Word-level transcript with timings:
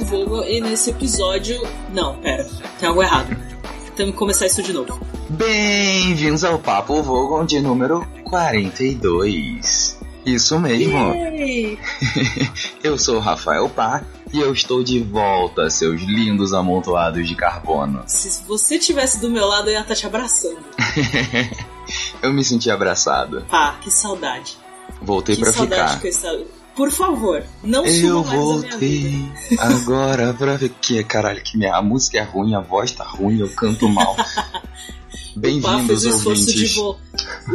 Papo 0.00 0.04
Vogo 0.04 0.44
e 0.44 0.60
nesse 0.60 0.90
episódio. 0.90 1.60
Não, 1.92 2.16
pera, 2.16 2.46
tem 2.78 2.88
algo 2.88 3.02
errado. 3.02 3.36
Temos 3.94 4.12
que 4.12 4.18
começar 4.18 4.46
isso 4.46 4.62
de 4.62 4.72
novo. 4.72 4.98
Bem-vindos 5.28 6.42
ao 6.42 6.58
Papo 6.58 7.02
Vogon 7.02 7.44
de 7.44 7.60
número 7.60 8.06
42. 8.24 10.00
Isso 10.24 10.58
mesmo. 10.58 11.14
Eu 12.82 12.96
sou 12.96 13.16
o 13.16 13.20
Rafael 13.20 13.68
Pá 13.68 14.02
e 14.32 14.38
eu 14.38 14.52
estou 14.52 14.84
de 14.84 15.00
volta, 15.00 15.68
seus 15.68 16.00
lindos 16.02 16.54
amontoados 16.54 17.28
de 17.28 17.34
carbono. 17.34 18.04
Se 18.06 18.44
você 18.44 18.78
tivesse 18.78 19.20
do 19.20 19.28
meu 19.28 19.44
lado, 19.46 19.68
eu 19.68 19.74
ia 19.74 19.80
estar 19.80 19.96
te 19.96 20.06
abraçando. 20.06 20.64
eu 22.22 22.32
me 22.32 22.44
senti 22.44 22.70
abraçado. 22.70 23.44
Pá, 23.50 23.76
que 23.80 23.90
saudade. 23.90 24.56
Voltei 25.02 25.34
que 25.34 25.42
pra 25.42 25.52
saudade 25.52 25.88
ficar. 25.88 26.00
que 26.00 26.06
eu 26.06 26.10
estava. 26.10 26.59
Por 26.74 26.90
favor, 26.90 27.42
não 27.62 27.84
Eu 27.84 28.22
voltei 28.22 29.30
agora 29.58 30.32
pra 30.32 30.56
ver 30.56 30.70
que 30.80 31.02
caralho 31.04 31.42
que 31.42 31.58
minha 31.58 31.74
a 31.74 31.82
música 31.82 32.18
é 32.18 32.22
ruim, 32.22 32.54
a 32.54 32.60
voz 32.60 32.92
tá 32.92 33.04
ruim, 33.04 33.38
eu 33.38 33.48
canto 33.54 33.88
mal. 33.88 34.16
Bem-vindos 35.36 35.86
fez 35.86 36.04
o 36.04 36.08
esforço 36.08 36.46
de 36.46 36.52
ouvintes. 36.52 36.76
vo... 36.76 36.98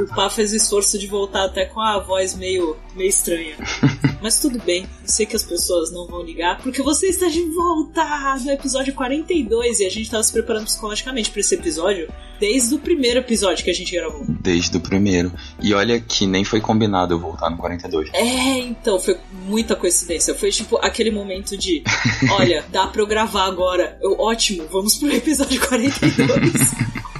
O 0.02 0.16
Pá 0.16 0.30
fez 0.30 0.54
o 0.54 0.56
esforço 0.56 0.98
de 0.98 1.08
voltar 1.08 1.46
até 1.46 1.66
com 1.66 1.82
a 1.82 2.00
voz 2.00 2.36
meio, 2.36 2.76
meio 2.96 3.10
estranha. 3.10 3.56
Mas 4.22 4.40
tudo 4.40 4.60
bem, 4.60 4.84
eu 4.84 5.08
sei 5.08 5.26
que 5.26 5.36
as 5.36 5.44
pessoas 5.44 5.92
não 5.92 6.08
vão 6.08 6.24
ligar, 6.24 6.58
porque 6.60 6.82
você 6.82 7.08
está 7.08 7.28
de 7.28 7.42
volta 7.44 8.04
no 8.44 8.52
episódio 8.52 8.94
42 8.94 9.80
e 9.80 9.86
a 9.86 9.90
gente 9.90 10.04
estava 10.04 10.24
se 10.24 10.32
preparando 10.32 10.66
psicologicamente 10.66 11.30
para 11.30 11.42
esse 11.42 11.54
episódio 11.54 12.12
desde 12.40 12.74
o 12.76 12.80
primeiro 12.80 13.20
episódio 13.20 13.64
que 13.64 13.70
a 13.70 13.74
gente 13.74 13.94
gravou. 13.94 14.26
Desde 14.28 14.76
o 14.78 14.80
primeiro. 14.80 15.32
E 15.62 15.74
olha 15.74 16.00
que 16.00 16.26
nem 16.26 16.44
foi 16.44 16.60
combinado 16.60 17.14
eu 17.14 17.20
voltar 17.20 17.50
no 17.50 17.58
42. 17.58 18.10
É, 18.14 18.60
então, 18.60 19.00
foi 19.00 19.18
muita 19.46 19.76
coincidência. 19.76 20.34
Foi 20.34 20.50
tipo 20.50 20.78
aquele 20.78 21.12
momento 21.12 21.56
de: 21.56 21.84
olha, 22.32 22.66
dá 22.72 22.88
pra 22.88 23.02
eu 23.02 23.08
gravar 23.08 23.46
agora. 23.46 23.98
Eu, 24.02 24.20
ótimo, 24.20 24.66
vamos 24.72 24.96
pro 24.98 25.14
episódio 25.14 25.60
42. 25.68 27.06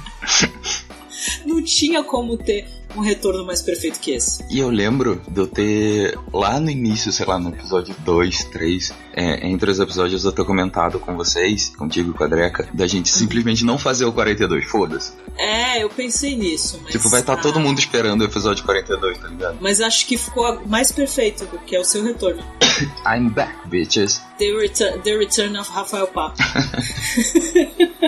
Não 1.46 1.62
tinha 1.62 2.02
como 2.02 2.36
ter 2.36 2.66
um 2.96 3.00
retorno 3.00 3.44
mais 3.44 3.62
perfeito 3.62 4.00
que 4.00 4.12
esse. 4.12 4.44
E 4.50 4.58
eu 4.58 4.70
lembro 4.70 5.20
de 5.28 5.40
eu 5.40 5.46
ter, 5.46 6.18
lá 6.32 6.58
no 6.58 6.70
início, 6.70 7.12
sei 7.12 7.26
lá, 7.26 7.38
no 7.38 7.50
episódio 7.50 7.94
2, 8.00 8.44
3, 8.44 8.94
é, 9.12 9.46
entre 9.46 9.70
os 9.70 9.78
episódios 9.78 10.24
eu 10.24 10.32
ter 10.32 10.44
comentado 10.44 10.98
com 10.98 11.16
vocês, 11.16 11.74
contigo 11.76 12.10
e 12.10 12.14
com 12.14 12.24
a 12.24 12.26
Dreca, 12.26 12.68
da 12.72 12.86
gente 12.86 13.08
simplesmente 13.08 13.64
não 13.64 13.78
fazer 13.78 14.04
o 14.04 14.12
42, 14.12 14.64
foda-se. 14.64 15.12
É, 15.38 15.82
eu 15.82 15.90
pensei 15.90 16.36
nisso, 16.36 16.80
mas. 16.82 16.92
Tipo, 16.92 17.08
vai 17.08 17.20
estar 17.20 17.34
ah, 17.34 17.36
todo 17.36 17.60
mundo 17.60 17.78
esperando 17.78 18.22
o 18.22 18.24
episódio 18.24 18.64
42, 18.64 19.18
tá 19.18 19.28
ligado? 19.28 19.58
Mas 19.60 19.80
acho 19.80 20.06
que 20.06 20.16
ficou 20.16 20.66
mais 20.66 20.90
perfeito 20.90 21.44
do 21.46 21.58
que 21.58 21.76
é 21.76 21.80
o 21.80 21.84
seu 21.84 22.02
retorno. 22.02 22.42
I'm 23.06 23.28
back, 23.30 23.68
bitches. 23.68 24.20
The 24.38 24.52
Return, 24.52 25.00
the 25.02 25.16
return 25.16 25.58
of 25.58 25.70
Rafael 25.70 26.06
Pá. 26.08 26.34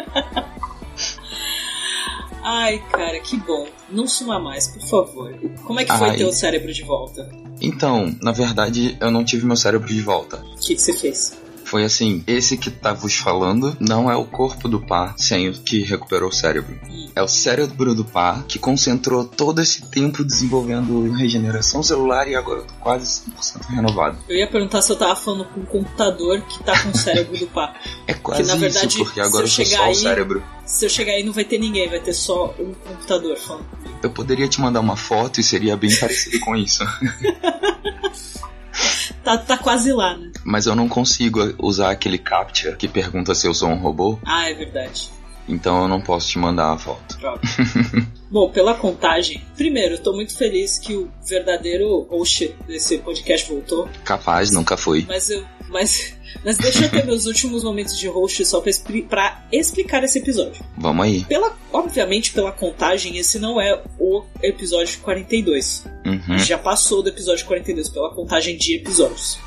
Ai, 2.50 2.82
cara, 2.90 3.20
que 3.20 3.36
bom. 3.36 3.66
Não 3.90 4.08
suma 4.08 4.40
mais, 4.40 4.68
por 4.68 4.80
favor. 4.80 5.38
Como 5.64 5.80
é 5.80 5.84
que 5.84 5.92
foi 5.92 6.08
Ai. 6.08 6.16
ter 6.16 6.24
o 6.24 6.32
cérebro 6.32 6.72
de 6.72 6.82
volta? 6.82 7.28
Então, 7.60 8.16
na 8.22 8.32
verdade, 8.32 8.96
eu 8.98 9.10
não 9.10 9.22
tive 9.22 9.44
meu 9.44 9.54
cérebro 9.54 9.86
de 9.86 10.00
volta. 10.00 10.38
O 10.38 10.58
que, 10.58 10.74
que 10.74 10.80
você 10.80 10.94
fez? 10.94 11.36
Foi 11.68 11.84
assim, 11.84 12.24
esse 12.26 12.56
que 12.56 12.70
tá 12.70 12.94
vos 12.94 13.16
falando 13.16 13.76
não 13.78 14.10
é 14.10 14.16
o 14.16 14.24
corpo 14.24 14.66
do 14.68 14.80
pá 14.80 15.14
sem 15.18 15.50
o 15.50 15.52
que 15.52 15.82
recuperou 15.82 16.30
o 16.30 16.32
cérebro. 16.32 16.74
É 17.14 17.22
o 17.22 17.28
cérebro 17.28 17.94
do 17.94 18.06
pá 18.06 18.42
que 18.48 18.58
concentrou 18.58 19.22
todo 19.26 19.60
esse 19.60 19.82
tempo 19.90 20.24
desenvolvendo 20.24 21.12
regeneração 21.12 21.82
celular 21.82 22.26
e 22.26 22.34
agora 22.34 22.60
eu 22.60 22.64
tô 22.64 22.72
quase 22.80 23.20
100% 23.30 23.66
renovado. 23.68 24.16
Eu 24.26 24.36
ia 24.38 24.46
perguntar 24.50 24.80
se 24.80 24.92
eu 24.92 24.96
tava 24.96 25.14
falando 25.14 25.44
com 25.44 25.60
um 25.60 25.66
computador 25.66 26.40
que 26.40 26.64
tá 26.64 26.82
com 26.82 26.88
o 26.88 26.96
cérebro 26.96 27.36
do 27.38 27.46
pá. 27.48 27.74
É 28.08 28.14
quase 28.14 28.44
na 28.44 28.56
verdade, 28.56 28.86
isso, 28.86 29.04
porque 29.04 29.20
agora 29.20 29.44
eu 29.44 29.48
sou 29.48 29.66
só 29.66 29.82
aí- 29.82 29.92
o 29.92 29.94
cérebro. 29.94 30.42
Se 30.64 30.86
eu 30.86 30.88
chegar 30.88 31.12
aí 31.12 31.22
não 31.22 31.34
vai 31.34 31.44
ter 31.44 31.58
ninguém, 31.58 31.86
vai 31.90 32.00
ter 32.00 32.14
só 32.14 32.54
um 32.58 32.72
computador 32.72 33.36
falando. 33.36 33.66
Eu 34.02 34.08
poderia 34.08 34.48
te 34.48 34.58
mandar 34.58 34.80
uma 34.80 34.96
foto 34.96 35.38
e 35.38 35.44
seria 35.44 35.76
bem 35.76 35.94
parecido 35.94 36.40
com 36.40 36.56
isso. 36.56 36.82
Tá, 39.24 39.36
tá 39.36 39.58
quase 39.58 39.92
lá, 39.92 40.16
né? 40.16 40.30
Mas 40.44 40.66
eu 40.66 40.74
não 40.74 40.88
consigo 40.88 41.54
usar 41.58 41.90
aquele 41.90 42.16
captcha 42.18 42.72
que 42.72 42.88
pergunta 42.88 43.34
se 43.34 43.46
eu 43.46 43.52
sou 43.52 43.68
um 43.68 43.76
robô, 43.76 44.18
Ah, 44.24 44.48
é 44.48 44.54
verdade. 44.54 45.10
então 45.46 45.82
eu 45.82 45.88
não 45.88 46.00
posso 46.00 46.28
te 46.28 46.38
mandar 46.38 46.72
a 46.72 46.78
foto. 46.78 47.18
Bom, 48.30 48.50
pela 48.50 48.74
contagem, 48.74 49.42
primeiro, 49.56 49.94
eu 49.94 50.02
tô 50.02 50.12
muito 50.14 50.36
feliz 50.36 50.78
que 50.78 50.94
o 50.94 51.10
verdadeiro 51.26 52.06
host 52.10 52.54
desse 52.66 52.98
podcast 52.98 53.50
voltou, 53.50 53.88
Capaz, 54.04 54.50
nunca 54.50 54.76
fui. 54.76 55.04
mas 55.08 55.28
eu. 55.30 55.44
Mas, 55.68 56.14
mas 56.44 56.56
deixa 56.56 56.84
eu 56.84 56.90
ter 56.90 57.04
meus 57.04 57.26
últimos 57.26 57.62
momentos 57.62 57.98
de 57.98 58.08
host 58.08 58.44
só 58.44 58.60
pra, 58.60 58.72
pra 59.08 59.46
explicar 59.52 60.02
esse 60.02 60.18
episódio. 60.18 60.64
Vamos 60.76 61.04
aí. 61.04 61.24
Pela, 61.24 61.56
obviamente, 61.72 62.32
pela 62.32 62.52
contagem, 62.52 63.18
esse 63.18 63.38
não 63.38 63.60
é 63.60 63.82
o 63.98 64.22
episódio 64.42 64.98
42. 65.00 65.84
Uhum. 66.06 66.38
Já 66.38 66.58
passou 66.58 67.02
do 67.02 67.08
episódio 67.08 67.46
42 67.46 67.88
pela 67.88 68.14
contagem 68.14 68.56
de 68.56 68.76
episódios. 68.76 69.38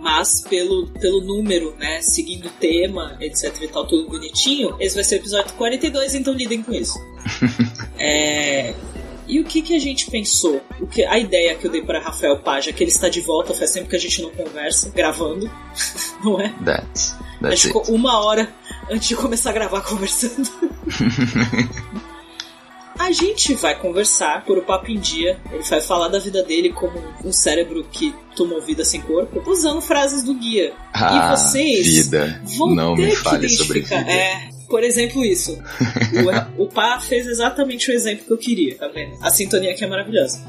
Mas 0.00 0.42
pelo, 0.42 0.86
pelo 1.00 1.20
número, 1.20 1.74
né, 1.76 2.00
seguindo 2.02 2.46
o 2.46 2.50
tema, 2.50 3.16
etc 3.20 3.62
e 3.62 3.68
tal, 3.68 3.84
tudo 3.84 4.08
bonitinho, 4.08 4.76
esse 4.78 4.94
vai 4.94 5.02
ser 5.02 5.16
o 5.16 5.18
episódio 5.18 5.52
42, 5.54 6.14
então 6.14 6.32
lidem 6.34 6.62
com 6.62 6.72
isso. 6.72 6.94
É, 8.00 8.74
E 9.28 9.38
o 9.40 9.44
que, 9.44 9.60
que 9.62 9.74
a 9.76 9.78
gente 9.78 10.10
pensou? 10.10 10.60
O 10.80 10.86
que, 10.86 11.04
a 11.04 11.18
ideia 11.18 11.54
que 11.54 11.66
eu 11.66 11.70
dei 11.70 11.82
para 11.82 12.00
Rafael 12.00 12.38
Paja, 12.38 12.72
que 12.72 12.82
ele 12.82 12.90
está 12.90 13.08
de 13.08 13.20
volta, 13.20 13.52
faz 13.54 13.70
tempo 13.72 13.88
que 13.88 13.96
a 13.96 14.00
gente 14.00 14.22
não 14.22 14.30
conversa, 14.30 14.90
gravando, 14.94 15.50
não 16.24 16.40
é? 16.40 16.48
That's, 16.64 17.12
A 17.12 17.42
that's 17.42 17.60
gente 17.60 17.66
it. 17.66 17.66
ficou 17.68 17.84
uma 17.94 18.24
hora 18.24 18.48
antes 18.90 19.06
de 19.08 19.14
começar 19.16 19.50
a 19.50 19.52
gravar 19.52 19.82
conversando. 19.82 20.48
A 22.98 23.12
gente 23.12 23.54
vai 23.54 23.78
conversar 23.78 24.44
por 24.44 24.58
o 24.58 24.62
papo 24.62 24.90
em 24.90 24.98
dia. 24.98 25.38
Ele 25.52 25.62
vai 25.62 25.80
falar 25.80 26.08
da 26.08 26.18
vida 26.18 26.42
dele 26.42 26.72
como 26.72 26.98
um 27.24 27.30
cérebro 27.32 27.86
que 27.92 28.12
tomou 28.34 28.60
vida 28.60 28.84
sem 28.84 29.00
corpo, 29.00 29.40
usando 29.48 29.80
frases 29.80 30.24
do 30.24 30.34
guia. 30.34 30.72
Ah, 30.92 31.30
e 31.32 31.36
vocês 31.36 31.86
vida. 32.06 32.42
vão 32.58 32.74
Não 32.74 32.96
ter 32.96 33.02
me 33.02 33.10
que 33.10 33.16
fale 33.16 33.48
sobre 33.48 33.78
identificar. 33.78 34.00
vida. 34.04 34.10
É, 34.12 34.48
por 34.68 34.84
exemplo, 34.84 35.24
isso. 35.24 35.58
O, 36.58 36.64
o 36.64 36.68
Pá 36.68 37.00
fez 37.00 37.26
exatamente 37.26 37.90
o 37.90 37.94
exemplo 37.94 38.24
que 38.24 38.32
eu 38.32 38.38
queria, 38.38 38.76
tá 38.76 38.88
vendo? 38.88 39.16
A 39.20 39.30
sintonia 39.30 39.72
aqui 39.72 39.84
é 39.84 39.86
maravilhosa. 39.86 40.42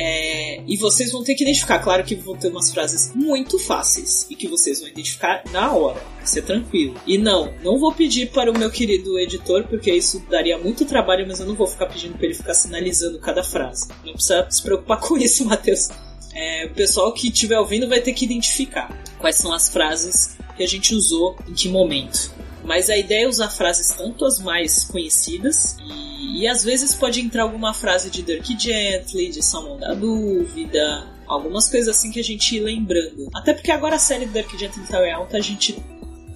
É, 0.00 0.62
e 0.64 0.76
vocês 0.76 1.10
vão 1.10 1.24
ter 1.24 1.34
que 1.34 1.42
identificar, 1.42 1.80
claro 1.80 2.04
que 2.04 2.14
vão 2.14 2.36
ter 2.36 2.48
umas 2.48 2.70
frases 2.72 3.12
muito 3.16 3.58
fáceis 3.58 4.26
e 4.30 4.36
que 4.36 4.46
vocês 4.46 4.78
vão 4.78 4.88
identificar 4.88 5.42
na 5.50 5.72
hora, 5.72 6.00
ser 6.24 6.42
tranquilo. 6.42 6.94
E 7.04 7.18
não, 7.18 7.52
não 7.64 7.80
vou 7.80 7.92
pedir 7.92 8.30
para 8.30 8.48
o 8.48 8.56
meu 8.56 8.70
querido 8.70 9.18
editor, 9.18 9.64
porque 9.64 9.90
isso 9.90 10.24
daria 10.30 10.56
muito 10.56 10.84
trabalho, 10.84 11.26
mas 11.26 11.40
eu 11.40 11.46
não 11.46 11.56
vou 11.56 11.66
ficar 11.66 11.86
pedindo 11.86 12.16
para 12.16 12.26
ele 12.26 12.34
ficar 12.34 12.54
sinalizando 12.54 13.18
cada 13.18 13.42
frase. 13.42 13.88
Não 14.04 14.12
precisa 14.12 14.46
se 14.48 14.62
preocupar 14.62 15.00
com 15.02 15.16
isso, 15.18 15.44
Matheus. 15.44 15.88
É, 16.32 16.66
o 16.66 16.74
pessoal 16.74 17.12
que 17.12 17.26
estiver 17.26 17.58
ouvindo 17.58 17.88
vai 17.88 18.00
ter 18.00 18.12
que 18.12 18.24
identificar 18.24 18.96
quais 19.18 19.34
são 19.34 19.52
as 19.52 19.68
frases 19.68 20.36
que 20.56 20.62
a 20.62 20.68
gente 20.68 20.94
usou 20.94 21.36
em 21.48 21.54
que 21.54 21.68
momento. 21.68 22.30
Mas 22.68 22.90
a 22.90 22.96
ideia 22.98 23.24
é 23.24 23.28
usar 23.28 23.48
frases 23.48 23.88
tanto 23.96 24.26
as 24.26 24.38
mais 24.38 24.84
conhecidas 24.84 25.76
e, 25.88 26.42
e 26.42 26.46
às 26.46 26.62
vezes 26.62 26.94
pode 26.94 27.18
entrar 27.18 27.44
alguma 27.44 27.72
frase 27.72 28.10
de 28.10 28.20
Dirk 28.22 28.54
Gently, 28.60 29.30
de 29.30 29.42
Salmão 29.42 29.78
da 29.78 29.94
Dúvida, 29.94 31.08
algumas 31.26 31.66
coisas 31.70 31.96
assim 31.96 32.10
que 32.10 32.20
a 32.20 32.22
gente 32.22 32.54
ir 32.56 32.60
lembrando. 32.60 33.30
Até 33.34 33.54
porque 33.54 33.70
agora 33.72 33.96
a 33.96 33.98
série 33.98 34.26
Dirk 34.26 34.56
Gently 34.58 34.82
tá 34.86 35.02
em 35.08 35.12
alta, 35.12 35.38
a 35.38 35.40
gente 35.40 35.82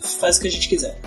faz 0.01 0.39
o 0.39 0.41
que 0.41 0.49
a 0.49 0.51
gente 0.51 0.69
quiser. 0.71 0.99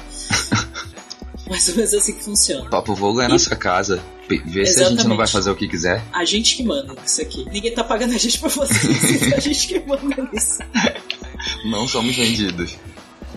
Mais 1.50 1.68
ou 1.69 1.75
menos 1.75 1.94
assim 1.95 2.13
que 2.13 2.24
funciona. 2.24 2.69
Papo 2.69 2.94
Vogo 2.95 3.19
é 3.21 3.25
E- 3.25 3.28
nossa 3.28 3.56
casa. 3.56 4.01
Vê 4.28 4.66
se 4.66 4.83
a 4.83 4.89
gente 4.89 5.07
não 5.07 5.16
vai 5.16 5.25
Exatamente. 5.25 5.31
fazer 5.31 5.50
o 5.51 5.56
que 5.56 5.68
quiser. 5.68 6.04
A 6.13 6.24
gente 6.25 6.56
que 6.56 6.63
manda 6.63 6.95
isso 7.06 7.21
aqui. 7.21 7.45
Ninguém 7.51 7.71
tá 7.74 7.83
pagando 7.83 8.13
a 8.16 8.18
gente 8.18 8.39
pra 8.39 8.50
fazer 8.50 8.74
isso, 8.92 9.33
a 9.36 9.39
gente 9.39 9.68
que 9.68 9.80
manda 9.81 10.30
isso. 10.33 10.57
Não 11.66 11.88
somos 11.88 12.16
vendidos. 12.16 12.75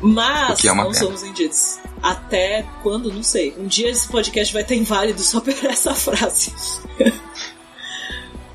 Mas 0.02 0.64
é 0.64 0.68
não 0.68 0.84
pena. 0.84 0.94
somos 0.94 1.22
vendidos. 1.22 1.78
Até 2.02 2.64
quando? 2.82 3.12
Não 3.12 3.22
sei. 3.22 3.54
Um 3.58 3.66
dia 3.66 3.90
esse 3.90 4.06
podcast 4.08 4.52
vai 4.52 4.62
estar 4.62 4.74
inválido 4.74 5.20
só 5.20 5.40
por 5.42 5.52
essa 5.64 5.94
frase. 5.94 6.52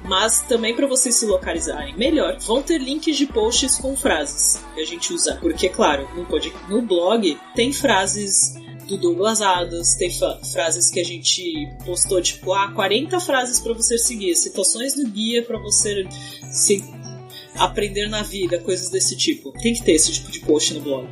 Mas 0.05 0.41
também 0.41 0.75
para 0.75 0.85
vocês 0.85 1.15
se 1.15 1.25
localizarem 1.25 1.95
melhor, 1.95 2.37
vão 2.39 2.61
ter 2.61 2.77
links 2.77 3.15
de 3.15 3.25
posts 3.25 3.77
com 3.77 3.95
frases 3.95 4.61
que 4.75 4.81
a 4.81 4.85
gente 4.85 5.13
usa. 5.13 5.35
Porque, 5.39 5.69
claro, 5.69 6.07
no, 6.15 6.25
pod- 6.25 6.53
no 6.69 6.81
blog 6.81 7.39
tem 7.55 7.71
frases 7.71 8.53
do 8.87 8.97
Douglas 8.97 9.41
Adams, 9.41 9.95
tem 9.95 10.11
frases 10.51 10.91
que 10.91 10.99
a 10.99 11.05
gente 11.05 11.69
postou, 11.85 12.21
tipo, 12.21 12.51
ah, 12.51 12.69
40 12.73 13.17
frases 13.21 13.61
para 13.61 13.71
você 13.73 13.97
seguir, 13.97 14.35
citações 14.35 14.93
do 14.95 15.07
guia 15.09 15.41
para 15.41 15.57
você 15.57 16.05
se 16.51 16.83
aprender 17.55 18.09
na 18.09 18.23
vida, 18.23 18.59
coisas 18.59 18.89
desse 18.89 19.15
tipo. 19.15 19.53
Tem 19.53 19.73
que 19.73 19.83
ter 19.83 19.93
esse 19.93 20.11
tipo 20.11 20.29
de 20.29 20.41
post 20.41 20.73
no 20.73 20.81
blog. 20.81 21.07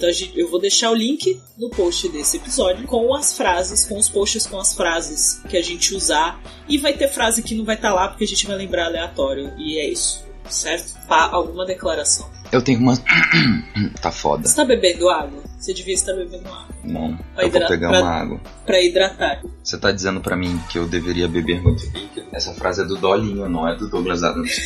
Então 0.00 0.08
eu 0.34 0.48
vou 0.50 0.58
deixar 0.58 0.90
o 0.90 0.94
link 0.94 1.38
no 1.58 1.68
post 1.68 2.08
desse 2.08 2.38
episódio 2.38 2.86
com 2.86 3.14
as 3.14 3.36
frases, 3.36 3.84
com 3.86 3.98
os 3.98 4.08
posts 4.08 4.46
com 4.46 4.58
as 4.58 4.72
frases 4.74 5.42
que 5.46 5.58
a 5.58 5.62
gente 5.62 5.94
usar. 5.94 6.40
E 6.66 6.78
vai 6.78 6.94
ter 6.94 7.08
frase 7.08 7.42
que 7.42 7.54
não 7.54 7.64
vai 7.66 7.74
estar 7.74 7.92
lá 7.92 8.08
porque 8.08 8.24
a 8.24 8.26
gente 8.26 8.46
vai 8.46 8.56
lembrar 8.56 8.86
aleatório. 8.86 9.52
E 9.58 9.78
é 9.78 9.86
isso. 9.90 10.24
certo? 10.48 10.94
Pá, 11.06 11.28
alguma 11.30 11.66
declaração. 11.66 12.28
Eu 12.50 12.62
tenho 12.62 12.80
uma. 12.80 12.94
tá 14.00 14.10
foda. 14.10 14.48
Você 14.48 14.56
tá 14.56 14.64
bebendo 14.64 15.08
água? 15.10 15.42
Você 15.58 15.74
devia 15.74 15.92
estar 15.94 16.14
bebendo 16.14 16.48
água. 16.48 16.74
Não, 16.82 17.16
Pra 17.34 17.44
eu 17.44 17.50
vou 17.50 17.58
hidra- 17.60 17.68
pegar 17.68 17.88
pra- 17.90 18.00
uma 18.00 18.10
água. 18.10 18.40
Pra 18.64 18.80
hidratar. 18.82 19.42
Você 19.62 19.76
tá 19.78 19.92
dizendo 19.92 20.20
pra 20.22 20.34
mim 20.34 20.58
que 20.70 20.78
eu 20.78 20.88
deveria 20.88 21.28
beber 21.28 21.60
muito 21.62 21.84
líquido? 21.92 22.26
Essa 22.32 22.54
frase 22.54 22.80
é 22.80 22.84
do 22.86 22.96
Dolinho, 22.96 23.46
não 23.50 23.68
é 23.68 23.76
do 23.76 23.86
Douglas 23.90 24.22
Adams. 24.24 24.56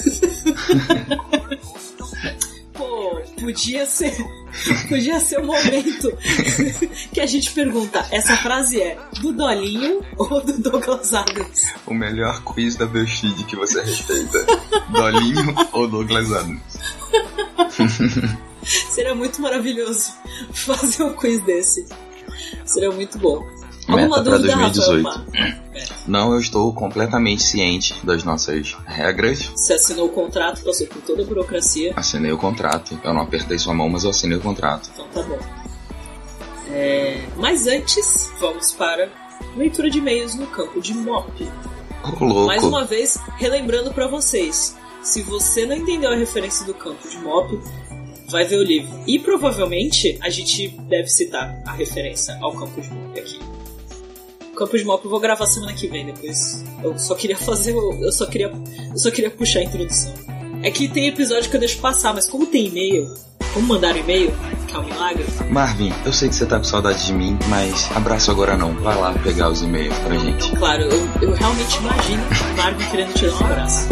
Podia 3.40 3.86
ser. 3.86 4.16
Podia 4.88 5.20
ser 5.20 5.38
o 5.38 5.46
momento 5.46 6.16
que 7.12 7.20
a 7.20 7.26
gente 7.26 7.50
pergunta: 7.52 8.06
essa 8.10 8.36
frase 8.36 8.80
é 8.80 8.98
do 9.20 9.32
Dolinho 9.32 10.04
ou 10.16 10.40
do 10.40 10.58
Douglas 10.58 11.14
Adams? 11.14 11.64
O 11.86 11.94
melhor 11.94 12.42
quiz 12.44 12.76
da 12.76 12.86
BuzzFeed 12.86 13.44
que 13.44 13.56
você 13.56 13.80
respeita. 13.82 14.46
Dolinho 14.90 15.54
ou 15.72 15.88
Douglas 15.88 16.32
Adams? 16.32 16.62
Seria 18.62 19.14
muito 19.14 19.40
maravilhoso 19.40 20.12
fazer 20.52 21.02
um 21.02 21.14
quiz 21.14 21.40
desse. 21.42 21.86
Seria 22.64 22.90
muito 22.90 23.18
bom. 23.18 23.59
Meta 23.96 24.22
dúvida, 24.22 24.38
2018. 24.56 25.08
Rafael? 25.08 25.60
Não, 26.06 26.32
eu 26.32 26.40
estou 26.40 26.72
completamente 26.72 27.42
ciente 27.42 27.94
das 28.04 28.24
nossas 28.24 28.76
regras. 28.86 29.44
Você 29.54 29.74
assinou 29.74 30.06
o 30.06 30.08
contrato, 30.10 30.62
passou 30.62 30.86
por 30.86 31.00
toda 31.02 31.22
a 31.22 31.24
burocracia, 31.24 31.92
Assinei 31.96 32.32
o 32.32 32.38
contrato. 32.38 32.98
Eu 33.02 33.14
não 33.14 33.22
apertei 33.22 33.58
sua 33.58 33.74
mão, 33.74 33.88
mas 33.88 34.04
eu 34.04 34.10
assinei 34.10 34.36
o 34.36 34.40
contrato. 34.40 34.90
então 34.92 35.06
tá 35.08 35.22
bom. 35.22 35.38
É, 36.72 37.20
Mas 37.36 37.66
antes, 37.66 38.30
vamos 38.40 38.72
para 38.72 39.08
leitura 39.56 39.90
de 39.90 39.98
e-mails 39.98 40.34
no 40.34 40.46
campo 40.46 40.80
de 40.80 40.94
MOP. 40.94 41.48
Louco. 42.20 42.46
Mais 42.46 42.62
uma 42.62 42.84
vez, 42.84 43.18
relembrando 43.36 43.92
pra 43.92 44.06
vocês: 44.06 44.76
se 45.02 45.22
você 45.22 45.66
não 45.66 45.76
entendeu 45.76 46.10
a 46.10 46.16
referência 46.16 46.64
do 46.64 46.74
campo 46.74 47.08
de 47.08 47.18
MOP, 47.18 47.58
vai 48.30 48.44
ver 48.44 48.56
o 48.56 48.62
livro. 48.62 49.02
E 49.06 49.18
provavelmente 49.18 50.18
a 50.22 50.30
gente 50.30 50.68
deve 50.88 51.08
citar 51.08 51.60
a 51.66 51.72
referência 51.72 52.38
ao 52.40 52.52
campo 52.52 52.80
de 52.80 52.88
MOP 52.90 53.18
aqui. 53.18 53.38
O 54.60 54.64
campo 54.64 54.76
de 54.76 54.84
MOP 54.84 55.04
eu 55.06 55.10
vou 55.10 55.18
gravar 55.18 55.46
semana 55.46 55.72
que 55.72 55.88
vem 55.88 56.04
depois. 56.04 56.62
Eu 56.84 56.98
só 56.98 57.14
queria 57.14 57.34
fazer. 57.38 57.72
o- 57.72 57.94
Eu 58.04 58.12
só 58.12 58.26
queria. 58.26 58.52
Eu 58.92 58.98
só 58.98 59.10
queria 59.10 59.30
puxar 59.30 59.60
a 59.60 59.62
introdução. 59.62 60.12
É 60.62 60.70
que 60.70 60.86
tem 60.86 61.08
episódio 61.08 61.48
que 61.48 61.56
eu 61.56 61.60
deixo 61.60 61.78
passar, 61.78 62.12
mas 62.12 62.28
como 62.28 62.44
tem 62.44 62.66
e-mail, 62.66 63.08
como 63.54 63.66
mandar 63.68 63.96
e-mail, 63.96 64.30
que 64.68 64.76
é 64.76 64.78
um 64.78 64.84
milagre, 64.84 65.24
Marvin, 65.48 65.90
eu 66.04 66.12
sei 66.12 66.28
que 66.28 66.34
você 66.34 66.44
tá 66.44 66.58
com 66.58 66.64
saudade 66.64 67.06
de 67.06 67.14
mim, 67.14 67.38
mas 67.48 67.90
abraço 67.96 68.30
agora 68.30 68.54
não. 68.54 68.74
Vai 68.74 69.00
lá 69.00 69.14
pegar 69.14 69.48
os 69.48 69.62
e-mails 69.62 69.96
pra 70.00 70.14
gente. 70.18 70.50
claro, 70.56 70.82
eu, 70.82 71.08
eu 71.22 71.32
realmente 71.32 71.76
imagino 71.78 72.22
Marvin 72.58 72.90
querendo 72.90 73.14
te 73.14 73.26
dar 73.28 73.32
um 73.32 73.46
abraço. 73.46 73.88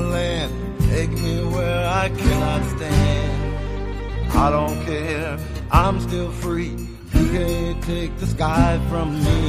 My 0.00 0.08
land, 0.08 0.52
take 0.90 1.10
me 1.10 1.42
where 1.44 1.88
I 1.88 2.10
cannot 2.10 2.62
stand. 2.76 4.28
I 4.30 4.50
don't 4.50 4.84
care, 4.84 5.38
I'm 5.70 6.00
still 6.00 6.30
free. 6.32 6.76
You 7.14 7.26
can't 7.36 7.82
take 7.82 8.14
the 8.18 8.26
sky 8.26 8.78
from 8.90 9.14
me. 9.24 9.40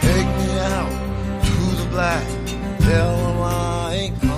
Take 0.00 0.28
me 0.38 0.50
out 0.76 0.94
to 1.44 1.56
the 1.80 1.88
black, 1.90 2.26
tell 2.80 3.16
them 3.16 3.42
I 3.42 3.94
ain't 3.94 4.20
coming. 4.20 4.33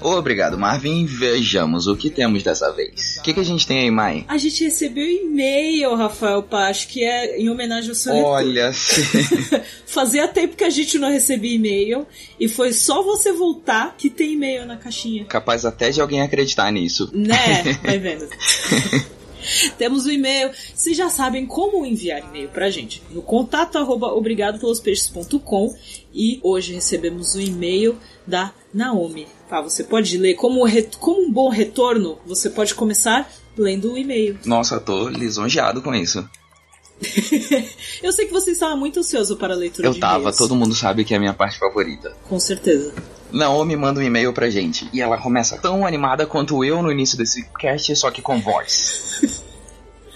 Obrigado, 0.00 0.58
Marvin. 0.58 1.04
Vejamos 1.06 1.86
o 1.86 1.96
que 1.96 2.10
temos 2.10 2.42
dessa 2.42 2.70
vez. 2.72 3.16
O 3.18 3.22
que, 3.22 3.34
que 3.34 3.40
a 3.40 3.44
gente 3.44 3.66
tem 3.66 3.80
aí, 3.80 3.90
Mai? 3.90 4.24
A 4.28 4.36
gente 4.38 4.64
recebeu 4.64 5.06
e-mail, 5.06 5.94
Rafael 5.94 6.42
Pacho, 6.42 6.88
que 6.88 7.04
é 7.04 7.38
em 7.38 7.48
homenagem 7.50 7.90
ao 7.90 7.94
seu. 7.94 8.14
Olha, 8.14 8.72
Fazia 9.86 10.28
tempo 10.28 10.56
que 10.56 10.64
a 10.64 10.70
gente 10.70 10.98
não 10.98 11.10
recebia 11.10 11.54
e-mail 11.54 12.06
e 12.38 12.48
foi 12.48 12.72
só 12.72 13.02
você 13.02 13.32
voltar 13.32 13.94
que 13.96 14.08
tem 14.08 14.34
e-mail 14.34 14.66
na 14.66 14.76
caixinha. 14.76 15.24
capaz 15.24 15.64
até 15.64 15.90
de 15.90 16.00
alguém 16.00 16.22
acreditar 16.22 16.70
nisso. 16.70 17.10
Né? 17.12 17.36
Vai 17.82 17.98
vendo. 18.00 18.28
Temos 19.78 20.06
o 20.06 20.10
e-mail. 20.10 20.50
Vocês 20.74 20.96
já 20.96 21.08
sabem 21.08 21.46
como 21.46 21.84
enviar 21.84 22.20
e-mail 22.20 22.48
pra 22.48 22.70
gente. 22.70 23.02
No 23.10 23.22
contato 23.22 23.78
arroba 23.78 24.08
obrigadopelospeixes.com 24.14 25.74
e 26.12 26.40
hoje 26.42 26.74
recebemos 26.74 27.34
o 27.34 27.40
e-mail 27.40 27.96
da 28.26 28.52
Naomi. 28.72 29.26
Tá, 29.48 29.60
você 29.60 29.82
pode 29.84 30.16
ler 30.18 30.34
como, 30.34 30.60
como 30.98 31.22
um 31.22 31.32
bom 31.32 31.48
retorno, 31.48 32.18
você 32.26 32.48
pode 32.50 32.74
começar 32.74 33.30
lendo 33.56 33.92
o 33.92 33.98
e-mail. 33.98 34.38
Nossa, 34.44 34.76
eu 34.76 34.80
tô 34.80 35.08
lisonjeado 35.08 35.82
com 35.82 35.94
isso. 35.94 36.28
Eu 38.02 38.12
sei 38.12 38.26
que 38.26 38.32
você 38.32 38.50
estava 38.50 38.76
muito 38.76 39.00
ansioso 39.00 39.36
para 39.36 39.54
a 39.54 39.56
leitura 39.56 39.88
Eu 39.88 39.92
de 39.94 40.00
tava, 40.00 40.18
e-mails. 40.20 40.36
todo 40.36 40.54
mundo 40.54 40.74
sabe 40.74 41.04
que 41.04 41.14
é 41.14 41.16
a 41.16 41.20
minha 41.20 41.32
parte 41.32 41.58
favorita. 41.58 42.14
Com 42.28 42.38
certeza. 42.38 42.92
Naomi 43.32 43.76
manda 43.76 44.00
um 44.00 44.02
e-mail 44.02 44.32
pra 44.32 44.50
gente 44.50 44.88
e 44.92 45.00
ela 45.00 45.18
começa 45.18 45.58
tão 45.58 45.86
animada 45.86 46.26
quanto 46.26 46.64
eu 46.64 46.82
no 46.82 46.90
início 46.90 47.16
desse 47.16 47.44
cast, 47.58 47.94
só 47.96 48.10
que 48.10 48.22
com 48.22 48.40
voz. 48.40 49.40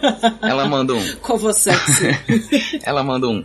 Ela 0.43 0.67
manda 0.69 0.95
um. 0.95 1.17
Com 1.17 1.53
sexy. 1.53 2.09
Ela 2.85 3.03
manda 3.03 3.27
um. 3.27 3.45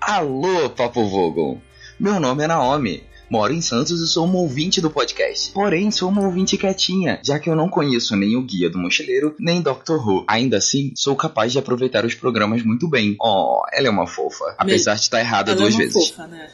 Alô, 0.00 0.70
Papo 0.70 1.04
Vogel. 1.08 1.60
Meu 1.98 2.20
nome 2.20 2.44
é 2.44 2.46
Naomi. 2.46 3.02
Moro 3.28 3.52
em 3.52 3.60
Santos 3.60 4.00
e 4.00 4.06
sou 4.06 4.24
uma 4.24 4.38
ouvinte 4.38 4.80
do 4.80 4.88
podcast. 4.88 5.50
Porém, 5.50 5.90
sou 5.90 6.08
uma 6.08 6.22
ouvinte 6.22 6.56
quietinha, 6.56 7.18
já 7.24 7.40
que 7.40 7.50
eu 7.50 7.56
não 7.56 7.68
conheço 7.68 8.14
nem 8.14 8.36
o 8.36 8.42
Guia 8.42 8.70
do 8.70 8.78
Mochileiro, 8.78 9.34
nem 9.36 9.60
Doctor 9.60 9.98
Who. 9.98 10.24
Ainda 10.28 10.58
assim, 10.58 10.92
sou 10.94 11.16
capaz 11.16 11.50
de 11.50 11.58
aproveitar 11.58 12.04
os 12.04 12.14
programas 12.14 12.62
muito 12.62 12.88
bem. 12.88 13.16
Oh, 13.20 13.62
ela 13.72 13.88
é 13.88 13.90
uma 13.90 14.06
fofa. 14.06 14.54
Apesar 14.56 14.94
de 14.94 15.00
estar 15.00 15.18
errada 15.18 15.50
Ela 15.52 15.60
duas 15.60 15.74
é 15.74 15.76
uma 15.76 15.82
vezes. 15.82 16.08
fofa, 16.10 16.26
né? 16.28 16.48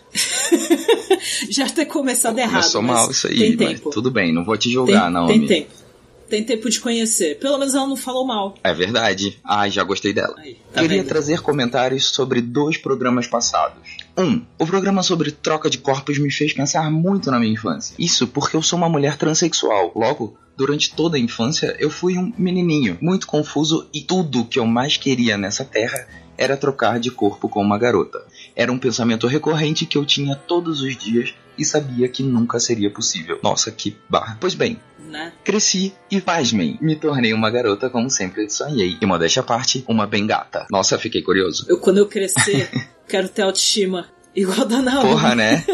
Já 1.50 1.68
ter 1.68 1.86
começado 1.86 2.38
errado. 2.38 2.52
Começou 2.52 2.82
mal 2.82 3.10
isso 3.10 3.26
aí, 3.26 3.56
Tem 3.56 3.68
mas 3.68 3.80
tudo 3.80 4.10
bem, 4.10 4.32
não 4.32 4.44
vou 4.44 4.56
te 4.56 4.64
Tem, 4.64 4.72
julgar, 4.72 5.10
Naomi. 5.10 5.38
tem 5.40 5.46
tempo. 5.46 5.82
Tem 6.28 6.42
tempo 6.42 6.70
de 6.70 6.80
conhecer. 6.80 7.38
Pelo 7.38 7.58
menos 7.58 7.74
ela 7.74 7.86
não 7.86 7.96
falou 7.96 8.26
mal. 8.26 8.54
É 8.64 8.72
verdade. 8.72 9.38
Ah, 9.44 9.68
já 9.68 9.84
gostei 9.84 10.14
dela. 10.14 10.34
Aí, 10.38 10.56
tá 10.72 10.80
Queria 10.80 10.98
vendo? 11.02 11.08
trazer 11.08 11.42
comentários 11.42 12.06
sobre 12.06 12.40
dois 12.40 12.78
programas 12.78 13.26
passados. 13.26 13.98
Um, 14.16 14.40
o 14.58 14.64
programa 14.66 15.02
sobre 15.02 15.30
troca 15.30 15.68
de 15.68 15.76
corpos 15.76 16.16
me 16.18 16.30
fez 16.30 16.54
pensar 16.54 16.90
muito 16.90 17.30
na 17.30 17.38
minha 17.38 17.52
infância. 17.52 17.94
Isso 17.98 18.26
porque 18.26 18.56
eu 18.56 18.62
sou 18.62 18.78
uma 18.78 18.88
mulher 18.88 19.18
transexual. 19.18 19.92
Logo, 19.94 20.34
durante 20.56 20.94
toda 20.94 21.18
a 21.18 21.20
infância, 21.20 21.76
eu 21.78 21.90
fui 21.90 22.16
um 22.16 22.32
menininho, 22.38 22.96
muito 23.02 23.26
confuso 23.26 23.86
e 23.92 24.00
tudo 24.00 24.46
que 24.46 24.58
eu 24.58 24.64
mais 24.64 24.96
queria 24.96 25.36
nessa 25.36 25.66
terra 25.66 26.08
era 26.38 26.56
trocar 26.56 26.98
de 26.98 27.10
corpo 27.10 27.46
com 27.46 27.60
uma 27.60 27.76
garota. 27.78 28.24
Era 28.54 28.70
um 28.72 28.78
pensamento 28.78 29.26
recorrente 29.26 29.86
que 29.86 29.96
eu 29.96 30.04
tinha 30.04 30.34
todos 30.36 30.80
os 30.82 30.96
dias 30.96 31.34
e 31.56 31.64
sabia 31.64 32.08
que 32.08 32.22
nunca 32.22 32.58
seria 32.58 32.90
possível. 32.90 33.38
Nossa, 33.42 33.70
que 33.70 33.96
barra. 34.08 34.36
Pois 34.40 34.54
bem, 34.54 34.78
Né? 34.98 35.32
Cresci 35.44 35.92
e, 36.10 36.20
pasmem, 36.20 36.78
me 36.80 36.96
tornei 36.96 37.32
uma 37.32 37.50
garota 37.50 37.90
como 37.90 38.08
sempre 38.08 38.48
sonhei. 38.48 38.96
E 39.00 39.06
modéstia 39.06 39.40
à 39.40 39.44
parte, 39.44 39.84
uma 39.86 40.06
bem 40.06 40.26
gata. 40.26 40.66
Nossa, 40.70 40.98
fiquei 40.98 41.22
curioso. 41.22 41.66
Eu, 41.68 41.78
quando 41.78 41.98
eu 41.98 42.06
crescer, 42.06 42.70
quero 43.08 43.28
ter 43.28 43.42
autoestima 43.42 44.06
igual 44.34 44.62
a 44.62 44.64
da 44.64 44.80
Naomi. 44.80 45.08
Porra, 45.10 45.34
né? 45.34 45.64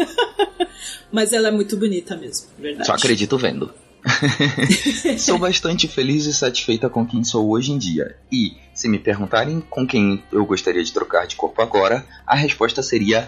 Mas 1.11 1.33
ela 1.33 1.47
é 1.47 1.51
muito 1.51 1.77
bonita 1.77 2.15
mesmo, 2.17 2.47
verdade. 2.57 2.85
Só 2.85 2.93
acredito 2.93 3.37
vendo. 3.37 3.73
sou 5.17 5.37
bastante 5.37 5.87
feliz 5.87 6.25
e 6.25 6.33
satisfeita 6.33 6.89
com 6.89 7.05
quem 7.05 7.23
sou 7.23 7.49
hoje 7.49 7.71
em 7.71 7.77
dia. 7.77 8.15
E, 8.31 8.53
se 8.73 8.87
me 8.87 8.99
perguntarem 8.99 9.61
com 9.69 9.85
quem 9.85 10.23
eu 10.31 10.45
gostaria 10.45 10.83
de 10.83 10.91
trocar 10.91 11.27
de 11.27 11.35
corpo 11.35 11.61
agora, 11.61 12.05
a 12.25 12.35
resposta 12.35 12.81
seria. 12.81 13.27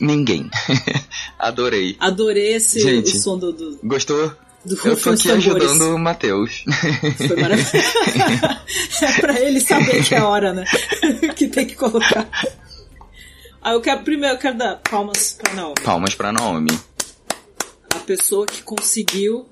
Ninguém. 0.00 0.48
Adorei. 1.38 1.96
Adorei 2.00 2.54
esse 2.54 2.80
Gente. 2.80 3.16
o 3.16 3.20
som 3.20 3.38
do, 3.38 3.52
do, 3.52 3.78
Gostou? 3.84 4.32
do 4.64 4.74
Eu 4.84 4.96
tô 4.96 5.10
aqui 5.10 5.28
tambores. 5.28 5.30
ajudando 5.30 5.94
o 5.94 5.98
Matheus. 5.98 6.64
Foi 7.16 7.36
maravilhoso. 7.36 7.76
é 9.02 9.20
pra 9.20 9.40
ele 9.40 9.60
saber 9.60 10.04
que 10.04 10.14
é 10.14 10.18
a 10.18 10.26
hora, 10.28 10.52
né? 10.52 10.64
que 11.36 11.48
tem 11.48 11.66
que 11.66 11.74
colocar. 11.74 12.28
Ah, 13.62 13.72
eu 13.72 13.80
quero 13.80 14.02
primeiro 14.02 14.36
eu 14.36 14.38
quero 14.38 14.56
dar 14.56 14.76
palmas 14.76 15.34
pra 15.38 15.52
Naomi. 15.52 15.74
Palmas 15.82 16.14
pra 16.14 16.32
Naomi. 16.32 16.80
A 17.94 17.98
pessoa 18.00 18.46
que 18.46 18.62
conseguiu, 18.62 19.46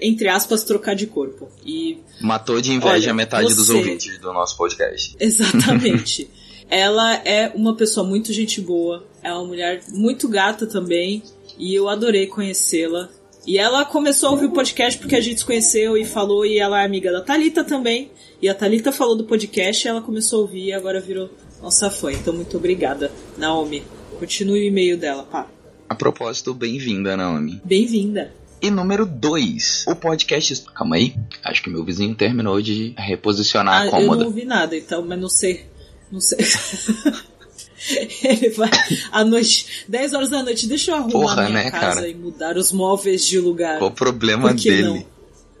entre 0.00 0.28
aspas, 0.28 0.64
trocar 0.64 0.94
de 0.94 1.06
corpo. 1.06 1.48
E 1.64 1.98
Matou 2.20 2.60
de 2.60 2.72
inveja 2.72 2.94
Olha, 3.08 3.14
metade 3.14 3.54
dos 3.54 3.66
você- 3.66 3.74
ouvintes 3.74 4.18
do 4.18 4.32
nosso 4.32 4.56
podcast. 4.56 5.14
Exatamente. 5.20 6.28
ela 6.68 7.14
é 7.24 7.50
uma 7.54 7.74
pessoa 7.76 8.06
muito 8.06 8.32
gente 8.32 8.60
boa, 8.60 9.04
é 9.22 9.32
uma 9.32 9.44
mulher 9.44 9.82
muito 9.88 10.28
gata 10.28 10.66
também, 10.66 11.22
e 11.58 11.74
eu 11.74 11.88
adorei 11.88 12.26
conhecê-la. 12.26 13.08
E 13.46 13.56
ela 13.58 13.84
começou 13.86 14.28
a 14.28 14.32
ouvir 14.32 14.46
o 14.46 14.52
podcast 14.52 14.98
porque 15.00 15.16
a 15.16 15.20
gente 15.20 15.38
se 15.40 15.44
conheceu 15.46 15.96
e 15.96 16.04
falou, 16.04 16.44
e 16.44 16.58
ela 16.58 16.82
é 16.82 16.84
amiga 16.84 17.10
da 17.10 17.22
Talita 17.22 17.64
também. 17.64 18.10
E 18.42 18.48
a 18.48 18.54
Talita 18.54 18.92
falou 18.92 19.16
do 19.16 19.24
podcast, 19.24 19.86
e 19.86 19.88
ela 19.88 20.02
começou 20.02 20.40
a 20.40 20.42
ouvir 20.42 20.64
e 20.66 20.72
agora 20.72 21.00
virou 21.00 21.30
nossa 21.62 21.90
fã. 21.90 22.12
Então 22.12 22.34
muito 22.34 22.56
obrigada, 22.56 23.10
Naomi. 23.38 23.82
Continue 24.18 24.60
o 24.60 24.64
e-mail 24.64 24.98
dela, 24.98 25.22
pá. 25.22 25.48
A 25.90 25.94
propósito, 25.96 26.54
bem-vinda, 26.54 27.16
Naomi. 27.16 27.60
Bem-vinda. 27.64 28.32
E 28.62 28.70
número 28.70 29.04
2, 29.04 29.86
o 29.88 29.96
podcast. 29.96 30.62
Calma 30.72 30.94
aí, 30.94 31.16
acho 31.42 31.60
que 31.64 31.68
meu 31.68 31.82
vizinho 31.84 32.14
terminou 32.14 32.62
de 32.62 32.94
reposicionar 32.96 33.74
Ah, 33.74 33.80
a 33.82 33.86
eu 33.86 33.90
cômoda. 33.90 34.20
não 34.20 34.26
ouvi 34.28 34.44
nada, 34.44 34.76
então, 34.76 35.04
mas 35.04 35.18
não 35.20 35.28
sei. 35.28 35.66
Não 36.12 36.20
sei. 36.20 36.38
Ele 38.22 38.50
vai 38.50 38.70
à 39.10 39.24
noite, 39.24 39.84
10 39.88 40.14
horas 40.14 40.30
da 40.30 40.44
noite, 40.44 40.68
deixa 40.68 40.92
eu 40.92 40.94
arrumar 40.96 41.10
Porra, 41.10 41.42
minha 41.48 41.64
né, 41.64 41.70
casa 41.72 41.94
cara? 41.96 42.08
e 42.08 42.14
mudar 42.14 42.56
os 42.56 42.70
móveis 42.70 43.26
de 43.26 43.40
lugar. 43.40 43.78
Qual 43.78 43.90
o 43.90 43.94
problema 43.94 44.54
dele? 44.54 44.82
não? 44.84 45.04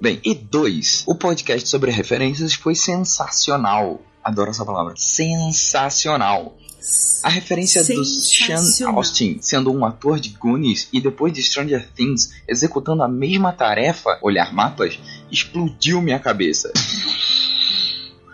Bem, 0.00 0.20
e 0.24 0.32
dois, 0.32 1.02
o 1.08 1.14
podcast 1.16 1.68
sobre 1.68 1.90
referências 1.90 2.54
foi 2.54 2.76
sensacional. 2.76 4.00
Adoro 4.22 4.50
essa 4.50 4.64
palavra. 4.64 4.94
Sensacional. 4.96 6.56
A 7.22 7.28
referência 7.28 7.84
do 7.84 8.04
Sean. 8.04 8.88
Austin 8.94 9.38
sendo 9.40 9.70
um 9.72 9.84
ator 9.84 10.18
de 10.18 10.30
Goonies 10.30 10.88
e 10.92 11.00
depois 11.00 11.32
de 11.32 11.42
Stranger 11.42 11.86
Things 11.94 12.32
executando 12.48 13.02
a 13.02 13.08
mesma 13.08 13.52
tarefa, 13.52 14.18
olhar 14.22 14.52
mapas, 14.54 14.98
explodiu 15.30 16.00
minha 16.00 16.18
cabeça. 16.18 16.72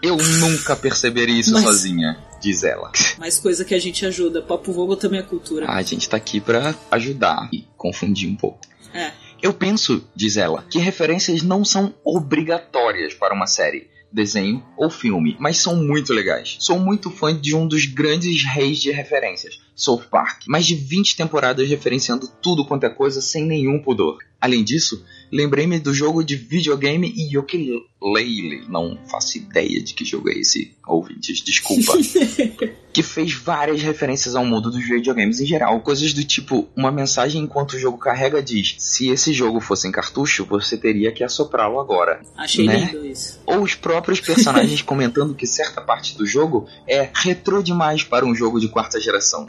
Eu 0.02 0.16
nunca 0.16 0.76
perceberia 0.76 1.40
isso 1.40 1.52
Mas- 1.52 1.64
sozinha, 1.64 2.16
diz 2.40 2.62
ela. 2.62 2.92
Mais 3.18 3.38
coisa 3.38 3.64
que 3.64 3.74
a 3.74 3.78
gente 3.78 4.06
ajuda. 4.06 4.40
Papo 4.42 4.72
Vogo 4.72 4.94
também 4.94 5.18
é 5.18 5.22
cultura. 5.22 5.68
A 5.68 5.82
gente 5.82 6.08
tá 6.08 6.16
aqui 6.16 6.40
pra 6.40 6.74
ajudar 6.90 7.48
e 7.52 7.64
confundir 7.76 8.28
um 8.28 8.36
pouco. 8.36 8.60
É. 8.94 9.10
Eu 9.42 9.52
penso, 9.52 10.04
diz 10.14 10.36
ela, 10.36 10.64
que 10.70 10.78
referências 10.78 11.42
não 11.42 11.64
são 11.64 11.92
obrigatórias 12.04 13.14
para 13.14 13.34
uma 13.34 13.46
série, 13.46 13.88
desenho 14.16 14.64
ou 14.78 14.88
filme, 14.88 15.36
mas 15.38 15.58
são 15.58 15.76
muito 15.76 16.12
legais. 16.14 16.56
Sou 16.58 16.78
muito 16.78 17.10
fã 17.10 17.38
de 17.38 17.54
um 17.54 17.68
dos 17.68 17.84
grandes 17.84 18.42
reis 18.44 18.80
de 18.80 18.90
referências, 18.90 19.60
South 19.74 20.04
Park. 20.10 20.44
Mais 20.48 20.64
de 20.64 20.74
20 20.74 21.16
temporadas 21.16 21.68
referenciando 21.68 22.26
tudo 22.40 22.64
quanto 22.64 22.84
é 22.84 22.88
coisa 22.88 23.20
sem 23.20 23.44
nenhum 23.44 23.78
pudor. 23.78 24.18
Além 24.46 24.62
disso, 24.62 25.04
lembrei-me 25.32 25.80
do 25.80 25.92
jogo 25.92 26.22
de 26.22 26.36
videogame 26.36 27.12
Yooka-Laylee. 27.18 28.64
Não 28.68 28.96
faço 29.10 29.38
ideia 29.38 29.82
de 29.82 29.92
que 29.92 30.04
jogo 30.04 30.30
é 30.30 30.34
esse, 30.34 30.72
ouvintes, 30.86 31.40
desculpa. 31.40 31.94
que 32.92 33.02
fez 33.02 33.34
várias 33.34 33.82
referências 33.82 34.36
ao 34.36 34.46
mundo 34.46 34.70
dos 34.70 34.82
videogames 34.88 35.40
em 35.40 35.44
geral. 35.46 35.80
Coisas 35.80 36.14
do 36.14 36.22
tipo, 36.22 36.68
uma 36.76 36.92
mensagem 36.92 37.42
enquanto 37.42 37.72
o 37.72 37.78
jogo 37.78 37.98
carrega 37.98 38.40
diz: 38.40 38.76
se 38.78 39.08
esse 39.08 39.34
jogo 39.34 39.60
fosse 39.60 39.88
em 39.88 39.92
cartucho, 39.92 40.46
você 40.46 40.78
teria 40.78 41.10
que 41.10 41.24
assoprá-lo 41.24 41.80
agora. 41.80 42.20
Achei 42.36 42.66
Né? 42.66 42.90
lindo 42.92 43.04
isso. 43.04 43.40
Ou 43.44 43.62
os 43.62 43.74
próprios 43.74 44.20
personagens 44.20 44.80
comentando 44.82 45.34
que 45.34 45.46
certa 45.46 45.80
parte 45.80 46.16
do 46.16 46.24
jogo 46.24 46.68
é 46.86 47.10
retrô 47.12 47.60
demais 47.62 48.04
para 48.04 48.24
um 48.24 48.34
jogo 48.34 48.60
de 48.60 48.68
quarta 48.68 49.00
geração. 49.00 49.46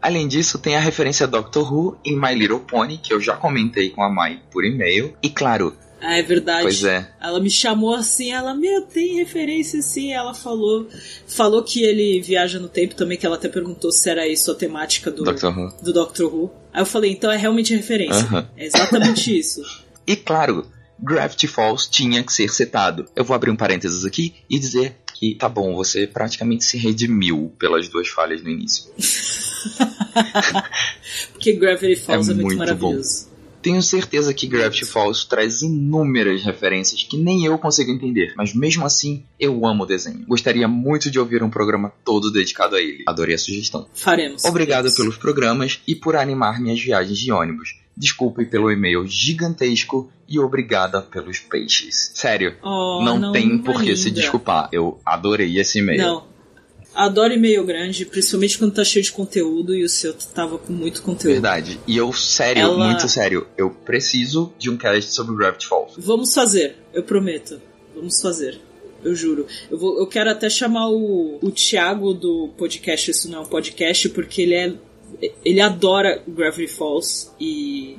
Além 0.00 0.28
disso, 0.28 0.58
tem 0.58 0.76
a 0.76 0.80
referência 0.80 1.24
a 1.24 1.28
Doctor 1.28 1.72
Who 1.72 1.98
em 2.04 2.14
My 2.18 2.34
Little 2.34 2.60
Pony, 2.60 2.98
que 2.98 3.12
eu 3.12 3.20
já 3.20 3.36
comentei 3.36 3.90
com 3.90 4.02
a 4.02 4.08
Mai 4.08 4.40
por 4.50 4.64
e-mail. 4.64 5.14
E 5.22 5.28
claro, 5.28 5.76
Ah, 6.00 6.16
é 6.16 6.22
verdade. 6.22 6.62
pois 6.62 6.84
é, 6.84 7.10
Ela 7.20 7.40
me 7.40 7.50
chamou 7.50 7.92
assim, 7.94 8.30
ela, 8.30 8.54
meu, 8.54 8.82
tem 8.82 9.16
referência 9.16 9.82
sim. 9.82 10.12
Ela 10.12 10.32
falou. 10.32 10.86
Falou 11.26 11.62
que 11.64 11.82
ele 11.82 12.20
viaja 12.20 12.60
no 12.60 12.68
tempo 12.68 12.94
também, 12.94 13.18
que 13.18 13.26
ela 13.26 13.34
até 13.34 13.48
perguntou 13.48 13.90
se 13.90 14.08
era 14.08 14.26
isso 14.28 14.50
a 14.52 14.54
temática 14.54 15.10
do, 15.10 15.24
Doctor 15.24 15.58
Who. 15.58 15.72
do 15.82 15.92
Doctor 15.92 16.32
Who. 16.34 16.50
Aí 16.72 16.80
eu 16.82 16.86
falei, 16.86 17.10
então 17.10 17.30
é 17.32 17.36
realmente 17.36 17.74
referência. 17.74 18.22
Aham. 18.22 18.48
É 18.56 18.66
exatamente 18.66 19.36
isso. 19.36 19.62
E 20.06 20.16
claro, 20.16 20.64
Gravity 21.00 21.46
Falls 21.46 21.88
tinha 21.90 22.22
que 22.22 22.32
ser 22.32 22.48
citado. 22.50 23.06
Eu 23.14 23.24
vou 23.24 23.34
abrir 23.34 23.50
um 23.50 23.56
parênteses 23.56 24.04
aqui 24.04 24.34
e 24.48 24.58
dizer 24.58 24.96
que 25.14 25.34
tá 25.34 25.48
bom, 25.48 25.74
você 25.74 26.06
praticamente 26.06 26.64
se 26.64 26.78
redimiu 26.78 27.52
pelas 27.58 27.88
duas 27.88 28.08
falhas 28.08 28.42
no 28.42 28.48
início. 28.48 28.84
Porque 31.32 31.54
Gravity 31.54 31.96
Falls 31.96 32.28
É 32.28 32.32
é, 32.32 32.34
muito, 32.34 32.46
muito 32.46 32.58
maravilhoso. 32.58 33.28
Tenho 33.60 33.82
certeza 33.82 34.32
que 34.32 34.46
Gravity 34.46 34.84
Falls 34.84 35.26
traz 35.28 35.62
inúmeras 35.62 36.44
referências 36.44 37.02
que 37.02 37.16
nem 37.16 37.44
eu 37.44 37.58
consigo 37.58 37.90
entender, 37.90 38.32
mas 38.36 38.54
mesmo 38.54 38.86
assim 38.86 39.24
eu 39.38 39.66
amo 39.66 39.82
o 39.82 39.86
desenho. 39.86 40.24
Gostaria 40.26 40.68
muito 40.68 41.10
de 41.10 41.18
ouvir 41.18 41.42
um 41.42 41.50
programa 41.50 41.92
todo 42.04 42.30
dedicado 42.30 42.76
a 42.76 42.80
ele. 42.80 43.02
Adorei 43.06 43.34
a 43.34 43.38
sugestão. 43.38 43.88
Faremos. 43.92 44.44
Obrigado 44.44 44.84
Faremos. 44.84 44.96
pelos 44.96 45.16
programas 45.16 45.80
e 45.86 45.94
por 45.94 46.14
animar 46.14 46.60
minhas 46.60 46.80
viagens 46.80 47.18
de 47.18 47.32
ônibus. 47.32 47.74
Desculpe 47.98 48.44
pelo 48.46 48.70
e-mail 48.70 49.04
gigantesco 49.06 50.10
e 50.28 50.38
obrigada 50.38 51.02
pelos 51.02 51.38
peixes. 51.40 52.12
Sério, 52.14 52.54
Oh, 52.62 53.02
não, 53.02 53.32
tem 53.32 53.50
uma 53.52 53.62
por 53.64 53.82
que 53.82 53.96
se 53.96 54.10
desculpar. 54.10 54.68
Eu 54.72 55.00
adorei 55.04 55.58
esse 55.58 55.78
e-mail. 55.80 56.00
Não. 56.00 56.24
Adoro 56.94 57.32
e-mail 57.34 57.64
grande, 57.64 58.04
principalmente 58.06 58.58
quando 58.58 58.74
tá 58.74 58.82
cheio 58.84 59.04
de 59.04 59.12
conteúdo 59.12 59.74
e 59.74 59.84
o 59.84 59.88
seu 59.88 60.14
tava 60.14 60.58
com 60.58 60.72
muito 60.72 61.02
conteúdo. 61.02 61.32
Verdade. 61.34 61.78
E 61.86 61.96
eu, 61.96 62.12
sério, 62.12 62.62
Ela- 62.62 62.86
muito 62.86 63.08
sério, 63.08 63.46
eu 63.56 63.70
preciso 63.70 64.52
de 64.58 64.68
um 64.70 64.76
cast 64.76 65.12
sobre 65.12 65.36
Gravity 65.36 65.66
Falls. 65.66 65.94
Vamos 65.98 66.34
fazer, 66.34 66.76
eu 66.92 67.02
prometo. 67.02 67.60
Vamos 67.94 68.20
fazer. 68.20 68.60
Eu 69.04 69.14
juro. 69.14 69.46
Eu, 69.70 69.78
vou, 69.78 69.98
eu 70.00 70.06
quero 70.08 70.28
até 70.30 70.50
chamar 70.50 70.88
o, 70.88 71.38
o 71.40 71.50
Thiago 71.52 72.12
do 72.14 72.48
podcast 72.58 73.10
Isso 73.12 73.30
Não 73.30 73.38
é 73.38 73.42
um 73.42 73.46
Podcast, 73.46 74.08
porque 74.08 74.42
ele 74.42 74.54
é. 74.54 74.74
Ele 75.44 75.60
adora 75.60 76.22
Gravity 76.26 76.68
Falls 76.68 77.30
e 77.40 77.96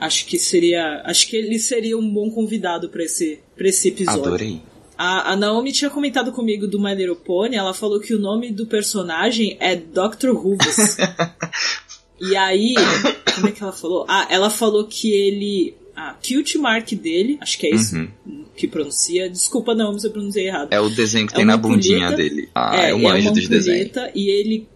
acho 0.00 0.26
que 0.26 0.38
seria. 0.38 1.02
Acho 1.04 1.26
que 1.28 1.36
ele 1.36 1.58
seria 1.58 1.96
um 1.98 2.08
bom 2.08 2.30
convidado 2.30 2.88
pra 2.88 3.02
esse, 3.04 3.40
pra 3.56 3.68
esse 3.68 3.88
episódio. 3.88 4.24
Adorei. 4.24 4.62
A, 4.98 5.32
a 5.32 5.36
Naomi 5.36 5.72
tinha 5.72 5.90
comentado 5.90 6.32
comigo 6.32 6.66
do 6.66 6.80
My 6.80 6.94
Little 6.94 7.16
Pony, 7.16 7.54
ela 7.56 7.74
falou 7.74 8.00
que 8.00 8.14
o 8.14 8.18
nome 8.18 8.50
do 8.50 8.66
personagem 8.66 9.56
é 9.60 9.76
Dr. 9.76 10.30
Hooves. 10.30 10.96
e 12.18 12.34
aí, 12.34 12.74
como 13.34 13.48
é 13.48 13.52
que 13.52 13.62
ela 13.62 13.72
falou? 13.72 14.06
Ah, 14.08 14.26
ela 14.30 14.48
falou 14.48 14.86
que 14.86 15.10
ele. 15.12 15.74
A 15.94 16.14
cute 16.14 16.58
mark 16.58 16.92
dele, 16.92 17.38
acho 17.40 17.58
que 17.58 17.66
é 17.66 17.74
isso 17.74 17.96
Uhum. 17.96 18.44
que 18.54 18.68
pronuncia. 18.68 19.30
Desculpa, 19.30 19.74
Naomi, 19.74 19.98
se 19.98 20.06
eu 20.06 20.10
pronunciei 20.10 20.46
errado. 20.48 20.70
É 20.70 20.78
o 20.78 20.90
desenho 20.90 21.26
que 21.26 21.32
É 21.32 21.36
tem 21.36 21.44
na 21.46 21.56
bundinha 21.56 22.12
dele. 22.12 22.50
Ah, 22.54 22.76
é, 22.76 22.90
é, 22.90 22.94
o 22.94 23.00
é 23.00 23.12
anjo 23.12 23.32
dos 23.32 23.48
desenhos. 23.48 23.92
e 24.14 24.28
ele. 24.28 24.68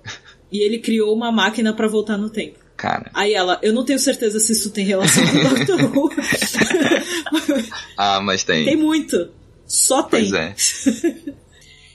E 0.52 0.58
ele 0.60 0.78
criou 0.78 1.14
uma 1.14 1.30
máquina 1.30 1.72
pra 1.72 1.86
voltar 1.88 2.16
no 2.16 2.28
tempo. 2.30 2.58
Cara. 2.76 3.10
Aí 3.14 3.34
ela, 3.34 3.58
eu 3.62 3.72
não 3.72 3.84
tenho 3.84 3.98
certeza 3.98 4.40
se 4.40 4.52
isso 4.52 4.70
tem 4.70 4.84
relação 4.86 5.22
com 5.26 5.38
o 5.38 5.64
Dr. 5.78 5.96
Who. 5.96 6.10
Ah, 7.96 8.20
mas 8.20 8.42
tem. 8.44 8.64
tem 8.64 8.76
muito. 8.76 9.28
Só 9.66 10.02
tem. 10.02 10.30
Pois 10.30 10.32
é. 10.32 10.54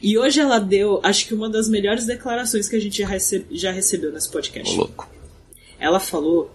E 0.02 0.20
hoje 0.20 0.40
ela 0.40 0.60
deu, 0.60 1.00
acho 1.02 1.26
que 1.26 1.34
uma 1.34 1.50
das 1.50 1.68
melhores 1.68 2.06
declarações 2.06 2.68
que 2.70 2.76
a 2.76 2.80
gente 2.80 3.00
já, 3.00 3.08
rece- 3.08 3.46
já 3.50 3.72
recebeu 3.72 4.12
nesse 4.12 4.28
Ô, 4.28 4.32
podcast. 4.34 4.78
louco. 4.78 5.10
Ela 5.80 6.00
falou 6.00 6.52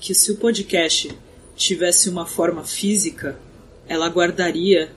que 0.00 0.12
se 0.12 0.32
o 0.32 0.36
podcast 0.38 1.08
tivesse 1.54 2.08
uma 2.08 2.26
forma 2.26 2.64
física, 2.64 3.38
ela 3.86 4.08
guardaria 4.08 4.90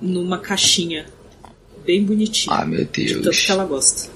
numa 0.00 0.38
caixinha 0.38 1.04
bem 1.84 2.02
bonitinha. 2.02 2.56
Ah, 2.56 2.64
meu 2.64 2.86
de 2.86 3.08
tanto 3.12 3.22
Deus. 3.24 3.44
que 3.44 3.52
ela 3.52 3.66
gosta. 3.66 4.08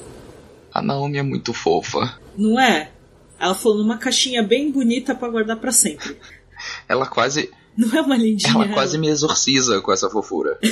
A 0.74 0.82
Naomi 0.82 1.18
é 1.18 1.22
muito 1.22 1.54
fofa. 1.54 2.18
Não 2.36 2.58
é? 2.60 2.90
Ela 3.38 3.54
falou 3.54 3.78
numa 3.78 3.96
caixinha 3.96 4.42
bem 4.42 4.72
bonita 4.72 5.14
pra 5.14 5.28
guardar 5.28 5.56
pra 5.58 5.70
sempre. 5.70 6.16
Ela 6.88 7.06
quase. 7.06 7.48
Não 7.76 7.96
é 7.96 8.00
uma 8.00 8.16
lindinha? 8.16 8.52
Ela 8.52 8.68
quase 8.68 8.98
me 8.98 9.06
exorciza 9.08 9.80
com 9.80 9.92
essa 9.92 10.10
fofura. 10.10 10.58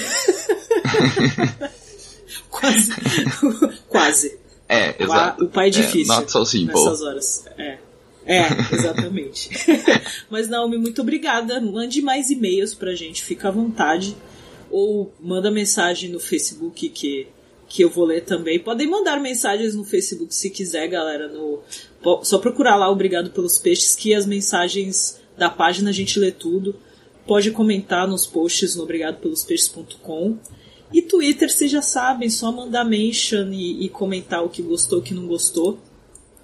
Quase. 2.52 2.92
quase. 3.88 4.38
É, 4.68 5.02
exato. 5.02 5.44
O 5.44 5.48
pai 5.48 5.68
é 5.68 5.70
difícil. 5.70 6.12
É, 6.12 6.16
not 6.16 6.30
so 6.30 6.44
simple. 6.44 6.74
Nessas 6.74 7.02
horas. 7.02 7.44
É. 7.58 7.78
É, 8.24 8.46
exatamente. 8.72 9.50
Mas, 10.30 10.48
Naomi, 10.48 10.78
muito 10.78 11.00
obrigada. 11.02 11.60
Mande 11.60 12.00
mais 12.00 12.30
e-mails 12.30 12.74
pra 12.74 12.94
gente, 12.94 13.22
fica 13.24 13.48
à 13.48 13.50
vontade. 13.50 14.16
Ou 14.70 15.12
manda 15.20 15.50
mensagem 15.50 16.10
no 16.10 16.20
Facebook 16.20 16.88
que, 16.88 17.26
que 17.72 17.82
eu 17.82 17.88
vou 17.88 18.04
ler 18.04 18.20
também. 18.20 18.58
Podem 18.58 18.86
mandar 18.86 19.18
mensagens 19.18 19.74
no 19.74 19.82
Facebook 19.82 20.34
se 20.34 20.50
quiser, 20.50 20.86
galera. 20.88 21.26
No, 21.26 21.62
só 22.22 22.36
procurar 22.36 22.76
lá 22.76 22.90
Obrigado 22.90 23.30
pelos 23.30 23.58
Peixes, 23.58 23.96
que 23.96 24.14
as 24.14 24.26
mensagens 24.26 25.18
da 25.38 25.48
página 25.48 25.88
a 25.88 25.92
gente 25.92 26.18
lê 26.18 26.30
tudo. 26.30 26.76
Pode 27.26 27.50
comentar 27.50 28.06
nos 28.06 28.26
posts 28.26 28.76
no 28.76 28.82
obrigadopelospeixes.com. 28.82 30.36
E 30.92 31.00
Twitter, 31.00 31.50
vocês 31.50 31.70
já 31.70 31.80
sabem, 31.80 32.28
só 32.28 32.52
mandar 32.52 32.84
mention 32.84 33.50
e, 33.50 33.86
e 33.86 33.88
comentar 33.88 34.44
o 34.44 34.50
que 34.50 34.60
gostou, 34.60 34.98
o 34.98 35.02
que 35.02 35.14
não 35.14 35.26
gostou, 35.26 35.78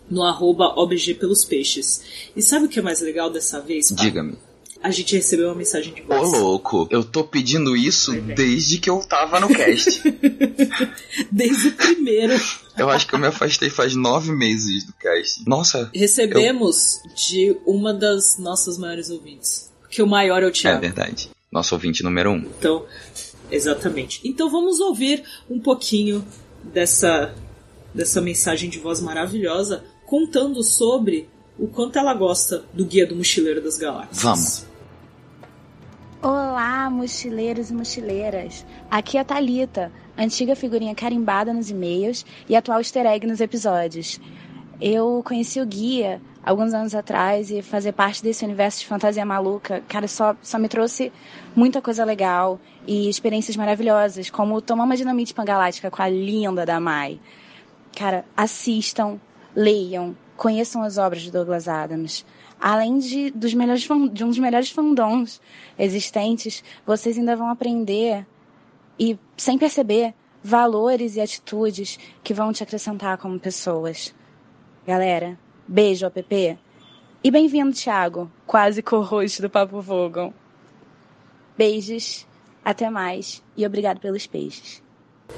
no 0.08 0.22
arroba 0.22 0.80
OBG 0.80 1.12
pelos 1.12 1.44
peixes. 1.44 2.30
E 2.34 2.40
sabe 2.40 2.64
o 2.64 2.68
que 2.70 2.78
é 2.78 2.82
mais 2.82 3.02
legal 3.02 3.28
dessa 3.28 3.60
vez? 3.60 3.92
Diga-me. 3.94 4.38
A 4.82 4.90
gente 4.92 5.16
recebeu 5.16 5.46
uma 5.48 5.54
mensagem 5.56 5.92
de 5.92 6.02
Ô, 6.02 6.06
voz. 6.06 6.32
louco. 6.40 6.86
Eu 6.90 7.02
tô 7.02 7.24
pedindo 7.24 7.76
isso 7.76 8.12
ver. 8.12 8.34
desde 8.36 8.78
que 8.78 8.88
eu 8.88 9.00
tava 9.00 9.40
no 9.40 9.48
cast. 9.48 10.00
Desde 11.32 11.68
o 11.68 11.72
primeiro. 11.72 12.40
eu 12.76 12.88
acho 12.88 13.06
que 13.06 13.14
eu 13.14 13.18
me 13.18 13.26
afastei 13.26 13.70
faz 13.70 13.94
nove 13.96 14.30
meses 14.32 14.84
do 14.84 14.92
cast. 14.92 15.42
Nossa. 15.48 15.90
Recebemos 15.94 17.00
de 17.16 17.56
uma 17.66 17.92
das 17.92 18.38
nossas 18.38 18.78
maiores 18.78 19.10
ouvintes. 19.10 19.70
Que 19.90 20.00
o 20.02 20.06
maior 20.06 20.42
é 20.42 20.46
o 20.46 20.48
É 20.48 20.52
Thiago. 20.52 20.80
verdade. 20.80 21.28
Nosso 21.50 21.74
ouvinte 21.74 22.02
número 22.04 22.30
um. 22.30 22.36
Então, 22.38 22.84
exatamente. 23.50 24.20
Então 24.24 24.48
vamos 24.50 24.78
ouvir 24.80 25.24
um 25.50 25.58
pouquinho 25.58 26.24
dessa, 26.62 27.34
dessa 27.94 28.20
mensagem 28.20 28.70
de 28.70 28.78
voz 28.78 29.00
maravilhosa 29.00 29.84
contando 30.06 30.62
sobre 30.62 31.28
o 31.58 31.66
quanto 31.66 31.98
ela 31.98 32.14
gosta 32.14 32.64
do 32.72 32.84
Guia 32.84 33.06
do 33.06 33.16
Mochileiro 33.16 33.60
das 33.60 33.76
Galáxias. 33.76 34.22
Vamos. 34.22 34.67
Olá, 36.20 36.90
mochileiros 36.90 37.70
e 37.70 37.74
mochileiras. 37.74 38.66
Aqui 38.90 39.16
é 39.16 39.20
a 39.20 39.24
Thalita, 39.24 39.92
antiga 40.16 40.56
figurinha 40.56 40.92
carimbada 40.92 41.54
nos 41.54 41.70
e-mails 41.70 42.26
e 42.48 42.56
atual 42.56 42.80
easter 42.80 43.06
egg 43.06 43.24
nos 43.24 43.40
episódios. 43.40 44.20
Eu 44.80 45.22
conheci 45.24 45.60
o 45.60 45.66
Guia 45.66 46.20
alguns 46.44 46.74
anos 46.74 46.92
atrás 46.92 47.52
e 47.52 47.62
fazer 47.62 47.92
parte 47.92 48.20
desse 48.20 48.44
universo 48.44 48.80
de 48.80 48.86
fantasia 48.88 49.24
maluca, 49.24 49.80
cara, 49.86 50.08
só, 50.08 50.34
só 50.42 50.58
me 50.58 50.68
trouxe 50.68 51.12
muita 51.54 51.80
coisa 51.80 52.04
legal 52.04 52.58
e 52.84 53.08
experiências 53.08 53.56
maravilhosas, 53.56 54.28
como 54.28 54.60
tomar 54.60 54.86
uma 54.86 54.96
dinamite 54.96 55.32
pangalática 55.32 55.88
com 55.88 56.02
a 56.02 56.08
linda 56.08 56.66
da 56.66 56.80
Mai. 56.80 57.20
Cara, 57.96 58.24
assistam, 58.36 59.20
leiam, 59.54 60.16
conheçam 60.36 60.82
as 60.82 60.98
obras 60.98 61.22
de 61.22 61.30
Douglas 61.30 61.68
Adams. 61.68 62.26
Além 62.60 62.98
de, 62.98 63.30
dos 63.30 63.54
melhores, 63.54 63.82
de 64.12 64.24
um 64.24 64.28
dos 64.28 64.38
melhores 64.38 64.70
fandoms 64.70 65.40
existentes, 65.78 66.64
vocês 66.84 67.16
ainda 67.16 67.36
vão 67.36 67.48
aprender 67.48 68.26
e, 68.98 69.18
sem 69.36 69.56
perceber, 69.56 70.12
valores 70.42 71.16
e 71.16 71.20
atitudes 71.20 71.98
que 72.22 72.34
vão 72.34 72.52
te 72.52 72.62
acrescentar 72.62 73.16
como 73.18 73.38
pessoas. 73.38 74.14
Galera, 74.86 75.38
beijo, 75.66 76.06
app. 76.06 76.58
E 77.22 77.30
bem-vindo, 77.30 77.72
Thiago, 77.72 78.30
quase 78.46 78.82
co-host 78.82 79.42
do 79.42 79.50
Papo 79.50 79.80
Vogon. 79.80 80.32
Beijos, 81.56 82.26
até 82.64 82.88
mais 82.88 83.42
e 83.56 83.66
obrigado 83.66 84.00
pelos 84.00 84.26
peixes. 84.26 84.82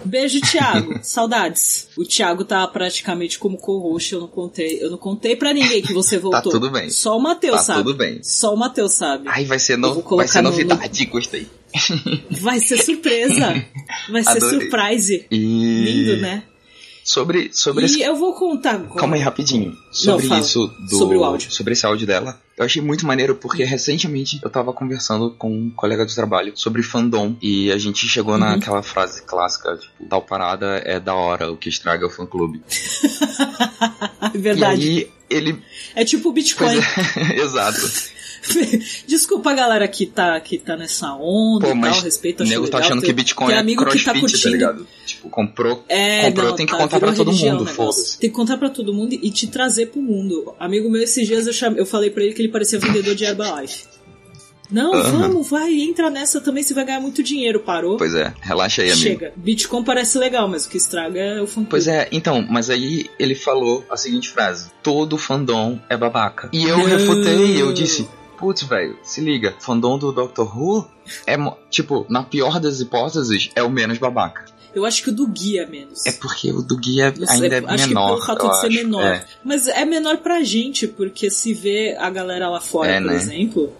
Beijo, 0.04 0.40
Thiago. 0.40 0.98
Saudades. 1.02 1.88
O 1.96 2.04
Thiago 2.04 2.44
tá 2.44 2.66
praticamente 2.66 3.38
como 3.38 3.56
co-host, 3.58 4.14
eu 4.14 4.20
não 4.20 4.28
contei. 4.28 4.82
Eu 4.82 4.90
não 4.90 4.98
contei 4.98 5.36
pra 5.36 5.52
ninguém 5.52 5.82
que 5.82 5.92
você 5.92 6.16
tá 6.16 6.22
voltou. 6.22 6.42
tá 6.42 6.50
tudo 6.50 6.70
bem. 6.70 6.90
Só 6.90 7.16
o 7.16 7.20
Matheus 7.20 7.56
tá 7.56 7.62
sabe. 7.62 7.84
tudo 7.84 7.96
bem. 7.96 8.22
Só 8.22 8.54
o 8.54 8.56
Matheus 8.56 8.94
sabe. 8.94 9.28
Ai, 9.28 9.44
vai 9.44 9.58
ser, 9.58 9.76
no... 9.76 10.02
vai 10.02 10.28
ser 10.28 10.42
novidade, 10.42 11.04
no... 11.04 11.10
gostei. 11.10 11.46
Vai 12.40 12.58
ser 12.58 12.78
surpresa. 12.82 13.64
Vai 14.10 14.24
ser 14.24 14.30
Adorei. 14.38 14.60
surprise. 14.60 15.26
E... 15.30 15.36
Lindo, 15.84 16.16
né? 16.20 16.42
Sobre, 17.04 17.50
sobre 17.52 17.82
e 17.82 17.86
esse... 17.86 18.02
eu 18.02 18.14
vou 18.16 18.34
contar. 18.34 18.78
Calma 18.90 19.16
aí, 19.16 19.22
rapidinho. 19.22 19.72
Sobre 19.90 20.26
Não, 20.26 20.38
isso 20.38 20.66
do. 20.88 20.96
Sobre 20.96 21.16
o 21.16 21.24
áudio. 21.24 21.50
Sobre 21.50 21.72
esse 21.72 21.86
áudio 21.86 22.06
dela. 22.06 22.40
Eu 22.60 22.66
achei 22.66 22.82
muito 22.82 23.06
maneiro 23.06 23.34
porque 23.34 23.64
recentemente 23.64 24.38
eu 24.42 24.50
tava 24.50 24.70
conversando 24.70 25.30
com 25.30 25.50
um 25.50 25.70
colega 25.70 26.04
de 26.04 26.14
trabalho 26.14 26.52
sobre 26.54 26.82
fandom 26.82 27.34
e 27.40 27.72
a 27.72 27.78
gente 27.78 28.06
chegou 28.06 28.34
uhum. 28.34 28.40
naquela 28.40 28.82
frase 28.82 29.22
clássica, 29.22 29.78
tipo, 29.78 30.06
tal 30.06 30.20
parada 30.20 30.76
é 30.84 31.00
da 31.00 31.14
hora, 31.14 31.50
o 31.50 31.56
que 31.56 31.70
estraga 31.70 32.04
é 32.04 32.06
o 32.06 32.10
fã 32.10 32.26
clube. 32.26 32.62
Verdade. 34.36 34.82
E 34.82 34.98
aí 34.98 35.10
ele. 35.30 35.62
É 35.96 36.04
tipo 36.04 36.28
o 36.28 36.32
Bitcoin. 36.34 36.76
É, 36.76 37.40
exato. 37.40 37.80
Desculpa 39.06 39.50
a 39.50 39.54
galera 39.54 39.86
que 39.86 40.06
tá, 40.06 40.40
que 40.40 40.58
tá 40.58 40.76
nessa 40.76 41.14
onda 41.14 41.68
Pô, 41.68 41.76
e 41.76 41.80
tal, 41.80 42.00
respeito 42.00 42.42
a 42.42 42.46
nego 42.46 42.68
tá 42.68 42.78
achando 42.78 43.02
que 43.02 43.12
Bitcoin 43.12 43.52
é 43.52 43.58
amigo 43.58 43.82
crossfit, 43.82 44.04
que 44.04 44.12
tá 44.12 44.20
curtindo. 44.20 44.42
tá 44.42 44.50
ligado? 44.50 44.86
Tipo, 45.06 45.28
comprou, 45.28 45.84
é, 45.88 46.22
comprou 46.22 46.48
não, 46.48 46.56
tem 46.56 46.66
que 46.66 46.72
tá, 46.72 46.78
contar 46.78 47.00
pra 47.00 47.12
todo 47.12 47.32
mundo, 47.32 47.66
foda-se. 47.66 48.18
Tem 48.18 48.30
que 48.30 48.36
contar 48.36 48.56
pra 48.56 48.70
todo 48.70 48.92
mundo 48.92 49.12
e 49.12 49.30
te 49.30 49.46
trazer 49.46 49.86
pro 49.86 50.00
mundo. 50.00 50.54
Amigo 50.58 50.90
meu, 50.90 51.02
esses 51.02 51.26
dias 51.26 51.46
eu, 51.46 51.52
chame, 51.52 51.78
eu 51.78 51.86
falei 51.86 52.10
pra 52.10 52.22
ele 52.22 52.32
que 52.32 52.40
ele 52.40 52.48
parecia 52.48 52.78
vendedor 52.78 53.14
de 53.14 53.24
Herbalife. 53.24 53.84
Não, 54.70 54.92
uhum. 54.92 55.02
vamos, 55.02 55.50
vai, 55.50 55.72
entra 55.80 56.08
nessa 56.08 56.40
também, 56.40 56.62
você 56.62 56.72
vai 56.72 56.84
ganhar 56.84 57.00
muito 57.00 57.22
dinheiro, 57.22 57.60
parou? 57.60 57.96
Pois 57.96 58.14
é, 58.14 58.32
relaxa 58.40 58.82
aí, 58.82 58.90
amigo. 58.90 59.02
Chega. 59.02 59.32
Bitcoin 59.34 59.82
parece 59.82 60.16
legal, 60.16 60.48
mas 60.48 60.64
o 60.64 60.70
que 60.70 60.76
estraga 60.76 61.18
é 61.18 61.42
o 61.42 61.46
fandom. 61.46 61.66
Pois 61.68 61.88
é, 61.88 62.08
então, 62.12 62.46
mas 62.48 62.70
aí 62.70 63.10
ele 63.18 63.34
falou 63.34 63.84
a 63.90 63.96
seguinte 63.96 64.30
frase: 64.30 64.70
todo 64.82 65.18
fandom 65.18 65.78
é 65.88 65.96
babaca. 65.96 66.48
E 66.52 66.64
eu 66.64 66.84
refutei, 66.84 67.60
eu 67.60 67.72
disse: 67.72 68.08
putz, 68.40 68.62
velho, 68.62 68.98
se 69.02 69.20
liga, 69.20 69.54
fandom 69.60 69.98
do 69.98 70.10
Doctor 70.10 70.56
Who 70.58 70.88
é, 71.26 71.36
tipo, 71.70 72.06
na 72.08 72.22
pior 72.24 72.58
das 72.58 72.80
hipóteses, 72.80 73.50
é 73.54 73.62
o 73.62 73.70
menos 73.70 73.98
babaca. 73.98 74.44
Eu 74.74 74.84
acho 74.86 75.02
que 75.02 75.10
o 75.10 75.12
do 75.12 75.26
guia 75.26 75.62
é 75.64 75.66
menos. 75.66 76.06
É 76.06 76.12
porque 76.12 76.50
o 76.52 76.62
do 76.62 76.76
guia 76.76 77.12
ainda 77.28 77.56
é 77.56 77.64
acho 77.66 77.66
menor. 77.66 77.72
Acho 77.72 77.88
que 77.88 77.94
pelo 77.94 78.20
fato 78.38 78.48
de 78.48 78.60
ser 78.60 78.66
acho. 78.68 78.76
menor. 78.76 79.04
É. 79.04 79.26
Mas 79.44 79.66
é 79.68 79.84
menor 79.84 80.16
pra 80.18 80.42
gente, 80.42 80.86
porque 80.86 81.28
se 81.28 81.52
vê 81.52 81.96
a 81.98 82.08
galera 82.08 82.48
lá 82.48 82.60
fora, 82.60 82.92
É, 82.92 83.00
por 83.00 83.08
né? 83.10 83.16
exemplo, 83.16 83.72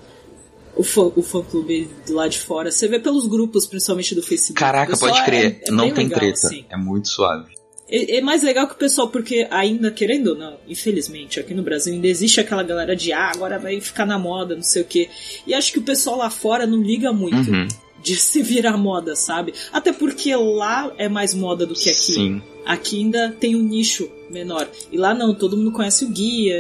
o 0.77 0.83
fã, 0.83 1.11
o 1.15 1.23
fã 1.23 1.43
clube 1.43 1.89
lado 2.09 2.31
de 2.31 2.41
fora, 2.41 2.73
você 2.73 2.89
vê 2.89 2.99
pelos 2.99 3.27
grupos, 3.29 3.67
principalmente 3.69 4.15
do 4.17 4.23
Facebook. 4.23 4.59
Caraca, 4.59 4.97
pode 4.97 5.25
crer, 5.25 5.61
é- 5.65 5.69
é 5.69 5.71
não 5.71 5.93
tem 5.93 6.05
legal, 6.09 6.19
treta. 6.19 6.47
assim. 6.49 6.65
É 6.69 6.77
muito 6.77 7.09
suave. 7.09 7.60
É, 7.91 8.19
é 8.19 8.21
mais 8.21 8.43
legal 8.43 8.67
que 8.67 8.75
o 8.75 8.79
pessoal, 8.79 9.09
porque 9.09 9.47
ainda, 9.51 9.91
querendo 9.91 10.29
ou 10.29 10.37
não, 10.37 10.57
infelizmente, 10.69 11.41
aqui 11.41 11.53
no 11.55 11.63
Brasil 11.63 11.93
ainda 11.93 12.07
existe 12.07 12.41
aquela 12.41 12.63
galera 12.63 12.95
de 12.95 13.13
ah, 13.13 13.33
agora 13.35 13.59
vai 13.59 13.81
ficar 13.81 14.07
na 14.07 14.19
moda, 14.19 14.55
não 14.55 14.63
sei 14.63 14.83
o 14.83 14.85
quê. 14.85 15.09
E 15.47 15.53
acho 15.55 15.73
que 15.73 15.79
o 15.79 15.83
pessoal 15.83 16.17
lá 16.19 16.31
fora 16.31 16.67
não 16.67 16.81
liga 16.83 17.13
muito 17.13 17.51
Uhum. 17.51 17.69
de 18.03 18.17
se 18.17 18.43
virar 18.43 18.77
moda, 18.77 19.15
sabe? 19.17 19.53
Até 19.73 19.93
porque 19.93 20.35
lá 20.35 20.93
é 20.97 21.09
mais 21.09 21.35
moda 21.35 21.67
do 21.67 21.75
que 21.75 21.91
aqui. 21.91 22.13
Sim. 22.13 22.43
Aqui 22.65 22.99
ainda 22.99 23.35
tem 23.41 23.57
um 23.57 23.63
nicho 23.63 24.09
menor. 24.31 24.69
E 24.93 24.97
lá 24.97 25.13
não, 25.13 25.35
todo 25.35 25.57
mundo 25.57 25.73
conhece 25.73 26.05
o 26.05 26.09
guia, 26.09 26.57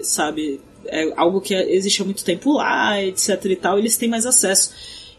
sabe? 0.00 0.60
É 0.86 1.12
algo 1.16 1.40
que 1.40 1.54
existe 1.54 2.02
há 2.02 2.04
muito 2.04 2.24
tempo 2.24 2.52
lá, 2.52 3.02
etc 3.02 3.44
e 3.46 3.56
tal, 3.56 3.78
eles 3.78 3.96
têm 3.96 4.08
mais 4.08 4.26
acesso. 4.26 4.70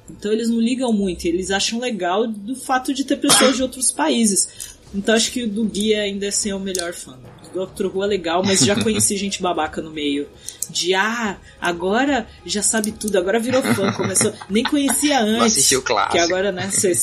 Então 0.09 0.31
eles 0.31 0.49
não 0.49 0.59
ligam 0.59 0.93
muito, 0.93 1.25
eles 1.25 1.49
acham 1.49 1.79
legal 1.79 2.27
do 2.27 2.55
fato 2.55 2.93
de 2.93 3.03
ter 3.03 3.17
pessoas 3.17 3.55
de 3.55 3.63
outros 3.63 3.91
países. 3.91 4.74
Então 4.95 5.13
acho 5.13 5.31
que 5.31 5.43
o 5.43 5.47
do 5.49 5.65
guia 5.65 6.01
ainda 6.01 6.27
assim 6.29 6.49
é 6.49 6.55
o 6.55 6.59
melhor 6.59 6.93
fã. 6.93 7.17
O 7.51 7.53
Doctor 7.53 7.95
Who 7.95 8.03
é 8.03 8.07
legal, 8.07 8.43
mas 8.43 8.61
já 8.61 8.81
conheci 8.81 9.15
gente 9.17 9.41
babaca 9.41 9.81
no 9.81 9.91
meio. 9.91 10.27
De 10.69 10.93
ah, 10.95 11.37
agora 11.59 12.27
já 12.45 12.61
sabe 12.63 12.91
tudo, 12.91 13.17
agora 13.17 13.39
virou 13.39 13.61
fã, 13.61 13.91
começou. 13.91 14.33
Nem 14.49 14.63
conhecia 14.63 15.19
antes. 15.19 15.33
Não 15.37 15.43
assistiu 15.45 15.79
o 15.79 15.83
clássico. 15.83 16.13
Que 16.13 16.19
agora, 16.19 16.51
né, 16.51 16.69
você 16.71 16.93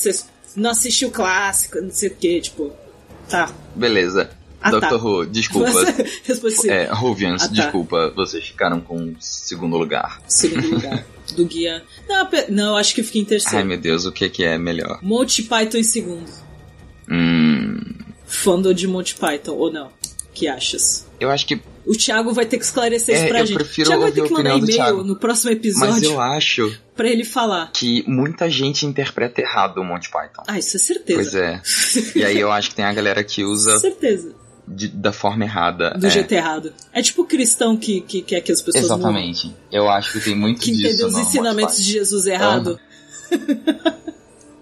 não 0.57 0.71
assistiu 0.71 1.09
o 1.09 1.11
clássico, 1.13 1.81
não 1.81 1.91
sei 1.91 2.09
o 2.09 2.15
que, 2.15 2.41
tipo. 2.41 2.73
Tá. 3.29 3.53
Beleza. 3.75 4.31
Ah, 4.61 4.71
Dr. 4.71 4.81
tá. 4.81 4.97
Who, 4.97 5.27
desculpa. 5.27 5.71
Responde 6.25 6.57
sim. 6.57 6.71
É, 6.71 6.85
Ruvians, 6.93 7.43
Ah, 7.43 7.49
tá. 7.49 7.55
desculpa, 7.55 8.13
vocês 8.15 8.47
ficaram 8.47 8.81
com 8.81 9.15
segundo 9.19 9.77
lugar. 9.77 10.23
Segundo 10.29 10.69
lugar. 10.69 11.05
Do 11.37 11.47
guia. 11.47 11.83
Não, 12.09 12.29
não, 12.49 12.77
acho 12.77 12.95
que 12.95 13.03
fica 13.03 13.19
em 13.19 13.23
Ai 13.23 13.27
terceiro. 13.27 13.67
meu 13.67 13.79
Deus, 13.79 14.05
o 14.05 14.13
que 14.13 14.29
que 14.29 14.45
é 14.45 14.59
melhor? 14.59 14.99
Monty 15.03 15.43
Python 15.43 15.79
em 15.79 15.83
segundo. 15.83 16.31
Hum. 17.11 17.81
Fandom 18.27 18.73
de 18.73 18.87
Monty 18.87 19.15
Python, 19.15 19.53
ou 19.53 19.73
não? 19.73 19.91
que 20.35 20.49
achas? 20.49 21.07
Eu 21.21 21.31
acho 21.31 21.47
que. 21.47 21.61
O 21.85 21.93
Thiago 21.93 22.33
vai 22.33 22.47
ter 22.47 22.57
que 22.57 22.65
esclarecer 22.65 23.15
isso 23.15 23.25
É, 23.25 23.29
pra 23.29 23.41
eu 23.41 23.47
gente. 23.47 23.57
prefiro 23.57 23.89
Thiago 23.89 24.03
vai 24.03 24.13
ter 24.13 24.23
que 24.23 24.31
mandar 24.33 24.51
e-mail 24.57 24.67
Thiago. 24.67 25.05
no 25.05 25.17
próximo 25.17 25.51
Mas 25.51 25.59
episódio 25.59 26.05
eu 26.13 26.21
acho 26.21 26.79
pra 26.97 27.07
ele 27.07 27.23
falar. 27.23 27.71
que 27.73 28.03
muita 28.09 28.49
gente 28.49 28.87
interpreta 28.87 29.43
errado 29.43 29.77
o 29.79 29.85
Monty 29.85 30.11
Python. 30.11 30.43
Ah, 30.49 30.59
isso 30.59 30.75
é 30.77 30.81
certeza. 30.81 31.21
Pois 31.21 31.35
é. 31.35 32.19
E 32.19 32.25
aí 32.25 32.41
eu 32.41 32.51
acho 32.51 32.71
que 32.71 32.77
tem 32.77 32.85
a 32.87 32.95
galera 32.95 33.23
que 33.23 33.45
usa 33.45 33.79
certeza. 33.79 34.35
de- 34.67 34.89
da 34.89 35.13
forma 35.13 35.45
errada. 35.45 35.91
Do 35.99 36.07
é. 36.07 36.11
jeito 36.11 36.33
errado. 36.33 36.73
É 36.95 37.03
tipo 37.03 37.23
o 37.23 37.27
cristão 37.27 37.77
que, 37.77 38.01
que 38.01 38.23
quer 38.23 38.41
que 38.41 38.53
as 38.53 38.63
pessoas. 38.63 38.85
Exatamente. 38.87 39.55
Eu 39.71 39.91
acho 39.91 40.13
que 40.13 40.21
tem 40.21 40.35
muito 40.35 40.63
Que 40.63 40.71
disso. 40.73 40.87
entendeu 40.87 41.09
os 41.09 41.19
ensinamentos 41.19 41.77
de 41.77 41.93
Jesus 41.93 42.27
errado. 42.27 42.81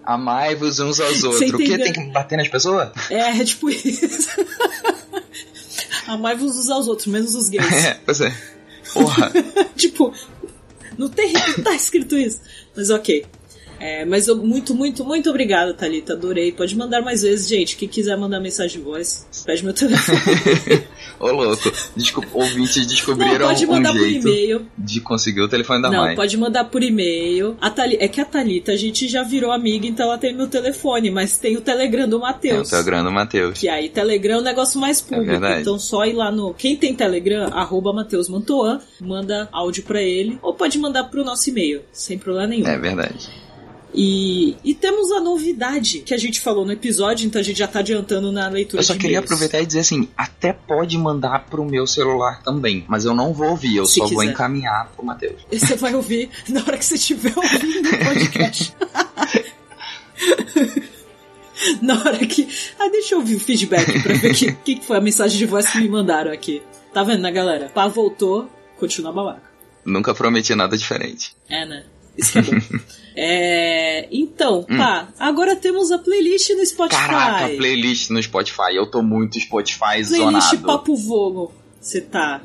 Amai-vos 0.03 0.79
uns 0.79 0.99
aos 0.99 1.23
outros. 1.23 1.53
O 1.53 1.57
que? 1.57 1.77
Tem 1.77 1.93
que 1.93 2.11
bater 2.11 2.37
nas 2.37 2.47
pessoas? 2.47 2.89
É, 3.09 3.39
é 3.39 3.43
tipo 3.43 3.69
isso. 3.69 4.29
Amai-vos 6.07 6.57
uns 6.57 6.69
aos 6.69 6.87
outros, 6.87 7.07
menos 7.07 7.35
os 7.35 7.49
gays. 7.49 7.71
É, 7.71 7.99
pois 8.05 8.21
é. 8.21 8.35
Porra. 8.93 9.31
tipo, 9.77 10.13
tem, 11.15 11.33
não 11.33 11.63
tá 11.63 11.73
escrito 11.75 12.17
isso. 12.17 12.41
Mas 12.75 12.89
ok. 12.89 13.25
É, 13.83 14.05
mas 14.05 14.27
eu, 14.27 14.35
muito, 14.37 14.75
muito, 14.75 15.03
muito 15.03 15.27
obrigada, 15.29 15.73
Thalita. 15.73 16.13
Adorei. 16.13 16.51
Pode 16.51 16.75
mandar 16.75 17.01
mais 17.01 17.23
vezes, 17.23 17.47
gente. 17.49 17.75
Quem 17.75 17.87
quiser 17.89 18.15
mandar 18.15 18.39
mensagem 18.39 18.77
de 18.77 18.83
voz, 18.85 19.25
pede 19.43 19.63
meu 19.63 19.73
telefone. 19.73 20.19
Ô 21.19 21.27
louco. 21.31 21.71
Desculpa, 21.95 22.29
ouvintes 22.33 22.85
descobriram 22.85 23.39
Não, 23.39 23.47
pode 23.47 23.65
mandar 23.65 23.91
um 23.91 23.97
por 23.97 24.07
e-mail. 24.07 24.65
de 24.77 25.01
conseguir 25.01 25.41
o 25.41 25.47
telefone 25.47 25.81
da 25.81 25.89
Não, 25.89 26.03
mãe. 26.03 26.15
pode 26.15 26.37
mandar 26.37 26.65
por 26.65 26.83
e-mail. 26.83 27.57
A 27.59 27.69
Thali- 27.71 27.97
É 27.99 28.07
que 28.07 28.21
a 28.21 28.25
Thalita, 28.25 28.71
a 28.71 28.75
gente 28.77 29.07
já 29.07 29.23
virou 29.23 29.51
amiga, 29.51 29.85
então 29.87 30.05
ela 30.07 30.17
tem 30.17 30.35
meu 30.35 30.47
telefone, 30.47 31.09
mas 31.11 31.37
tem 31.39 31.57
o 31.57 31.61
Telegram 31.61 32.07
do 32.07 32.15
É 32.17 32.19
o 32.19 32.21
Matheus. 32.21 32.69
Telegram 32.69 33.03
do 33.03 33.11
Matheus. 33.11 33.59
Que 33.59 33.67
aí 33.67 33.89
Telegram 33.89 34.35
é 34.35 34.39
um 34.39 34.43
negócio 34.43 34.79
mais 34.79 35.01
público. 35.01 35.25
verdade. 35.31 35.61
então 35.61 35.77
só 35.79 36.05
ir 36.05 36.13
lá 36.13 36.31
no. 36.31 36.53
Quem 36.53 36.75
tem 36.75 36.93
Telegram, 36.95 37.49
arroba 37.51 37.91
Matheus 37.93 38.29
Mantoan, 38.29 38.79
manda 38.99 39.49
áudio 39.51 39.83
pra 39.83 40.01
ele. 40.01 40.37
Ou 40.41 40.53
pode 40.53 40.77
mandar 40.77 41.05
pro 41.05 41.23
nosso 41.23 41.49
e-mail, 41.49 41.81
sem 41.91 42.17
problema 42.17 42.47
nenhum. 42.47 42.67
É 42.67 42.77
verdade. 42.77 43.29
E, 43.93 44.55
e 44.63 44.73
temos 44.73 45.11
a 45.11 45.19
novidade 45.19 45.99
que 45.99 46.13
a 46.13 46.17
gente 46.17 46.39
falou 46.39 46.65
no 46.65 46.71
episódio, 46.71 47.27
então 47.27 47.41
a 47.41 47.43
gente 47.43 47.59
já 47.59 47.67
tá 47.67 47.79
adiantando 47.79 48.31
na 48.31 48.47
leitura 48.47 48.81
Eu 48.81 48.85
só 48.85 48.95
queria 48.95 49.19
aproveitar 49.19 49.59
e 49.61 49.65
dizer 49.65 49.79
assim, 49.79 50.07
até 50.15 50.53
pode 50.53 50.97
mandar 50.97 51.45
pro 51.47 51.65
meu 51.65 51.85
celular 51.85 52.41
também, 52.41 52.85
mas 52.87 53.03
eu 53.03 53.13
não 53.13 53.33
vou 53.33 53.49
ouvir, 53.49 53.75
eu 53.75 53.85
Se 53.85 53.99
só 53.99 54.07
vou 54.07 54.19
quiser. 54.19 54.31
encaminhar 54.31 54.89
pro 54.95 55.05
Matheus. 55.05 55.41
E 55.51 55.59
Você 55.71 55.75
vai 55.75 55.93
ouvir 55.93 56.29
na 56.47 56.61
hora 56.61 56.77
que 56.77 56.85
você 56.85 56.95
estiver 56.95 57.33
ouvindo 57.37 57.89
o 57.89 58.05
podcast. 58.05 58.73
na 61.81 61.99
hora 61.99 62.25
que. 62.25 62.47
Ah, 62.79 62.89
deixa 62.89 63.15
eu 63.15 63.19
ouvir 63.19 63.35
o 63.35 63.39
feedback 63.39 64.01
pra 64.01 64.13
ver 64.13 64.31
o 64.31 64.35
que, 64.63 64.75
que 64.75 64.85
foi 64.85 64.97
a 64.97 65.01
mensagem 65.01 65.37
de 65.37 65.45
voz 65.45 65.69
que 65.69 65.79
me 65.79 65.89
mandaram 65.89 66.31
aqui. 66.31 66.61
Tá 66.93 67.03
vendo, 67.03 67.21
né, 67.21 67.31
galera? 67.31 67.69
Pá 67.69 67.87
voltou, 67.87 68.49
continua 68.77 69.11
babaca. 69.11 69.49
Nunca 69.85 70.13
prometi 70.13 70.53
nada 70.55 70.77
diferente. 70.77 71.35
É, 71.49 71.65
né? 71.65 71.83
Isso 72.17 72.37
é 72.37 72.41
bom. 72.41 72.51
é, 73.15 74.07
então, 74.11 74.65
Hum. 74.69 74.77
pá, 74.77 75.13
agora 75.19 75.55
temos 75.55 75.91
a 75.91 75.97
playlist 75.97 76.49
no 76.51 76.65
Spotify. 76.65 77.01
Caraca, 77.07 77.55
playlist 77.55 78.09
no 78.09 78.21
Spotify. 78.21 78.75
Eu 78.75 78.85
tô 78.87 79.01
muito 79.01 79.39
Spotify 79.39 79.79
Playlist 80.05 80.15
zonado. 80.17 80.57
Papo 80.65 80.95
Vogon. 80.95 81.51
Você 81.79 82.01
tá. 82.01 82.43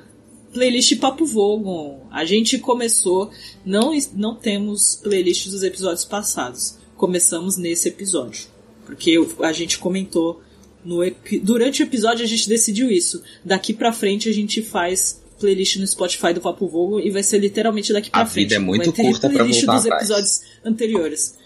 Playlist 0.53 0.97
Papo 0.99 1.27
Vogon. 1.27 2.07
A 2.11 2.25
gente 2.25 2.59
começou. 2.59 3.31
Não, 3.65 3.93
não 4.15 4.35
temos 4.35 4.97
playlist 5.03 5.49
dos 5.49 5.63
episódios 5.63 6.05
passados. 6.05 6.79
Começamos 6.97 7.57
nesse 7.57 7.89
episódio. 7.89 8.47
Porque 8.85 9.11
eu- 9.11 9.31
a 9.41 9.53
gente 9.53 9.79
comentou. 9.79 10.41
No 10.85 11.01
durante 11.43 11.83
o 11.83 11.85
episódio 11.85 12.25
a 12.25 12.29
gente 12.29 12.49
decidiu 12.49 12.89
isso. 12.91 13.21
Daqui 13.45 13.75
pra 13.75 13.93
frente 13.93 14.29
a 14.29 14.33
gente 14.33 14.63
faz 14.63 15.21
playlist 15.38 15.77
no 15.77 15.87
Spotify 15.87 16.33
do 16.33 16.40
Papo 16.40 16.66
Vogon 16.68 17.01
e 17.01 17.11
vai 17.11 17.22
ser 17.22 17.38
literalmente 17.38 17.92
daqui 17.92 18.11
pra 18.11 18.22
A 18.22 18.27
frente. 18.27 18.44
vida 18.44 18.57
é 18.57 18.59
muito 18.59 18.92
vai 18.92 19.05
curta 19.07 19.29
pra 19.29 19.38
playlist 19.38 19.61
voltar 19.64 19.77
dos 19.77 19.87
atrás. 19.87 20.03
episódios 20.03 20.40
anteriores. 20.64 21.37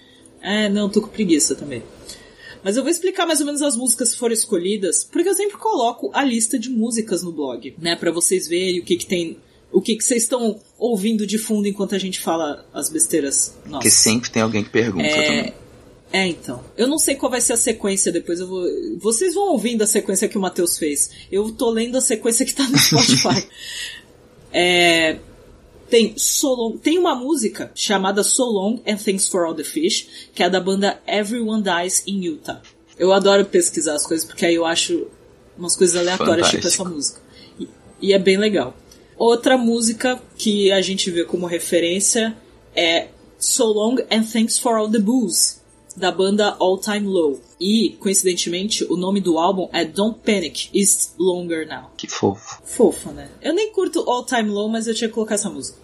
É, 0.42 0.68
não, 0.68 0.88
tô 0.88 1.00
com 1.02 1.08
preguiça 1.08 1.54
também. 1.54 1.82
Mas 2.62 2.76
eu 2.76 2.82
vou 2.82 2.90
explicar 2.90 3.26
mais 3.26 3.40
ou 3.40 3.46
menos 3.46 3.62
as 3.62 3.74
músicas 3.76 4.12
que 4.12 4.18
foram 4.18 4.34
escolhidas, 4.34 5.02
porque 5.04 5.28
eu 5.28 5.34
sempre 5.34 5.56
coloco 5.56 6.10
a 6.12 6.22
lista 6.24 6.58
de 6.58 6.68
músicas 6.68 7.22
no 7.22 7.32
blog, 7.32 7.74
né, 7.78 7.96
Pra 7.96 8.10
vocês 8.10 8.46
verem 8.46 8.80
o 8.80 8.84
que 8.84 8.96
que 8.96 9.06
tem, 9.06 9.38
o 9.72 9.80
que 9.80 9.96
que 9.96 10.04
vocês 10.04 10.24
estão 10.24 10.60
ouvindo 10.78 11.26
de 11.26 11.38
fundo 11.38 11.66
enquanto 11.66 11.94
a 11.94 11.98
gente 11.98 12.20
fala 12.20 12.66
as 12.72 12.90
besteiras. 12.90 13.54
Nossa. 13.64 13.70
Porque 13.78 13.90
sempre 13.90 14.30
tem 14.30 14.42
alguém 14.42 14.62
que 14.62 14.70
pergunta 14.70 15.08
também. 15.08 15.54
É, 16.12 16.26
então. 16.26 16.64
Eu 16.76 16.88
não 16.88 16.98
sei 16.98 17.14
qual 17.14 17.30
vai 17.30 17.40
ser 17.40 17.52
a 17.52 17.56
sequência 17.56 18.10
depois. 18.10 18.40
Eu 18.40 18.48
vou. 18.48 18.64
Vocês 18.98 19.34
vão 19.34 19.50
ouvindo 19.52 19.82
a 19.82 19.86
sequência 19.86 20.28
que 20.28 20.36
o 20.36 20.40
Matheus 20.40 20.76
fez. 20.76 21.10
Eu 21.30 21.52
tô 21.52 21.70
lendo 21.70 21.96
a 21.96 22.00
sequência 22.00 22.44
que 22.44 22.52
tá 22.54 22.66
no 22.68 22.76
Spotify. 22.78 23.46
é. 24.52 25.18
Tem, 25.88 26.14
so 26.16 26.54
Long- 26.54 26.76
tem 26.78 26.98
uma 26.98 27.16
música 27.16 27.72
chamada 27.74 28.22
So 28.22 28.44
Long 28.44 28.80
and 28.86 28.96
Thanks 28.96 29.26
for 29.26 29.44
All 29.44 29.54
the 29.56 29.64
Fish, 29.64 30.06
que 30.32 30.40
é 30.40 30.48
da 30.48 30.60
banda 30.60 31.00
Everyone 31.04 31.64
Dies 31.64 32.04
in 32.06 32.20
Utah. 32.24 32.62
Eu 32.96 33.12
adoro 33.12 33.44
pesquisar 33.44 33.94
as 33.94 34.06
coisas, 34.06 34.24
porque 34.24 34.46
aí 34.46 34.54
eu 34.54 34.64
acho 34.64 35.08
umas 35.58 35.74
coisas 35.74 35.96
aleatórias, 35.96 36.48
tipo 36.48 36.64
essa 36.64 36.76
Fantástico. 36.84 36.94
música. 36.96 37.20
E, 37.58 37.68
e 38.08 38.12
é 38.12 38.18
bem 38.20 38.36
legal. 38.36 38.76
Outra 39.16 39.58
música 39.58 40.22
que 40.38 40.70
a 40.70 40.80
gente 40.80 41.10
vê 41.10 41.24
como 41.24 41.44
referência 41.46 42.36
é 42.72 43.08
So 43.36 43.64
Long 43.64 43.96
and 44.12 44.22
Thanks 44.32 44.60
for 44.60 44.76
All 44.76 44.88
the 44.88 45.00
Booze, 45.00 45.56
da 46.00 46.10
banda 46.10 46.56
All 46.58 46.78
Time 46.78 47.06
Low. 47.06 47.40
E, 47.60 47.90
coincidentemente, 48.00 48.84
o 48.84 48.96
nome 48.96 49.20
do 49.20 49.38
álbum 49.38 49.68
é 49.72 49.84
Don't 49.84 50.18
Panic, 50.24 50.70
It's 50.74 51.14
Longer 51.18 51.68
Now. 51.68 51.90
Que 51.96 52.08
fofo. 52.08 52.60
Fofa, 52.64 53.12
né? 53.12 53.28
Eu 53.40 53.54
nem 53.54 53.70
curto 53.72 54.00
All 54.10 54.24
Time 54.24 54.50
Low, 54.50 54.68
mas 54.68 54.86
eu 54.86 54.94
tinha 54.94 55.08
que 55.08 55.14
colocar 55.14 55.34
essa 55.34 55.50
música. 55.50 55.78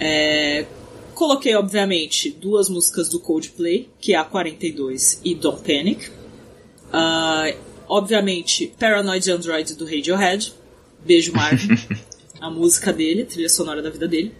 É, 0.00 0.66
Coloquei, 1.14 1.54
obviamente, 1.54 2.30
duas 2.30 2.68
músicas 2.68 3.08
do 3.08 3.20
Coldplay, 3.20 3.88
que 4.00 4.14
é 4.14 4.16
a 4.16 4.24
42 4.24 5.20
e 5.24 5.34
Don't 5.34 5.62
Panic. 5.62 6.10
Ah, 6.92 7.54
obviamente, 7.88 8.72
Paranoid 8.78 9.30
Android 9.30 9.74
do 9.74 9.84
Radiohead. 9.84 10.52
Beijo, 11.04 11.32
Marvin. 11.32 11.76
a 12.40 12.50
música 12.50 12.92
dele, 12.92 13.24
trilha 13.24 13.48
sonora 13.48 13.80
da 13.80 13.90
vida 13.90 14.08
dele. 14.08 14.34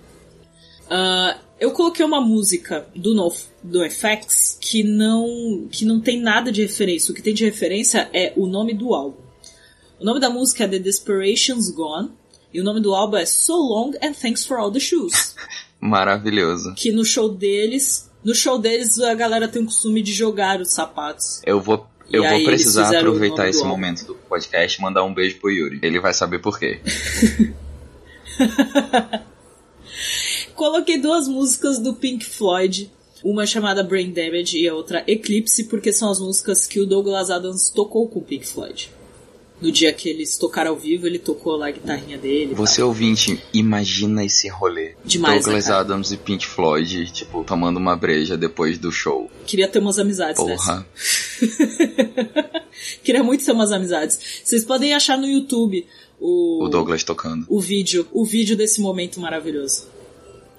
Ah, 0.90 1.38
eu 1.60 1.70
coloquei 1.72 2.04
uma 2.04 2.20
música 2.20 2.86
do 2.94 3.14
No, 3.14 3.32
do 3.62 3.80
FX 3.90 4.58
que 4.60 4.82
não, 4.82 5.68
que 5.70 5.84
não 5.84 6.00
tem 6.00 6.20
nada 6.20 6.50
de 6.52 6.62
referência. 6.62 7.12
O 7.12 7.14
que 7.14 7.22
tem 7.22 7.34
de 7.34 7.44
referência 7.44 8.08
é 8.12 8.32
o 8.36 8.46
nome 8.46 8.74
do 8.74 8.94
álbum. 8.94 9.22
O 10.00 10.04
nome 10.04 10.20
da 10.20 10.28
música 10.28 10.64
é 10.64 10.68
The 10.68 10.78
Desperation's 10.78 11.70
Gone. 11.70 12.10
E 12.52 12.60
o 12.60 12.64
nome 12.64 12.80
do 12.80 12.94
álbum 12.94 13.16
é 13.16 13.26
So 13.26 13.54
Long 13.56 13.92
and 14.02 14.12
Thanks 14.12 14.44
for 14.44 14.58
All 14.58 14.70
the 14.70 14.80
Shoes. 14.80 15.34
Maravilhoso. 15.80 16.74
que 16.76 16.92
no 16.92 17.04
show 17.04 17.28
deles, 17.28 18.10
no 18.24 18.34
show 18.34 18.58
deles 18.58 18.98
a 19.00 19.14
galera 19.14 19.48
tem 19.48 19.62
o 19.62 19.66
costume 19.66 20.02
de 20.02 20.12
jogar 20.12 20.60
os 20.60 20.72
sapatos. 20.72 21.40
Eu 21.44 21.60
vou, 21.60 21.86
eu 22.10 22.24
E 22.24 22.28
vou 22.30 22.44
precisar 22.44 22.96
aproveitar 22.96 23.44
do 23.44 23.48
esse 23.50 23.58
álbum. 23.58 23.70
momento 23.70 24.06
do 24.06 24.14
podcast 24.14 24.78
e 24.78 24.82
mandar 24.82 25.04
um 25.04 25.12
beijo 25.12 25.38
pro 25.40 25.50
Yuri. 25.50 25.80
Ele 25.82 26.00
vai 26.00 26.14
saber 26.14 26.38
por 26.38 26.58
quê. 26.58 26.80
Coloquei 30.54 30.98
duas 30.98 31.26
músicas 31.28 31.78
do 31.78 31.94
Pink 31.94 32.24
Floyd, 32.24 32.90
uma 33.22 33.46
chamada 33.46 33.82
Brain 33.82 34.12
Damage 34.12 34.58
e 34.58 34.68
a 34.68 34.74
outra 34.74 35.02
Eclipse, 35.06 35.64
porque 35.64 35.92
são 35.92 36.10
as 36.10 36.18
músicas 36.18 36.66
que 36.66 36.80
o 36.80 36.86
Douglas 36.86 37.30
Adams 37.30 37.70
tocou 37.70 38.08
com 38.08 38.20
o 38.20 38.22
Pink 38.22 38.46
Floyd. 38.46 38.90
No 39.60 39.70
dia 39.72 39.92
que 39.92 40.08
eles 40.08 40.36
tocaram 40.36 40.72
ao 40.72 40.76
vivo, 40.76 41.06
ele 41.06 41.18
tocou 41.18 41.56
lá 41.56 41.68
a 41.68 41.70
guitarrinha 41.70 42.18
dele. 42.18 42.54
Você 42.54 42.82
ouvinte, 42.82 43.40
imagina 43.52 44.24
esse 44.24 44.48
rolê. 44.48 44.94
Demais, 45.04 45.44
Douglas 45.44 45.68
né? 45.68 45.74
Adams 45.74 46.12
e 46.12 46.16
Pink 46.16 46.44
Floyd, 46.44 47.10
tipo, 47.12 47.42
tomando 47.44 47.78
uma 47.78 47.96
breja 47.96 48.36
depois 48.36 48.78
do 48.78 48.92
show. 48.92 49.30
Queria 49.46 49.68
ter 49.68 49.78
umas 49.78 49.98
amizades. 49.98 50.36
Porra. 50.36 50.86
Queria 53.02 53.22
muito 53.22 53.44
ter 53.44 53.52
umas 53.52 53.72
amizades. 53.72 54.18
Vocês 54.44 54.64
podem 54.64 54.92
achar 54.92 55.16
no 55.16 55.26
YouTube 55.26 55.86
o, 56.20 56.64
O 56.64 56.68
Douglas 56.68 57.04
tocando. 57.04 57.46
o 57.48 57.60
vídeo, 57.60 58.06
o 58.12 58.24
vídeo 58.24 58.56
desse 58.56 58.80
momento 58.80 59.20
maravilhoso. 59.20 59.93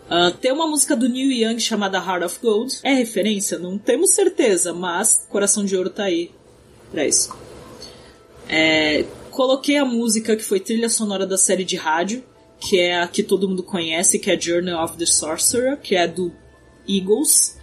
Ah, 0.10 0.32
tem 0.32 0.52
uma 0.52 0.68
música 0.68 0.96
do 0.96 1.10
Neil 1.10 1.32
Young 1.32 1.60
chamada 1.60 1.98
Heart 1.98 2.24
of 2.24 2.40
Gold. 2.42 2.80
É 2.84 2.94
referência? 2.94 3.58
Não 3.58 3.78
temos 3.78 4.12
certeza, 4.12 4.74
mas 4.74 5.26
Coração 5.30 5.66
de 5.66 5.76
Ouro 5.76 5.90
tá 5.90 6.04
aí 6.04 6.32
pra 6.92 7.06
isso. 7.06 7.36
É, 8.48 9.06
coloquei 9.32 9.78
a 9.78 9.86
música 9.86 10.36
que 10.36 10.44
foi 10.44 10.60
trilha 10.60 10.90
sonora 10.90 11.26
da 11.26 11.38
série 11.38 11.64
de 11.64 11.76
rádio, 11.76 12.24
que 12.60 12.80
é 12.80 13.02
a 13.02 13.08
que 13.08 13.24
todo 13.24 13.50
mundo 13.50 13.64
conhece, 13.64 14.20
que 14.20 14.30
é 14.30 14.40
Journey 14.40 14.74
of 14.74 14.98
the 14.98 15.06
Sorcerer, 15.06 15.78
que 15.78 15.96
é 15.96 16.08
do 16.08 16.32
Eagles. 16.88 17.58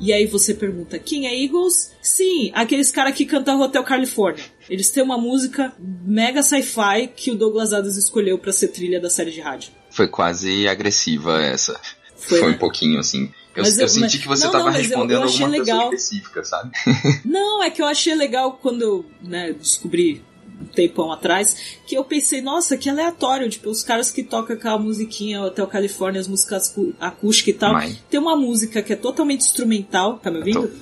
E 0.00 0.12
aí 0.12 0.26
você 0.26 0.54
pergunta, 0.54 0.98
quem 0.98 1.26
é 1.26 1.44
Eagles? 1.44 1.92
Sim, 2.00 2.52
aqueles 2.54 2.90
caras 2.90 3.14
que 3.14 3.26
cantam 3.26 3.60
Hotel 3.60 3.82
California. 3.82 4.44
Eles 4.70 4.90
têm 4.90 5.02
uma 5.02 5.18
música 5.18 5.74
mega 5.78 6.40
sci-fi 6.42 7.08
que 7.14 7.32
o 7.32 7.34
Douglas 7.34 7.72
Adams 7.72 7.96
escolheu 7.96 8.38
pra 8.38 8.52
ser 8.52 8.68
trilha 8.68 9.00
da 9.00 9.10
série 9.10 9.32
de 9.32 9.40
rádio. 9.40 9.72
Foi 9.98 10.06
quase 10.06 10.68
agressiva 10.68 11.42
essa. 11.42 11.72
Foi, 12.16 12.38
Foi, 12.38 12.48
né? 12.50 12.54
um 12.54 12.58
pouquinho 12.58 13.00
assim. 13.00 13.32
Eu, 13.56 13.64
eu 13.64 13.70
eu- 13.80 13.88
senti 13.88 14.00
mas- 14.00 14.14
que 14.14 14.28
você 14.28 14.44
não, 14.44 14.52
tava 14.52 14.64
não, 14.70 14.70
eu- 14.72 14.78
respondendo 14.82 15.18
eu 15.22 15.24
achei 15.24 15.44
alguma 15.44 15.58
legal. 15.60 15.84
específica, 15.92 16.44
sabe? 16.44 16.70
Não, 17.24 17.60
é 17.64 17.68
que 17.70 17.82
eu 17.82 17.86
achei 17.86 18.14
legal 18.14 18.52
quando 18.62 18.82
eu 18.82 19.06
né, 19.20 19.52
descobri 19.52 20.22
um 20.60 20.66
tempão 20.66 21.10
atrás, 21.10 21.56
que 21.84 21.96
eu 21.96 22.04
pensei, 22.04 22.40
nossa, 22.40 22.76
que 22.76 22.88
aleatório, 22.88 23.48
tipo, 23.50 23.68
os 23.70 23.82
caras 23.82 24.12
que 24.12 24.22
tocam 24.22 24.54
aquela 24.54 24.78
musiquinha 24.78 25.42
Hotel 25.42 25.66
California, 25.66 26.20
as 26.20 26.28
músicas 26.28 26.72
acústicas 27.00 27.54
e 27.54 27.58
tal, 27.58 27.72
Mas- 27.72 27.96
tem 28.08 28.20
uma 28.20 28.36
música 28.36 28.80
que 28.82 28.92
é 28.92 28.96
totalmente 28.96 29.40
instrumental, 29.40 30.18
tá 30.18 30.30
me 30.30 30.38
ouvindo? 30.38 30.68
Tô. 30.68 30.74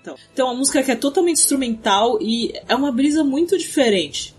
Então, 0.00 0.14
tem 0.34 0.44
uma 0.44 0.54
música 0.54 0.80
que 0.84 0.92
é 0.92 0.96
totalmente 0.96 1.38
instrumental 1.38 2.18
e 2.22 2.52
é 2.68 2.74
uma 2.76 2.92
brisa 2.92 3.24
muito 3.24 3.58
diferente. 3.58 4.32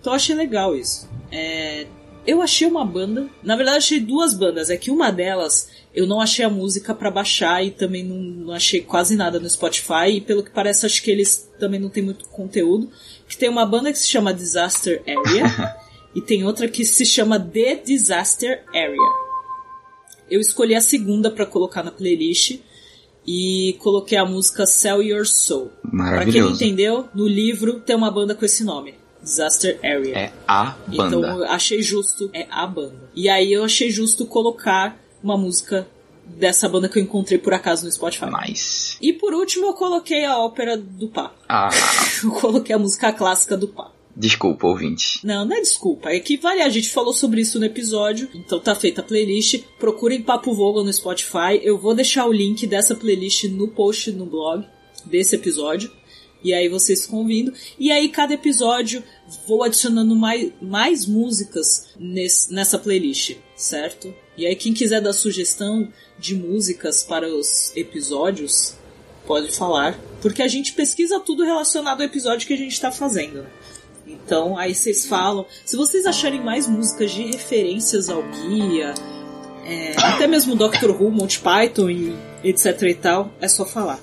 Então 0.00 0.12
eu 0.12 0.16
achei 0.16 0.34
legal 0.34 0.74
isso. 0.74 1.08
É, 1.30 1.86
eu 2.26 2.40
achei 2.40 2.66
uma 2.66 2.84
banda, 2.84 3.28
na 3.42 3.56
verdade 3.56 3.78
achei 3.78 4.00
duas 4.00 4.34
bandas, 4.34 4.70
é 4.70 4.76
que 4.76 4.90
uma 4.90 5.10
delas 5.10 5.68
eu 5.94 6.06
não 6.06 6.20
achei 6.20 6.44
a 6.44 6.50
música 6.50 6.92
pra 6.92 7.10
baixar 7.10 7.64
e 7.64 7.70
também 7.70 8.02
não, 8.02 8.16
não 8.16 8.52
achei 8.52 8.80
quase 8.80 9.14
nada 9.14 9.38
no 9.38 9.48
Spotify 9.48 10.16
e 10.16 10.20
pelo 10.20 10.42
que 10.42 10.50
parece 10.50 10.84
acho 10.84 11.00
que 11.02 11.10
eles 11.10 11.48
também 11.58 11.78
não 11.78 11.88
tem 11.88 12.02
muito 12.02 12.28
conteúdo. 12.28 12.90
Que 13.28 13.36
tem 13.36 13.48
uma 13.48 13.64
banda 13.64 13.92
que 13.92 13.98
se 13.98 14.08
chama 14.08 14.34
Disaster 14.34 15.02
Area 15.06 15.76
e 16.14 16.20
tem 16.20 16.44
outra 16.44 16.66
que 16.66 16.84
se 16.84 17.06
chama 17.06 17.38
The 17.38 17.76
Disaster 17.76 18.64
Area. 18.70 19.24
Eu 20.28 20.40
escolhi 20.40 20.74
a 20.74 20.80
segunda 20.80 21.30
pra 21.30 21.46
colocar 21.46 21.84
na 21.84 21.92
playlist 21.92 22.58
e 23.26 23.76
coloquei 23.78 24.18
a 24.18 24.24
música 24.24 24.66
Sell 24.66 25.00
Your 25.00 25.26
Soul. 25.26 25.70
Pra 25.88 26.26
quem 26.26 26.42
não 26.42 26.50
entendeu, 26.50 27.08
no 27.14 27.28
livro 27.28 27.80
tem 27.80 27.94
uma 27.94 28.10
banda 28.10 28.34
com 28.34 28.44
esse 28.44 28.64
nome, 28.64 28.94
Disaster 29.24 29.78
Area. 29.82 30.16
É 30.16 30.32
a 30.46 30.76
banda. 30.86 31.16
Então 31.16 31.22
eu 31.24 31.44
achei 31.44 31.82
justo, 31.82 32.30
é 32.32 32.46
a 32.50 32.66
banda. 32.66 33.10
E 33.14 33.28
aí 33.28 33.52
eu 33.52 33.64
achei 33.64 33.90
justo 33.90 34.26
colocar 34.26 34.96
uma 35.22 35.36
música 35.36 35.88
dessa 36.26 36.68
banda 36.68 36.88
que 36.88 36.98
eu 36.98 37.02
encontrei 37.02 37.38
por 37.38 37.52
acaso 37.52 37.84
no 37.84 37.92
Spotify. 37.92 38.26
Nice. 38.46 38.96
E 39.00 39.12
por 39.12 39.34
último 39.34 39.66
eu 39.66 39.74
coloquei 39.74 40.24
a 40.24 40.38
ópera 40.38 40.76
do 40.76 41.08
Pá. 41.08 41.32
Ah, 41.48 41.70
Eu 42.22 42.30
coloquei 42.30 42.74
a 42.74 42.78
música 42.78 43.12
clássica 43.12 43.56
do 43.56 43.68
Pá. 43.68 43.90
desculpa, 44.16 44.66
ouvinte. 44.66 45.20
Não, 45.24 45.44
não 45.44 45.56
é 45.56 45.60
desculpa. 45.60 46.10
É 46.10 46.20
que 46.20 46.36
vale, 46.36 46.62
a 46.62 46.68
gente 46.68 46.90
falou 46.90 47.12
sobre 47.12 47.40
isso 47.40 47.58
no 47.58 47.66
episódio, 47.66 48.28
então 48.34 48.60
tá 48.60 48.74
feita 48.74 49.00
a 49.00 49.04
playlist. 49.04 49.62
Procurem 49.78 50.22
Papo 50.22 50.54
Vogo 50.54 50.82
no 50.82 50.92
Spotify. 50.92 51.60
Eu 51.62 51.78
vou 51.78 51.94
deixar 51.94 52.26
o 52.26 52.32
link 52.32 52.66
dessa 52.66 52.94
playlist 52.94 53.44
no 53.44 53.68
post 53.68 54.10
no 54.12 54.26
blog 54.26 54.64
desse 55.04 55.36
episódio. 55.36 55.90
E 56.44 56.52
aí 56.52 56.68
vocês 56.68 57.02
ficam 57.02 57.20
ouvindo. 57.20 57.54
E 57.78 57.90
aí, 57.90 58.10
cada 58.10 58.34
episódio, 58.34 59.02
vou 59.48 59.64
adicionando 59.64 60.14
mais, 60.14 60.52
mais 60.60 61.06
músicas 61.06 61.86
nesse, 61.98 62.52
nessa 62.52 62.78
playlist, 62.78 63.38
certo? 63.56 64.14
E 64.36 64.46
aí, 64.46 64.54
quem 64.54 64.74
quiser 64.74 65.00
dar 65.00 65.14
sugestão 65.14 65.90
de 66.18 66.34
músicas 66.34 67.02
para 67.02 67.26
os 67.26 67.74
episódios, 67.74 68.74
pode 69.26 69.50
falar. 69.52 69.98
Porque 70.20 70.42
a 70.42 70.48
gente 70.48 70.74
pesquisa 70.74 71.18
tudo 71.18 71.44
relacionado 71.44 72.02
ao 72.02 72.06
episódio 72.06 72.46
que 72.46 72.52
a 72.52 72.58
gente 72.58 72.78
tá 72.78 72.92
fazendo, 72.92 73.42
né? 73.42 73.50
Então, 74.06 74.58
aí 74.58 74.74
vocês 74.74 75.06
falam. 75.06 75.46
Se 75.64 75.76
vocês 75.76 76.04
acharem 76.04 76.42
mais 76.42 76.68
músicas 76.68 77.10
de 77.10 77.22
referências 77.22 78.10
ao 78.10 78.22
guia, 78.22 78.92
é, 79.64 79.94
até 79.96 80.26
mesmo 80.26 80.54
Doctor 80.54 80.90
Who, 80.90 81.10
Monty 81.10 81.40
Python 81.40 81.88
e 81.88 82.14
etc 82.44 82.82
e 82.82 82.94
tal, 82.94 83.32
é 83.40 83.48
só 83.48 83.64
falar. 83.64 83.98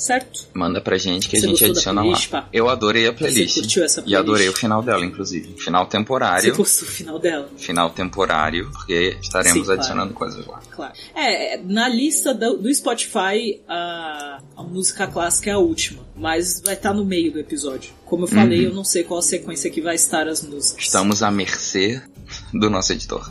Certo? 0.00 0.46
Manda 0.54 0.80
pra 0.80 0.96
gente 0.96 1.28
que 1.28 1.38
Você 1.38 1.44
a 1.44 1.48
gente 1.50 1.62
adiciona 1.62 2.00
playlist, 2.00 2.32
lá. 2.32 2.40
pá? 2.40 2.48
Eu 2.54 2.70
adorei 2.70 3.06
a 3.06 3.12
playlist. 3.12 3.52
Você 3.54 3.60
curtiu 3.60 3.84
essa 3.84 4.00
E 4.00 4.04
playlist? 4.04 4.20
adorei 4.22 4.48
o 4.48 4.52
final 4.54 4.82
dela, 4.82 5.04
inclusive. 5.04 5.54
Final 5.58 5.84
Você 5.84 5.90
temporário. 5.90 6.56
gostou 6.56 6.88
do 6.88 6.94
final 6.94 7.18
dela? 7.18 7.50
Final 7.58 7.90
temporário, 7.90 8.70
porque 8.72 9.18
estaremos 9.20 9.58
Sim, 9.58 9.64
claro. 9.64 9.78
adicionando 9.80 10.14
coisas 10.14 10.46
lá. 10.46 10.58
Claro. 10.70 10.94
É, 11.14 11.58
na 11.62 11.86
lista 11.86 12.32
do, 12.32 12.56
do 12.56 12.74
Spotify, 12.74 13.60
a, 13.68 14.40
a 14.56 14.62
música 14.62 15.06
clássica 15.06 15.50
é 15.50 15.52
a 15.52 15.58
última, 15.58 16.02
mas 16.16 16.62
vai 16.64 16.72
estar 16.72 16.94
no 16.94 17.04
meio 17.04 17.30
do 17.30 17.38
episódio. 17.38 17.92
Como 18.06 18.24
eu 18.24 18.28
falei, 18.28 18.60
Uhum. 18.60 18.70
eu 18.70 18.74
não 18.74 18.84
sei 18.84 19.04
qual 19.04 19.18
a 19.20 19.22
sequência 19.22 19.70
que 19.70 19.82
vai 19.82 19.96
estar 19.96 20.26
as 20.28 20.40
músicas. 20.42 20.82
Estamos 20.82 21.22
à 21.22 21.30
mercê 21.30 22.00
do 22.54 22.70
nosso 22.70 22.90
editor. 22.94 23.30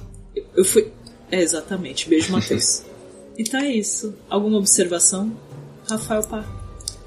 Eu 0.56 0.64
fui. 0.64 0.88
É, 1.32 1.42
exatamente. 1.42 2.08
Beijo, 2.08 2.32
Matheus. 2.32 2.84
então 3.40 3.60
é 3.60 3.72
isso. 3.72 4.14
Alguma 4.30 4.60
observação? 4.60 5.36
Rafael 5.90 6.22
Pá. 6.22 6.46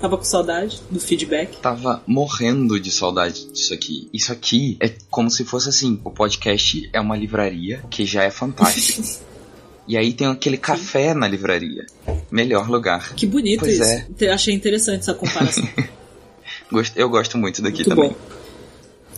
Tava 0.02 0.18
com 0.18 0.24
saudade 0.24 0.82
do 0.90 0.98
feedback? 0.98 1.56
Tava 1.58 2.02
morrendo 2.06 2.78
de 2.80 2.90
saudade 2.90 3.46
disso 3.52 3.72
aqui. 3.72 4.08
Isso 4.12 4.32
aqui 4.32 4.76
é 4.80 4.92
como 5.08 5.30
se 5.30 5.44
fosse 5.44 5.68
assim: 5.68 6.00
o 6.04 6.10
podcast 6.10 6.90
é 6.92 7.00
uma 7.00 7.16
livraria 7.16 7.82
que 7.88 8.04
já 8.04 8.24
é 8.24 8.30
fantástico. 8.30 9.00
e 9.86 9.96
aí 9.96 10.12
tem 10.12 10.26
aquele 10.26 10.58
café 10.58 11.14
na 11.14 11.28
livraria. 11.28 11.86
Melhor 12.30 12.68
lugar. 12.68 13.14
Que 13.14 13.26
bonito 13.26 13.60
Pois 13.60 13.74
isso. 13.74 13.84
é. 14.24 14.28
Achei 14.32 14.52
interessante 14.52 15.00
essa 15.02 15.14
comparação. 15.14 15.66
Eu 16.96 17.08
gosto 17.08 17.38
muito 17.38 17.62
daqui 17.62 17.78
Muito 17.84 17.88
também. 17.90 18.10
bom. 18.10 18.16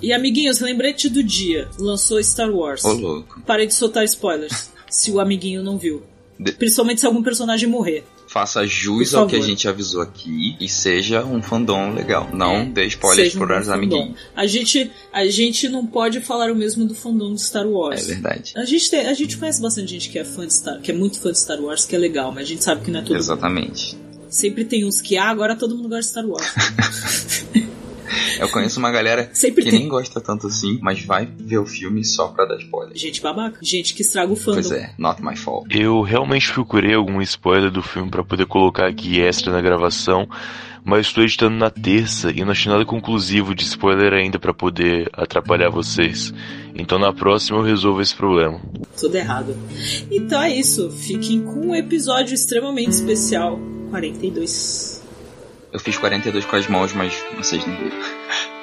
E 0.02 0.12
amiguinhos, 0.12 0.60
lembrete 0.60 1.08
do 1.08 1.22
dia. 1.22 1.68
Lançou 1.78 2.22
Star 2.22 2.50
Wars. 2.50 2.84
Ô 2.84 2.92
louco. 2.92 3.40
Parei 3.46 3.66
de 3.66 3.72
soltar 3.74 4.04
spoilers. 4.04 4.70
se 4.90 5.10
o 5.10 5.18
amiguinho 5.18 5.62
não 5.62 5.78
viu. 5.78 6.02
De- 6.38 6.52
Principalmente 6.52 7.00
se 7.00 7.06
algum 7.06 7.22
personagem 7.22 7.68
morrer. 7.68 8.04
Faça 8.34 8.66
jus 8.66 9.14
ao 9.14 9.28
que 9.28 9.36
a 9.36 9.40
gente 9.40 9.68
avisou 9.68 10.02
aqui 10.02 10.56
e 10.58 10.68
seja 10.68 11.24
um 11.24 11.40
fandom 11.40 11.92
legal. 11.94 12.28
Não 12.32 12.68
dê 12.68 12.84
spoilers 12.86 13.32
um 13.36 13.38
para 13.38 13.60
os 13.60 13.68
amiguinhos. 13.68 14.18
A 14.34 14.44
gente, 14.44 14.90
a 15.12 15.24
gente 15.28 15.68
não 15.68 15.86
pode 15.86 16.20
falar 16.20 16.50
o 16.50 16.54
mesmo 16.56 16.84
do 16.84 16.96
fandom 16.96 17.32
de 17.32 17.40
Star 17.42 17.62
É 17.62 17.68
Wars. 17.68 18.06
verdade. 18.08 18.52
a 18.56 18.64
gente, 18.64 18.90
tem- 18.90 19.06
a 19.06 19.14
gente 19.14 19.36
conhece 19.36 19.62
bastante 19.62 19.88
gente 19.92 20.10
que 20.10 20.18
é 20.18 20.24
fã 20.24 20.44
de 20.44 20.52
Star, 20.52 20.80
que 20.80 20.90
é 20.90 20.94
muito 20.94 21.20
fã 21.20 21.30
de 21.30 21.38
Star 21.38 21.60
Wars, 21.60 21.84
que 21.84 21.94
é 21.94 21.98
legal, 21.98 22.32
mas 22.32 22.42
a 22.42 22.46
gente 22.48 22.64
sabe 22.64 22.84
que 22.84 22.90
não 22.90 22.98
é 22.98 23.02
todo 23.02 23.12
mundo. 23.12 23.20
Exatamente. 23.20 23.96
Sempre 24.28 24.64
tem 24.64 24.84
uns 24.84 25.00
que, 25.00 25.16
ah, 25.16 25.28
agora 25.28 25.54
todo 25.54 25.76
mundo 25.76 25.88
gosta 25.88 26.02
de 26.02 26.08
Star 26.08 26.26
Wars. 26.26 27.64
Eu 28.38 28.48
conheço 28.48 28.78
uma 28.78 28.90
galera 28.90 29.30
Sempre 29.32 29.64
que 29.64 29.70
tem. 29.70 29.80
nem 29.80 29.88
gosta 29.88 30.20
tanto 30.20 30.46
assim, 30.46 30.78
mas 30.82 31.02
vai 31.04 31.26
ver 31.38 31.58
o 31.58 31.66
filme 31.66 32.04
só 32.04 32.28
pra 32.28 32.44
dar 32.44 32.56
spoiler. 32.58 32.96
gente 32.96 33.20
babaca. 33.20 33.58
Gente 33.62 33.94
que 33.94 34.02
estraga 34.02 34.32
o 34.32 34.36
fandom. 34.36 34.54
Pois 34.60 34.70
é, 34.72 34.92
not 34.98 35.22
my 35.22 35.36
fault. 35.36 35.66
Eu 35.76 36.02
realmente 36.02 36.52
procurei 36.52 36.94
algum 36.94 37.20
spoiler 37.22 37.70
do 37.70 37.82
filme 37.82 38.10
pra 38.10 38.24
poder 38.24 38.46
colocar 38.46 38.86
aqui 38.86 39.20
extra 39.20 39.52
na 39.52 39.60
gravação, 39.60 40.28
mas 40.84 41.06
estou 41.06 41.24
editando 41.24 41.56
na 41.56 41.70
terça 41.70 42.30
e 42.30 42.44
não 42.44 42.50
achei 42.50 42.70
nada 42.70 42.84
conclusivo 42.84 43.54
de 43.54 43.62
spoiler 43.64 44.12
ainda 44.12 44.38
pra 44.38 44.52
poder 44.52 45.08
atrapalhar 45.12 45.70
vocês. 45.70 46.32
Então 46.74 46.98
na 46.98 47.12
próxima 47.12 47.58
eu 47.58 47.62
resolvo 47.62 48.00
esse 48.02 48.14
problema. 48.14 48.60
Tudo 48.98 49.14
errado. 49.16 49.56
Então 50.10 50.42
é 50.42 50.52
isso. 50.54 50.90
Fiquem 50.90 51.40
com 51.42 51.68
um 51.68 51.74
episódio 51.74 52.34
extremamente 52.34 52.90
especial. 52.90 53.58
42. 53.90 54.93
Eu 55.74 55.80
fiz 55.80 55.98
42 55.98 56.44
com 56.44 56.54
as 56.54 56.68
mãos, 56.68 56.92
mas 56.92 57.20
vocês 57.36 57.66
não 57.66 57.76
viram. 57.76 58.53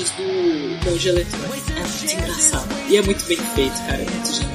Do 0.00 0.90
monge 0.90 1.08
eletrônico. 1.08 1.54
É 1.76 1.80
muito 1.80 2.12
engraçado. 2.12 2.68
E 2.88 2.96
é 2.96 3.02
muito 3.02 3.24
bem 3.26 3.36
feito, 3.54 3.76
cara. 3.86 4.02
É 4.02 4.10
muito 4.10 4.32
genial. 4.32 4.52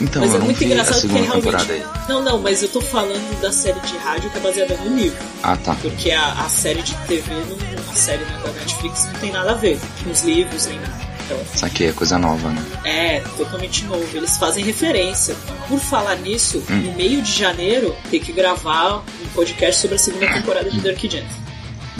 Então, 0.00 0.22
mas 0.22 0.30
eu 0.30 0.36
é 0.36 0.38
não 0.38 0.46
muito 0.46 0.58
vi 0.58 0.64
a 0.64 0.68
engraçado 0.68 1.00
porque 1.02 1.20
realmente. 1.20 1.72
aí. 1.72 1.84
Não, 2.08 2.22
não, 2.22 2.38
mas 2.38 2.62
eu 2.62 2.68
tô 2.70 2.80
falando 2.80 3.40
da 3.42 3.52
série 3.52 3.78
de 3.80 3.96
rádio 3.98 4.30
que 4.30 4.38
é 4.38 4.40
baseada 4.40 4.74
no 4.76 4.96
livro. 4.96 5.18
Ah, 5.42 5.56
tá. 5.58 5.74
Porque 5.82 6.10
a, 6.10 6.32
a 6.44 6.48
série 6.48 6.80
de 6.82 6.94
TV, 7.06 7.30
não, 7.34 7.92
a 7.92 7.96
série 7.96 8.24
né, 8.24 8.40
da 8.42 8.50
Netflix 8.52 9.04
não 9.06 9.20
tem 9.20 9.30
nada 9.32 9.50
a 9.50 9.54
ver 9.54 9.78
com 10.02 10.10
os 10.10 10.22
livros 10.22 10.66
nem 10.66 10.78
nada. 10.80 11.10
Então, 11.26 11.38
Saquei, 11.54 11.88
é 11.88 11.92
coisa 11.92 12.18
nova, 12.18 12.48
né? 12.48 12.64
é 12.84 13.20
totalmente 13.36 13.84
novo. 13.84 14.04
Eles 14.16 14.36
fazem 14.38 14.64
referência. 14.64 15.36
Por 15.68 15.78
falar 15.78 16.16
nisso, 16.16 16.62
Hum. 16.70 16.76
no 16.76 16.92
meio 16.94 17.20
de 17.22 17.30
janeiro 17.32 17.94
tem 18.10 18.18
que 18.20 18.32
gravar 18.32 18.96
um 19.22 19.28
podcast 19.34 19.80
sobre 19.82 19.96
a 19.96 19.98
segunda 19.98 20.26
temporada 20.32 20.68
de 20.70 20.80
Dark 20.80 20.98
Gently. 20.98 21.26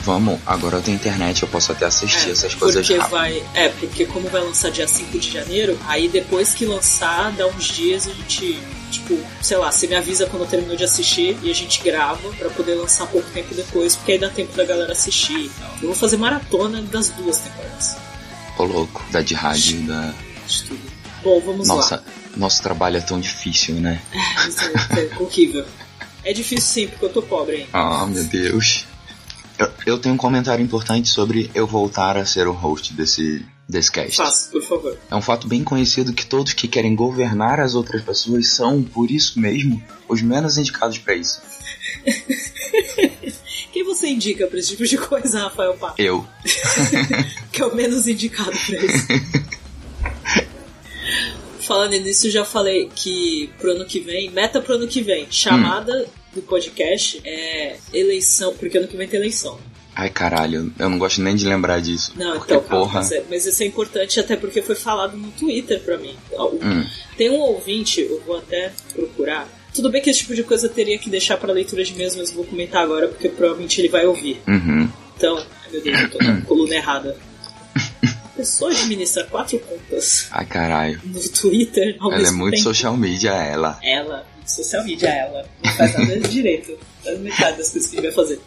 Vamos, 0.04 0.40
agora 0.46 0.76
eu 0.78 0.82
tenho 0.82 0.94
internet, 0.96 1.42
eu 1.42 1.48
posso 1.48 1.72
até 1.72 1.84
assistir 1.84 2.28
É, 2.28 2.32
essas 2.32 2.54
coisas 2.54 2.86
porque 2.86 2.98
rápido. 2.98 3.12
vai, 3.16 3.42
é, 3.54 3.68
porque 3.68 4.06
como 4.06 4.28
vai 4.30 4.40
lançar 4.42 4.70
dia 4.70 4.88
5 4.88 5.18
de 5.18 5.30
janeiro, 5.30 5.78
aí 5.86 6.08
depois 6.08 6.54
que 6.54 6.64
lançar, 6.64 7.30
dá 7.32 7.46
uns 7.46 7.64
dias 7.66 8.06
a 8.06 8.10
gente, 8.10 8.58
tipo, 8.90 9.18
sei 9.42 9.58
lá, 9.58 9.70
você 9.70 9.86
me 9.86 9.94
avisa 9.94 10.26
quando 10.26 10.48
terminou 10.48 10.74
de 10.76 10.84
assistir 10.84 11.36
e 11.42 11.50
a 11.50 11.54
gente 11.54 11.82
grava 11.82 12.30
pra 12.38 12.48
poder 12.50 12.74
lançar 12.74 13.06
pouco 13.08 13.28
tempo 13.30 13.54
depois, 13.54 13.94
porque 13.94 14.12
aí 14.12 14.18
dá 14.18 14.30
tempo 14.30 14.56
da 14.56 14.64
galera 14.64 14.92
assistir 14.92 15.38
e 15.38 15.48
tal. 15.50 15.70
Eu 15.82 15.88
vou 15.88 15.94
fazer 15.96 16.16
maratona 16.16 16.80
das 16.82 17.10
duas 17.10 17.38
temporadas. 17.38 17.96
Ô 18.58 18.64
louco, 18.64 19.04
da 19.10 19.20
de 19.20 19.34
rádio 19.34 19.80
da. 19.86 20.14
De 20.46 20.62
tudo. 20.64 20.80
Bom, 21.22 21.40
vamos 21.44 21.68
Nossa, 21.68 21.96
lá. 21.96 22.02
nosso 22.36 22.62
trabalho 22.62 22.96
é 22.96 23.00
tão 23.00 23.20
difícil, 23.20 23.74
né? 23.74 24.00
Isso 24.48 24.60
é, 24.96 25.00
é 25.02 25.22
horrível. 25.22 25.64
É 26.24 26.32
difícil 26.32 26.66
sim, 26.66 26.86
porque 26.88 27.04
eu 27.04 27.10
tô 27.10 27.22
pobre 27.22 27.56
ainda. 27.56 27.68
Ah, 27.74 28.06
meu 28.06 28.24
Deus. 28.24 28.86
Eu, 29.60 29.70
eu 29.84 29.98
tenho 29.98 30.14
um 30.14 30.18
comentário 30.18 30.64
importante 30.64 31.10
sobre 31.10 31.50
eu 31.54 31.66
voltar 31.66 32.16
a 32.16 32.24
ser 32.24 32.48
o 32.48 32.52
host 32.52 32.94
desse, 32.94 33.44
desse 33.68 33.92
cast. 33.92 34.16
Faça, 34.16 34.50
por 34.50 34.62
favor. 34.62 34.98
É 35.10 35.14
um 35.14 35.20
fato 35.20 35.46
bem 35.46 35.62
conhecido 35.62 36.14
que 36.14 36.24
todos 36.24 36.54
que 36.54 36.66
querem 36.66 36.96
governar 36.96 37.60
as 37.60 37.74
outras 37.74 38.02
pessoas 38.02 38.48
são, 38.48 38.82
por 38.82 39.10
isso 39.10 39.38
mesmo, 39.38 39.82
os 40.08 40.22
menos 40.22 40.56
indicados 40.56 40.96
pra 40.96 41.14
isso. 41.14 41.42
Quem 43.70 43.84
você 43.84 44.08
indica 44.08 44.46
pra 44.46 44.58
esse 44.58 44.70
tipo 44.70 44.86
de 44.86 44.96
coisa, 44.96 45.40
Rafael 45.40 45.74
Pá? 45.74 45.94
Eu. 45.98 46.26
que 47.52 47.60
é 47.60 47.66
o 47.66 47.74
menos 47.76 48.08
indicado 48.08 48.50
pra 48.50 48.78
isso. 48.78 49.06
Falando 51.60 51.92
nisso, 51.92 52.28
eu 52.28 52.30
já 52.30 52.46
falei 52.46 52.90
que 52.94 53.50
pro 53.58 53.72
ano 53.72 53.84
que 53.84 54.00
vem, 54.00 54.30
meta 54.30 54.58
pro 54.60 54.76
ano 54.76 54.88
que 54.88 55.02
vem, 55.02 55.30
chamada 55.30 56.08
do 56.34 56.42
podcast 56.42 57.20
é 57.24 57.76
eleição, 57.92 58.54
porque 58.54 58.78
ano 58.78 58.86
que 58.88 58.96
vem 58.96 59.08
tem 59.08 59.18
eleição. 59.20 59.58
Ai 59.94 60.08
caralho, 60.08 60.72
eu 60.78 60.88
não 60.88 60.98
gosto 60.98 61.20
nem 61.20 61.34
de 61.34 61.44
lembrar 61.46 61.80
disso. 61.80 62.12
Não, 62.16 62.38
porque, 62.38 62.52
então, 62.54 62.62
calma, 62.62 62.84
porra. 62.86 63.00
mas, 63.00 63.12
é- 63.12 63.24
mas 63.28 63.44
isso 63.46 63.62
é 63.62 63.66
importante 63.66 64.20
até 64.20 64.36
porque 64.36 64.62
foi 64.62 64.74
falado 64.76 65.16
no 65.16 65.30
Twitter 65.32 65.80
pra 65.80 65.98
mim. 65.98 66.14
Hum. 66.32 66.84
Tem 67.16 67.28
um 67.30 67.40
ouvinte, 67.40 68.00
eu 68.00 68.22
vou 68.24 68.38
até 68.38 68.72
procurar. 68.94 69.48
Tudo 69.74 69.90
bem 69.90 70.00
que 70.00 70.08
esse 70.10 70.20
tipo 70.20 70.34
de 70.34 70.42
coisa 70.44 70.66
eu 70.66 70.70
teria 70.72 70.98
que 70.98 71.10
deixar 71.10 71.36
pra 71.36 71.52
leitura 71.52 71.84
de 71.84 71.92
mesmo, 71.94 72.20
mas 72.20 72.30
eu 72.30 72.36
vou 72.36 72.44
comentar 72.44 72.82
agora 72.82 73.08
porque 73.08 73.28
provavelmente 73.28 73.80
ele 73.80 73.88
vai 73.88 74.06
ouvir. 74.06 74.40
Uhum. 74.48 74.88
Então, 75.16 75.36
ai 75.36 75.70
meu 75.72 75.82
Deus, 75.82 76.00
eu 76.00 76.10
tô 76.10 76.18
na 76.18 76.40
coluna 76.46 76.74
errada. 76.74 77.16
Pessoa 78.36 78.70
administra 78.70 79.24
quatro 79.24 79.58
contas 79.58 80.28
Ai 80.30 80.46
caralho. 80.46 80.98
no 81.04 81.20
Twitter 81.28 81.96
ao 82.00 82.10
Ela 82.12 82.28
é 82.28 82.30
muito 82.30 82.54
tempo. 82.54 82.62
social 82.64 82.96
media, 82.96 83.32
ela. 83.32 83.78
Ela, 83.82 84.26
social 84.50 84.84
media, 84.84 85.08
ela. 85.08 85.48
Não 85.64 85.72
faz 85.72 85.94
nada 85.94 86.20
direito. 86.20 86.78
Faz 87.02 87.18
metade 87.20 87.58
das 87.58 87.70
coisas 87.70 87.90
que 87.90 87.96
ele 87.96 88.10
vai 88.10 88.14
fazer. 88.14 88.40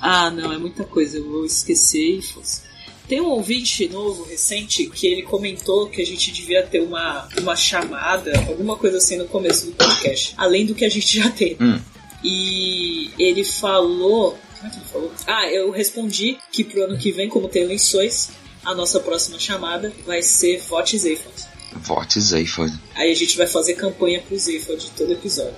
Ah, 0.00 0.30
não, 0.30 0.52
é 0.52 0.58
muita 0.58 0.84
coisa. 0.84 1.18
Eu 1.18 1.24
vou 1.24 1.44
esquecer 1.44 2.18
e 2.18 2.22
fosse. 2.22 2.62
Tem 3.08 3.22
um 3.22 3.30
ouvinte 3.30 3.88
novo, 3.88 4.24
recente, 4.24 4.86
que 4.86 5.06
ele 5.06 5.22
comentou 5.22 5.88
que 5.88 6.02
a 6.02 6.04
gente 6.04 6.30
devia 6.30 6.62
ter 6.62 6.80
uma, 6.80 7.26
uma 7.40 7.56
chamada, 7.56 8.30
alguma 8.46 8.76
coisa 8.76 8.98
assim 8.98 9.16
no 9.16 9.26
começo 9.26 9.64
do 9.64 9.72
podcast, 9.72 10.34
além 10.36 10.66
do 10.66 10.74
que 10.74 10.84
a 10.84 10.90
gente 10.90 11.16
já 11.18 11.30
tem. 11.30 11.56
Hum. 11.58 11.80
E 12.22 13.10
ele 13.18 13.44
falou. 13.44 14.38
Como 14.58 14.68
é 14.68 14.70
que 14.70 14.76
ele 14.76 14.86
falou? 14.92 15.12
Ah, 15.26 15.50
eu 15.50 15.70
respondi 15.70 16.36
que 16.52 16.62
pro 16.62 16.84
ano 16.84 16.98
que 16.98 17.10
vem, 17.10 17.28
como 17.28 17.48
tem 17.48 17.62
eleições, 17.62 18.30
a 18.62 18.74
nossa 18.74 19.00
próxima 19.00 19.38
chamada 19.38 19.90
vai 20.04 20.20
ser 20.20 20.60
Vote 20.60 20.98
Zayfod. 20.98 21.47
Vote 21.72 22.20
Zayford. 22.20 22.74
Aí 22.94 23.10
a 23.10 23.14
gente 23.14 23.36
vai 23.36 23.46
fazer 23.46 23.74
campanha 23.74 24.20
pro 24.20 24.38
Zayfod 24.38 24.78
de 24.78 24.90
todo 24.90 25.12
episódio. 25.12 25.54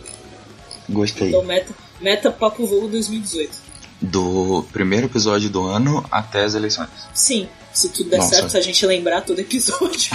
Gostei. 0.88 1.28
Então, 1.28 1.44
meta, 1.44 1.74
meta 2.00 2.30
Papo 2.30 2.66
Voo 2.66 2.88
2018. 2.88 3.70
Do 4.02 4.64
primeiro 4.72 5.06
episódio 5.06 5.50
do 5.50 5.62
ano 5.66 6.04
até 6.10 6.44
as 6.44 6.54
eleições. 6.54 6.88
Sim, 7.12 7.48
se 7.72 7.90
tudo 7.90 8.10
der 8.10 8.18
Nossa. 8.18 8.36
certo, 8.36 8.50
se 8.50 8.56
a 8.56 8.62
gente 8.62 8.84
lembrar 8.86 9.20
todo 9.20 9.38
episódio. 9.38 10.10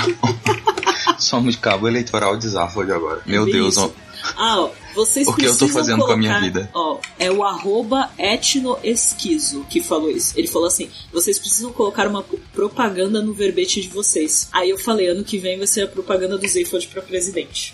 Somos 1.19 1.55
cabo 1.55 1.87
eleitoral 1.87 2.35
de 2.35 2.49
Zafod 2.49 2.91
agora. 2.91 3.21
Meu 3.25 3.45
Bem 3.45 3.53
Deus, 3.53 3.77
ó. 3.77 3.91
Ah, 4.35 4.61
ó, 4.61 4.71
vocês 4.95 5.27
O 5.27 5.33
que 5.35 5.45
eu 5.45 5.55
tô 5.57 5.67
fazendo 5.67 6.05
com 6.05 6.11
a 6.13 6.17
minha 6.17 6.31
colocar- 6.39 6.45
vida? 6.45 6.69
Ó, 6.73 6.99
é 7.19 7.29
o 7.31 7.43
arroba 7.43 8.09
etnoesquizo 8.17 9.65
que 9.69 9.81
falou 9.81 10.09
isso. 10.09 10.33
Ele 10.37 10.47
falou 10.47 10.67
assim: 10.67 10.89
vocês 11.11 11.37
precisam 11.37 11.71
colocar 11.71 12.07
uma 12.07 12.23
propaganda 12.53 13.21
no 13.21 13.33
verbete 13.33 13.81
de 13.81 13.89
vocês. 13.89 14.47
Aí 14.51 14.69
eu 14.69 14.77
falei: 14.77 15.07
ano 15.07 15.23
que 15.23 15.37
vem 15.37 15.57
vai 15.57 15.67
ser 15.67 15.83
a 15.83 15.87
propaganda 15.87 16.37
do 16.37 16.47
Zayfod 16.47 16.87
pra 16.87 17.01
presidente. 17.01 17.73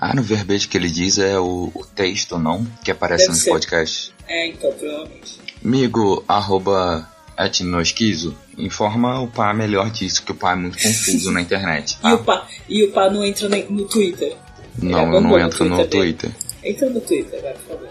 Ah, 0.00 0.14
no 0.14 0.22
verbete 0.22 0.68
que 0.68 0.76
ele 0.76 0.90
diz 0.90 1.18
é 1.18 1.38
o, 1.38 1.70
o 1.74 1.84
texto, 1.94 2.38
não? 2.38 2.66
Que 2.84 2.90
aparece 2.90 3.24
Deve 3.24 3.32
nos 3.34 3.42
ser. 3.42 3.50
podcasts. 3.50 4.12
É, 4.28 4.48
então, 4.48 4.70
provavelmente. 4.72 5.38
Amigo, 5.64 6.22
arroba 6.28 7.08
etnoesquizo, 7.38 8.36
informa 8.58 9.20
o 9.20 9.28
pá 9.28 9.52
melhor 9.54 9.90
disso, 9.90 10.22
que 10.22 10.32
o 10.32 10.34
pá 10.34 10.52
é 10.52 10.56
muito 10.56 10.76
confuso 10.82 11.30
na 11.32 11.40
internet. 11.40 11.94
E, 11.94 12.02
tá? 12.02 12.14
o 12.14 12.24
pá, 12.24 12.46
e 12.68 12.84
o 12.84 12.92
pá 12.92 13.08
não 13.10 13.24
entra 13.24 13.48
no 13.48 13.84
Twitter. 13.88 14.36
Não, 14.82 14.90
eu 14.98 15.04
abandonou 15.08 15.22
não 15.38 15.44
o 15.44 15.48
entro 15.48 15.64
no 15.64 15.76
dele. 15.76 15.88
Twitter. 15.88 16.30
Entra 16.64 16.90
no 16.90 17.00
Twitter, 17.00 17.40
vai, 17.42 17.52
por 17.54 17.62
favor. 17.62 17.88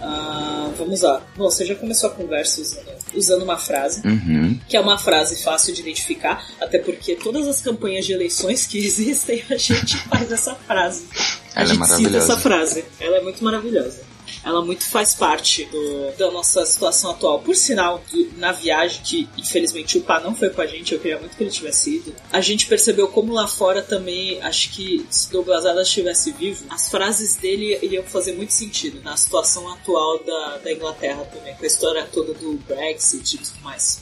Ah, 0.00 0.70
vamos 0.76 1.00
lá. 1.00 1.22
Bom, 1.36 1.44
você 1.50 1.64
já 1.64 1.74
começou 1.74 2.10
a 2.10 2.12
conversa 2.12 2.60
usando, 2.60 2.86
usando 3.14 3.42
uma 3.42 3.56
frase. 3.56 4.02
Uhum. 4.06 4.58
que 4.68 4.76
é 4.76 4.80
uma 4.80 4.98
frase 4.98 5.42
fácil 5.42 5.72
de 5.74 5.80
identificar, 5.80 6.44
até 6.60 6.78
porque 6.78 7.16
todas 7.16 7.46
as 7.48 7.60
campanhas 7.60 8.04
de 8.04 8.12
eleições 8.12 8.66
que 8.66 8.78
existem, 8.84 9.42
a 9.50 9.56
gente 9.56 9.96
faz 10.08 10.30
essa 10.30 10.54
frase. 10.54 11.06
A 11.54 11.62
Ela 11.62 11.70
é 11.70 11.74
gente 11.74 11.86
cita 11.86 11.86
maravilhosa. 11.98 12.32
essa 12.32 12.36
frase. 12.36 12.84
Ela 13.00 13.16
é 13.16 13.22
muito 13.22 13.42
maravilhosa. 13.42 14.00
Ela 14.44 14.64
muito 14.64 14.88
faz 14.88 15.14
parte 15.14 15.64
do- 15.66 16.16
da 16.16 16.30
nossa 16.30 16.64
situação 16.64 17.10
atual. 17.10 17.40
Por 17.40 17.54
sinal, 17.54 18.02
na 18.36 18.52
viagem, 18.52 19.00
que 19.02 19.28
infelizmente 19.36 19.98
o 19.98 20.02
Pá 20.02 20.20
não 20.20 20.34
foi 20.34 20.50
com 20.50 20.60
a 20.60 20.66
gente, 20.66 20.92
eu 20.94 21.00
queria 21.00 21.18
muito 21.18 21.36
que 21.36 21.42
ele 21.42 21.50
tivesse 21.50 21.96
ido, 21.96 22.14
a 22.32 22.40
gente 22.40 22.66
percebeu 22.66 23.08
como 23.08 23.32
lá 23.32 23.46
fora 23.48 23.82
também, 23.82 24.40
acho 24.42 24.70
que 24.70 25.04
se 25.10 25.30
Douglas 25.30 25.66
Adams 25.66 25.88
estivesse 25.88 26.30
vivo, 26.32 26.64
as 26.70 26.88
frases 26.88 27.36
dele 27.36 27.78
iriam 27.82 28.04
fazer 28.04 28.32
muito 28.34 28.52
sentido 28.52 29.00
na 29.02 29.16
situação 29.16 29.68
atual 29.72 30.22
da, 30.24 30.58
da 30.58 30.72
Inglaterra 30.72 31.24
também, 31.24 31.54
com 31.54 31.64
a 31.64 31.66
história 31.66 32.06
toda 32.12 32.32
do 32.34 32.54
Brexit 32.68 33.34
e 33.34 33.38
tudo 33.38 33.60
mais. 33.62 34.00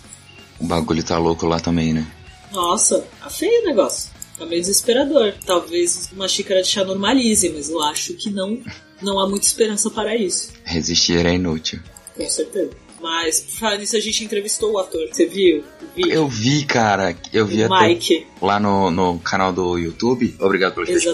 O 0.60 0.64
bagulho 0.66 1.02
tá 1.02 1.18
louco 1.18 1.46
lá 1.46 1.58
também, 1.58 1.92
né? 1.92 2.06
Nossa, 2.52 3.04
tá 3.20 3.28
feio 3.28 3.62
o 3.62 3.64
negócio. 3.64 4.13
Tá 4.38 4.46
meio 4.46 4.60
desesperador. 4.60 5.34
Talvez 5.46 6.10
uma 6.12 6.28
xícara 6.28 6.62
de 6.62 6.68
chá 6.68 6.84
normalize, 6.84 7.48
mas 7.50 7.70
eu 7.70 7.82
acho 7.82 8.14
que 8.14 8.30
não, 8.30 8.60
não 9.00 9.18
há 9.18 9.28
muita 9.28 9.46
esperança 9.46 9.90
para 9.90 10.16
isso. 10.16 10.52
Resistir 10.64 11.24
é 11.24 11.34
inútil. 11.34 11.80
Com 12.16 12.28
certeza. 12.28 12.70
Mas, 13.00 13.40
por 13.40 13.58
falar 13.58 13.76
nisso, 13.76 13.96
a 13.96 14.00
gente 14.00 14.24
entrevistou 14.24 14.72
o 14.72 14.78
ator. 14.78 15.06
Você 15.12 15.26
viu? 15.26 15.62
vídeo? 15.94 16.12
Eu 16.12 16.28
vi, 16.28 16.64
cara, 16.64 17.16
eu 17.32 17.46
vi 17.46 17.64
o 17.64 17.68
Mike. 17.68 18.26
lá 18.40 18.58
no, 18.58 18.90
no 18.90 19.18
canal 19.18 19.52
do 19.52 19.78
YouTube, 19.78 20.34
obrigado 20.40 20.74
pelos. 20.74 21.04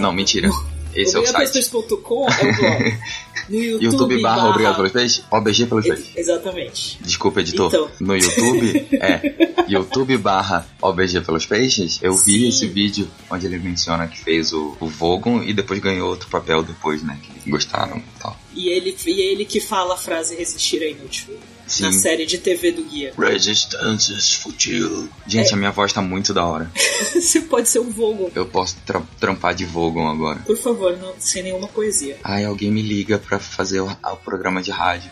Não, 0.00 0.12
mentira. 0.12 0.50
Esse 0.94 1.16
é 1.16 1.18
o 1.18 1.26
site. 1.26 1.36
Obrigadospeixes.com 1.36 2.26
é 2.28 2.42
o 2.42 2.56
blog. 2.56 2.98
No 3.48 3.56
YouTube, 3.62 3.84
YouTube 3.84 4.22
barra 4.22 4.48
Obrigado 4.50 4.76
pelos 4.76 4.92
peixes, 4.92 5.24
OBG 5.30 5.66
pelos 5.66 5.86
peixes. 5.86 6.10
Exatamente. 6.16 6.98
Desculpa, 7.02 7.40
editor. 7.40 7.68
Então. 7.68 7.90
No 8.00 8.16
YouTube, 8.16 8.86
é 8.92 9.64
YouTube 9.68 10.16
barra 10.18 10.66
OBG 10.80 11.20
pelos 11.22 11.46
peixes. 11.46 11.98
Eu 12.02 12.14
vi 12.16 12.40
Sim. 12.40 12.48
esse 12.48 12.66
vídeo 12.66 13.08
onde 13.30 13.46
ele 13.46 13.58
menciona 13.58 14.06
que 14.06 14.18
fez 14.18 14.52
o, 14.52 14.76
o 14.80 14.86
Vogon 14.88 15.42
e 15.42 15.52
depois 15.52 15.78
ganhou 15.80 16.08
outro 16.08 16.28
papel 16.28 16.62
depois, 16.62 17.02
né? 17.02 17.18
Que 17.42 17.50
gostaram 17.50 17.98
e 17.98 18.20
tal. 18.20 18.38
E 18.54 18.68
ele, 18.68 18.96
e 19.06 19.20
ele 19.20 19.44
que 19.44 19.60
fala 19.60 19.94
a 19.94 19.96
frase 19.98 20.36
resistir 20.36 20.80
é 20.82 20.90
inútil. 20.92 21.34
Sim. 21.66 21.84
Na 21.84 21.92
série 21.92 22.26
de 22.26 22.36
TV 22.38 22.72
do 22.72 22.84
Guia. 22.84 23.12
Resistance 23.18 24.12
is 24.12 24.34
futile. 24.34 25.08
Gente, 25.26 25.50
É. 25.50 25.54
a 25.54 25.56
minha 25.56 25.70
voz 25.70 25.92
tá 25.94 26.02
muito 26.02 26.32
da 26.34 26.44
hora. 26.44 26.70
Você 27.14 27.40
pode 27.40 27.68
ser 27.70 27.78
um 27.80 27.90
Vogon. 27.90 28.30
Eu 28.34 28.44
posso 28.46 28.76
tra- 28.84 29.02
trampar 29.18 29.54
de 29.54 29.64
Vogon 29.64 30.06
agora. 30.08 30.40
Por 30.40 30.56
favor, 30.58 30.94
não, 30.98 31.14
sem 31.18 31.42
nenhuma 31.42 31.66
poesia. 31.66 32.18
Ai, 32.22 32.44
alguém 32.44 32.70
me 32.70 32.82
liga 32.82 33.18
pra 33.24 33.38
fazer 33.38 33.80
o, 33.80 33.90
o 33.90 34.16
programa 34.16 34.62
de 34.62 34.70
rádio. 34.70 35.10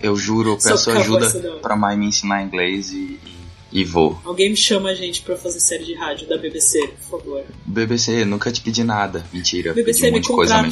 Eu 0.00 0.16
juro, 0.16 0.52
eu 0.52 0.58
peço 0.58 0.90
ajuda 0.90 1.30
pra 1.60 1.76
mãe 1.76 1.96
me 1.96 2.06
ensinar 2.06 2.42
inglês 2.42 2.90
e, 2.90 3.20
e, 3.72 3.80
e 3.80 3.84
vou. 3.84 4.18
Alguém 4.24 4.50
me 4.50 4.56
chama 4.56 4.90
a 4.90 4.94
gente 4.94 5.22
pra 5.22 5.36
fazer 5.36 5.60
série 5.60 5.84
de 5.84 5.94
rádio 5.94 6.26
da 6.26 6.38
BBC, 6.38 6.94
por 7.08 7.20
favor. 7.20 7.44
BBC, 7.66 8.24
nunca 8.24 8.50
te 8.50 8.60
pedi 8.60 8.82
nada. 8.82 9.24
Mentira, 9.32 9.74
BBC 9.74 10.00
pedi 10.00 10.12
um 10.12 10.16
monte 10.16 10.26
de 10.26 10.32
coisa. 10.32 10.68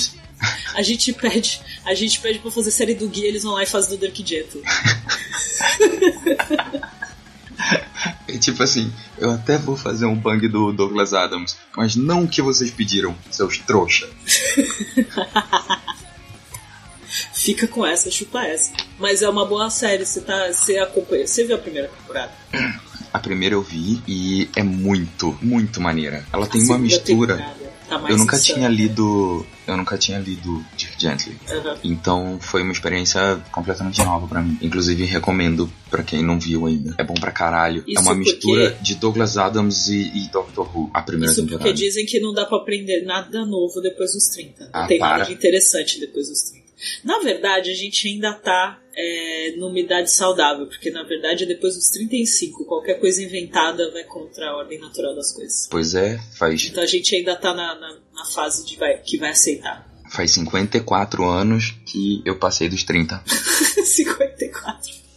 A 0.74 0.83
gente 0.83 1.12
pede, 1.12 1.61
a 1.85 1.94
gente 1.94 2.20
pede 2.20 2.38
pra 2.38 2.51
fazer 2.51 2.70
série 2.70 2.94
do 2.94 3.09
Guia, 3.09 3.27
eles 3.27 3.42
vão 3.42 3.55
lá 3.55 3.62
e 3.62 3.66
fazem 3.66 3.98
do 3.98 4.01
Dirk 4.01 4.24
Gently. 4.27 4.62
É 8.29 8.38
tipo 8.38 8.62
assim, 8.62 8.92
eu 9.16 9.31
até 9.31 9.59
vou 9.59 9.77
fazer 9.77 10.05
um 10.05 10.14
bang 10.14 10.46
do 10.48 10.70
Douglas 10.70 11.14
Adams, 11.14 11.57
mas 11.77 11.96
não 11.96 12.24
o 12.24 12.29
que 12.29 12.42
vocês 12.42 12.70
pediram, 12.70 13.16
seus 13.31 13.57
trouxa. 13.59 14.09
Fica 17.33 17.66
com 17.66 17.87
essa, 17.87 18.11
chupa 18.11 18.44
essa. 18.44 18.73
Mas 18.99 19.23
é 19.23 19.29
uma 19.29 19.44
boa 19.47 19.71
série, 19.71 20.05
você 20.05 20.21
tá. 20.21 20.53
Você 20.53 20.79
acompanha. 20.79 21.27
Você 21.27 21.44
viu 21.44 21.57
a 21.57 21.59
primeira 21.59 21.88
temporada? 21.88 22.33
A 23.11 23.18
primeira 23.18 23.55
eu 23.55 23.62
vi 23.62 24.03
e 24.07 24.51
é 24.55 24.62
muito, 24.62 25.37
muito 25.40 25.81
maneira. 25.81 26.27
Ela 26.31 26.47
tem 26.47 26.61
A 26.61 26.64
uma 26.64 26.79
mistura. 26.79 27.38
Tá 27.88 27.97
Eu 28.07 28.18
nunca 28.18 28.37
insana. 28.37 28.55
tinha 28.59 28.68
lido. 28.68 29.47
Eu 29.66 29.79
nunca 29.79 29.97
tinha 29.97 30.18
lido 30.18 30.62
Dirk 30.77 31.01
Gently. 31.01 31.35
Aham. 31.51 31.79
Então 31.83 32.38
foi 32.38 32.62
uma 32.62 32.71
experiência 32.71 33.42
completamente 33.51 33.99
nova 34.05 34.27
pra 34.29 34.42
mim. 34.42 34.59
Inclusive 34.61 35.07
recomendo 35.07 35.73
pra 35.90 36.03
quem 36.03 36.23
não 36.23 36.38
viu 36.38 36.66
ainda. 36.66 36.94
É 36.99 37.03
bom 37.03 37.14
pra 37.14 37.33
caralho. 37.33 37.83
Isso 37.87 37.99
é 37.99 38.03
uma 38.03 38.14
porque- 38.14 38.31
mistura 38.31 38.77
de 38.83 38.94
Douglas 38.97 39.38
Adams 39.38 39.88
e, 39.88 40.12
e 40.14 40.29
Doctor 40.29 40.68
Who, 40.77 40.90
a 40.92 41.01
primeira 41.01 41.33
Isso 41.33 41.40
temporada. 41.40 41.64
porque 41.64 41.83
dizem 41.83 42.05
que 42.05 42.21
não 42.21 42.35
dá 42.35 42.44
pra 42.44 42.59
aprender 42.59 43.07
nada 43.07 43.47
novo 43.47 43.81
depois 43.81 44.12
dos 44.12 44.25
30. 44.29 44.64
Não 44.64 44.71
Ah, 44.75 44.87
tem 44.87 44.99
para. 44.99 45.18
nada 45.18 45.25
de 45.25 45.33
interessante 45.33 45.99
depois 45.99 46.29
dos 46.29 46.42
30. 46.42 46.58
Na 47.03 47.19
verdade, 47.21 47.71
a 47.71 47.75
gente 47.75 48.07
ainda 48.09 48.33
tá 48.35 48.81
é, 48.95 49.55
numa 49.57 49.79
idade 49.79 50.11
saudável, 50.11 50.67
porque 50.67 50.91
na 50.91 51.03
verdade 51.03 51.47
depois 51.47 51.75
dos 51.75 51.88
35, 51.91 52.64
qualquer 52.64 52.99
coisa 53.01 53.23
inventada 53.23 53.91
vai 53.93 54.05
contra 54.05 54.51
a 54.51 54.57
ordem 54.57 54.79
natural 54.79 55.14
das 55.14 55.33
coisas. 55.33 55.69
Pois 55.71 55.95
é, 55.95 56.19
faz, 56.37 56.64
Então 56.67 56.83
a 56.83 56.87
gente 56.87 57.14
ainda 57.14 57.37
tá 57.37 57.55
na, 57.55 57.75
na, 57.75 57.97
na 58.14 58.25
fase 58.25 58.64
de 58.64 58.77
vai, 58.77 58.99
que 58.99 59.19
vai 59.19 59.31
aceitar. 59.31 59.87
faz 60.11 60.33
54 60.33 61.25
anos 61.25 61.75
que 61.87 62.23
eu 62.25 62.37
passei 62.38 62.69
dos 62.69 62.83
30. 62.85 63.23
54. 63.85 64.99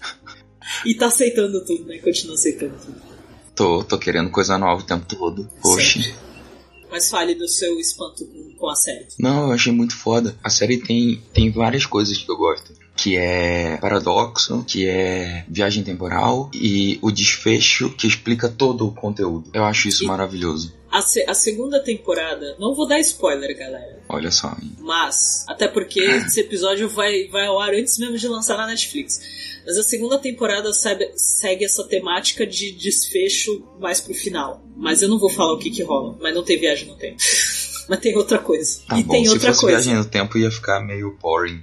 E 0.86 0.96
tá 0.96 1.08
aceitando 1.08 1.64
tudo, 1.66 1.86
né? 1.86 1.98
Continua 2.00 2.34
aceitando 2.36 2.76
tudo. 2.78 3.02
Tô, 3.54 3.84
tô 3.84 4.00
querendo 4.00 4.32
coisa 4.32 4.58
nova 4.58 4.82
o 4.82 4.86
tempo 4.86 5.06
todo. 5.06 5.48
Oxi. 5.64 6.02
Sempre. 6.02 6.16
Mas 6.92 7.10
fale 7.10 7.34
do 7.36 7.48
seu 7.48 7.80
espanto 7.80 8.28
com, 8.58 8.70
a 8.70 8.76
série. 8.76 9.08
Não, 9.18 9.48
eu 9.48 9.52
achei 9.54 9.72
muito 9.72 9.96
foda. 9.96 10.36
A 10.44 10.50
série 10.50 10.78
tem, 10.78 11.22
tem 11.34 11.50
várias 11.50 11.86
coisas 11.86 12.18
que 12.18 12.30
eu 12.30 12.36
gosto. 12.38 12.74
Que 12.96 13.16
é 13.16 13.78
paradoxo, 13.78 14.64
que 14.68 14.86
é 14.86 15.46
viagem 15.48 15.84
temporal 15.84 16.52
e 16.54 17.00
o 17.02 17.10
desfecho 17.10 17.90
que 17.92 18.06
explica 18.06 18.50
todo 18.50 18.86
o 18.88 18.92
conteúdo. 18.94 19.50
Eu 19.54 19.64
acho 19.64 19.88
isso 19.88 20.04
E- 20.04 20.08
maravilhoso. 20.08 20.74
A, 20.92 21.02
se- 21.02 21.24
a 21.26 21.34
segunda 21.34 21.80
temporada, 21.82 22.58
não 22.60 22.76
vou 22.76 22.86
dar 22.86 23.00
spoiler, 23.00 23.58
galera. 23.58 24.04
Olha 24.10 24.30
só. 24.30 24.50
hein. 24.62 24.74
Mas, 24.82 25.46
até 25.48 25.66
porque 25.70 26.02
esse 26.02 26.42
episódio 26.42 26.90
vai, 26.90 27.28
vai 27.30 27.46
ao 27.48 27.62
ar 27.62 27.74
antes 27.74 27.98
mesmo 27.98 28.18
de 28.18 28.28
lançar 28.28 28.58
na 28.58 28.68
Netflix. 28.68 29.22
Mas 29.66 29.78
a 29.78 29.84
segunda 29.84 30.18
temporada 30.18 30.72
segue, 30.74 31.12
segue 31.16 31.66
essa 31.66 31.84
temática 31.84 32.46
de 32.46 32.72
desfecho 32.72 33.64
mais 33.80 34.00
pro 34.02 34.14
final. 34.14 34.64
Mas 34.76 35.02
eu 35.02 35.10
não 35.10 35.20
vou 35.20 35.30
falar 35.30 35.54
o 35.54 35.60
que 35.60 35.70
que 35.70 35.84
rola. 35.84 36.18
Mas 36.20 36.34
não 36.34 36.44
tem 36.44 36.60
viagem 36.60 36.88
no 36.88 36.96
tempo. 36.96 37.18
mas 37.88 38.00
tem 38.00 38.16
outra 38.16 38.40
coisa. 38.40 38.82
Tá 38.88 39.00
e 39.00 39.04
bom, 39.04 39.14
tem 39.14 39.26
se 39.26 39.32
outra 39.32 39.50
fosse 39.50 39.62
coisa. 39.62 39.78
viagem 39.78 39.96
no 39.96 40.06
tempo 40.06 40.38
ia 40.38 40.52
ficar 40.52 40.80
meio 40.82 41.18
boring. 41.22 41.62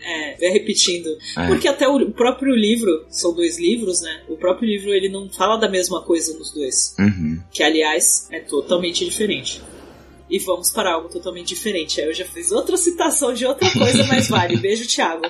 É, 0.00 0.36
vai 0.38 0.48
repetindo. 0.50 1.08
É. 1.36 1.46
Porque 1.48 1.68
até 1.68 1.86
o, 1.86 1.96
o 1.96 2.12
próprio 2.12 2.54
livro, 2.54 3.04
são 3.10 3.34
dois 3.34 3.58
livros, 3.58 4.00
né? 4.00 4.22
O 4.28 4.36
próprio 4.36 4.66
livro 4.66 4.92
ele 4.92 5.08
não 5.08 5.28
fala 5.28 5.56
da 5.56 5.68
mesma 5.68 6.02
coisa 6.02 6.36
nos 6.38 6.50
dois. 6.50 6.94
Uhum. 6.98 7.42
Que 7.50 7.62
aliás 7.62 8.26
é 8.30 8.40
totalmente 8.40 9.04
diferente. 9.04 9.62
E 10.28 10.38
vamos 10.38 10.70
para 10.70 10.92
algo 10.92 11.08
totalmente 11.08 11.48
diferente. 11.48 12.00
Aí 12.00 12.06
eu 12.06 12.14
já 12.14 12.24
fiz 12.24 12.50
outra 12.50 12.76
citação 12.76 13.32
de 13.32 13.46
outra 13.46 13.70
coisa, 13.70 14.04
mas 14.04 14.28
vale. 14.28 14.56
Beijo, 14.58 14.86
Thiago. 14.88 15.26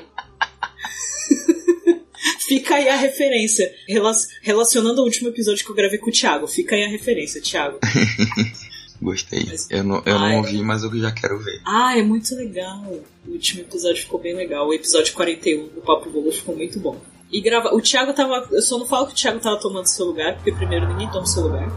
Fica 2.47 2.77
aí 2.77 2.89
a 2.89 2.97
referência. 2.97 3.75
Rela- 3.89 4.13
relacionando 4.43 5.01
ao 5.01 5.05
último 5.07 5.29
episódio 5.29 5.65
que 5.65 5.71
eu 5.71 5.75
gravei 5.77 5.99
com 5.99 6.11
o 6.11 6.13
Thiago. 6.13 6.47
Fica 6.47 6.75
aí 6.77 6.85
a 6.85 6.89
referência, 6.89 7.41
Thiago. 7.41 7.79
Gostei. 9.03 9.45
Mas- 9.47 9.71
Eu 9.71 9.85
não, 9.85 10.03
eu 10.07 10.17
Ai. 10.17 10.33
não 10.33 10.39
ouvi, 10.39 10.63
mas 10.63 10.83
eu 10.83 10.99
já 10.99 11.13
quero 11.13 11.39
ver. 11.39 11.61
Ah, 11.67 11.99
é 11.99 12.03
muito 12.03 12.35
legal. 12.35 12.83
O 13.27 13.31
último 13.33 13.61
episódio 13.63 14.03
ficou 14.03 14.21
bem 14.21 14.35
legal. 14.35 14.67
O 14.69 14.73
episódio 14.73 15.13
41 15.13 15.69
do 15.69 15.81
Papo 15.83 16.09
Bobo 16.09 16.31
ficou 16.33 16.57
muito 16.57 16.79
bom. 16.81 16.99
E 17.31 17.41
grava... 17.41 17.75
O 17.75 17.81
Thiago 17.81 18.13
tava. 18.15 18.49
Eu 18.53 18.63
só 18.63 18.79
não 18.79 18.87
falo 18.87 19.07
que 19.09 19.13
o 19.13 19.17
Thiago 19.17 19.41
tava 19.41 19.59
tomando 19.61 19.87
seu 19.87 20.07
lugar, 20.07 20.37
porque 20.37 20.53
primeiro 20.53 20.89
ninguém 20.89 21.11
toma 21.11 21.27
seu 21.27 21.43
lugar. 21.43 21.69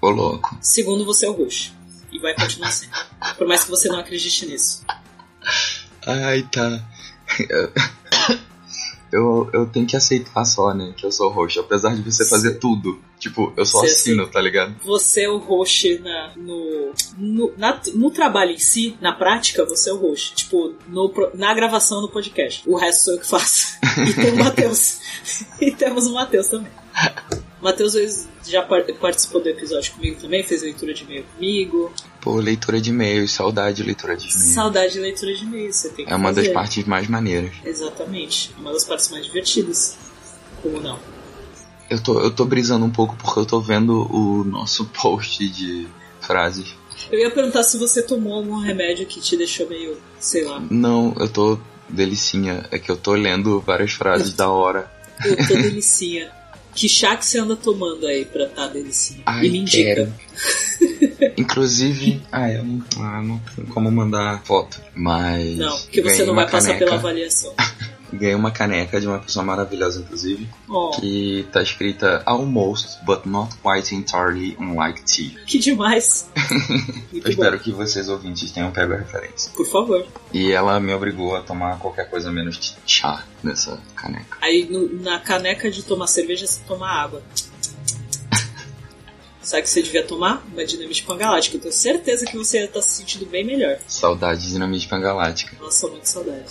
Ô, 0.00 0.08
louco. 0.08 0.56
Segundo, 0.62 1.04
você 1.04 1.26
é 1.26 1.28
o 1.28 1.32
roxo. 1.32 1.74
E 2.12 2.18
vai 2.18 2.34
continuar 2.34 2.70
sendo. 2.70 2.92
Por 3.36 3.46
mais 3.46 3.64
que 3.64 3.70
você 3.70 3.88
não 3.88 3.98
acredite 3.98 4.46
nisso. 4.46 4.84
Ai, 6.06 6.42
tá. 6.52 6.88
Eu, 9.12 9.50
eu 9.52 9.66
tenho 9.66 9.86
que 9.86 9.96
aceitar 9.96 10.44
só, 10.44 10.72
né? 10.72 10.94
Que 10.96 11.04
eu 11.04 11.12
sou 11.12 11.30
roxo. 11.30 11.60
Apesar 11.60 11.94
de 11.94 12.02
você 12.02 12.24
fazer 12.24 12.54
tudo. 12.54 12.98
Tipo, 13.22 13.52
eu 13.56 13.64
só 13.64 13.78
Você 13.82 13.86
assino, 13.92 14.26
tá 14.26 14.40
ligado? 14.40 14.74
Você 14.84 15.22
é 15.22 15.28
o 15.28 15.36
roxo 15.38 15.86
na, 16.02 16.32
no, 16.36 16.92
no, 17.16 17.52
na- 17.56 17.80
no 17.94 18.10
trabalho 18.10 18.50
em 18.50 18.58
si, 18.58 18.96
na 19.00 19.12
prática, 19.12 19.64
você 19.64 19.90
é 19.90 19.92
o 19.92 19.96
roxo. 19.96 20.34
Tipo, 20.34 20.74
no, 20.88 21.12
na 21.34 21.54
gravação 21.54 22.00
do 22.00 22.08
podcast. 22.08 22.68
O 22.68 22.74
resto 22.76 23.04
sou 23.04 23.14
eu 23.14 23.20
que 23.20 23.26
faço. 23.28 23.78
E 24.08 24.12
tem 24.14 24.32
o 24.32 24.36
Matheus. 24.36 24.98
e 25.60 25.70
temos 25.70 26.06
o 26.08 26.14
Matheus 26.14 26.48
também. 26.48 26.72
Matheus 27.60 27.94
já 28.44 28.62
par- 28.62 28.82
participou 29.00 29.40
do 29.40 29.48
episódio 29.48 29.92
comigo 29.92 30.20
também, 30.20 30.42
fez 30.42 30.62
leitura 30.62 30.92
de 30.92 31.04
e-mail 31.04 31.24
comigo. 31.34 31.92
Pô, 32.20 32.34
leitura 32.40 32.80
de 32.80 32.90
e-mails, 32.90 33.30
saudade 33.30 33.76
de 33.76 33.82
leitura 33.84 34.16
de 34.16 34.26
e-mails. 34.28 34.52
Saudade 34.54 34.92
de 34.94 34.98
leitura 34.98 35.32
de 35.34 35.44
e-mail, 35.44 35.72
você 35.72 35.90
tem 35.90 36.04
que 36.06 36.12
É 36.12 36.16
uma 36.16 36.32
das 36.32 36.44
fazer. 36.46 36.54
partes 36.54 36.84
mais 36.86 37.06
maneiras. 37.06 37.52
Exatamente. 37.64 38.50
É 38.56 38.60
uma 38.60 38.72
das 38.72 38.82
partes 38.84 39.10
mais 39.10 39.24
divertidas. 39.24 39.96
Como 40.60 40.80
não? 40.80 40.98
Eu 41.90 42.00
tô, 42.00 42.20
eu 42.20 42.30
tô 42.30 42.44
brisando 42.44 42.84
um 42.84 42.90
pouco 42.90 43.16
porque 43.16 43.38
eu 43.38 43.46
tô 43.46 43.60
vendo 43.60 44.06
o 44.14 44.44
nosso 44.44 44.84
post 45.00 45.46
de 45.48 45.86
frases. 46.20 46.74
Eu 47.10 47.18
ia 47.18 47.30
perguntar 47.30 47.62
se 47.62 47.76
você 47.78 48.02
tomou 48.02 48.34
algum 48.34 48.58
remédio 48.58 49.06
que 49.06 49.20
te 49.20 49.36
deixou 49.36 49.68
meio, 49.68 49.98
sei 50.18 50.44
lá. 50.44 50.62
Não, 50.70 51.14
eu 51.18 51.28
tô 51.28 51.58
delicinha. 51.88 52.64
É 52.70 52.78
que 52.78 52.90
eu 52.90 52.96
tô 52.96 53.12
lendo 53.12 53.60
várias 53.60 53.92
frases 53.92 54.32
da 54.32 54.48
hora. 54.48 54.90
Eu 55.24 55.36
tô 55.36 55.54
delicinha. 55.54 56.30
Que 56.74 56.88
chá 56.88 57.16
que 57.16 57.26
você 57.26 57.38
anda 57.38 57.54
tomando 57.54 58.06
aí 58.06 58.24
pra 58.24 58.46
tá 58.46 58.66
delicinha? 58.66 59.22
Ai, 59.26 59.46
e 59.46 59.50
me 59.50 59.58
indica. 59.58 59.94
quero. 59.94 61.34
Inclusive, 61.36 62.22
ah, 62.32 62.50
eu 62.50 62.64
não, 62.64 62.82
ah, 62.98 63.22
não 63.22 63.38
tem 63.54 63.66
como 63.66 63.90
mandar 63.90 64.42
foto, 64.44 64.80
mas. 64.94 65.58
Não, 65.58 65.76
porque 65.78 66.00
você 66.00 66.24
não 66.24 66.34
vai 66.34 66.48
passar 66.48 66.68
caneca, 66.68 66.84
pela 66.86 66.96
avaliação. 66.96 67.54
Ganhei 68.12 68.34
uma 68.34 68.50
caneca 68.50 69.00
de 69.00 69.06
uma 69.06 69.18
pessoa 69.18 69.42
maravilhosa, 69.44 70.00
inclusive, 70.00 70.46
Ó, 70.68 70.90
que 70.90 71.46
tá 71.50 71.62
escrita 71.62 72.22
Almost, 72.26 72.98
but 73.06 73.24
not 73.24 73.54
quite 73.62 73.94
entirely 73.94 74.54
unlike 74.60 75.02
tea. 75.02 75.30
que 75.46 75.58
demais. 75.58 76.28
Eu 77.12 77.22
bom. 77.22 77.28
espero 77.30 77.58
que 77.58 77.72
vocês 77.72 78.08
ouvintes 78.10 78.50
tenham 78.52 78.70
pego 78.70 78.92
a 78.92 78.96
referência. 78.98 79.50
Por 79.56 79.66
favor. 79.66 80.06
E 80.32 80.52
ela 80.52 80.78
me 80.78 80.92
obrigou 80.92 81.34
a 81.34 81.40
tomar 81.42 81.78
qualquer 81.78 82.10
coisa 82.10 82.30
menos 82.30 82.58
de 82.58 82.74
chá 82.86 83.24
nessa 83.42 83.80
caneca. 83.96 84.36
Aí 84.42 84.68
no- 84.70 85.00
na 85.02 85.18
caneca 85.18 85.70
de 85.70 85.82
tomar 85.82 86.06
cerveja 86.06 86.46
você 86.46 86.60
toma 86.68 86.86
água. 86.88 87.22
Sabe 89.40 89.62
que 89.62 89.70
você 89.70 89.82
devia 89.82 90.04
tomar? 90.06 90.44
Uma 90.52 90.64
dinamite 90.64 91.02
pangalática. 91.02 91.56
Eu 91.56 91.60
tenho 91.60 91.72
certeza 91.74 92.24
que 92.26 92.36
você 92.36 92.58
ia 92.58 92.64
estar 92.66 92.80
se 92.82 92.90
sentindo 92.92 93.26
bem 93.26 93.44
melhor. 93.44 93.78
Saudade 93.88 94.42
de 94.42 94.48
dinamite 94.52 94.86
pangalática. 94.86 95.56
Nossa, 95.60 95.88
muito 95.88 96.04
saudade. 96.06 96.44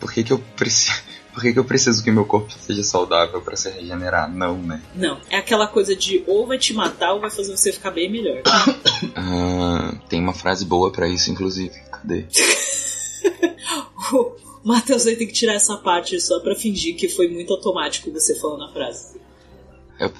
Por 0.00 0.12
que, 0.12 0.22
que 0.24 0.32
eu 0.32 0.38
preciso. 0.56 0.92
Por 1.34 1.42
que, 1.42 1.52
que 1.52 1.58
eu 1.58 1.64
preciso 1.64 2.04
que 2.04 2.12
meu 2.12 2.24
corpo 2.24 2.52
seja 2.52 2.84
saudável 2.84 3.42
pra 3.42 3.56
se 3.56 3.68
regenerar? 3.68 4.32
Não, 4.32 4.56
né? 4.56 4.80
Não, 4.94 5.20
é 5.28 5.36
aquela 5.38 5.66
coisa 5.66 5.96
de 5.96 6.22
ou 6.28 6.46
vai 6.46 6.56
te 6.58 6.72
matar 6.72 7.12
ou 7.14 7.20
vai 7.20 7.28
fazer 7.28 7.50
você 7.56 7.72
ficar 7.72 7.90
bem 7.90 8.08
melhor. 8.10 8.40
Ah, 9.16 9.94
tem 10.08 10.20
uma 10.20 10.32
frase 10.32 10.64
boa 10.64 10.92
pra 10.92 11.08
isso, 11.08 11.30
inclusive. 11.30 11.74
Cadê? 11.90 12.26
O 14.12 14.36
Matheus 14.68 15.04
vai 15.04 15.14
ter 15.16 15.26
que 15.26 15.32
tirar 15.32 15.54
essa 15.54 15.76
parte 15.76 16.18
só 16.20 16.40
pra 16.40 16.54
fingir 16.54 16.96
que 16.96 17.08
foi 17.08 17.28
muito 17.28 17.52
automático 17.52 18.10
você 18.12 18.34
falando 18.38 18.64
a 18.64 18.72
frase. 18.72 19.20
Eu- 19.98 20.12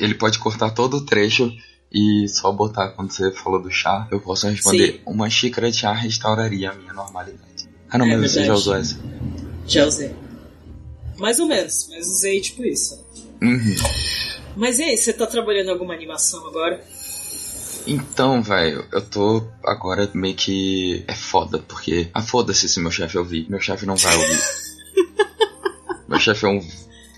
ele 0.00 0.14
pode 0.14 0.38
cortar 0.38 0.70
todo 0.70 0.98
o 0.98 1.04
trecho 1.04 1.52
e 1.92 2.26
só 2.28 2.50
botar 2.52 2.90
quando 2.90 3.10
você 3.10 3.30
falou 3.32 3.60
do 3.60 3.70
chá. 3.70 4.06
Eu 4.10 4.20
posso 4.20 4.46
responder: 4.48 4.92
Sim. 4.92 5.00
uma 5.06 5.28
xícara 5.28 5.70
de 5.70 5.78
chá 5.78 5.92
restauraria 5.92 6.70
a 6.70 6.74
minha 6.74 6.92
normalidade. 6.92 7.49
Ah, 7.90 7.98
não, 7.98 8.06
É 8.06 8.16
mas 8.16 8.32
você 8.32 8.44
já 8.44 8.54
usou 8.54 8.76
essa. 8.76 8.96
Já 9.66 9.86
usei. 9.86 10.14
Mais 11.18 11.38
ou 11.38 11.46
menos, 11.46 11.88
mas 11.90 12.06
usei 12.06 12.40
tipo 12.40 12.64
isso. 12.64 13.04
Uhum. 13.42 13.76
Mas 14.56 14.78
e 14.78 14.84
aí, 14.84 14.96
você 14.96 15.12
tá 15.12 15.26
trabalhando 15.26 15.68
em 15.68 15.72
alguma 15.72 15.94
animação 15.94 16.46
agora? 16.46 16.82
Então, 17.86 18.42
velho, 18.42 18.84
eu 18.92 19.00
tô 19.00 19.46
agora 19.64 20.10
meio 20.14 20.34
que. 20.34 21.04
É 21.06 21.14
foda, 21.14 21.58
porque. 21.58 22.08
Ah, 22.12 22.22
foda-se 22.22 22.68
se 22.68 22.80
meu 22.80 22.90
chefe 22.90 23.18
ouvir. 23.18 23.48
Meu 23.48 23.60
chefe 23.60 23.86
não 23.86 23.96
vai 23.96 24.14
ouvir. 24.14 24.40
meu 26.08 26.18
chefe 26.18 26.44
é 26.44 26.48
um 26.48 26.60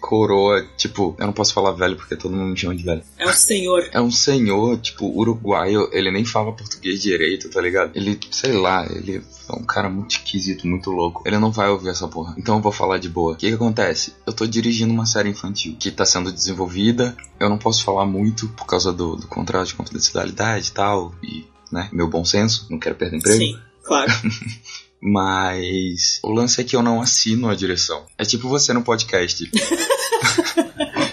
coroa, 0.03 0.67
tipo, 0.77 1.15
eu 1.17 1.27
não 1.27 1.33
posso 1.33 1.55
falar 1.55 1.71
velho 1.71 1.97
porque 1.97 2.17
todo 2.17 2.35
mundo 2.35 2.51
me 2.51 2.57
chama 2.57 2.75
de 2.75 2.83
velho. 2.83 3.03
É 3.17 3.27
um 3.27 3.33
senhor. 3.33 3.89
É 3.93 4.01
um 4.01 4.11
senhor, 4.11 4.77
tipo, 4.79 5.07
uruguaio, 5.07 5.89
ele 5.93 6.11
nem 6.11 6.25
fala 6.25 6.53
português 6.53 7.01
direito, 7.01 7.49
tá 7.49 7.61
ligado? 7.61 7.93
Ele, 7.95 8.19
sei 8.33 8.53
lá, 8.53 8.85
ele 8.91 9.23
é 9.49 9.53
um 9.53 9.65
cara 9.65 9.89
muito 9.89 10.11
esquisito, 10.11 10.67
muito 10.67 10.91
louco. 10.91 11.23
Ele 11.25 11.39
não 11.39 11.53
vai 11.53 11.69
ouvir 11.69 11.89
essa 11.91 12.09
porra. 12.09 12.35
Então 12.37 12.57
eu 12.57 12.61
vou 12.61 12.73
falar 12.73 12.99
de 12.99 13.09
boa. 13.09 13.35
O 13.35 13.37
que 13.37 13.49
que 13.49 13.55
acontece? 13.55 14.13
Eu 14.27 14.33
tô 14.33 14.45
dirigindo 14.45 14.93
uma 14.93 15.07
série 15.07 15.29
infantil 15.29 15.77
que 15.79 15.91
tá 15.93 16.05
sendo 16.05 16.33
desenvolvida. 16.33 17.17
Eu 17.39 17.49
não 17.49 17.57
posso 17.57 17.85
falar 17.85 18.05
muito 18.05 18.49
por 18.49 18.67
causa 18.67 18.93
do, 18.93 19.15
do 19.15 19.29
contrato 19.29 19.69
de 19.69 19.75
confidencialidade 19.75 20.69
e 20.69 20.73
tal. 20.73 21.15
E, 21.23 21.45
né, 21.71 21.89
meu 21.93 22.09
bom 22.09 22.25
senso, 22.25 22.67
não 22.69 22.79
quero 22.79 22.97
perder 22.97 23.19
emprego. 23.19 23.39
Sim, 23.39 23.59
claro. 23.85 24.13
Mas 25.05 26.21
o 26.23 26.31
lance 26.31 26.61
é 26.61 26.65
que 26.65 26.77
eu 26.77 26.83
não 26.83 27.03
assino 27.03 27.49
a 27.49 27.57
direção. 27.57 28.07
É 28.17 28.25
tipo 28.25 28.49
você 28.49 28.73
no 28.73 28.83
podcast. 28.85 29.51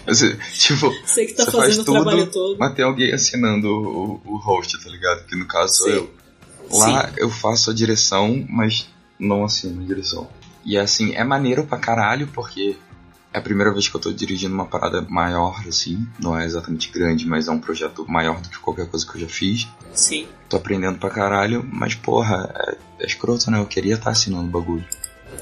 Você, 0.08 0.36
tipo, 0.54 0.90
Você 1.06 1.28
que 1.28 1.34
tá 1.34 1.46
você 1.46 1.52
faz 1.52 1.64
fazendo 1.66 1.82
o 1.82 1.86
tudo, 1.86 2.02
trabalho 2.02 2.26
todo. 2.32 2.58
mas 2.58 2.74
tem 2.74 2.84
alguém 2.84 3.14
assinando 3.14 3.68
o, 3.68 4.20
o 4.26 4.38
host, 4.38 4.84
tá 4.84 4.90
ligado? 4.90 5.24
Que 5.28 5.36
no 5.36 5.46
caso 5.46 5.76
sou 5.76 5.88
Sim. 5.88 5.94
eu. 5.94 6.14
Lá 6.72 7.12
eu 7.18 7.30
faço 7.30 7.70
a 7.70 7.74
direção, 7.76 8.44
mas 8.50 8.88
não 9.20 9.44
assino 9.46 9.84
a 9.84 9.86
direção. 9.86 10.28
E 10.66 10.80
assim, 10.80 11.14
é 11.14 11.24
maneiro 11.24 11.64
pra 11.64 11.78
caralho, 11.78 12.28
porque 12.34 12.76
é 13.34 13.38
a 13.38 13.42
primeira 13.42 13.72
vez 13.72 13.88
que 13.88 13.96
eu 13.96 14.02
tô 14.02 14.12
dirigindo 14.12 14.54
uma 14.54 14.66
parada 14.66 15.02
maior, 15.10 15.64
assim. 15.68 16.08
Não 16.20 16.38
é 16.38 16.46
exatamente 16.46 16.92
grande, 16.92 17.28
mas 17.28 17.48
é 17.48 17.52
um 17.52 17.60
projeto 17.60 18.06
maior 18.10 18.42
do 18.42 18.50
que 18.50 18.58
qualquer 18.60 18.88
coisa 18.88 19.06
que 19.06 19.16
eu 19.18 19.22
já 19.22 19.28
fiz. 19.28 19.68
Sim. 19.94 20.28
Tô 20.48 20.58
aprendendo 20.58 20.98
pra 20.98 21.10
caralho, 21.10 21.68
mas 21.72 21.94
porra, 21.94 22.52
é, 22.56 23.04
é 23.04 23.06
escroto, 23.06 23.52
né? 23.52 23.60
Eu 23.60 23.68
queria 23.68 23.96
estar 23.96 24.10
assinando 24.10 24.48
o 24.48 24.52
bagulho. 24.52 24.86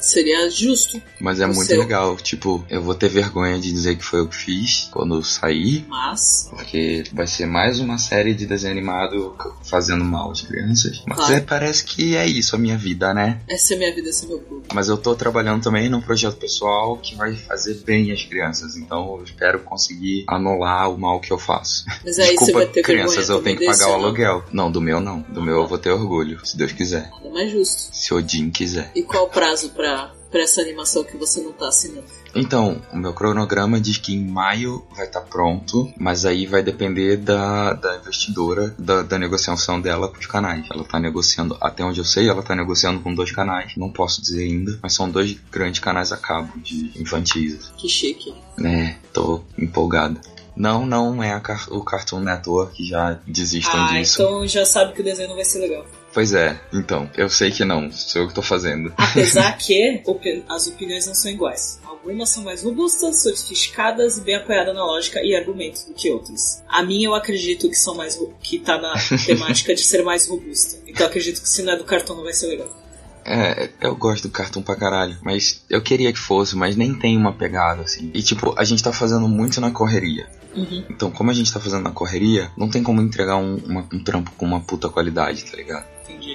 Seria 0.02 0.50
justo, 0.50 1.02
Mas 1.20 1.40
é 1.40 1.46
muito 1.46 1.66
seu. 1.66 1.80
legal, 1.80 2.16
tipo, 2.18 2.64
eu 2.70 2.82
vou 2.82 2.94
ter 2.96 3.10
vergonha 3.10 3.60
de 3.60 3.72
dizer 3.72 3.96
que 3.98 4.04
foi 4.04 4.20
eu 4.20 4.28
que 4.28 4.36
fiz 4.36 4.90
quando 4.92 5.16
eu 5.16 5.24
sair, 5.24 5.86
mas. 5.88 6.48
porque 6.50 7.04
vai 7.14 7.28
ser 7.28 7.46
mais 7.46 7.80
uma 7.80 7.98
série 7.98 8.34
de 8.34 8.46
desenho 8.46 8.74
animado 8.74 9.36
fazendo 9.64 10.04
mal 10.04 10.32
às 10.32 10.42
crianças. 10.42 11.02
Mas 11.08 11.18
Claro. 11.18 11.34
é, 11.34 11.40
parece 11.42 11.84
que 11.84 12.16
é 12.16 12.26
isso 12.28 12.56
a 12.56 12.60
minha 12.60 12.78
vida, 12.78 13.14
né? 13.14 13.40
Essa 13.50 13.74
é 13.74 13.78
minha 13.78 13.94
vida, 13.94 14.10
esse 14.10 14.26
é 14.26 14.28
meu 14.30 14.40
clube. 14.40 14.68
Mas 14.74 14.88
eu 14.88 14.98
tô 14.98 15.16
trabalhando 15.16 15.64
também 15.64 15.90
num 15.90 16.02
projeto 16.02 16.36
pessoal 16.38 16.98
que 16.98 17.16
vai 17.16 17.36
fazer 17.36 17.76
bem 17.86 18.12
às 18.12 18.24
crianças, 18.24 18.76
então 18.76 19.18
eu 19.18 19.24
espero 19.24 19.60
conseguir 19.60 20.26
anular 20.28 20.90
o 20.92 20.98
mal 20.98 21.20
que 21.20 21.32
eu 21.32 21.38
faço. 21.38 21.86
Mas 22.06 22.20
aí 22.20 22.28
você 22.28 22.32
Desculpa, 22.38 22.54
vai 22.60 22.68
ter 22.68 22.82
crianças, 22.84 23.30
eu 23.30 23.42
tenho 23.42 23.58
que 23.58 23.66
pagar 23.66 23.90
o 23.90 23.94
aluguel. 23.94 24.44
Não, 24.52 24.72
do 24.72 24.80
meu 24.82 25.00
não. 25.00 25.22
Do 25.22 25.42
meu 25.42 25.56
eu 25.62 25.68
vou 25.68 25.78
ter 25.78 25.92
orgulho, 25.92 26.40
se 26.46 26.56
Deus 26.58 26.72
quiser. 26.72 27.10
Nada 27.12 27.30
mais 27.32 27.52
justo. 27.52 27.90
Se 27.96 28.14
Odin 28.14 28.50
quiser. 28.50 28.92
E 28.96 29.02
qual 29.04 29.26
o 29.26 29.30
prazo 29.30 29.70
pra, 29.70 29.87
pra 30.30 30.42
essa 30.42 30.62
animação 30.62 31.04
que 31.04 31.16
você 31.18 31.42
não 31.42 31.52
tá 31.54 31.68
assinando? 31.70 32.04
Então, 32.36 32.82
o 32.94 32.98
meu 32.98 33.14
cronograma 33.14 33.80
diz 33.80 33.98
que 33.98 34.14
em 34.14 34.24
maio 34.28 34.86
vai 34.96 35.06
estar 35.08 35.22
pronto, 35.22 35.92
mas 35.98 36.26
aí 36.26 36.46
vai 36.46 36.62
depender 36.62 37.18
da, 37.18 37.74
da 37.74 37.96
investidora, 37.98 38.76
da, 38.78 39.02
da 39.02 39.18
negociação 39.18 39.80
dela 39.82 40.08
com 40.10 40.18
os 40.20 40.26
canais. 40.28 40.68
Ela 40.72 40.84
tá 40.84 41.00
negociando, 41.00 41.58
até 41.62 41.84
onde 41.84 42.00
eu 42.00 42.06
sei, 42.06 42.30
ela 42.30 42.44
tá 42.44 42.54
negociando 42.56 43.00
com 43.00 43.16
dois 43.16 43.32
canais, 43.32 43.74
não 43.78 43.90
posso 43.90 44.22
dizer 44.22 44.44
ainda, 44.44 44.78
mas 44.84 44.94
são 44.94 45.10
dois 45.10 45.36
grandes 45.52 45.80
canais 45.80 46.12
a 46.12 46.18
cabo 46.18 46.52
de 46.60 46.92
infantis. 47.02 47.72
Que 47.78 47.88
chique. 47.90 48.36
Né, 48.58 48.98
tô 49.14 49.42
empolgado. 49.58 50.20
Não, 50.56 50.86
não 50.88 51.22
é 51.24 51.40
car- 51.40 51.68
o 51.72 51.84
Cartoon 51.84 52.20
Network, 52.20 52.84
já 52.84 53.20
desistam 53.28 53.80
Ah, 53.80 53.94
disso. 53.94 54.22
então 54.22 54.48
já 54.48 54.66
sabe 54.66 54.94
que 54.94 55.02
o 55.02 55.04
desenho 55.04 55.30
não 55.30 55.36
vai 55.36 55.46
ser 55.46 55.60
legal. 55.60 55.86
Pois 56.18 56.34
é, 56.34 56.60
então, 56.74 57.08
eu 57.16 57.30
sei 57.30 57.52
que 57.52 57.64
não, 57.64 57.92
sou 57.92 58.24
eu 58.24 58.28
que 58.28 58.34
tô 58.34 58.42
fazendo. 58.42 58.92
Apesar 58.98 59.54
que 59.56 60.02
as 60.50 60.66
opiniões 60.66 61.06
não 61.06 61.14
são 61.14 61.30
iguais. 61.30 61.80
Algumas 61.86 62.30
são 62.30 62.44
mais 62.44 62.64
robustas, 62.64 63.22
sofisticadas 63.22 64.18
e 64.18 64.22
bem 64.22 64.34
apoiadas 64.34 64.74
na 64.74 64.84
lógica 64.84 65.22
e 65.22 65.36
argumentos 65.36 65.84
do 65.84 65.94
que 65.94 66.10
outras. 66.10 66.64
A 66.68 66.82
minha 66.82 67.08
eu 67.08 67.14
acredito 67.14 67.70
que 67.70 67.76
são 67.76 67.94
mais 67.94 68.20
que 68.42 68.58
tá 68.58 68.82
na 68.82 68.96
temática 69.28 69.76
de 69.76 69.84
ser 69.84 70.02
mais 70.04 70.28
robusta. 70.28 70.80
Então 70.88 71.04
eu 71.06 71.10
acredito 71.10 71.40
que 71.40 71.48
se 71.48 71.62
não 71.62 71.74
é 71.74 71.78
do 71.78 71.84
cartão 71.84 72.16
não 72.16 72.24
vai 72.24 72.34
ser 72.34 72.48
legal. 72.48 72.76
É, 73.24 73.70
eu 73.80 73.96
gosto 73.96 74.24
do 74.24 74.32
cartoon 74.32 74.64
pra 74.64 74.76
caralho, 74.76 75.20
mas 75.22 75.64
eu 75.70 75.84
queria 75.84 76.12
que 76.12 76.18
fosse, 76.18 76.56
mas 76.56 76.76
nem 76.76 76.96
tem 76.96 77.16
uma 77.16 77.32
pegada, 77.34 77.84
assim. 77.84 78.10
E 78.12 78.24
tipo, 78.24 78.56
a 78.58 78.64
gente 78.64 78.82
tá 78.82 78.92
fazendo 78.92 79.28
muito 79.28 79.62
na 79.62 79.70
correria. 79.70 80.28
Uhum. 80.56 80.84
Então, 80.90 81.12
como 81.12 81.30
a 81.30 81.34
gente 81.36 81.54
tá 81.54 81.60
fazendo 81.60 81.84
na 81.84 81.92
correria, 81.92 82.50
não 82.58 82.68
tem 82.68 82.82
como 82.82 83.02
entregar 83.04 83.38
um, 83.38 83.58
uma- 83.58 83.88
um 83.94 84.04
trampo 84.04 84.32
com 84.36 84.48
uma 84.48 84.62
puta 84.62 84.90
qualidade, 84.90 85.46
tá 85.46 85.56
ligado? 85.56 85.86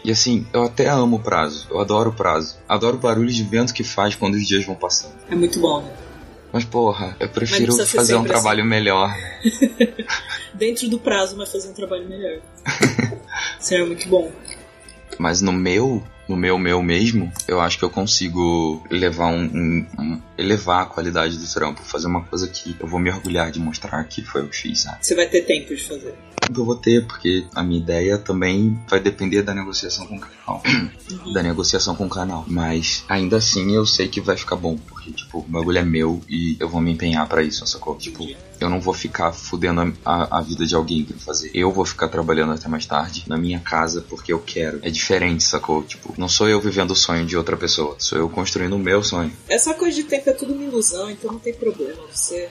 E 0.04 0.10
assim, 0.10 0.46
eu 0.52 0.62
até 0.64 0.88
amo 0.88 1.16
o 1.16 1.20
prazo, 1.20 1.66
eu 1.70 1.80
adoro 1.80 2.10
o 2.10 2.12
prazo. 2.12 2.56
Adoro 2.68 2.96
o 2.96 3.00
barulho 3.00 3.30
de 3.30 3.42
vento 3.42 3.72
que 3.74 3.84
faz 3.84 4.14
quando 4.14 4.34
os 4.34 4.46
dias 4.46 4.64
vão 4.64 4.74
passando. 4.74 5.14
É 5.30 5.34
muito 5.34 5.58
bom, 5.60 5.82
né? 5.82 5.92
Mas 6.52 6.64
porra, 6.66 7.16
eu 7.18 7.28
prefiro 7.30 7.72
fazer 7.86 8.14
um 8.14 8.24
trabalho 8.24 8.64
melhor. 8.64 9.08
né? 9.08 9.40
Dentro 10.52 10.88
do 10.88 10.98
prazo, 10.98 11.34
mas 11.36 11.50
fazer 11.50 11.68
um 11.70 11.72
trabalho 11.72 12.06
melhor. 12.08 12.40
Seria 13.58 13.86
muito 13.86 14.06
bom. 14.08 14.30
Mas 15.18 15.40
no 15.40 15.52
meu, 15.52 16.02
no 16.28 16.36
meu, 16.36 16.58
meu 16.58 16.82
mesmo, 16.82 17.32
eu 17.48 17.60
acho 17.60 17.78
que 17.78 17.84
eu 17.84 17.90
consigo 17.90 18.84
levar 18.90 19.28
um, 19.28 19.44
um- 19.44 19.86
um- 19.98 20.22
elevar 20.36 20.82
a 20.82 20.86
qualidade 20.86 21.38
do 21.38 21.46
trampo, 21.46 21.82
fazer 21.82 22.06
uma 22.06 22.22
coisa 22.24 22.46
que 22.48 22.76
eu 22.78 22.86
vou 22.86 22.98
me 23.00 23.10
orgulhar 23.10 23.50
de 23.50 23.58
mostrar 23.60 24.02
que 24.04 24.22
foi 24.22 24.46
que 24.48 24.56
fiz, 24.56 24.80
sabe? 24.80 24.98
Você 25.00 25.14
vai 25.14 25.26
ter 25.28 25.42
tempo 25.42 25.74
de 25.74 25.82
fazer. 25.86 26.14
Eu 26.54 26.64
vou 26.64 26.74
ter, 26.76 27.06
porque 27.06 27.44
a 27.54 27.62
minha 27.62 27.80
ideia 27.80 28.18
também 28.18 28.78
vai 28.88 29.00
depender 29.00 29.42
da 29.42 29.54
negociação 29.54 30.06
com 30.06 30.16
o 30.16 30.20
canal. 30.20 30.62
da 31.32 31.42
negociação 31.42 31.94
com 31.94 32.06
o 32.06 32.08
canal. 32.08 32.44
Mas 32.46 33.04
ainda 33.08 33.36
assim 33.36 33.72
eu 33.74 33.86
sei 33.86 34.08
que 34.08 34.20
vai 34.20 34.36
ficar 34.36 34.56
bom, 34.56 34.76
porque 34.76 35.10
tipo, 35.12 35.38
o 35.38 35.42
bagulho 35.42 35.78
é 35.78 35.84
meu 35.84 36.20
e 36.28 36.56
eu 36.60 36.68
vou 36.68 36.80
me 36.80 36.92
empenhar 36.92 37.26
pra 37.28 37.42
isso, 37.42 37.66
sacou? 37.66 37.96
Tipo, 37.96 38.26
eu 38.60 38.68
não 38.68 38.80
vou 38.80 38.92
ficar 38.92 39.32
fudendo 39.32 39.80
a, 40.04 40.24
a- 40.24 40.38
a 40.38 40.40
vida 40.42 40.66
de 40.66 40.74
alguém 40.74 41.04
pra 41.04 41.16
fazer. 41.18 41.50
Eu 41.54 41.72
vou 41.72 41.84
ficar 41.86 42.08
trabalhando 42.08 42.52
até 42.52 42.68
mais 42.68 42.84
tarde 42.86 43.24
na 43.26 43.36
minha 43.36 43.60
casa 43.60 44.04
porque 44.08 44.32
eu 44.32 44.38
quero. 44.40 44.78
É 44.82 44.90
diferente, 44.90 45.42
sacou? 45.44 45.82
Tipo, 45.82 46.14
não 46.18 46.28
sou 46.28 46.48
eu 46.48 46.60
vivendo 46.60 46.90
o 46.90 46.96
sonho 46.96 47.24
de 47.24 47.36
outra 47.36 47.56
pessoa, 47.56 47.96
sou 47.98 48.18
eu 48.18 48.28
construindo 48.28 48.74
o 48.74 48.78
meu 48.78 49.02
sonho. 49.02 49.32
Essa 49.48 49.72
coisa 49.74 49.96
de 49.96 50.04
tempo 50.04 50.28
é 50.28 50.32
tudo 50.32 50.52
uma 50.52 50.64
ilusão, 50.64 51.10
então 51.10 51.32
não 51.32 51.38
tem 51.38 51.54
problema. 51.54 52.02
Você 52.12 52.48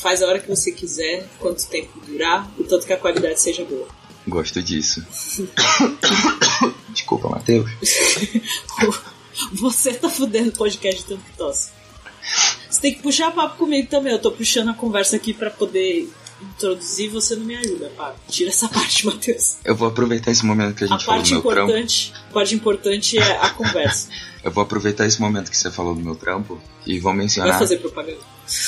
faz 0.00 0.22
a 0.22 0.26
hora 0.26 0.38
que 0.38 0.48
você 0.48 0.72
quiser, 0.72 1.28
quanto 1.38 1.66
tempo 1.66 2.00
durar, 2.06 2.50
o 2.58 2.64
tanto 2.64 2.86
que 2.86 2.92
a 2.92 2.96
qualidade 2.96 3.40
seja 3.40 3.64
boa. 3.64 3.86
Gosto 4.26 4.62
disso. 4.62 5.04
Desculpa, 6.90 7.28
Matheus. 7.28 7.70
Você 9.54 9.94
tá 9.94 10.08
fudendo 10.08 10.50
o 10.50 10.52
podcast 10.52 11.00
de 11.02 11.08
tanto 11.08 11.22
que 11.24 11.36
tosse. 11.36 11.70
Você 12.68 12.80
tem 12.80 12.94
que 12.94 13.02
puxar 13.02 13.30
papo 13.32 13.56
comigo 13.56 13.88
também. 13.88 14.12
Eu 14.12 14.18
tô 14.18 14.30
puxando 14.30 14.68
a 14.68 14.74
conversa 14.74 15.16
aqui 15.16 15.32
pra 15.32 15.50
poder 15.50 16.08
introduzir 16.42 17.06
e 17.06 17.08
você 17.08 17.34
não 17.36 17.44
me 17.44 17.56
ajuda, 17.56 17.90
pá. 17.96 18.14
Tira 18.28 18.50
essa 18.50 18.68
parte, 18.68 19.06
Matheus. 19.06 19.56
Eu 19.64 19.74
vou 19.74 19.88
aproveitar 19.88 20.30
esse 20.30 20.44
momento 20.44 20.74
que 20.76 20.84
a 20.84 20.86
A 20.86 20.90
gente 20.90 21.04
falou 21.04 21.22
do 21.22 21.30
meu 21.30 21.42
trampo. 21.42 21.72
a 22.30 22.32
parte 22.32 22.54
importante 22.54 23.18
é 23.18 23.38
a 23.40 23.50
conversa. 23.50 24.08
Eu 24.42 24.50
vou 24.50 24.62
aproveitar 24.62 25.06
esse 25.06 25.20
momento 25.20 25.50
que 25.50 25.56
você 25.56 25.70
falou 25.70 25.94
do 25.94 26.00
meu 26.00 26.14
trampo 26.14 26.58
e 26.86 26.98
vou 26.98 27.12
Vai 27.12 27.22
mencionar. 27.22 27.58
fazer 27.58 27.76
propaganda. 27.76 28.20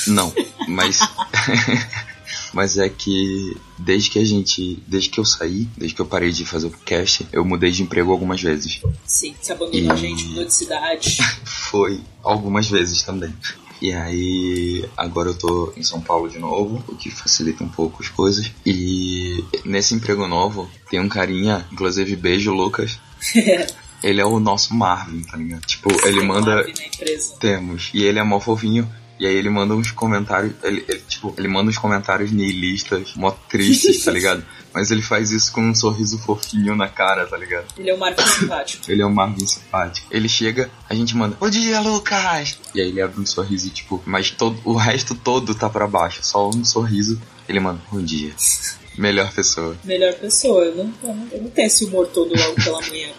Não, 0.07 0.33
mas. 0.67 0.99
mas 2.53 2.77
é 2.77 2.87
que 2.89 3.55
desde 3.77 4.09
que 4.09 4.19
a 4.19 4.25
gente. 4.25 4.81
Desde 4.87 5.09
que 5.09 5.19
eu 5.19 5.25
saí, 5.25 5.67
desde 5.77 5.95
que 5.95 6.01
eu 6.01 6.05
parei 6.05 6.31
de 6.31 6.45
fazer 6.45 6.67
o 6.67 6.71
podcast, 6.71 7.27
eu 7.31 7.43
mudei 7.45 7.71
de 7.71 7.83
emprego 7.83 8.11
algumas 8.11 8.41
vezes. 8.41 8.81
Sim, 9.05 9.35
você 9.39 9.51
abandonou 9.53 9.91
a 9.91 9.95
E- 9.95 9.97
gente, 9.97 10.25
mudou 10.25 10.45
de 10.45 10.53
cidade. 10.53 11.17
Foi 11.45 11.99
algumas 12.23 12.69
vezes 12.69 13.01
também. 13.03 13.33
E 13.81 13.91
aí, 13.91 14.85
agora 14.95 15.29
eu 15.29 15.33
tô 15.33 15.73
em 15.75 15.83
São 15.83 15.99
Paulo 15.99 16.29
de 16.29 16.39
novo, 16.39 16.81
o 16.87 16.95
que 16.95 17.11
facilita 17.11 17.63
um 17.65 17.69
pouco 17.69 18.01
as 18.01 18.07
coisas. 18.07 18.49
E 18.65 19.43
nesse 19.65 19.93
emprego 19.93 20.25
novo, 20.25 20.69
tem 20.89 21.01
um 21.01 21.09
carinha, 21.09 21.67
inclusive 21.69 22.15
beijo, 22.15 22.53
Lucas. 22.53 22.97
Ele 24.01 24.19
é 24.21 24.25
o 24.25 24.39
nosso 24.39 24.73
Marvin, 24.73 25.21
tá 25.23 25.37
ligado? 25.37 25.65
Tipo, 25.65 25.89
ele 26.05 26.19
Tem 26.19 26.27
manda. 26.27 26.55
Marvin 26.55 26.73
na 26.77 26.85
empresa. 26.87 27.35
Temos. 27.39 27.89
E 27.93 28.03
ele 28.03 28.19
é 28.19 28.23
mó 28.23 28.37
fofinho. 28.37 28.89
E 29.19 29.27
aí 29.27 29.35
ele 29.35 29.49
manda 29.49 29.73
uns 29.75 29.91
comentários. 29.91 30.53
Ele, 30.63 30.83
ele, 30.87 30.99
tipo, 31.07 31.33
ele 31.37 31.47
manda 31.47 31.69
uns 31.69 31.77
comentários 31.77 32.31
nihilistas, 32.31 33.13
mó 33.15 33.31
tristes, 33.31 34.03
tá 34.03 34.11
ligado? 34.11 34.43
Mas 34.73 34.89
ele 34.89 35.01
faz 35.01 35.31
isso 35.31 35.51
com 35.51 35.61
um 35.61 35.75
sorriso 35.75 36.17
fofinho 36.17 36.75
na 36.75 36.87
cara, 36.87 37.27
tá 37.27 37.37
ligado? 37.37 37.65
Ele 37.77 37.91
é 37.91 37.93
o 37.93 37.99
Marvin 37.99 38.25
simpático. 38.25 38.91
Ele 38.91 39.01
é 39.01 39.05
um 39.05 39.13
Marvin 39.13 39.45
simpático. 39.45 40.07
Ele 40.09 40.27
chega, 40.27 40.69
a 40.89 40.95
gente 40.95 41.15
manda, 41.15 41.37
Bom 41.39 41.49
dia, 41.49 41.79
Lucas! 41.79 42.57
E 42.73 42.81
aí 42.81 42.87
ele 42.87 43.01
abre 43.01 43.21
um 43.21 43.25
sorriso, 43.25 43.69
tipo, 43.69 44.01
mas 44.05 44.31
todo, 44.31 44.59
o 44.65 44.75
resto 44.75 45.13
todo 45.13 45.53
tá 45.53 45.69
pra 45.69 45.85
baixo. 45.87 46.19
Só 46.23 46.49
um 46.49 46.65
sorriso. 46.65 47.21
Ele 47.47 47.59
manda, 47.59 47.79
bom 47.91 48.01
dia. 48.01 48.33
Melhor 48.97 49.31
pessoa. 49.31 49.75
Melhor 49.83 50.13
pessoa. 50.15 50.65
Eu 50.65 50.75
não, 50.75 50.93
eu 51.03 51.15
não, 51.15 51.27
eu 51.31 51.41
não 51.43 51.49
tenho 51.49 51.67
esse 51.67 51.85
humor 51.85 52.07
todo 52.07 52.35
logo 52.35 52.55
pela 52.55 52.81
manhã. 52.81 53.09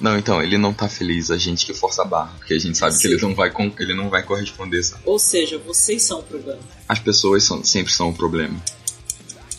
Não, 0.00 0.18
então, 0.18 0.42
ele 0.42 0.56
não 0.56 0.72
tá 0.72 0.88
feliz, 0.88 1.30
a 1.30 1.36
gente 1.36 1.66
que 1.66 1.74
força 1.74 2.02
a 2.02 2.04
barra. 2.04 2.34
Porque 2.38 2.54
a 2.54 2.58
gente 2.58 2.78
sabe 2.78 2.94
que 2.96 3.02
Sim. 3.02 3.14
ele 3.14 3.22
não 3.22 3.34
vai, 3.34 3.52
ele 3.78 3.94
não 3.94 4.08
vai 4.08 4.22
corresponder. 4.22 4.82
Sabe? 4.82 5.02
Ou 5.04 5.18
seja, 5.18 5.58
vocês 5.58 6.02
são 6.02 6.20
o 6.20 6.22
problema. 6.22 6.60
As 6.88 6.98
pessoas 6.98 7.44
são, 7.44 7.64
sempre 7.64 7.92
são 7.92 8.10
o 8.10 8.14
problema. 8.14 8.60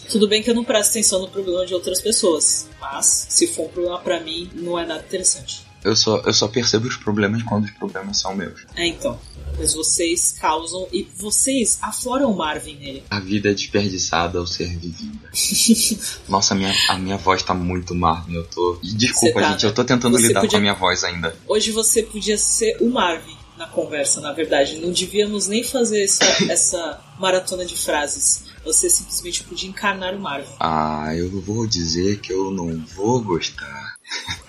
Tudo 0.10 0.28
bem 0.28 0.42
que 0.42 0.50
eu 0.50 0.56
não 0.56 0.64
presto 0.64 0.90
atenção 0.92 1.20
no 1.20 1.28
problema 1.28 1.66
de 1.68 1.74
outras 1.76 2.02
pessoas, 2.02 2.68
mas 2.82 3.28
se 3.30 3.46
for 3.46 3.68
um 3.68 3.70
problema 3.70 4.00
pra 4.00 4.20
mim, 4.20 4.50
não 4.56 4.80
é 4.80 4.84
nada 4.84 5.04
interessante. 5.06 5.69
Eu 5.84 5.96
só, 5.96 6.18
eu 6.26 6.34
só 6.34 6.48
percebo 6.48 6.88
os 6.88 6.98
problemas 6.98 7.42
quando 7.44 7.66
os 7.66 7.72
problemas 7.72 8.20
são 8.20 8.36
meus. 8.36 8.66
É 8.76 8.86
então. 8.88 9.20
Mas 9.58 9.74
vocês 9.74 10.36
causam 10.40 10.88
e 10.92 11.04
vocês 11.18 11.80
afloram 11.82 12.32
o 12.32 12.38
Marvin 12.38 12.76
nele. 12.76 13.04
A 13.10 13.20
vida 13.20 13.50
é 13.50 13.54
desperdiçada 13.54 14.40
ao 14.40 14.48
ser 14.48 14.68
vivida. 14.78 15.30
Nossa, 16.30 16.54
a 16.54 16.58
minha, 16.58 16.74
a 16.90 16.98
minha 16.98 17.18
voz 17.18 17.44
tá 17.44 17.54
muito 17.54 17.94
Marvin. 17.96 18.36
Eu 18.36 18.46
tô. 18.48 18.80
Desculpa, 18.84 19.42
tá, 19.42 19.52
gente, 19.52 19.66
eu 19.66 19.74
tô 19.74 19.84
tentando 19.84 20.18
lidar 20.18 20.42
podia- 20.42 20.50
com 20.52 20.58
a 20.58 20.62
minha 20.62 20.74
voz 20.74 21.04
ainda. 21.04 21.36
Hoje 21.48 21.72
você 21.72 22.04
podia 22.04 22.38
ser 22.38 22.78
o 22.82 22.90
Marvin 22.90 23.36
na 23.58 23.68
conversa, 23.68 24.22
na 24.22 24.32
verdade. 24.32 24.78
Não 24.78 24.92
devíamos 24.92 25.48
nem 25.48 25.64
fazer 25.64 26.04
essa, 26.04 26.24
essa 26.52 27.02
maratona 27.20 27.66
de 27.66 27.76
frases. 27.76 28.46
Você 28.66 28.90
simplesmente 28.90 29.44
podia 29.44 29.70
encarnar 29.70 30.14
o 30.14 30.20
Marvin. 30.20 30.54
Ah, 30.60 31.14
eu 31.16 31.42
vou 31.42 31.66
dizer 31.66 32.20
que 32.20 32.32
eu 32.32 32.52
não 32.52 32.78
vou 32.96 33.22
gostar. 33.22 33.96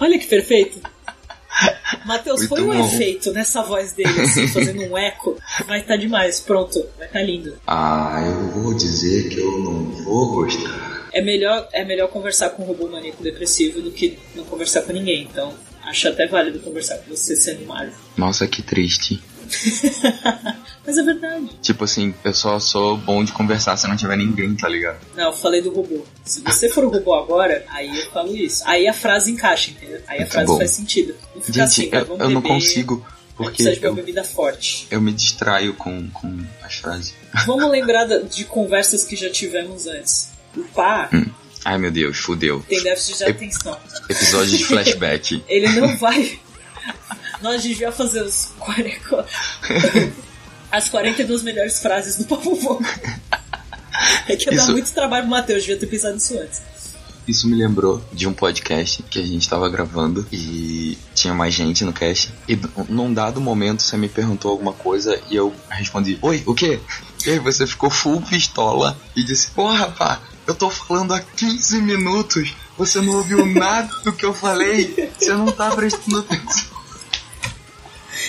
Olha 0.00 0.18
que 0.18 0.26
perfeito! 0.26 0.80
Matheus, 2.04 2.46
foi 2.46 2.62
um 2.62 2.66
bom. 2.66 2.86
efeito 2.86 3.32
nessa 3.32 3.62
voz 3.62 3.92
dele, 3.92 4.20
assim, 4.20 4.46
fazendo 4.48 4.82
um 4.82 4.96
eco. 4.96 5.36
Vai 5.66 5.80
estar 5.80 5.96
demais, 5.96 6.40
pronto, 6.40 6.84
vai 6.96 7.06
estar 7.06 7.22
lindo. 7.22 7.56
Ah, 7.66 8.22
eu 8.24 8.48
vou 8.50 8.74
dizer 8.74 9.28
que 9.28 9.38
eu 9.38 9.58
não 9.58 9.84
vou 10.04 10.34
gostar. 10.34 11.08
É 11.12 11.20
melhor, 11.20 11.68
é 11.72 11.84
melhor 11.84 12.08
conversar 12.08 12.50
com 12.50 12.62
um 12.62 12.66
robô 12.66 12.88
maníaco 12.88 13.22
depressivo 13.22 13.80
do 13.80 13.90
que 13.90 14.18
não 14.34 14.44
conversar 14.44 14.82
com 14.82 14.92
ninguém. 14.92 15.22
Então, 15.22 15.52
acho 15.84 16.08
até 16.08 16.26
válido 16.26 16.60
conversar 16.60 16.98
com 16.98 17.10
você 17.10 17.34
sendo 17.34 17.66
Mario. 17.66 17.92
Nossa, 18.16 18.46
que 18.46 18.62
triste. 18.62 19.20
Mas 20.86 20.96
é 20.96 21.02
verdade. 21.02 21.50
Tipo 21.60 21.84
assim, 21.84 22.14
eu 22.24 22.32
só 22.32 22.58
sou 22.58 22.96
bom 22.96 23.22
de 23.22 23.32
conversar 23.32 23.76
se 23.76 23.86
não 23.86 23.96
tiver 23.96 24.16
ninguém, 24.16 24.54
tá 24.54 24.68
ligado? 24.68 24.98
Não, 25.14 25.24
eu 25.26 25.32
falei 25.32 25.60
do 25.60 25.70
robô. 25.70 26.04
Se 26.24 26.40
você 26.40 26.68
for 26.68 26.84
o 26.84 26.88
robô 26.88 27.14
agora, 27.14 27.64
aí 27.68 27.88
eu 27.88 28.10
falo 28.10 28.34
isso. 28.34 28.62
Aí 28.66 28.86
a 28.86 28.92
frase 28.94 29.30
encaixa, 29.30 29.70
entendeu? 29.70 30.00
Aí 30.06 30.16
a 30.16 30.20
Muito 30.20 30.32
frase 30.32 30.46
bom. 30.46 30.56
faz 30.58 30.70
sentido. 30.70 31.14
Gente, 31.36 31.60
assim, 31.60 31.88
eu, 31.92 32.06
vamos 32.06 32.20
eu 32.22 32.30
não 32.30 32.40
consigo, 32.42 33.06
porque 33.36 33.62
precisa 33.62 33.72
de 33.72 33.80
uma 33.80 33.88
eu, 33.90 33.94
bebida 33.94 34.24
forte. 34.24 34.86
eu 34.90 35.00
me 35.00 35.12
distraio 35.12 35.74
com, 35.74 36.08
com 36.10 36.38
as 36.62 36.76
frases. 36.76 37.14
Vamos 37.44 37.68
lembrar 37.70 38.06
de 38.06 38.44
conversas 38.44 39.04
que 39.04 39.14
já 39.14 39.28
tivemos 39.30 39.86
antes. 39.86 40.30
O 40.56 40.62
pá 40.64 41.10
Ai 41.64 41.76
meu 41.76 41.90
Deus, 41.90 42.16
fudeu. 42.16 42.64
tem 42.66 42.82
déficit 42.82 43.18
de 43.18 43.24
atenção. 43.24 43.78
Episódio 44.08 44.56
de 44.56 44.64
flashback. 44.64 45.44
Ele 45.48 45.68
não 45.78 45.96
vai. 45.98 46.38
Nós 47.42 47.62
devíamos 47.62 47.96
fazer 47.96 48.22
os 48.22 48.48
40... 48.58 49.26
as 50.70 50.88
42 50.88 51.42
melhores 51.42 51.80
frases 51.80 52.16
do 52.16 52.24
Papo. 52.24 52.82
É 54.28 54.36
que 54.36 54.44
ia 54.48 54.56
dar 54.56 54.62
Isso- 54.62 54.72
muito 54.72 54.92
trabalho 54.92 55.22
pro 55.24 55.30
Matheus, 55.30 55.62
devia 55.62 55.78
ter 55.78 55.86
pensado 55.86 56.14
nisso 56.14 56.38
antes. 56.38 56.60
Isso 57.26 57.46
me 57.46 57.56
lembrou 57.56 58.02
de 58.12 58.26
um 58.26 58.32
podcast 58.32 59.02
que 59.02 59.18
a 59.20 59.26
gente 59.26 59.46
tava 59.48 59.68
gravando 59.68 60.26
e 60.32 60.96
tinha 61.14 61.34
mais 61.34 61.52
gente 61.52 61.84
no 61.84 61.92
cast. 61.92 62.32
E 62.48 62.58
num 62.88 63.12
dado 63.12 63.38
momento 63.38 63.82
você 63.82 63.98
me 63.98 64.08
perguntou 64.08 64.50
alguma 64.50 64.72
coisa 64.72 65.20
e 65.30 65.36
eu 65.36 65.54
respondi: 65.68 66.18
Oi, 66.22 66.42
o 66.46 66.54
quê? 66.54 66.80
E 67.26 67.30
aí 67.30 67.38
você 67.38 67.66
ficou 67.66 67.90
full 67.90 68.22
pistola 68.22 68.96
e 69.14 69.22
disse: 69.22 69.50
Porra, 69.50 69.88
pá, 69.90 70.20
eu 70.46 70.54
tô 70.54 70.70
falando 70.70 71.12
há 71.12 71.20
15 71.20 71.82
minutos, 71.82 72.54
você 72.78 72.98
não 73.02 73.16
ouviu 73.16 73.44
nada 73.44 73.94
do 74.04 74.12
que 74.12 74.24
eu 74.24 74.32
falei, 74.32 75.12
você 75.18 75.34
não 75.34 75.52
tá 75.52 75.70
prestando 75.76 76.20
atenção. 76.20 76.77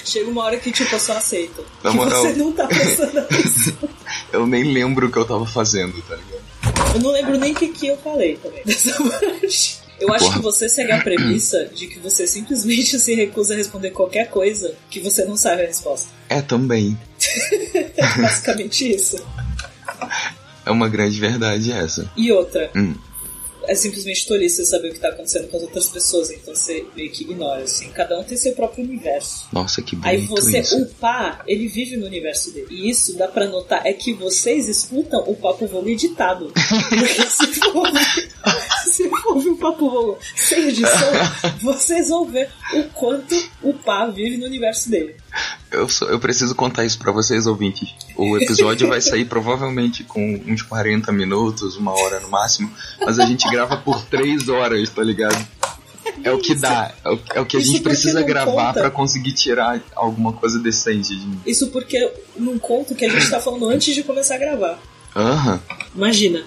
Chega 0.06 0.30
uma 0.30 0.44
hora 0.44 0.58
que 0.58 0.72
tipo, 0.72 0.94
eu 0.96 1.00
só 1.00 1.14
aceito. 1.18 1.66
Na 1.84 1.92
que 1.92 1.98
moral. 1.98 2.22
você 2.22 2.34
não 2.34 2.52
tá 2.52 2.64
atenção. 2.66 3.10
Eu 4.34 4.46
nem 4.48 4.64
lembro 4.64 5.08
o 5.08 5.12
que 5.12 5.18
eu 5.18 5.26
tava 5.26 5.46
fazendo, 5.46 6.00
tá 6.08 6.16
ligado? 6.16 6.96
Eu 6.96 7.02
não 7.02 7.12
lembro 7.12 7.38
nem 7.38 7.52
o 7.52 7.56
que, 7.56 7.68
que 7.70 7.88
eu 7.88 7.98
falei 7.98 8.38
também 8.38 8.62
dessa 8.66 8.92
parte. 9.04 9.80
Eu 10.00 10.14
acho 10.14 10.26
Porra. 10.26 10.38
que 10.38 10.44
você 10.44 10.70
segue 10.70 10.92
a 10.92 11.02
premissa 11.02 11.66
de 11.66 11.88
que 11.88 12.00
você 12.00 12.26
simplesmente 12.28 13.00
se 13.00 13.14
recusa 13.16 13.54
a 13.54 13.58
responder 13.58 13.90
qualquer 13.92 14.30
coisa 14.30 14.74
que 14.90 15.00
você 15.00 15.26
não 15.26 15.36
sabe 15.36 15.64
a 15.64 15.66
resposta. 15.68 16.10
É 16.30 16.42
também. 16.42 16.98
É 17.98 18.22
basicamente 18.22 18.90
isso. 18.96 19.18
É 20.66 20.72
uma 20.72 20.88
grande 20.88 21.20
verdade 21.20 21.72
essa. 21.72 22.10
E 22.16 22.32
outra, 22.32 22.70
Hum. 22.76 22.96
É 23.72 23.76
simplesmente 23.76 24.26
tolice 24.28 24.66
saber 24.66 24.90
o 24.90 24.94
que 24.94 25.00
tá 25.00 25.10
acontecendo 25.10 25.48
com 25.48 25.58
as 25.58 25.64
outras 25.64 25.88
pessoas, 25.88 26.32
então 26.32 26.54
você 26.56 26.86
meio 26.96 27.10
que 27.12 27.24
ignora, 27.24 27.64
assim. 27.64 27.90
Cada 27.90 28.20
um 28.20 28.24
tem 28.24 28.38
seu 28.38 28.54
próprio 28.54 28.84
universo. 28.84 29.48
Nossa, 29.54 29.82
que 29.82 29.96
bonito 29.96 30.10
Aí 30.10 30.26
você, 30.26 30.60
isso. 30.60 30.82
o 30.82 30.86
pá, 30.88 31.44
ele 31.48 31.68
vive 31.68 31.96
no 31.98 32.06
universo 32.06 32.52
dele. 32.52 32.68
E 32.72 32.90
isso 32.90 33.16
dá 33.18 33.28
pra 33.28 33.48
notar 33.48 33.86
é 33.86 33.94
que 33.94 34.14
vocês 34.14 34.68
escutam 34.68 35.24
o 35.28 35.36
Papo 35.36 35.68
Vogo 35.68 35.88
editado. 35.90 36.52
Porque 36.90 37.30
se 37.30 37.54
for, 37.62 37.76
ouvir- 37.88 38.30
se 38.86 39.10
for 39.10 39.28
ouvir 39.36 39.50
o 39.50 39.58
Papo 39.58 39.90
Vogo 39.90 40.18
sem 40.36 40.68
edição, 40.70 41.12
vocês 41.62 42.10
vão 42.10 42.26
ver 42.26 42.50
o 42.74 42.84
quanto 42.94 43.36
o 43.62 43.74
pá 43.74 44.08
vive 44.08 44.38
no 44.38 44.46
universo 44.46 44.90
dele. 44.90 45.16
Eu, 45.72 45.88
sou- 45.88 46.10
eu 46.10 46.20
preciso 46.20 46.56
contar 46.56 46.84
isso 46.86 46.98
pra 46.98 47.12
vocês, 47.12 47.46
ouvintes. 47.46 47.94
O 48.16 48.36
episódio 48.38 48.88
vai 48.88 49.00
sair 49.02 49.26
provavelmente 49.30 50.04
com 50.04 50.42
uns 50.48 50.62
40 50.64 51.12
minutos, 51.12 51.76
uma 51.76 51.92
hora 51.92 52.20
no 52.20 52.30
máximo, 52.30 52.72
mas 53.00 53.20
a 53.20 53.26
gente 53.26 53.48
grava 53.50 53.78
por 53.78 54.02
3 54.06 54.50
horas, 54.50 54.90
tá 54.90 55.04
ligado? 55.04 55.48
É 56.24 56.32
o 56.32 56.40
que 56.40 56.56
dá, 56.56 56.92
é 57.06 57.10
o, 57.12 57.20
é 57.36 57.40
o 57.42 57.46
que 57.46 57.56
a 57.58 57.60
Isso 57.60 57.72
gente 57.74 57.84
precisa 57.84 58.20
não 58.22 58.26
gravar 58.28 58.74
pra 58.74 58.90
conseguir 58.90 59.32
tirar 59.34 59.80
alguma 59.96 60.34
coisa 60.34 60.58
decente 60.60 61.16
de 61.16 61.26
mim. 61.28 61.40
Isso 61.46 61.68
porque 61.68 62.12
num 62.36 62.58
conto 62.58 62.96
que 62.96 63.06
a 63.06 63.10
gente 63.10 63.30
tá 63.30 63.40
falando 63.40 63.70
antes 63.70 63.94
de 63.94 64.02
começar 64.04 64.36
a 64.36 64.38
gravar. 64.40 64.80
Aham. 65.16 65.62
Imagina. 65.96 66.44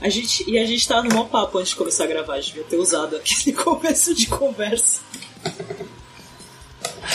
A 0.00 0.08
gente, 0.08 0.48
e 0.50 0.58
a 0.58 0.66
gente 0.66 0.86
tava 0.86 1.02
no 1.04 1.10
maior 1.10 1.28
papo 1.28 1.58
antes 1.58 1.70
de 1.70 1.76
começar 1.76 2.04
a 2.04 2.06
gravar, 2.08 2.34
a 2.34 2.40
gente 2.40 2.54
devia 2.54 2.64
ter 2.68 2.76
usado 2.76 3.16
aquele 3.16 3.52
começo 3.56 4.14
de 4.14 4.26
conversa. 4.26 5.00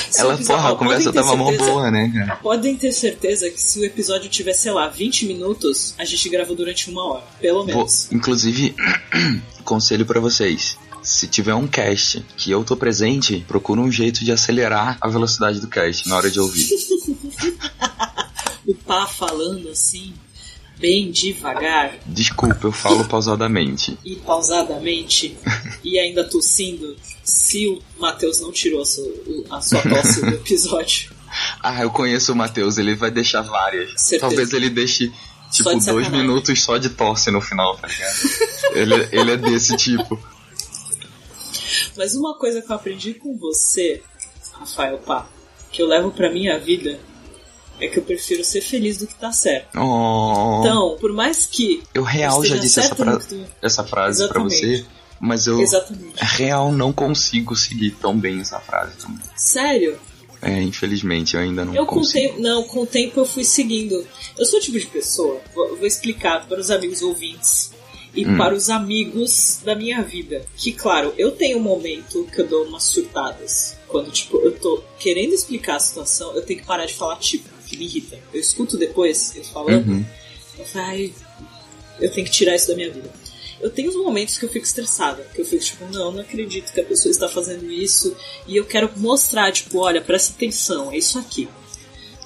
Se 0.10 0.22
Ela, 0.22 0.34
episódio- 0.34 0.62
porra, 0.62 0.74
a 0.74 0.76
conversa 0.76 1.14
tava 1.14 1.36
mó 1.36 1.52
boa, 1.52 1.92
né, 1.92 2.12
cara? 2.14 2.36
Podem 2.38 2.76
ter 2.76 2.92
certeza 2.92 3.50
que 3.50 3.60
se 3.62 3.80
o 3.80 3.86
episódio 3.86 4.30
tiver, 4.30 4.54
sei 4.54 4.72
lá, 4.72 4.88
20 4.88 5.26
minutos, 5.26 5.94
a 5.98 6.06
gente 6.06 6.28
gravou 6.30 6.56
durante 6.56 6.90
uma 6.90 7.04
hora, 7.06 7.24
pelo 7.40 7.66
Vou, 7.66 7.76
menos. 7.76 8.12
inclusive, 8.12 8.76
conselho 9.64 10.06
pra 10.06 10.20
vocês. 10.20 10.78
Se 11.02 11.28
tiver 11.28 11.54
um 11.56 11.66
cast 11.68 12.26
que 12.36 12.52
eu 12.52 12.64
tô 12.64 12.76
presente, 12.76 13.44
procura 13.48 13.80
um 13.80 13.90
jeito 13.92 14.24
de 14.26 14.32
acelerar 14.34 14.98
a 15.00 15.08
velocidade 15.08 15.60
do 15.62 15.68
cast 15.68 16.08
na 16.10 16.18
hora 16.18 16.30
de 16.30 16.40
ouvir. 16.40 16.68
O 18.68 18.76
pá 18.76 19.08
falando 19.08 19.70
assim, 19.70 20.14
bem 20.80 21.12
devagar 21.12 21.98
Desculpa, 22.06 22.68
eu 22.68 22.72
falo 22.72 23.06
pausadamente. 23.06 23.98
e 24.04 24.16
pausadamente, 24.16 25.38
e 25.84 26.00
ainda 26.00 26.24
tossindo, 26.24 26.96
se 27.24 27.68
o 27.68 27.82
Matheus 28.00 28.40
não 28.40 28.52
tirou 28.52 28.82
a 28.82 28.86
sua, 28.86 29.12
a 29.52 29.62
sua 29.62 29.82
tosse 29.82 30.22
do 30.22 30.30
episódio. 30.36 31.12
Ah, 31.62 31.82
eu 31.82 31.92
conheço 31.92 32.32
o 32.34 32.36
Matheus, 32.36 32.78
ele 32.78 32.96
vai 32.96 33.12
deixar 33.12 33.42
várias. 33.42 33.92
Certeza. 34.02 34.22
Talvez 34.22 34.52
ele 34.54 34.70
deixe, 34.70 35.12
tipo, 35.52 35.70
dois 35.70 35.84
sacanagem. 35.84 36.12
minutos 36.12 36.64
só 36.64 36.78
de 36.78 36.90
tosse 36.90 37.30
no 37.30 37.40
final, 37.42 37.78
tá 37.78 37.88
ligado? 37.88 38.16
ele, 38.74 39.10
ele 39.12 39.32
é 39.34 39.38
desse 39.38 39.78
tipo. 39.78 40.20
Mas 41.96 42.16
uma 42.16 42.38
coisa 42.38 42.62
que 42.62 42.72
eu 42.72 42.76
aprendi 42.76 43.14
com 43.14 43.38
você, 43.38 44.02
Rafael 44.54 44.98
Pá, 45.00 45.28
que 45.72 45.82
eu 45.82 45.88
levo 45.88 46.12
pra 46.12 46.32
minha 46.32 46.58
vida, 46.58 47.00
é 47.80 47.88
que 47.88 47.98
eu 48.00 48.04
prefiro 48.04 48.44
ser 48.44 48.62
feliz 48.62 48.98
do 48.98 49.08
que 49.08 49.16
tá 49.16 49.32
certo. 49.32 49.68
Oh, 49.80 50.60
Então, 50.62 50.98
por 51.00 51.12
mais 51.14 51.46
que 51.46 51.82
eu 51.94 52.04
real 52.04 52.44
já 52.44 52.58
disse 52.58 52.80
essa, 52.80 52.96
fra- 52.96 53.18
tu- 53.20 53.46
essa 53.62 53.84
frase 53.84 54.28
pra 54.28 54.42
Exatamente. 54.42 54.78
você, 54.80 54.86
mas 55.20 55.48
eu 55.48 55.60
Exatamente. 55.62 56.16
real 56.20 56.72
não 56.72 56.92
consigo 56.94 57.56
seguir 57.56 57.92
tão 57.92 58.18
bem 58.18 58.40
essa 58.42 58.60
frase 58.60 58.94
também. 58.98 59.20
Sério? 59.36 60.00
É, 60.42 60.62
infelizmente, 60.62 61.36
eu 61.36 61.42
ainda 61.42 61.66
não 61.66 61.76
Eu 61.76 61.86
com 61.86 61.96
consigo. 61.96 62.30
tempo, 62.30 62.42
não, 62.42 62.64
com 62.64 62.82
o 62.84 62.86
tempo 62.86 63.20
eu 63.20 63.26
fui 63.26 63.44
seguindo. 63.44 64.08
Eu 64.38 64.46
sou 64.46 64.60
o 64.60 64.62
tipo 64.62 64.80
de 64.80 64.86
pessoa, 64.86 65.42
vou, 65.54 65.76
vou 65.76 65.86
explicar 65.86 66.48
para 66.48 66.60
os 66.62 66.72
amigos 66.72 67.02
ouvintes 67.02 67.72
e 68.16 68.26
Hum. 68.26 68.38
para 68.38 68.56
os 68.56 68.70
amigos 68.70 69.60
da 69.66 69.76
minha 69.76 70.02
vida. 70.02 70.46
Que, 70.56 70.72
claro, 70.72 71.14
eu 71.18 71.32
tenho 71.34 71.58
um 71.58 71.62
momento 71.62 72.26
que 72.34 72.40
eu 72.40 72.48
dou 72.48 72.64
umas 72.66 72.84
surtadas. 72.86 73.76
Quando, 73.90 74.10
tipo, 74.12 74.38
eu 74.38 74.54
tô 74.58 74.82
querendo 74.98 75.34
explicar 75.34 75.76
a 75.76 75.80
situação, 75.80 76.34
eu 76.34 76.42
tenho 76.42 76.62
que 76.62 76.66
parar 76.66 76.86
de 76.86 76.94
falar, 76.94 77.18
tipo, 77.18 77.50
que 77.70 77.78
me 77.78 77.86
irrita. 77.86 78.18
Eu 78.34 78.40
escuto 78.40 78.78
depois, 78.78 79.36
eu 79.36 79.44
falando, 79.44 79.88
Uhum. 79.88 80.06
eu 80.58 80.66
falo, 80.66 80.86
ai, 80.86 81.14
eu 82.00 82.12
tenho 82.12 82.26
que 82.26 82.32
tirar 82.34 82.56
isso 82.56 82.68
da 82.68 82.76
minha 82.76 82.92
vida. 82.92 83.10
Eu 83.62 83.70
tenho 83.70 83.90
uns 83.90 83.96
momentos 83.96 84.38
que 84.38 84.46
eu 84.46 84.50
fico 84.50 84.66
estressada, 84.66 85.22
que 85.36 85.42
eu 85.42 85.46
fico 85.46 85.64
tipo, 85.64 85.86
não, 85.92 86.12
não 86.14 86.22
acredito 86.22 86.72
que 86.72 86.80
a 86.80 86.84
pessoa 86.86 87.12
está 87.12 87.28
fazendo 87.28 87.70
isso, 87.70 88.16
e 88.48 88.56
eu 88.56 88.66
quero 88.66 88.90
mostrar, 88.98 89.52
tipo, 89.52 89.80
olha, 89.80 90.02
presta 90.02 90.34
atenção, 90.34 90.92
é 90.92 90.98
isso 90.98 91.20
aqui. 91.20 91.48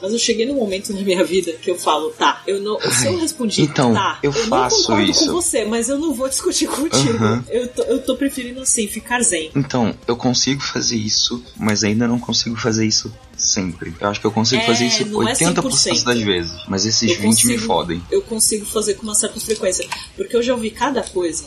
Mas 0.01 0.11
eu 0.11 0.19
cheguei 0.19 0.45
num 0.45 0.55
momento 0.55 0.91
na 0.93 1.01
minha 1.01 1.23
vida 1.23 1.53
que 1.53 1.71
eu 1.71 1.77
falo, 1.77 2.09
tá, 2.11 2.41
eu 2.45 2.61
não. 2.61 2.77
Se 2.91 3.05
eu 3.07 3.17
respondi, 3.17 3.61
então, 3.61 3.93
tá, 3.93 4.19
eu 4.21 4.33
não 4.33 4.47
faço 4.47 4.81
concordo 4.81 5.11
isso. 5.11 5.25
com 5.27 5.31
você, 5.31 5.63
mas 5.63 5.87
eu 5.87 5.97
não 5.97 6.13
vou 6.13 6.27
discutir 6.27 6.67
contigo. 6.67 7.13
Aham. 7.13 7.43
Eu, 7.49 7.67
tô, 7.69 7.83
eu 7.83 7.99
tô 8.01 8.15
preferindo 8.17 8.59
assim, 8.61 8.85
ficar 8.87 9.21
zen. 9.21 9.49
Então, 9.55 9.95
eu 10.05 10.17
consigo 10.17 10.61
fazer 10.61 10.97
isso, 10.97 11.41
mas 11.57 11.83
ainda 11.85 12.05
não 12.07 12.19
consigo 12.19 12.55
fazer 12.57 12.85
isso 12.85 13.13
sempre. 13.37 13.93
Eu 13.99 14.09
acho 14.09 14.19
que 14.19 14.27
eu 14.27 14.31
consigo 14.31 14.61
É, 14.61 14.65
fazer 14.65 14.85
isso 14.85 15.05
não 15.05 15.27
é 15.27 15.33
80% 15.33 15.61
100%. 15.63 16.03
das 16.03 16.21
vezes. 16.21 16.51
Mas 16.67 16.85
esses 16.85 17.09
Eu 17.11 17.21
20 17.21 17.47
me 17.47 17.57
fodem. 17.57 18.03
Eu 18.11 18.21
consigo 18.23 18.65
fazer 18.65 18.95
com 18.95 19.03
uma 19.03 19.15
certa 19.15 19.39
frequência. 19.39 19.87
Porque 20.17 20.35
eu 20.35 20.43
já 20.43 20.53
ouvi 20.53 20.69
cada 20.69 21.01
coisa. 21.01 21.45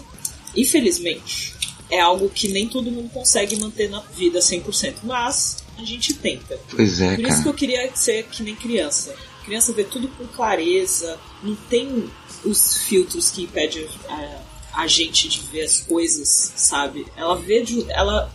Infelizmente, 0.56 1.54
é 1.90 2.00
algo 2.00 2.28
que 2.28 2.48
nem 2.48 2.66
todo 2.66 2.90
mundo 2.90 3.08
consegue 3.10 3.56
manter 3.56 3.88
na 3.90 4.00
vida 4.16 4.38
100%. 4.40 4.94
Mas 5.04 5.58
a 5.78 5.84
gente 5.84 6.14
tenta. 6.14 6.58
Pois 6.74 7.00
é, 7.00 7.16
Por 7.16 7.20
isso 7.20 7.28
que 7.28 7.36
cara. 7.36 7.48
eu 7.48 7.54
queria 7.54 7.96
ser 7.96 8.24
que 8.24 8.42
nem 8.42 8.54
criança. 8.54 9.14
Criança 9.44 9.72
vê 9.72 9.84
tudo 9.84 10.08
com 10.08 10.26
clareza, 10.26 11.18
não 11.42 11.54
tem 11.54 12.10
os 12.44 12.78
filtros 12.78 13.30
que 13.30 13.44
impedem 13.44 13.86
a, 14.08 14.40
a 14.82 14.86
gente 14.86 15.28
de 15.28 15.40
ver 15.40 15.62
as 15.62 15.80
coisas, 15.80 16.52
sabe? 16.56 17.06
Ela 17.16 17.36
vê 17.36 17.62
de, 17.62 17.90
ela 17.90 18.32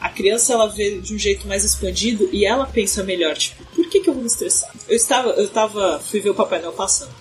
a 0.00 0.10
criança 0.10 0.52
ela 0.52 0.66
vê 0.66 0.98
de 0.98 1.14
um 1.14 1.18
jeito 1.18 1.48
mais 1.48 1.64
expandido 1.64 2.28
e 2.30 2.44
ela 2.44 2.66
pensa 2.66 3.02
melhor, 3.02 3.34
tipo, 3.36 3.64
por 3.74 3.88
que, 3.88 4.00
que 4.00 4.10
eu 4.10 4.12
vou 4.12 4.22
me 4.22 4.28
estressar? 4.28 4.70
Eu 4.86 4.96
estava, 4.96 5.30
eu 5.30 5.48
tava, 5.48 5.98
fui 5.98 6.20
ver 6.20 6.30
o 6.30 6.34
Papai 6.34 6.60
Noel 6.60 6.74
passando 6.74 7.14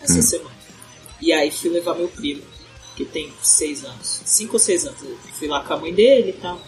essa 0.00 0.20
semana. 0.20 0.54
E 1.18 1.32
aí 1.32 1.50
fui 1.50 1.70
levar 1.70 1.94
meu 1.94 2.08
primo, 2.08 2.42
que 2.94 3.06
tem 3.06 3.32
seis 3.42 3.84
anos, 3.84 4.20
cinco 4.26 4.54
ou 4.54 4.58
seis 4.58 4.84
anos. 4.86 5.00
Eu 5.02 5.16
fui 5.38 5.48
lá 5.48 5.64
com 5.64 5.72
a 5.72 5.78
mãe 5.78 5.94
dele 5.94 6.30
e 6.30 6.40
tal. 6.40 6.60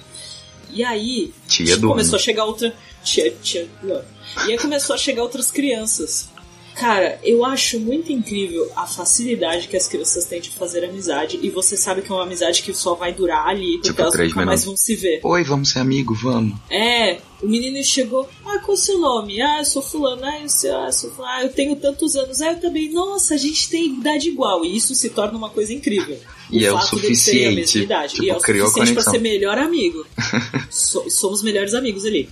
E 0.70 0.84
aí 0.84 1.32
Tia 1.48 1.76
do 1.76 1.88
começou 1.88 2.14
ano. 2.14 2.16
a 2.16 2.22
chegar 2.22 2.44
outra. 2.44 2.74
Tia, 3.04 3.30
tia 3.42 3.68
ano. 3.82 4.04
E 4.46 4.52
aí 4.52 4.58
começou 4.58 4.94
a 4.94 4.98
chegar 4.98 5.22
outras 5.22 5.50
crianças. 5.50 6.28
Cara, 6.76 7.18
eu 7.24 7.42
acho 7.42 7.80
muito 7.80 8.12
incrível 8.12 8.70
a 8.76 8.86
facilidade 8.86 9.66
que 9.66 9.78
as 9.78 9.88
crianças 9.88 10.26
têm 10.26 10.42
de 10.42 10.50
fazer 10.50 10.84
amizade. 10.84 11.38
E 11.42 11.48
você 11.48 11.74
sabe 11.74 12.02
que 12.02 12.12
é 12.12 12.14
uma 12.14 12.24
amizade 12.24 12.62
que 12.62 12.74
só 12.74 12.94
vai 12.94 13.14
durar 13.14 13.48
ali, 13.48 13.78
porque 13.78 13.88
Tipo, 13.88 14.02
elas 14.02 14.12
três 14.12 14.28
nunca 14.30 14.44
mais 14.44 14.64
vão 14.64 14.76
se 14.76 14.94
ver. 14.94 15.20
Oi, 15.22 15.42
vamos 15.42 15.70
ser 15.70 15.78
amigo, 15.78 16.14
vamos. 16.14 16.54
É, 16.70 17.18
o 17.42 17.46
menino 17.48 17.82
chegou, 17.82 18.28
ah, 18.44 18.58
qual 18.58 18.72
é 18.72 18.72
o 18.72 18.76
seu 18.76 18.98
nome? 18.98 19.40
Ah, 19.40 19.60
eu 19.60 19.64
sou 19.64 19.80
fulano, 19.80 20.22
ah, 20.22 20.38
eu, 20.42 20.48
sou, 20.50 20.76
ah, 20.76 20.86
eu 20.86 20.92
sou 20.92 21.10
fulano, 21.12 21.34
ah, 21.34 21.42
eu 21.44 21.48
tenho 21.48 21.76
tantos 21.76 22.14
anos, 22.14 22.42
ah, 22.42 22.52
eu 22.52 22.60
também, 22.60 22.92
nossa, 22.92 23.34
a 23.34 23.38
gente 23.38 23.70
tem 23.70 23.86
idade 23.86 24.28
igual, 24.28 24.62
e 24.62 24.76
isso 24.76 24.94
se 24.94 25.08
torna 25.08 25.38
uma 25.38 25.48
coisa 25.48 25.72
incrível. 25.72 26.18
E 26.50 26.64
é 26.64 26.72
o 26.72 26.80
suficiente, 26.80 27.86
tipo, 28.08 28.24
e 28.24 28.30
é 28.30 28.36
o 28.36 28.40
criou 28.40 28.68
suficiente 28.68 28.94
pra 28.94 29.02
conexão. 29.04 29.12
ser 29.12 29.18
melhor 29.18 29.58
amigo. 29.58 30.06
So- 30.70 31.08
somos 31.10 31.42
melhores 31.42 31.74
amigos 31.74 32.04
ali. 32.04 32.28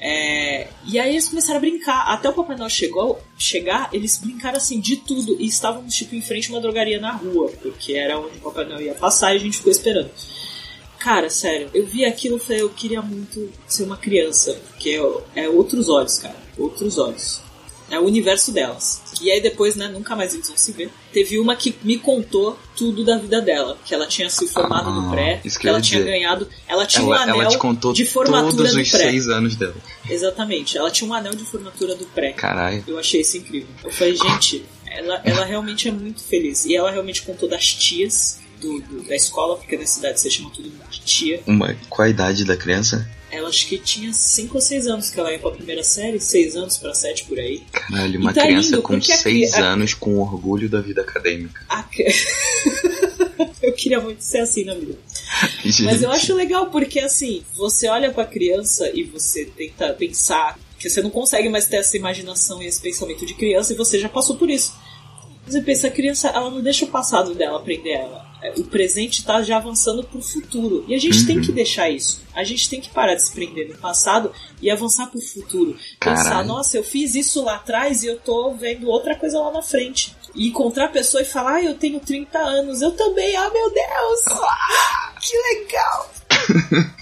É, 0.00 0.68
e 0.86 0.98
aí 0.98 1.12
eles 1.12 1.28
começaram 1.28 1.56
a 1.56 1.60
brincar. 1.60 2.04
Até 2.08 2.28
o 2.28 2.32
Papai 2.34 2.56
Noel 2.56 2.68
chegou, 2.68 3.22
chegar, 3.38 3.88
eles 3.92 4.18
brincaram 4.18 4.58
assim 4.58 4.78
de 4.78 4.96
tudo. 4.96 5.36
E 5.40 5.46
estávamos 5.46 5.94
tipo 5.94 6.14
em 6.14 6.20
frente 6.20 6.50
a 6.50 6.54
uma 6.54 6.60
drogaria 6.60 7.00
na 7.00 7.12
rua, 7.12 7.50
porque 7.62 7.94
era 7.94 8.18
onde 8.18 8.36
o 8.36 8.40
Papai 8.40 8.66
Noel 8.66 8.82
ia 8.82 8.94
passar 8.94 9.32
e 9.32 9.36
a 9.36 9.40
gente 9.40 9.56
ficou 9.56 9.72
esperando. 9.72 10.10
Cara, 10.98 11.28
sério, 11.30 11.70
eu 11.74 11.86
vi 11.86 12.04
aquilo 12.04 12.36
e 12.36 12.40
falei, 12.40 12.62
eu 12.62 12.70
queria 12.70 13.00
muito 13.02 13.50
ser 13.66 13.84
uma 13.84 13.96
criança. 13.96 14.58
Porque 14.70 14.90
é, 15.34 15.44
é 15.44 15.48
outros 15.48 15.88
olhos, 15.88 16.18
cara. 16.18 16.36
Outros 16.58 16.98
olhos. 16.98 17.40
É 17.90 17.98
o 17.98 18.04
universo 18.04 18.52
delas. 18.52 19.02
E 19.22 19.30
aí 19.30 19.40
depois, 19.40 19.76
né, 19.76 19.88
nunca 19.88 20.14
mais 20.16 20.34
eles 20.34 20.48
vão 20.48 20.56
se 20.56 20.72
ver. 20.72 20.90
Teve 21.12 21.38
uma 21.38 21.54
que 21.56 21.74
me 21.82 21.98
contou 21.98 22.58
tudo 22.76 23.04
da 23.04 23.16
vida 23.18 23.40
dela. 23.40 23.78
Que 23.84 23.94
ela 23.94 24.06
tinha 24.06 24.28
se 24.30 24.46
formado 24.48 24.90
no 24.90 25.08
Ah, 25.08 25.10
pré, 25.12 25.40
isso 25.44 25.58
que 25.58 25.68
ela 25.68 25.80
tinha 25.80 26.00
dizer. 26.00 26.10
ganhado. 26.10 26.48
Ela 26.68 26.84
tinha 26.86 27.02
um 27.04 27.12
Ela, 27.14 27.22
anel 27.22 27.40
ela 27.42 27.50
te 27.50 27.58
contou 27.58 27.92
de 27.92 28.04
formatura 28.06 28.56
todos 28.56 28.72
do 28.74 28.80
os 28.80 28.90
pré. 28.90 28.98
seis 29.10 29.28
anos 29.28 29.56
dela. 29.56 29.74
Exatamente, 30.08 30.76
ela 30.78 30.90
tinha 30.90 31.08
um 31.08 31.14
anel 31.14 31.34
de 31.34 31.44
formatura 31.44 31.94
do 31.94 32.04
pré. 32.06 32.32
Caralho. 32.32 32.82
Eu 32.86 32.98
achei 32.98 33.20
isso 33.20 33.36
incrível. 33.36 33.68
Eu 33.82 33.90
falei, 33.90 34.16
gente, 34.16 34.64
ela, 34.86 35.20
ela 35.24 35.44
realmente 35.44 35.88
é 35.88 35.92
muito 35.92 36.22
feliz. 36.22 36.64
E 36.64 36.74
ela 36.76 36.90
realmente 36.90 37.22
contou 37.22 37.48
das 37.48 37.64
tias 37.74 38.40
do, 38.64 38.80
do- 38.80 39.02
da 39.08 39.14
escola, 39.14 39.56
porque 39.56 39.76
na 39.76 39.86
cidade 39.86 40.18
você 40.20 40.30
chama 40.30 40.50
tudo 40.50 40.70
de 40.90 41.00
tia. 41.00 41.40
Uma, 41.46 41.74
qual 41.88 42.06
a 42.06 42.10
idade 42.10 42.44
da 42.44 42.56
criança? 42.56 43.06
Ela 43.30 43.48
acho 43.48 43.66
que 43.66 43.76
tinha 43.78 44.12
5 44.12 44.54
ou 44.54 44.60
6 44.60 44.86
anos 44.86 45.10
que 45.10 45.18
ela 45.18 45.32
ia 45.32 45.38
pra 45.40 45.50
primeira 45.50 45.82
série, 45.82 46.20
6 46.20 46.54
anos 46.56 46.78
pra 46.78 46.94
7 46.94 47.24
por 47.24 47.36
aí. 47.38 47.62
Caralho, 47.72 48.20
uma 48.20 48.32
tá 48.32 48.42
criança 48.42 48.70
lindo, 48.70 48.82
com 48.82 48.94
porque 48.98 49.12
a 49.12 49.72
anos 49.72 49.92
com 49.92 50.18
orgulho 50.18 50.68
da 50.68 50.80
vida 50.80 51.00
acadêmica. 51.02 51.60
A 51.68 51.84
eu 53.60 53.72
queria 53.72 54.00
muito 54.00 54.20
ser 54.22 54.38
assim 54.38 54.64
na 54.64 54.74
vida. 54.74 54.96
Mas 55.82 56.02
eu 56.02 56.10
acho 56.12 56.32
legal 56.34 56.66
porque 56.70 57.00
assim, 57.00 57.42
você 57.56 57.88
olha 57.88 58.12
pra 58.12 58.24
criança 58.24 58.88
e 58.94 59.02
você 59.02 59.46
tenta 59.46 59.92
pensar 59.94 60.56
que 60.78 60.88
você 60.88 61.02
não 61.02 61.10
consegue 61.10 61.48
mais 61.48 61.66
ter 61.66 61.76
essa 61.78 61.96
imaginação 61.96 62.62
e 62.62 62.66
esse 62.66 62.80
pensamento 62.80 63.24
de 63.26 63.34
criança 63.34 63.72
e 63.72 63.76
você 63.76 63.98
já 63.98 64.08
passou 64.08 64.36
por 64.36 64.48
isso. 64.48 64.76
Você 65.46 65.60
pensa, 65.60 65.88
a 65.88 65.90
criança, 65.90 66.28
ela 66.28 66.50
não 66.50 66.62
deixa 66.62 66.84
o 66.84 66.88
passado 66.88 67.34
dela 67.34 67.60
prender 67.60 67.94
ela. 67.96 68.24
O 68.56 68.64
presente 68.64 69.24
tá 69.24 69.42
já 69.42 69.56
avançando 69.56 70.02
pro 70.04 70.20
futuro. 70.20 70.84
E 70.88 70.94
a 70.94 70.98
gente 70.98 71.24
tem 71.26 71.36
Uhum. 71.38 71.42
que 71.42 71.52
deixar 71.52 71.88
isso. 71.90 72.20
A 72.34 72.44
gente 72.44 72.68
tem 72.68 72.80
que 72.80 72.90
parar 72.90 73.14
de 73.14 73.24
se 73.24 73.32
prender 73.32 73.68
no 73.68 73.76
passado 73.76 74.32
e 74.60 74.70
avançar 74.70 75.06
pro 75.06 75.20
futuro. 75.20 75.76
Pensar, 76.00 76.24
Caralho. 76.24 76.48
nossa, 76.48 76.76
eu 76.76 76.84
fiz 76.84 77.14
isso 77.14 77.42
lá 77.44 77.56
atrás 77.56 78.02
e 78.02 78.06
eu 78.06 78.18
tô 78.18 78.52
vendo 78.54 78.88
outra 78.88 79.14
coisa 79.16 79.38
lá 79.38 79.50
na 79.52 79.62
frente. 79.62 80.14
E 80.34 80.48
encontrar 80.48 80.86
a 80.86 80.88
pessoa 80.88 81.22
e 81.22 81.26
falar, 81.26 81.54
ah, 81.56 81.62
eu 81.62 81.74
tenho 81.74 82.00
30 82.00 82.38
anos, 82.38 82.82
eu 82.82 82.90
também, 82.92 83.36
ah, 83.36 83.48
meu 83.50 83.70
Deus! 83.72 84.20
Ah, 84.28 85.14
que 85.22 85.36
legal! 85.36 86.10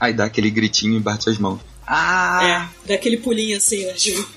Aí 0.00 0.12
dá 0.12 0.24
aquele 0.24 0.50
gritinho 0.50 0.96
e 0.96 1.00
bate 1.00 1.28
as 1.28 1.38
mãos. 1.38 1.60
Ah! 1.86 2.68
É, 2.86 2.88
daquele 2.92 3.16
pulinho 3.18 3.56
assim, 3.56 3.84
né? 3.86 3.92
Tipo, 3.94 4.28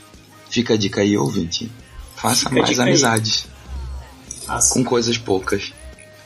Fica 0.49 0.73
a 0.73 0.77
dica 0.77 1.01
aí, 1.01 1.17
ouvinte. 1.17 1.71
Faça 2.15 2.49
Fica 2.49 2.61
mais 2.61 2.79
amizades 2.79 3.45
com 4.73 4.83
coisas 4.83 5.17
poucas. 5.17 5.71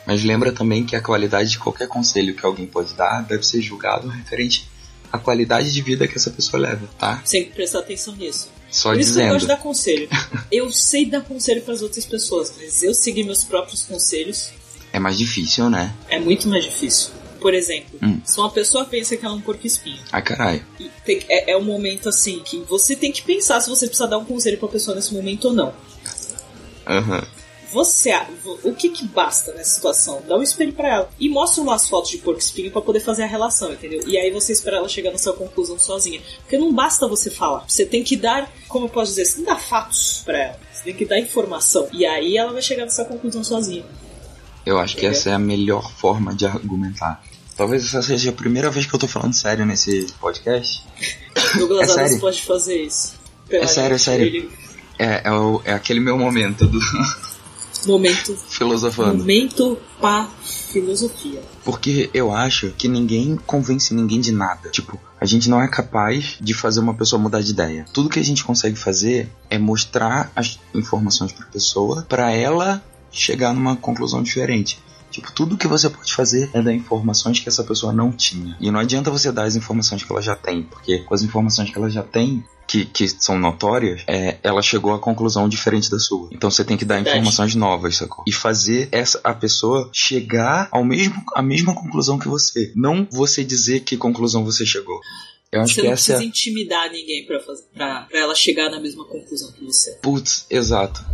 Mas 0.06 0.24
lembra 0.24 0.51
também 0.51 0.86
que 0.86 0.95
a 0.95 1.01
qualidade 1.01 1.49
de 1.51 1.60
qualquer 1.60 1.88
conselho 1.88 2.36
que 2.36 2.45
alguém 2.45 2.66
pode 2.68 2.93
dar 2.93 3.22
deve 3.24 3.43
ser 3.45 3.62
julgado 3.62 4.08
referente 4.08 4.68
à 5.12 5.18
qualidade 5.18 5.72
de 5.74 5.82
vida 5.82 6.08
que 6.08 6.16
essa 6.16 6.30
pessoa 6.30 6.62
leva, 6.62 6.88
tá? 6.99 7.24
Tem 7.30 7.45
que 7.45 7.51
prestar 7.53 7.80
atenção 7.80 8.16
nisso. 8.16 8.49
Só 8.70 8.91
Por 8.91 8.99
isso 8.99 9.14
que 9.14 9.20
eu 9.20 9.24
gosto 9.24 9.34
de 9.34 9.39
dizendo. 9.41 9.58
dar 9.58 9.64
conselho. 9.64 10.10
Eu 10.51 10.72
sei 10.72 11.06
dar 11.06 11.22
conselho 11.22 11.62
para 11.62 11.74
as 11.74 11.82
outras 11.82 12.06
pessoas, 12.06 12.53
mas 12.58 12.84
eu 12.84 12.93
seguir 12.93 13.24
meus 13.24 13.43
próprios 13.43 13.84
conselhos 13.84 14.51
É 14.93 14.99
mais 14.99 15.18
difícil, 15.18 15.70
né? 15.70 15.93
é 16.10 16.20
muito 16.20 16.47
mais 16.49 16.64
difícil. 16.66 17.10
Por 17.39 17.53
exemplo, 17.53 17.99
Hum. 18.01 18.20
se 18.26 18.38
uma 18.39 18.49
pessoa 18.51 18.86
pensa 18.86 19.16
que 19.16 19.24
ela 19.26 19.34
é 19.36 19.38
um 19.38 19.41
porco 19.41 19.66
espinho, 19.68 19.99
Ai, 20.12 20.22
caralho. 20.22 20.66
tem- 21.06 21.24
é, 21.30 21.51
é 21.51 21.58
um 21.58 21.64
momento 21.64 22.10
assim 22.10 22.39
que 22.43 22.58
você 22.68 22.95
tem 22.95 23.12
que 23.12 23.22
pensar 23.22 23.60
se 23.62 23.70
você 23.70 23.86
precisa 23.88 24.08
dar 24.08 24.18
um 24.18 24.26
conselho 24.26 24.58
pra 24.58 24.68
pessoa 24.68 24.95
nesse 24.95 25.14
momento 25.14 25.45
ou 25.49 25.53
não. 25.53 25.74
Aham. 26.88 27.24
Você, 27.76 28.11
o 28.63 28.73
que 28.73 28.88
que 28.89 29.05
basta 29.05 29.51
nessa 29.51 29.76
situação? 29.76 30.23
Dá 30.26 30.38
um 30.38 30.41
espelho 30.41 30.71
pra 30.71 30.88
ela 30.88 31.09
e 31.19 31.28
mostra 31.28 31.61
umas 31.61 31.89
fotos 31.89 32.09
de 32.09 32.19
porco 32.19 32.39
espinho 32.39 32.71
pra 32.71 32.82
poder 32.82 33.01
fazer 33.01 33.23
a 33.23 33.28
relação, 33.28 33.73
entendeu? 33.73 34.01
E 34.07 34.17
aí 34.17 34.32
você 34.32 34.53
espera 34.53 34.78
ela 34.78 34.88
chegar 34.88 35.11
na 35.11 35.17
sua 35.17 35.34
conclusão 35.34 35.78
sozinha. 35.78 36.21
Porque 36.39 36.57
não 36.57 36.73
basta 36.73 37.05
você 37.05 37.30
falar. 37.30 37.65
Você 37.67 37.86
tem 37.86 38.01
que 38.01 38.15
dar, 38.15 38.49
como 38.69 38.86
eu 38.86 38.89
posso 38.89 39.11
dizer, 39.11 39.26
você 39.26 39.36
tem 39.36 39.43
que 39.43 39.49
dar 39.51 39.59
fatos 39.59 40.21
pra 40.23 40.38
ela. 40.38 40.59
Você 40.71 40.84
tem 40.86 40.93
que 40.95 41.03
dar 41.05 41.19
informação. 41.19 41.89
E 41.91 42.05
aí 42.05 42.38
ela 42.38 42.53
vai 42.53 42.61
chegar 42.61 42.86
na 42.86 42.91
sua 42.91 43.03
conclusão 43.03 43.43
sozinha. 43.43 43.84
Eu 44.65 44.80
acho 44.80 44.95
que 44.95 45.05
essa 45.05 45.32
é 45.32 45.34
a 45.34 45.39
melhor 45.39 45.91
forma 45.91 46.34
de 46.34 46.45
argumentar. 46.45 47.21
Talvez 47.57 47.84
essa 47.86 48.01
seja 48.01 48.30
a 48.30 48.34
primeira 48.34 48.69
vez 48.71 48.86
que 48.86 48.95
eu 48.95 48.99
tô 48.99 49.07
falando 49.07 49.34
sério 49.34 49.65
nesse 49.65 50.07
podcast. 50.21 50.82
Douglas 51.59 51.89
É 51.89 51.91
Adams 51.91 52.07
sério? 52.07 52.19
pode 52.21 52.41
fazer 52.41 52.82
isso. 52.84 53.15
É 53.49 53.67
sério, 53.67 53.95
é 53.95 53.97
sério. 53.97 54.49
É, 54.97 55.23
é, 55.26 55.32
o- 55.34 55.61
é 55.65 55.73
aquele 55.73 55.99
meu 55.99 56.17
momento 56.17 56.65
do 56.65 56.80
Momento, 57.86 58.36
filosofando. 58.49 59.19
momento 59.19 59.77
pra 59.99 60.29
filosofia. 60.43 61.41
Porque 61.63 62.09
eu 62.13 62.31
acho 62.31 62.71
que 62.77 62.88
ninguém 62.88 63.38
convence 63.45 63.93
ninguém 63.93 64.19
de 64.19 64.31
nada. 64.31 64.69
Tipo, 64.69 64.99
a 65.19 65.25
gente 65.25 65.49
não 65.49 65.61
é 65.61 65.67
capaz 65.67 66.38
de 66.39 66.53
fazer 66.53 66.79
uma 66.79 66.93
pessoa 66.93 67.21
mudar 67.21 67.41
de 67.41 67.51
ideia. 67.51 67.86
Tudo 67.93 68.09
que 68.09 68.19
a 68.19 68.23
gente 68.23 68.43
consegue 68.43 68.75
fazer 68.75 69.29
é 69.49 69.57
mostrar 69.57 70.31
as 70.36 70.59
informações 70.73 71.31
pra 71.31 71.45
pessoa, 71.47 72.05
pra 72.07 72.31
ela 72.31 72.83
chegar 73.11 73.53
numa 73.53 73.75
conclusão 73.75 74.21
diferente. 74.21 74.79
Tipo, 75.16 75.32
tudo 75.32 75.57
que 75.57 75.68
você 75.68 75.89
pode 75.89 76.13
fazer 76.13 76.49
é 76.53 76.61
dar 76.61 76.74
informações 76.74 77.39
que 77.39 77.47
essa 77.47 77.63
pessoa 77.63 77.93
não 77.93 78.11
tinha. 78.11 78.57
E 78.59 78.70
não 78.70 78.80
adianta 78.80 79.09
você 79.09 79.32
dar 79.32 79.45
as 79.45 79.55
informações 79.55 80.03
que 80.03 80.11
ela 80.11 80.22
já 80.22 80.36
tem, 80.36 80.63
porque 80.63 80.99
com 80.99 81.13
as 81.13 81.22
informações 81.22 81.70
que 81.70 81.78
ela 81.78 81.89
já 81.89 82.03
tem, 82.03 82.43
que, 82.68 82.86
que 82.86 83.07
são 83.07 83.39
notórias, 83.39 84.03
é, 84.07 84.38
ela 84.43 84.61
chegou 84.61 84.93
a 84.93 84.99
conclusão 84.99 85.47
diferente 85.47 85.89
da 85.89 85.99
sua. 85.99 86.30
Então 86.34 86.51
você 86.51 86.66
tem 86.66 86.76
que 86.76 86.84
dar 86.84 86.99
informações 86.99 87.55
novas, 87.55 87.95
sacou? 87.95 88.26
E 88.28 88.32
fazer 88.34 88.89
essa 88.91 89.22
a 89.24 89.34
pessoa 89.34 89.89
chegar 89.93 90.68
ao 90.70 90.84
mesmo 90.84 91.16
a 91.34 91.41
mesma 91.41 91.74
conclusão 91.74 92.20
que 92.20 92.28
você. 92.28 92.74
Não 92.76 93.07
você 93.09 93.43
dizer 93.43 93.82
que 93.82 93.95
conclusão 93.95 94.43
você 94.43 94.66
chegou. 94.66 94.99
Eu 95.51 95.61
acho 95.61 95.74
Você 95.74 95.82
que 95.82 95.88
não 95.88 95.93
essa 95.93 96.11
é. 96.11 96.16
precisa 96.16 96.30
intimidar 96.30 96.91
ninguém 96.91 97.26
pra, 97.26 97.39
fazer, 97.39 97.63
pra, 97.74 98.01
pra 98.01 98.20
ela 98.20 98.36
chegar 98.36 98.70
na 98.70 98.82
mesma 98.82 99.05
conclusão 99.05 99.51
que 99.53 99.63
você. 99.63 99.91
Putz, 100.01 100.45
exato. 100.49 101.05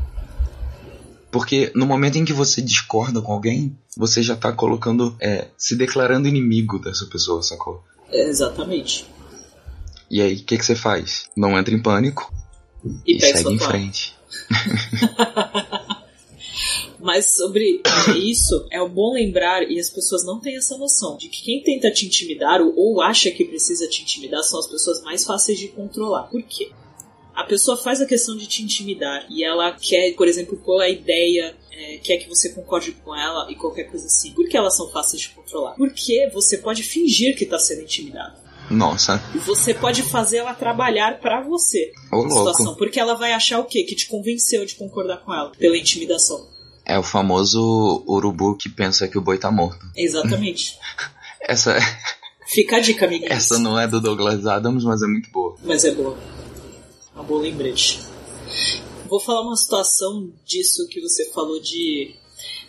Porque 1.32 1.72
no 1.76 1.86
momento 1.86 2.18
em 2.18 2.26
que 2.26 2.34
você 2.34 2.62
discorda 2.62 3.22
com 3.22 3.32
alguém, 3.32 3.78
você 3.98 4.22
já 4.24 4.36
tá 4.36 4.52
colocando. 4.52 5.16
É, 5.20 5.48
se 5.58 5.76
declarando 5.76 6.28
inimigo 6.28 6.80
dessa 6.80 7.06
pessoa, 7.06 7.42
sacou? 7.44 7.84
É, 8.10 8.28
exatamente. 8.28 9.06
E 10.10 10.22
aí, 10.22 10.36
o 10.36 10.44
que, 10.44 10.58
que 10.58 10.66
você 10.66 10.76
faz? 10.76 11.30
Não 11.36 11.58
entra 11.58 11.74
em 11.74 11.82
pânico 11.82 12.34
E, 13.06 13.16
e, 13.16 13.22
segue 13.22 13.54
em 13.54 13.60
frente. 13.60 14.14
Mas 17.00 17.36
sobre 17.36 17.82
isso, 18.16 18.68
é 18.70 18.86
bom 18.88 19.14
lembrar, 19.14 19.64
e 19.64 19.80
as 19.80 19.90
pessoas 19.90 20.24
não 20.24 20.40
têm 20.40 20.56
essa 20.56 20.78
noção, 20.78 21.18
de 21.18 21.30
que 21.30 21.42
quem 21.42 21.64
tenta 21.64 21.90
te 21.90 22.06
intimidar 22.06 22.62
ou, 22.62 22.74
ou 22.78 23.02
acha 23.02 23.32
que 23.32 23.44
precisa 23.44 23.88
te 23.88 24.04
intimidar 24.04 24.44
são 24.44 24.60
as 24.60 24.68
pessoas 24.68 25.02
mais 25.02 25.26
fáceis 25.26 25.58
de 25.58 25.70
controlar. 25.70 26.24
Por 26.24 26.44
quê? 26.44 26.72
A 27.34 27.44
pessoa 27.44 27.76
faz 27.76 28.02
a 28.02 28.06
questão 28.06 28.38
de 28.38 28.46
te 28.46 28.62
intimidar 28.62 29.26
e 29.30 29.44
ela 29.44 29.72
quer, 29.72 30.14
por 30.14 30.28
exemplo, 30.28 30.58
pôr 30.58 30.80
a 30.82 30.90
ideia, 30.90 31.56
é, 31.72 31.98
quer 31.98 32.18
que 32.18 32.28
você 32.30 32.50
concorde 32.50 32.92
com 32.92 33.16
ela 33.16 33.50
e 33.52 33.56
qualquer 33.56 33.86
coisa 33.86 34.06
assim. 34.06 34.32
Por 34.34 34.48
que 34.48 34.56
elas 34.58 34.76
são 34.76 34.90
fáceis 34.92 35.22
de 35.22 35.30
controlar? 35.30 35.74
Porque 35.76 36.30
você 36.34 36.58
pode 36.58 36.84
fingir 36.84 37.36
que 37.38 37.44
está 37.46 37.58
sendo 37.58 37.82
intimidado. 37.82 38.40
Nossa, 38.70 39.22
E 39.36 39.38
você 39.40 39.74
pode 39.74 40.02
fazer 40.04 40.38
ela 40.38 40.54
trabalhar 40.54 41.20
pra 41.20 41.42
você 41.42 41.92
ô 42.12 42.24
na 42.24 42.30
situação. 42.30 42.66
louco. 42.68 42.80
Porque 42.80 42.98
ela 43.00 43.16
vai 43.16 43.34
achar 43.34 43.60
o 43.60 43.66
quê? 43.66 43.84
Que 43.84 43.96
te 43.96 44.08
convenceu 44.08 44.66
de 44.66 44.76
concordar 44.76 45.18
com 45.18 45.34
ela 45.34 45.52
pela 45.58 45.76
intimidação. 45.78 46.48
É 46.86 46.98
o 46.98 47.04
famoso 47.04 48.04
urubu 48.08 48.56
que 48.56 48.70
pensa 48.70 49.08
que 49.10 49.18
o 49.18 49.22
boi 49.22 49.38
tá 49.38 49.52
morto. 49.52 49.86
Exatamente. 49.96 50.78
Essa, 51.42 51.76
Fica 52.48 52.78
a 52.78 52.80
dica, 52.80 53.06
amiguinhos. 53.06 53.34
essa 53.36 53.58
não 53.60 53.80
é 53.80 53.88
do 53.88 54.00
Douglas 54.00 54.46
Adams, 54.46 54.84
mas 54.84 55.02
é 55.02 55.08
muito 55.08 55.30
boa. 55.32 55.56
Mas 55.64 55.84
é 55.86 55.92
boa. 55.92 56.18
Uma 57.16 57.24
boa 57.24 57.42
lembrete. 57.42 58.00
Vou 59.12 59.20
falar 59.20 59.42
uma 59.42 59.58
situação 59.58 60.32
disso 60.46 60.88
que 60.88 61.02
você 61.02 61.26
falou 61.34 61.60
de. 61.60 62.16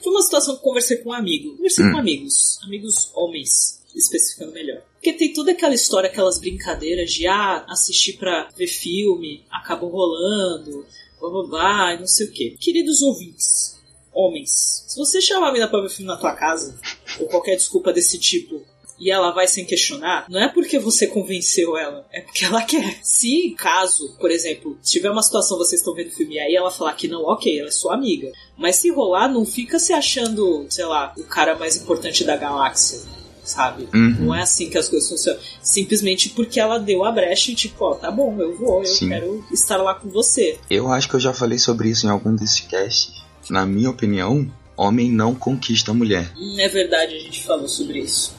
Foi 0.03 0.13
uma 0.13 0.23
situação 0.23 0.57
que 0.57 0.61
eu 0.61 0.65
conversei 0.65 0.97
com 0.97 1.11
um 1.11 1.13
amigo. 1.13 1.57
Conversei 1.57 1.85
Hum. 1.87 1.93
com 1.93 1.99
amigos. 1.99 2.59
Amigos 2.65 3.13
homens, 3.15 3.81
especificando 3.95 4.51
melhor. 4.51 4.83
Porque 4.95 5.13
tem 5.13 5.33
toda 5.33 5.53
aquela 5.53 5.73
história, 5.73 6.11
aquelas 6.11 6.41
brincadeiras 6.41 7.13
de 7.13 7.29
ah, 7.29 7.65
assistir 7.69 8.15
pra 8.15 8.49
ver 8.57 8.67
filme, 8.67 9.45
acabou 9.53 9.89
rolando, 9.91 10.85
blá 11.21 11.31
blá 11.31 11.47
blá, 11.47 11.95
e 11.95 12.01
não 12.01 12.09
sei 12.09 12.27
o 12.27 12.33
quê. 12.33 12.57
Queridos 12.59 13.03
ouvintes, 13.03 13.81
homens, 14.13 14.85
se 14.89 14.97
você 14.99 15.21
chamar 15.21 15.51
a 15.51 15.53
mina 15.53 15.69
pra 15.69 15.81
ver 15.81 15.91
filme 15.91 16.11
na 16.11 16.17
tua 16.17 16.35
casa, 16.35 16.77
ou 17.21 17.29
qualquer 17.29 17.55
desculpa 17.55 17.93
desse 17.93 18.19
tipo, 18.19 18.63
e 19.03 19.11
ela 19.11 19.33
vai 19.33 19.49
sem 19.49 19.65
questionar, 19.65 20.27
não 20.31 20.41
é 20.41 20.47
porque 20.47 20.79
você 20.79 21.09
convenceu 21.09 21.77
ela, 21.77 22.07
é 22.13 22.21
porque 22.21 22.45
ela 22.45 22.63
quer. 22.63 23.01
Se 23.03 23.53
caso, 23.59 24.17
por 24.21 24.31
exemplo, 24.31 24.79
tiver 24.81 25.11
uma 25.11 25.25
situação 25.25 25.59
vocês 25.59 25.81
estão 25.81 25.93
vendo 25.93 26.07
o 26.07 26.15
filme 26.15 26.37
e 26.37 26.39
aí 26.39 26.55
ela 26.55 26.71
falar 26.71 26.93
que 26.93 27.09
não, 27.09 27.23
ok, 27.25 27.59
ela 27.59 27.69
é 27.69 27.73
sua 27.73 27.95
amiga. 27.95 28.31
Mas 28.57 28.77
se 28.77 28.91
rolar, 28.91 29.27
não 29.27 29.45
fica 29.45 29.81
se 29.81 29.93
achando, 29.93 30.65
sei 30.71 30.85
lá, 30.85 31.13
o 31.19 31.25
cara 31.25 31.59
mais 31.59 31.77
importante 31.77 32.23
da 32.23 32.37
galáxia. 32.37 33.01
Sabe? 33.45 33.89
Uhum. 33.93 34.27
Não 34.27 34.35
é 34.35 34.43
assim 34.43 34.71
que 34.71 34.79
as 34.79 34.89
coisas 34.89 35.09
funcionam. 35.09 35.41
Simplesmente 35.61 36.29
porque 36.29 36.61
ela 36.61 36.79
deu 36.79 37.05
a 37.05 37.11
brecha 37.11 37.51
e, 37.51 37.57
tipo, 37.57 37.85
ó, 37.85 37.95
tá 37.97 38.09
bom, 38.09 38.41
eu 38.41 38.57
vou, 38.57 38.79
eu 38.79 38.87
Sim. 38.87 39.09
quero 39.09 39.45
estar 39.51 39.79
lá 39.79 39.97
com 39.97 40.09
você. 40.09 40.61
Eu 40.71 40.87
acho 40.93 41.09
que 41.09 41.17
eu 41.17 41.21
já 41.21 41.35
falei 41.35 41.59
sobre 41.59 41.89
isso 41.89 42.07
em 42.07 42.09
algum 42.09 42.37
desses 42.37 42.61
casts. 42.61 43.21
Na 43.51 43.67
minha 43.67 43.91
opinião, 43.91 44.49
homem 44.77 45.11
não 45.11 45.35
conquista 45.35 45.93
mulher. 45.93 46.33
Hum, 46.39 46.57
é 46.61 46.69
verdade, 46.69 47.17
a 47.17 47.19
gente 47.19 47.43
falou 47.43 47.67
sobre 47.67 47.99
isso. 47.99 48.33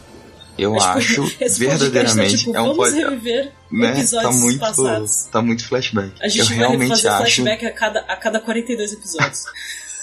Eu 0.58 0.74
tipo, 0.74 0.84
acho 0.84 1.22
podcast 1.24 1.60
verdadeiramente 1.60 2.32
tá, 2.32 2.38
tipo, 2.38 2.56
é 2.58 2.62
um 2.62 2.74
vamos 2.76 2.94
reviver 2.94 3.52
né? 3.72 3.92
episódios 3.92 4.36
Tá 4.36 4.40
muito, 4.42 4.60
passados. 4.60 5.24
tá 5.32 5.42
muito 5.42 5.66
flashback. 5.68 6.12
A 6.22 6.28
gente 6.28 6.40
eu 6.40 6.46
vai 6.48 6.58
realmente 6.58 6.90
fazer 6.90 7.08
acho, 7.08 7.18
flashback 7.18 7.66
a 7.66 7.72
cada, 7.72 8.00
a 8.02 8.16
cada 8.18 8.40
42 8.40 8.94
episódios. 8.94 9.44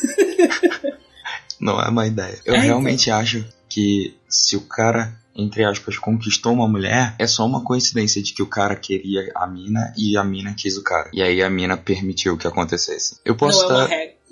não 1.61 1.80
é 1.80 1.88
uma 1.88 2.07
ideia. 2.07 2.38
Eu 2.44 2.55
É, 2.55 2.59
então. 2.59 2.66
realmente 2.68 3.11
acho 3.11 3.44
que 3.68 4.16
se 4.28 4.57
o 4.57 4.62
cara 4.62 5.18
entre 5.32 5.64
aspas, 5.64 5.96
conquistou 5.96 6.53
uma 6.53 6.68
mulher, 6.68 7.14
é 7.18 7.26
só 7.26 7.46
uma 7.46 7.62
coincidência 7.64 8.20
de 8.22 8.32
que 8.34 8.42
o 8.42 8.46
cara 8.46 8.74
queria 8.76 9.30
a 9.34 9.46
mina 9.46 9.94
e 9.96 10.14
a 10.16 10.24
mina 10.24 10.53
quis 10.55 10.76
o 10.76 10.82
cara. 10.82 11.09
E 11.14 11.22
aí 11.22 11.40
a 11.42 11.48
mina 11.48 11.76
permitiu 11.78 12.36
que 12.36 12.46
acontecesse. 12.46 13.16
Eu 13.24 13.34
posso 13.36 13.61
é 13.62 13.62
estar. 13.62 13.88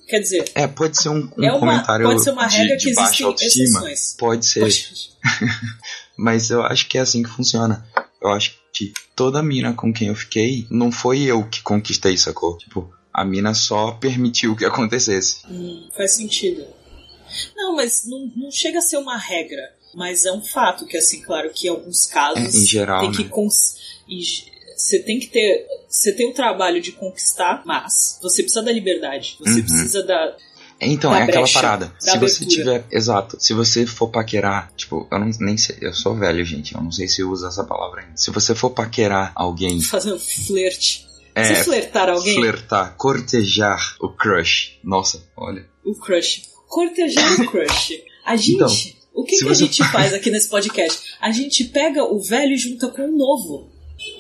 Quer 0.06 0.18
dizer, 0.20 0.50
É, 0.54 0.66
pode 0.66 1.00
ser 1.00 1.08
um, 1.10 1.30
um 1.38 1.44
é 1.44 1.50
uma, 1.50 1.60
comentário 1.60 2.04
pode 2.06 2.24
ser 2.24 2.30
uma 2.32 2.46
de, 2.46 2.56
regra 2.56 2.76
de 2.76 2.84
que 2.84 2.94
baixa 2.94 3.08
existem 3.10 3.26
autoestima. 3.26 3.64
exceções. 3.90 4.16
Pode 4.18 4.44
ser, 4.46 4.60
Pode- 4.60 5.10
mas 6.18 6.50
eu 6.50 6.62
acho 6.62 6.88
que 6.88 6.98
é 6.98 7.00
assim 7.00 7.22
que 7.22 7.30
funciona. 7.30 7.86
Eu 8.20 8.30
acho 8.30 8.56
que 8.72 8.92
toda 9.14 9.42
mina 9.42 9.72
com 9.72 9.92
quem 9.92 10.08
eu 10.08 10.14
fiquei, 10.14 10.66
não 10.70 10.90
foi 10.90 11.22
eu 11.22 11.48
que 11.48 11.62
conquistei, 11.62 12.16
sacou? 12.16 12.58
Tipo, 12.58 12.92
a 13.14 13.24
mina 13.24 13.54
só 13.54 13.92
permitiu 13.92 14.56
que 14.56 14.64
acontecesse. 14.64 15.38
Hum, 15.48 15.88
faz 15.96 16.12
sentido. 16.16 16.66
Não, 17.56 17.76
mas 17.76 18.02
não, 18.06 18.30
não 18.36 18.50
chega 18.50 18.78
a 18.78 18.82
ser 18.82 18.96
uma 18.96 19.16
regra. 19.16 19.62
Mas 19.94 20.24
é 20.26 20.32
um 20.32 20.42
fato 20.42 20.84
que, 20.86 20.96
assim, 20.98 21.22
claro, 21.22 21.50
que 21.50 21.66
em 21.66 21.70
alguns 21.70 22.06
casos 22.06 22.54
É, 22.54 22.58
em 22.58 22.66
geral, 22.66 23.00
tem 23.00 23.10
que 23.12 23.24
né? 23.24 23.28
cons- 23.30 23.76
você 24.76 24.98
tem 25.00 25.18
que 25.18 25.26
ter. 25.28 25.66
Você 25.88 26.12
tem 26.12 26.30
o 26.30 26.34
trabalho 26.34 26.80
de 26.80 26.92
conquistar, 26.92 27.62
mas 27.64 28.18
você 28.22 28.42
precisa 28.42 28.62
da 28.62 28.70
liberdade. 28.72 29.36
Você 29.40 29.50
Uhum. 29.50 29.60
precisa 29.62 30.02
da. 30.02 30.36
Então, 30.80 31.10
Da 31.10 31.18
é 31.20 31.22
aquela 31.24 31.42
brecha, 31.42 31.60
parada. 31.60 31.86
da 31.86 32.00
Se 32.00 32.18
você 32.18 32.44
abertura. 32.44 32.46
tiver. 32.48 32.86
Exato. 32.90 33.36
Se 33.40 33.52
você 33.52 33.84
for 33.86 34.08
paquerar, 34.08 34.72
tipo, 34.76 35.08
eu 35.10 35.18
não 35.18 35.28
nem 35.40 35.56
sei. 35.56 35.76
Eu 35.80 35.92
sou 35.92 36.14
velho, 36.14 36.44
gente. 36.44 36.74
Eu 36.74 36.80
não 36.82 36.92
sei 36.92 37.08
se 37.08 37.20
eu 37.20 37.30
uso 37.30 37.46
essa 37.46 37.64
palavra 37.64 38.02
ainda. 38.02 38.16
Se 38.16 38.30
você 38.30 38.54
for 38.54 38.70
paquerar 38.70 39.32
alguém. 39.34 39.80
Fazer 39.82 40.12
um 40.12 40.18
flerte. 40.18 41.06
É, 41.34 41.54
Se 41.54 41.64
flertar 41.64 42.08
alguém, 42.08 42.34
flertar, 42.36 42.94
cortejar 42.96 43.96
o 44.00 44.08
crush. 44.08 44.78
Nossa, 44.82 45.22
olha. 45.36 45.64
o 45.84 45.94
crush. 45.94 46.42
Cortejar 46.68 47.40
o 47.40 47.46
crush. 47.50 47.92
A 48.24 48.36
gente. 48.36 48.52
Então, 48.54 48.68
o 49.14 49.24
que, 49.24 49.36
que 49.38 49.44
a 49.44 49.48
você- 49.48 49.64
gente 49.64 49.82
faz 49.90 50.12
aqui 50.14 50.30
nesse 50.30 50.48
podcast? 50.48 51.00
A 51.20 51.30
gente 51.32 51.64
pega 51.64 52.04
o 52.04 52.20
velho 52.20 52.52
e 52.52 52.56
junta 52.56 52.88
com 52.88 53.02
o 53.02 53.16
novo. 53.16 53.70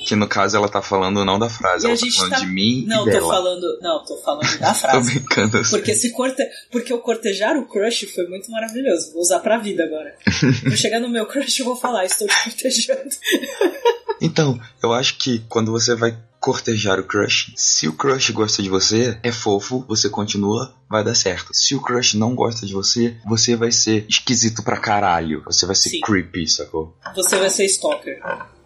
Que 0.08 0.16
no 0.16 0.26
caso 0.26 0.56
ela 0.56 0.68
tá 0.70 0.80
falando 0.80 1.22
não 1.24 1.38
da 1.38 1.50
frase, 1.50 1.84
E 1.86 1.90
ela 1.90 1.98
tá 1.98 2.06
falando 2.16 2.30
tá- 2.30 2.38
de 2.40 2.46
mim 2.46 2.84
Não, 2.86 3.02
e 3.02 3.04
tô 3.04 3.10
dela. 3.10 3.34
falando. 3.34 3.78
Não, 3.82 4.04
tô 4.04 4.16
falando 4.18 4.58
da 4.58 4.68
Tô 4.72 4.80
frase. 4.80 5.10
brincando. 5.18 5.56
eu 5.58 5.64
sei. 5.64 5.78
Porque 5.78 5.94
se 5.94 6.10
corte... 6.12 6.42
Porque 6.72 6.92
o 6.94 6.98
cortejar 7.00 7.56
o 7.58 7.66
crush 7.66 8.06
foi 8.14 8.26
muito 8.26 8.50
maravilhoso. 8.50 9.12
Vou 9.12 9.20
usar 9.20 9.40
pra 9.40 9.58
vida 9.58 9.84
agora. 9.84 10.14
vou 10.64 10.76
chegar 10.76 10.98
no 11.00 11.10
meu 11.10 11.26
crush 11.26 11.58
e 11.60 11.62
vou 11.62 11.76
falar, 11.76 12.06
estou 12.06 12.26
te 12.26 12.34
cortejando. 12.44 13.10
Então, 14.20 14.58
eu 14.82 14.92
acho 14.92 15.16
que 15.16 15.44
quando 15.48 15.70
você 15.70 15.94
vai 15.94 16.16
cortejar 16.40 16.98
o 16.98 17.04
crush, 17.04 17.52
se 17.56 17.86
o 17.86 17.92
crush 17.92 18.30
gosta 18.32 18.60
de 18.60 18.68
você, 18.68 19.16
é 19.22 19.30
fofo, 19.30 19.84
você 19.86 20.08
continua, 20.08 20.74
vai 20.90 21.04
dar 21.04 21.14
certo. 21.14 21.50
Se 21.54 21.76
o 21.76 21.80
crush 21.80 22.14
não 22.16 22.34
gosta 22.34 22.66
de 22.66 22.72
você, 22.72 23.16
você 23.24 23.54
vai 23.54 23.70
ser 23.70 24.04
esquisito 24.08 24.60
pra 24.64 24.76
caralho. 24.76 25.42
Você 25.44 25.66
vai 25.66 25.76
ser 25.76 25.90
Sim. 25.90 26.00
creepy, 26.00 26.48
sacou? 26.48 26.96
Você 27.14 27.36
vai 27.36 27.48
ser 27.48 27.66
stalker. 27.66 28.18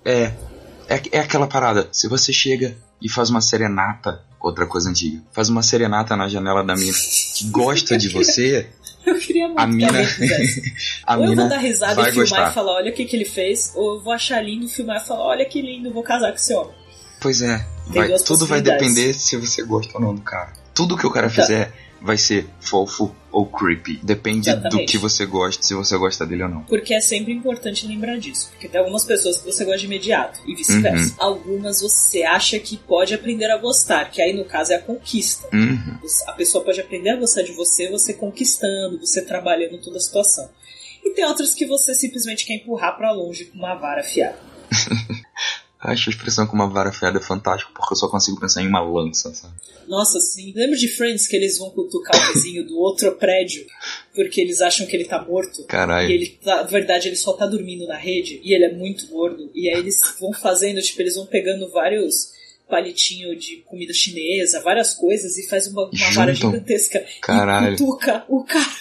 É, 0.07 0.33
é, 0.89 1.01
é 1.13 1.21
aquela 1.21 1.47
parada. 1.47 1.89
Se 1.93 2.09
você 2.09 2.33
chega 2.33 2.77
e 3.01 3.09
faz 3.09 3.31
uma 3.31 3.41
serenata, 3.41 4.23
outra 4.41 4.67
coisa 4.67 4.91
antiga, 4.91 5.21
faz 5.33 5.49
uma 5.49 5.63
serenata 5.63 6.17
na 6.17 6.29
janela 6.29 6.63
da 6.65 6.75
mina 6.75 6.93
que 7.37 7.45
gosta 7.51 7.97
de 7.97 8.09
você, 8.15 8.69
Eu 9.05 9.19
queria 9.19 9.47
muito 9.49 9.59
a 9.61 9.67
mina, 9.67 9.89
a 11.07 11.17
ou 11.17 11.25
eu 11.25 11.35
vou 11.37 11.49
dar 11.49 11.59
risada 11.59 12.01
e 12.03 12.05
filmar 12.13 12.15
gostar. 12.15 12.51
e 12.51 12.55
falar, 12.55 12.73
olha 12.75 12.91
o 12.93 12.95
que, 12.95 13.05
que 13.05 13.17
ele 13.17 13.25
fez, 13.25 13.73
ou 13.75 13.97
eu 13.97 14.03
vou 14.03 14.13
achar 14.13 14.41
lindo, 14.43 14.69
filmar 14.69 15.03
e 15.03 15.07
falar, 15.07 15.25
olha 15.25 15.45
que 15.45 15.61
lindo, 15.61 15.93
vou 15.93 16.03
casar 16.03 16.31
com 16.31 16.37
esse 16.37 16.55
homem. 16.55 16.73
Pois 17.21 17.41
é, 17.43 17.65
vai- 17.87 18.09
tudo 18.25 18.47
vai 18.47 18.61
depender 18.61 19.13
se 19.15 19.37
você 19.37 19.63
gosta 19.63 19.93
ou 19.97 20.01
não 20.01 20.15
do 20.15 20.23
cara. 20.23 20.53
Tudo 20.75 20.97
que 20.97 21.07
o 21.07 21.11
cara 21.11 21.29
Tá. 21.29 21.35
Vai 22.03 22.19
ser 22.19 22.47
fofo 22.61 23.15
ou 23.31 23.47
creepy. 23.47 24.01
Depende 24.03 24.51
do 24.51 24.59
Exatamente. 24.59 24.93
que 24.93 24.99
você 24.99 25.25
gosta, 25.25 25.63
se 25.63 25.75
você 25.75 25.97
gosta 25.97 26.27
dele 26.27 26.43
ou 26.43 26.49
não. 26.49 26.63
Porque 26.65 26.93
é 26.93 27.01
sempre 27.01 27.33
importante 27.33 27.87
lembrar 27.87 28.19
disso. 28.19 28.51
Porque 28.51 28.69
tem 28.69 28.81
algumas 28.81 29.05
pessoas 29.05 29.39
que 29.39 29.45
você 29.45 29.65
gosta 29.65 29.79
de 29.79 29.87
imediato 29.87 30.41
e 30.47 30.55
vice-versa. 30.55 31.15
Uhum. 31.15 31.27
Algumas 31.27 31.81
você 31.81 32.23
acha 32.25 32.59
que 32.59 32.77
pode 32.77 33.15
aprender 33.15 33.51
a 33.51 33.59
gostar, 33.59 34.11
que 34.11 34.21
aí 34.21 34.33
no 34.33 34.45
caso 34.45 34.73
é 34.73 34.77
a 34.77 34.83
conquista. 34.83 35.49
Uhum. 35.53 35.99
A 36.27 36.33
pessoa 36.33 36.65
pode 36.65 36.81
aprender 36.81 37.11
a 37.11 37.17
gostar 37.17 37.43
de 37.43 37.53
você, 37.53 37.91
você 37.91 38.13
conquistando, 38.13 38.99
você 39.01 39.23
trabalhando 39.23 39.81
toda 39.81 39.97
a 39.97 40.01
situação. 40.01 40.49
E 41.05 41.11
tem 41.15 41.25
outras 41.25 41.53
que 41.53 41.67
você 41.67 41.95
simplesmente 41.95 42.45
quer 42.45 42.55
empurrar 42.55 42.97
pra 42.97 43.13
longe 43.13 43.47
com 43.47 43.59
uma 43.59 43.75
vara 43.75 44.01
afiada. 44.01 44.39
Acho 45.81 46.11
a 46.11 46.13
expressão 46.13 46.47
com 46.47 46.55
uma 46.55 46.69
vara 46.69 46.93
fiada 46.93 47.21
fantástica 47.21 47.73
porque 47.75 47.93
eu 47.93 47.97
só 47.97 48.09
consigo 48.09 48.39
pensar 48.39 48.63
em 48.63 48.69
uma 48.69 48.81
lança, 48.81 49.35
sabe? 49.35 49.55
Nossa, 49.93 50.19
sim. 50.21 50.55
Lembra 50.57 50.75
de 50.75 50.89
Friends 50.89 51.27
que 51.27 51.37
eles 51.37 51.59
vão 51.59 51.69
cutucar 51.69 52.19
o 52.19 52.33
vizinho 52.33 52.67
do 52.67 52.79
outro 52.79 53.13
prédio 53.17 53.67
porque 54.15 54.41
eles 54.41 54.63
acham 54.63 54.87
que 54.87 54.97
ele 54.97 55.05
tá 55.05 55.23
morto? 55.23 55.65
Caralho. 55.65 56.09
E 56.09 56.15
ele, 56.15 56.27
tá- 56.43 56.57
na 56.57 56.63
verdade, 56.63 57.09
ele 57.09 57.17
só 57.17 57.35
tá 57.35 57.45
dormindo 57.45 57.87
na 57.87 57.99
rede 57.99 58.41
e 58.43 58.55
ele 58.55 58.65
é 58.65 58.73
muito 58.73 59.07
gordo. 59.09 59.51
E 59.55 59.69
aí 59.69 59.79
eles 59.79 59.99
vão 60.19 60.33
fazendo, 60.33 60.81
tipo, 60.81 61.03
eles 61.03 61.15
vão 61.15 61.27
pegando 61.27 61.69
vários 61.71 62.33
palitinhos 62.71 63.45
de 63.45 63.57
comida 63.67 63.93
chinesa, 63.93 64.61
várias 64.61 64.95
coisas, 64.95 65.37
e 65.37 65.47
faz 65.47 65.67
uma, 65.67 65.85
uma 65.85 66.11
vara 66.15 66.33
gigantesca 66.33 67.05
Caralho. 67.21 67.75
e 67.75 67.79
cutuca 67.79 68.25
o 68.31 68.43
cara. 68.45 68.77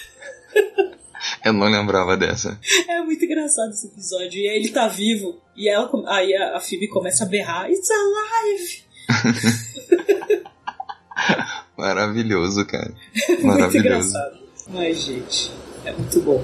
Eu 1.44 1.52
não 1.52 1.70
lembrava 1.70 2.16
dessa. 2.16 2.58
É 2.88 3.02
muito 3.02 3.26
engraçado 3.26 3.72
esse 3.72 3.88
episódio. 3.88 4.40
E 4.40 4.48
aí 4.48 4.56
ele 4.56 4.70
tá 4.70 4.88
vivo. 4.88 5.42
E 5.58 5.68
ela, 5.68 5.92
aí 6.08 6.34
a, 6.34 6.56
a 6.56 6.60
Phoebe 6.62 6.88
começa 6.88 7.26
a 7.26 7.28
berrar: 7.28 7.70
It's 7.70 7.90
alive! 7.92 8.84
Maravilhoso, 11.78 12.66
cara. 12.66 12.92
muito 13.28 13.46
Maravilhoso. 13.46 13.80
engraçado. 14.10 14.38
Ai, 14.76 14.94
gente, 14.94 15.52
é 15.86 15.92
muito 15.92 16.22
bom. 16.22 16.44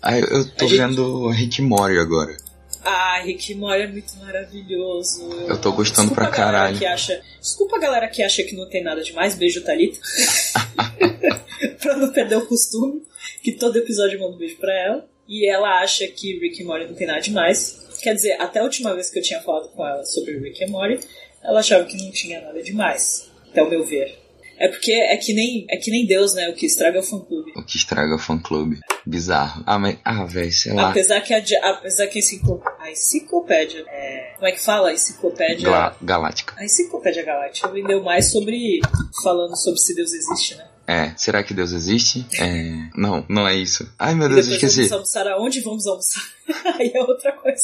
Ah, 0.00 0.18
eu, 0.18 0.48
tô 0.50 0.64
A 0.64 0.68
gente- 0.68 0.78
vendo 0.78 1.28
Rick 1.28 1.60
e 1.60 1.64
Morty 1.64 1.98
agora. 1.98 2.36
Ah, 2.84 3.20
Rick 3.24 3.54
Morty 3.54 3.82
é 3.82 3.86
muito 3.86 4.16
maravilhoso. 4.18 5.22
Eu 5.48 5.56
tô 5.60 5.70
gostando 5.72 6.08
Desculpa 6.08 6.14
pra 6.14 6.30
caralho. 6.30 6.76
Que 6.76 6.84
acha... 6.84 7.20
Desculpa 7.40 7.76
a 7.76 7.78
galera 7.78 8.08
que 8.08 8.22
acha 8.24 8.42
que 8.42 8.56
não 8.56 8.68
tem 8.68 8.82
nada 8.82 9.00
demais. 9.02 9.36
Beijo, 9.36 9.62
Thalita. 9.62 10.00
pra 11.80 11.96
não 11.96 12.12
perder 12.12 12.36
o 12.38 12.46
costume, 12.46 13.02
que 13.42 13.52
todo 13.52 13.76
episódio 13.78 14.16
eu 14.16 14.20
mando 14.22 14.34
um 14.34 14.38
beijo 14.38 14.56
pra 14.56 14.72
ela. 14.74 15.06
E 15.28 15.48
ela 15.48 15.80
acha 15.80 16.06
que 16.08 16.38
Rick 16.40 16.64
Morty 16.64 16.86
não 16.86 16.94
tem 16.94 17.06
nada 17.06 17.20
demais. 17.20 17.80
Quer 18.02 18.14
dizer, 18.14 18.32
até 18.40 18.58
a 18.58 18.64
última 18.64 18.92
vez 18.94 19.10
que 19.10 19.18
eu 19.20 19.22
tinha 19.22 19.40
falado 19.40 19.68
com 19.68 19.86
ela 19.86 20.04
sobre 20.04 20.36
Rick 20.38 20.66
Morty, 20.66 21.06
ela 21.42 21.60
achava 21.60 21.84
que 21.84 21.96
não 21.96 22.10
tinha 22.10 22.40
nada 22.40 22.60
demais. 22.62 23.30
Até 23.52 23.62
o 23.62 23.70
meu 23.70 23.84
ver. 23.84 24.18
É 24.58 24.68
porque 24.68 24.92
é 24.92 25.16
que 25.16 25.32
nem, 25.34 25.66
é 25.70 25.76
que 25.76 25.90
nem 25.90 26.06
Deus, 26.06 26.34
né? 26.34 26.48
O 26.48 26.54
que 26.54 26.66
estraga 26.66 26.98
é 26.98 27.00
o 27.00 27.02
fã-clube. 27.02 27.52
O 27.56 27.64
que 27.64 27.76
estraga 27.76 28.14
o 28.14 28.18
fã 28.18 28.38
clube. 28.38 28.78
Bizarro. 29.04 29.62
Ah, 29.66 29.78
mas. 29.78 29.98
Ah, 30.04 30.24
velho, 30.24 30.52
sei 30.52 30.72
lá. 30.72 30.90
Apesar 30.90 31.20
que 31.20 31.34
a, 31.34 31.38
apesar 31.70 32.06
que 32.06 32.18
a, 32.18 32.20
enciclo- 32.20 32.62
a 32.78 32.90
enciclopédia. 32.90 33.84
É, 33.88 34.34
como 34.36 34.46
é 34.46 34.52
que 34.52 34.60
fala? 34.60 34.90
A 34.90 34.92
enciclopédia. 34.92 35.68
Gla- 35.68 35.96
Galáctica. 36.00 36.54
A 36.56 36.64
enciclopédia 36.64 37.24
galáctica 37.24 37.68
vendeu 37.68 38.02
mais 38.02 38.30
sobre. 38.30 38.80
falando 39.22 39.56
sobre 39.56 39.80
se 39.80 39.94
Deus 39.96 40.12
existe, 40.12 40.54
né? 40.54 40.64
É, 40.86 41.12
será 41.16 41.42
que 41.42 41.54
Deus 41.54 41.72
existe? 41.72 42.26
É. 42.38 42.88
Não, 42.96 43.24
não 43.28 43.46
é 43.46 43.54
isso. 43.54 43.88
Ai 43.98 44.14
meu 44.14 44.28
Deus, 44.28 44.46
esqueci. 44.48 44.88
vamos 44.88 44.92
almoçar 44.92 45.28
aonde 45.28 45.60
vamos 45.60 45.86
almoçar? 45.86 46.22
aí 46.78 46.90
é 46.94 47.00
outra 47.02 47.32
coisa. 47.32 47.62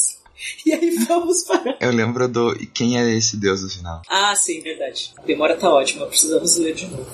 E 0.65 0.71
aí 0.71 0.89
vamos 1.05 1.43
para. 1.43 1.77
Eu 1.81 1.91
lembro 1.91 2.27
do. 2.29 2.53
e 2.61 2.65
Quem 2.65 2.97
é 2.97 3.09
esse 3.13 3.35
Deus 3.35 3.61
no 3.61 3.69
final? 3.69 4.01
Ah, 4.09 4.33
sim, 4.37 4.61
verdade. 4.61 5.11
A 5.17 5.23
demora 5.23 5.55
tá 5.57 5.69
ótima, 5.69 6.05
precisamos 6.05 6.55
ler 6.57 6.73
de 6.73 6.85
novo. 6.87 7.05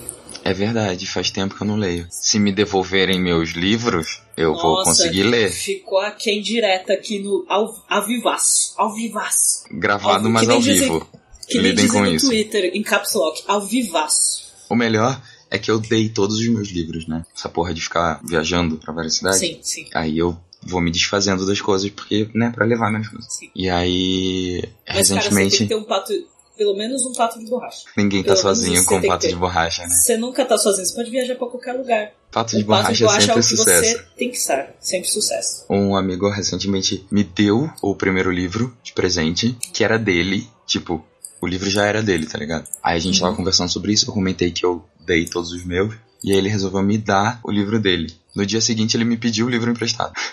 É 0.43 0.53
verdade, 0.53 1.07
faz 1.07 1.31
tempo 1.31 1.55
que 1.55 1.63
eu 1.63 1.65
não 1.65 1.75
leio. 1.75 2.05
Se 2.11 2.37
me 2.37 2.51
devolverem 2.51 3.19
meus 3.19 3.49
livros, 3.53 4.21
eu 4.37 4.53
vou 4.53 4.75
Nossa, 4.75 4.91
conseguir 4.91 5.23
ler. 5.23 5.49
Ficou 5.51 5.97
a 5.97 6.11
quem 6.11 6.39
direta 6.39 6.93
aqui 6.93 7.17
no 7.17 7.43
ao, 7.49 7.73
ao 7.89 8.05
vivaço. 8.05 8.75
Ao 8.77 8.93
vivaço. 8.93 9.63
Gravado, 9.71 10.27
Ao- 10.27 10.31
mas 10.31 10.47
ao 10.47 10.59
dizem- 10.59 10.81
vivo. 10.81 11.09
Que 11.47 11.57
Lidem 11.59 11.87
com 11.87 12.01
no 12.01 12.07
isso. 12.11 12.27
Twitter, 12.27 12.71
em 12.75 12.83
caps 12.83 13.13
lock. 13.15 13.41
Ao 13.47 13.59
vivaço. 13.61 14.45
O 14.69 14.75
melhor 14.75 15.19
é 15.49 15.57
que 15.57 15.69
eu 15.71 15.79
dei 15.79 16.09
todos 16.09 16.37
os 16.39 16.47
meus 16.47 16.69
livros, 16.69 17.07
né? 17.07 17.25
Essa 17.35 17.49
porra 17.49 17.73
de 17.73 17.81
ficar 17.81 18.19
viajando 18.23 18.77
pra 18.77 18.93
várias 18.93 19.15
cidades. 19.15 19.39
Sim, 19.39 19.59
sim. 19.61 19.85
Aí 19.93 20.17
eu 20.17 20.37
vou 20.63 20.81
me 20.81 20.91
desfazendo 20.91 21.45
das 21.45 21.61
coisas, 21.61 21.89
porque, 21.91 22.27
né, 22.33 22.51
pra 22.53 22.65
levar 22.65 22.91
menos 22.91 23.07
coisas. 23.09 23.31
sim. 23.33 23.49
E 23.55 23.69
aí, 23.69 24.63
Mas, 24.63 24.63
cara, 24.63 25.03
você 25.03 25.07
tem 25.13 25.17
recentemente, 25.17 25.57
que 25.57 25.65
ter 25.67 25.75
um 25.75 25.83
pato. 25.83 26.13
Pelo 26.57 26.73
menos 26.73 27.05
um 27.05 27.11
pato 27.11 27.37
de 27.37 27.45
borracha. 27.47 27.83
ninguém 27.97 28.23
tá 28.23 28.33
pelo 28.33 28.43
menos 28.45 28.59
sozinho 28.59 28.85
com 28.85 29.01
tem 29.01 29.09
pato 29.09 29.27
de 29.27 29.35
borracha, 29.35 29.85
né? 29.85 29.89
Você 29.93 30.15
nunca 30.15 30.45
tá 30.45 30.57
sozinho, 30.57 30.87
você 30.87 30.95
pode 30.95 31.11
viajar 31.11 31.35
pra 31.35 31.47
qualquer 31.47 31.73
lugar. 31.73 32.13
Pato 32.31 32.55
de 32.55 32.63
o 32.63 32.65
pato 32.65 32.93
de 32.93 33.03
borracha 33.03 33.03
é 33.03 33.05
borracha 33.05 33.23
é 33.23 33.41
sempre 33.41 33.41
que 33.41 33.57
sucesso. 33.57 33.91
você 33.97 34.05
tem 34.17 34.31
que 34.31 34.37
estar. 34.37 34.73
Sempre 34.79 35.09
sucesso. 35.09 35.65
Um 35.69 35.97
amigo 35.97 36.29
recentemente 36.29 37.05
me 37.11 37.25
deu 37.25 37.69
o 37.81 37.93
primeiro 37.93 38.31
livro 38.31 38.73
de 38.81 38.93
presente, 38.93 39.53
que 39.73 39.83
era 39.83 39.99
dele, 39.99 40.47
tipo, 40.65 41.05
o 41.41 41.45
livro 41.45 41.69
já 41.69 41.85
era 41.87 42.01
dele, 42.01 42.25
tá 42.25 42.37
ligado? 42.37 42.65
Aí 42.81 42.95
a 42.95 42.99
gente 42.99 43.15
Uhum. 43.15 43.25
tava 43.25 43.35
conversando 43.35 43.69
sobre 43.69 43.91
isso, 43.91 44.09
eu 44.09 44.13
comentei 44.13 44.49
que 44.49 44.65
eu 44.65 44.81
dei 45.05 45.25
todos 45.25 45.51
os 45.51 45.63
meus, 45.65 45.93
e 46.23 46.31
aí 46.31 46.37
ele 46.37 46.49
resolveu 46.49 46.81
me 46.81 46.97
dar 46.97 47.39
o 47.43 47.51
livro 47.51 47.79
dele. 47.79 48.13
No 48.35 48.45
dia 48.45 48.59
seguinte 48.59 48.97
ele 48.97 49.05
me 49.05 49.17
pediu 49.17 49.45
o 49.45 49.49
livro 49.49 49.69
emprestado. 49.71 50.13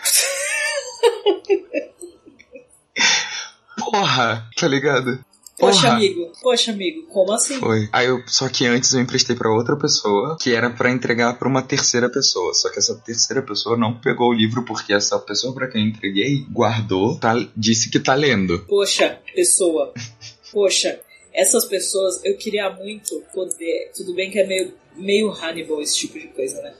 Porra, 3.76 4.48
tá 4.56 4.66
ligado? 4.66 5.22
Poxa, 5.58 5.82
Porra. 5.82 5.94
amigo. 5.94 6.32
Poxa, 6.42 6.72
amigo. 6.72 7.06
Como 7.08 7.32
assim? 7.32 7.58
Foi. 7.60 7.88
Aí 7.92 8.06
eu, 8.06 8.22
só 8.26 8.48
que 8.48 8.66
antes 8.66 8.92
eu 8.92 9.00
emprestei 9.00 9.36
pra 9.36 9.52
outra 9.52 9.76
pessoa, 9.76 10.36
que 10.40 10.52
era 10.52 10.70
pra 10.70 10.90
entregar 10.90 11.38
pra 11.38 11.46
uma 11.46 11.62
terceira 11.62 12.08
pessoa. 12.08 12.52
Só 12.54 12.68
que 12.70 12.78
essa 12.78 12.96
terceira 12.96 13.42
pessoa 13.42 13.76
não 13.76 13.94
pegou 13.94 14.30
o 14.30 14.32
livro 14.32 14.64
porque 14.64 14.92
essa 14.92 15.18
pessoa 15.18 15.54
pra 15.54 15.68
quem 15.68 15.82
eu 15.82 15.88
entreguei 15.88 16.44
guardou, 16.50 17.16
tá, 17.18 17.34
disse 17.56 17.90
que 17.90 18.00
tá 18.00 18.14
lendo. 18.14 18.60
Poxa, 18.66 19.20
pessoa. 19.34 19.92
Poxa, 20.50 20.98
essas 21.34 21.64
pessoas, 21.64 22.24
eu 22.24 22.36
queria 22.36 22.70
muito 22.70 23.22
poder. 23.32 23.90
Tudo 23.96 24.14
bem 24.14 24.30
que 24.30 24.38
é 24.38 24.46
meio, 24.46 24.74
meio 24.96 25.30
Hannibal 25.30 25.80
esse 25.80 25.96
tipo 25.96 26.18
de 26.18 26.28
coisa, 26.28 26.60
né? 26.62 26.74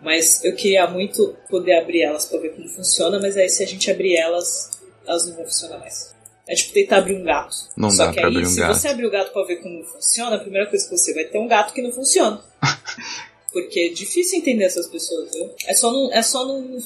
Mas 0.00 0.44
eu 0.44 0.54
queria 0.54 0.86
muito 0.86 1.36
poder 1.50 1.74
abrir 1.74 2.02
elas 2.02 2.26
pra 2.26 2.38
ver 2.38 2.50
como 2.54 2.68
funciona, 2.68 3.18
mas 3.18 3.36
aí 3.36 3.48
se 3.48 3.62
a 3.62 3.66
gente 3.66 3.90
abrir 3.90 4.16
elas, 4.16 4.70
elas 5.06 5.26
não 5.26 5.34
vão 5.34 5.44
funcionar 5.44 5.78
mais. 5.78 6.14
É 6.46 6.54
tipo 6.54 6.72
tentar 6.72 6.98
abrir 6.98 7.14
um 7.14 7.24
gato. 7.24 7.54
Não 7.76 7.90
Só 7.90 8.06
dá 8.06 8.12
que 8.12 8.20
pra 8.20 8.28
aí, 8.28 8.34
abrir 8.36 8.46
um 8.46 8.50
se 8.50 8.60
gato. 8.60 8.74
você 8.74 8.88
abrir 8.88 9.06
o 9.06 9.10
gato 9.10 9.32
pra 9.32 9.44
ver 9.44 9.56
como 9.56 9.84
funciona, 9.84 10.36
a 10.36 10.38
primeira 10.38 10.66
coisa 10.68 10.88
que 10.88 10.96
você 10.96 11.12
vai 11.12 11.24
ter 11.24 11.36
é 11.36 11.40
um 11.40 11.48
gato 11.48 11.74
que 11.74 11.82
não 11.82 11.92
funciona. 11.92 12.42
Porque 13.52 13.80
é 13.80 13.88
difícil 13.88 14.38
entender 14.38 14.64
essas 14.64 14.86
pessoas, 14.86 15.30
viu? 15.32 15.50
É 15.66 15.74
só 15.74 15.90
não, 15.92 16.12
é 16.12 16.22
só 16.22 16.46
não, 16.46 16.78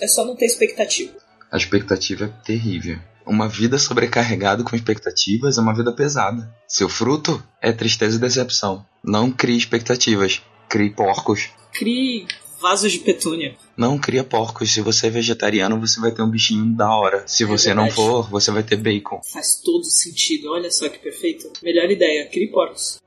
é 0.00 0.06
só 0.06 0.24
não 0.24 0.36
ter 0.36 0.46
expectativa. 0.46 1.12
A 1.50 1.56
expectativa 1.56 2.26
é 2.26 2.44
terrível. 2.46 2.98
Uma 3.26 3.48
vida 3.48 3.78
sobrecarregada 3.78 4.64
com 4.64 4.74
expectativas 4.74 5.58
é 5.58 5.60
uma 5.60 5.74
vida 5.74 5.92
pesada. 5.92 6.52
Seu 6.66 6.88
fruto 6.88 7.42
é 7.60 7.72
tristeza 7.72 8.16
e 8.16 8.20
decepção. 8.20 8.84
Não 9.04 9.30
crie 9.30 9.56
expectativas. 9.56 10.42
Crie 10.68 10.90
porcos. 10.90 11.50
Crie 11.72 12.26
vasos 12.60 12.92
de 12.92 12.98
petúnia. 12.98 13.56
Não, 13.76 13.98
cria 13.98 14.22
porcos. 14.22 14.72
Se 14.72 14.80
você 14.80 15.06
é 15.06 15.10
vegetariano, 15.10 15.80
você 15.80 16.00
vai 16.00 16.12
ter 16.12 16.22
um 16.22 16.30
bichinho 16.30 16.76
da 16.76 16.94
hora. 16.94 17.26
Se 17.26 17.44
você 17.44 17.72
não 17.72 17.84
verdade. 17.84 17.96
for, 17.96 18.30
você 18.30 18.50
vai 18.50 18.62
ter 18.62 18.76
bacon. 18.76 19.20
Faz 19.32 19.60
todo 19.64 19.84
sentido. 19.84 20.50
Olha 20.52 20.70
só 20.70 20.88
que 20.88 20.98
perfeito. 20.98 21.50
Melhor 21.62 21.90
ideia. 21.90 22.28
Crie 22.28 22.50
porcos. 22.50 22.98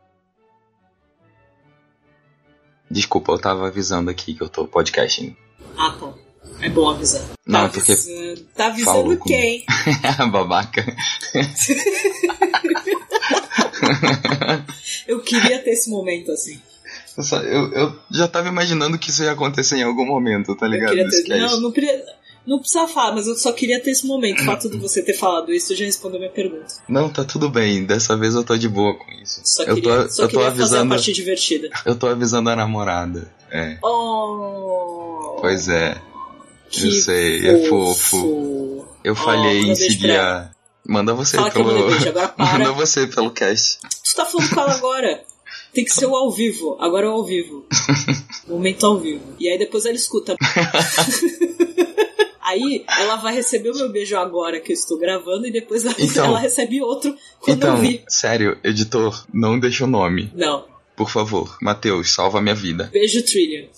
Desculpa, 2.89 3.31
eu 3.31 3.39
tava 3.39 3.67
avisando 3.67 4.11
aqui 4.11 4.33
que 4.33 4.41
eu 4.41 4.49
tô 4.49 4.67
podcasting. 4.67 5.35
Ah, 5.77 5.97
tá. 5.99 6.13
É 6.63 6.69
bom 6.69 6.89
avisar. 6.89 7.21
Não, 7.45 7.67
tá 7.67 7.69
porque 7.69 7.91
avisando, 7.91 8.41
tá 8.55 8.65
avisando 8.67 8.97
falou 8.97 9.17
quem? 9.19 9.63
Babaca. 10.31 10.83
Eu 15.07 15.19
queria 15.21 15.59
ter 15.59 15.71
esse 15.71 15.89
momento 15.89 16.31
assim. 16.31 16.59
Eu, 17.17 17.23
só- 17.23 17.39
eu- 17.41 17.71
eu 17.73 17.95
já 18.11 18.27
tava 18.27 18.47
imaginando 18.47 18.97
que 18.97 19.09
isso 19.09 19.23
ia 19.23 19.31
acontecer 19.31 19.77
em 19.77 19.83
algum 19.83 20.05
momento, 20.05 20.55
tá 20.55 20.67
ligado? 20.67 20.89
queria 20.91 21.09
ter... 21.09 21.37
Não, 21.37 21.59
não, 21.61 21.71
pre- 21.71 22.03
não 22.47 22.59
precisava 22.59 22.87
falar, 22.87 23.15
mas 23.15 23.27
eu 23.27 23.35
só 23.35 23.51
queria 23.51 23.79
ter 23.81 23.91
esse 23.91 24.05
momento. 24.07 24.41
O 24.41 24.45
fato 24.45 24.69
de 24.69 24.77
você 24.77 25.01
ter 25.03 25.13
falado 25.13 25.53
isso 25.53 25.75
já 25.75 25.85
respondeu 25.85 26.19
minha 26.19 26.31
pergunta. 26.31 26.65
Não, 26.87 27.09
tá 27.09 27.23
tudo 27.23 27.49
bem. 27.49 27.85
Dessa 27.85 28.15
vez 28.17 28.33
eu 28.35 28.43
tô 28.43 28.57
de 28.57 28.69
boa 28.69 28.95
com 28.97 29.11
isso. 29.21 29.41
Só 29.43 29.63
eu 29.63 29.75
queria, 29.75 30.03
tô, 30.03 30.09
só 30.09 30.23
eu 30.23 30.27
tô 30.29 30.37
queria 30.37 30.51
fazer 30.51 30.61
a 30.61 30.65
avisando. 30.65 30.89
parte 30.89 31.13
divertida. 31.13 31.69
Eu 31.85 31.95
tô 31.95 32.07
avisando 32.07 32.49
a 32.49 32.55
namorada. 32.55 33.31
É. 33.51 33.77
Oh, 33.83 35.37
Pois 35.41 35.67
é. 35.67 35.95
Que 36.81 36.87
eu 36.87 36.91
sei, 36.91 37.47
é 37.47 37.67
fofo. 37.67 38.85
Eu 39.03 39.15
falhei 39.15 39.61
manda 39.61 39.71
em 39.71 39.75
seguir 39.75 40.11
a. 40.11 40.51
Manda 40.87 41.13
você 41.13 41.37
Fala 41.37 41.49
eu 41.49 41.53
pelo. 41.53 41.87
beijo, 41.87 42.09
agora 42.09 42.27
para. 42.35 42.45
Manda 42.59 42.71
você 42.73 43.07
pelo 43.07 43.31
cast. 43.31 43.79
Tu 43.81 44.15
tá 44.15 44.25
falando 44.25 44.49
com 44.49 44.59
ela 44.61 44.73
agora. 44.73 45.23
Tem 45.73 45.83
que 45.85 45.91
ser 45.93 46.05
o 46.05 46.15
ao 46.15 46.29
vivo. 46.31 46.77
Agora 46.79 47.07
é 47.07 47.09
o 47.09 47.13
ao 47.13 47.23
vivo. 47.25 47.65
Momento 48.47 48.85
ao 48.85 48.99
vivo. 48.99 49.23
E 49.39 49.49
aí 49.49 49.57
depois 49.57 49.85
ela 49.85 49.95
escuta. 49.95 50.35
Aí 52.45 52.83
ela 52.99 53.15
vai 53.15 53.33
receber 53.33 53.71
o 53.71 53.75
meu 53.75 53.89
beijo 53.89 54.15
agora 54.17 54.59
que 54.59 54.71
eu 54.71 54.75
estou 54.75 54.99
gravando 54.99 55.47
e 55.47 55.51
depois 55.51 55.85
ela, 55.85 55.95
Então. 55.97 56.25
ela 56.25 56.39
recebe 56.39 56.81
outro 56.81 57.15
quando 57.39 57.63
eu 57.63 57.69
Então, 57.71 57.77
vi. 57.81 58.03
sério, 58.07 58.57
editor, 58.63 59.25
não 59.33 59.57
deixa 59.57 59.85
o 59.85 59.87
nome. 59.87 60.29
Não. 60.35 60.65
Por 60.95 61.09
favor. 61.09 61.57
Matheus, 61.61 62.11
salva 62.13 62.41
minha 62.41 62.53
vida. 62.53 62.89
Beijo 62.91 63.23
Trillian. 63.23 63.69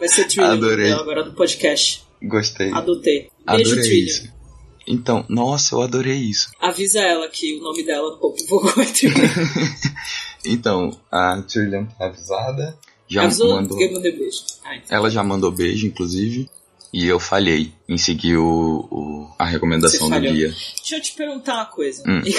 Vai 0.00 0.08
ser 0.08 0.24
Trillian 0.26 0.52
Adorei. 0.54 0.92
agora 0.92 1.24
no 1.24 1.32
podcast. 1.34 2.02
Gostei. 2.22 2.72
Adotei. 2.72 3.30
Beijo 3.46 3.70
Adorei 3.70 3.82
Trillian. 3.82 4.06
isso. 4.06 4.40
Então, 4.86 5.24
nossa, 5.28 5.74
eu 5.76 5.82
adorei 5.82 6.16
isso. 6.16 6.50
Avisa 6.60 6.98
ela 7.00 7.28
que 7.28 7.54
o 7.58 7.60
nome 7.62 7.84
dela 7.84 8.10
no 8.10 8.16
Popo 8.18 8.44
Vogo 8.48 8.80
é 8.80 8.84
Trillian. 8.86 9.28
Então, 10.44 10.90
a 11.12 11.42
Trillian 11.42 11.84
tá 11.98 12.06
avisada. 12.06 12.76
Já 13.06 13.24
Avisou? 13.24 13.56
mandou. 13.56 13.78
Eu 13.80 13.92
mandei 13.92 14.12
beijo. 14.12 14.38
Ah, 14.64 14.76
então. 14.76 14.96
Ela 14.96 15.10
já 15.10 15.22
mandou 15.22 15.50
beijo, 15.52 15.86
inclusive. 15.86 16.48
E 16.92 17.06
eu 17.06 17.20
falhei 17.20 17.72
em 17.88 17.98
seguir 17.98 18.36
o, 18.38 18.88
o- 18.90 19.30
a 19.38 19.44
recomendação 19.44 20.08
do 20.08 20.18
guia. 20.20 20.48
Deixa 20.78 20.96
eu 20.96 21.00
te 21.02 21.12
perguntar 21.12 21.54
uma 21.56 21.66
coisa. 21.66 22.02
Hum. 22.06 22.22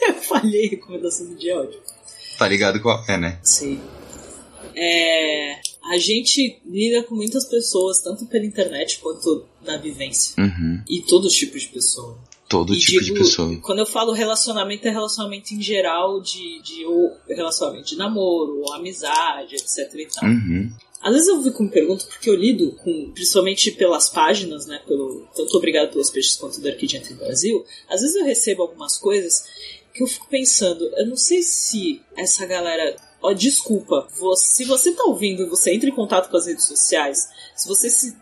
Eu 0.00 0.14
falhei 0.14 0.68
a 0.68 0.70
recomendação 0.70 1.26
do 1.26 1.34
dia 1.34 1.56
ódio. 1.58 1.80
Tá 2.38 2.46
ligado 2.48 2.80
qual 2.80 3.04
é, 3.08 3.18
né? 3.18 3.38
Sim. 3.42 3.80
É, 4.74 5.60
a 5.88 5.96
gente 5.96 6.60
lida 6.66 7.02
com 7.02 7.14
muitas 7.14 7.44
pessoas, 7.46 8.02
tanto 8.02 8.26
pela 8.26 8.44
internet 8.44 8.98
quanto 8.98 9.46
na 9.64 9.76
vivência. 9.76 10.34
Uhum. 10.38 10.82
E 10.88 11.02
todos 11.02 11.32
os 11.32 11.38
tipos 11.38 11.62
de 11.62 11.68
pessoa. 11.68 12.18
Todo 12.48 12.74
e 12.74 12.78
tipo 12.78 13.00
digo, 13.02 13.14
de 13.14 13.20
pessoa. 13.20 13.56
Quando 13.62 13.80
eu 13.80 13.86
falo 13.86 14.12
relacionamento, 14.12 14.86
é 14.86 14.90
relacionamento 14.90 15.54
em 15.54 15.60
geral, 15.60 16.20
de, 16.20 16.62
de 16.62 16.84
ou 16.86 17.16
relacionamento 17.28 17.86
de 17.86 17.96
namoro, 17.96 18.60
ou 18.60 18.72
amizade, 18.72 19.54
etc 19.54 19.94
e 19.94 20.06
tal. 20.06 20.28
Uhum. 20.28 20.70
Às 21.00 21.12
vezes 21.12 21.28
eu 21.28 21.42
fico 21.42 21.62
me 21.62 21.70
pergunto, 21.70 22.06
porque 22.06 22.28
eu 22.28 22.34
lido 22.34 22.72
com, 22.72 23.12
principalmente 23.12 23.70
pelas 23.72 24.10
páginas, 24.10 24.66
né, 24.66 24.80
pelo, 24.86 25.28
tanto 25.34 25.56
obrigado 25.56 25.92
pelos 25.92 26.10
peixes 26.10 26.36
quanto 26.36 26.60
do 26.60 26.68
Arquidia 26.68 26.98
Entre 26.98 27.14
Brasil, 27.14 27.64
às 27.88 28.00
vezes 28.00 28.16
eu 28.16 28.24
recebo 28.24 28.62
algumas 28.62 28.96
coisas 28.98 29.44
que 29.94 30.02
eu 30.02 30.06
fico 30.08 30.26
pensando, 30.28 30.84
eu 30.96 31.06
não 31.06 31.16
sei 31.16 31.42
se 31.42 32.00
essa 32.16 32.46
galera, 32.46 32.96
ó, 33.22 33.32
desculpa, 33.32 34.08
você- 34.18 34.56
se 34.56 34.64
você 34.64 34.92
tá 34.92 35.04
ouvindo 35.04 35.42
e 35.42 35.48
você 35.48 35.72
entra 35.72 35.88
em 35.88 35.94
contato 35.94 36.30
com 36.30 36.36
as 36.36 36.46
redes 36.46 36.64
sociais, 36.64 37.28
se 37.56 37.66
você 37.68 37.90
se, 37.90 38.16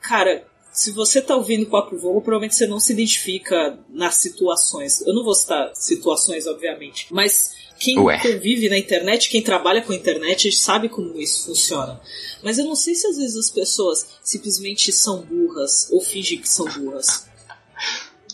cara, 0.00 0.46
se 0.72 0.90
você 0.90 1.22
tá 1.22 1.36
ouvindo 1.36 1.66
Papo 1.70 1.96
Vogo, 1.96 2.20
provavelmente 2.20 2.56
você 2.56 2.66
não 2.66 2.80
se 2.80 2.92
identifica 2.92 3.78
nas 3.88 4.16
situações. 4.16 5.00
Eu 5.02 5.14
não 5.14 5.22
vou 5.22 5.34
citar 5.34 5.70
situações, 5.74 6.46
obviamente, 6.46 7.06
mas 7.10 7.52
quem 7.78 7.98
Ué. 7.98 8.18
convive 8.20 8.68
na 8.68 8.78
internet, 8.78 9.28
quem 9.28 9.42
trabalha 9.42 9.82
com 9.82 9.92
a 9.92 9.96
internet, 9.96 10.50
sabe 10.52 10.88
como 10.88 11.20
isso 11.20 11.46
funciona. 11.46 12.00
Mas 12.42 12.58
eu 12.58 12.64
não 12.64 12.74
sei 12.74 12.94
se 12.94 13.06
às 13.06 13.16
vezes 13.16 13.36
as 13.36 13.50
pessoas 13.50 14.06
simplesmente 14.22 14.92
são 14.92 15.22
burras 15.22 15.88
ou 15.90 16.00
fingem 16.00 16.38
que 16.38 16.48
são 16.48 16.66
burras. 16.66 17.26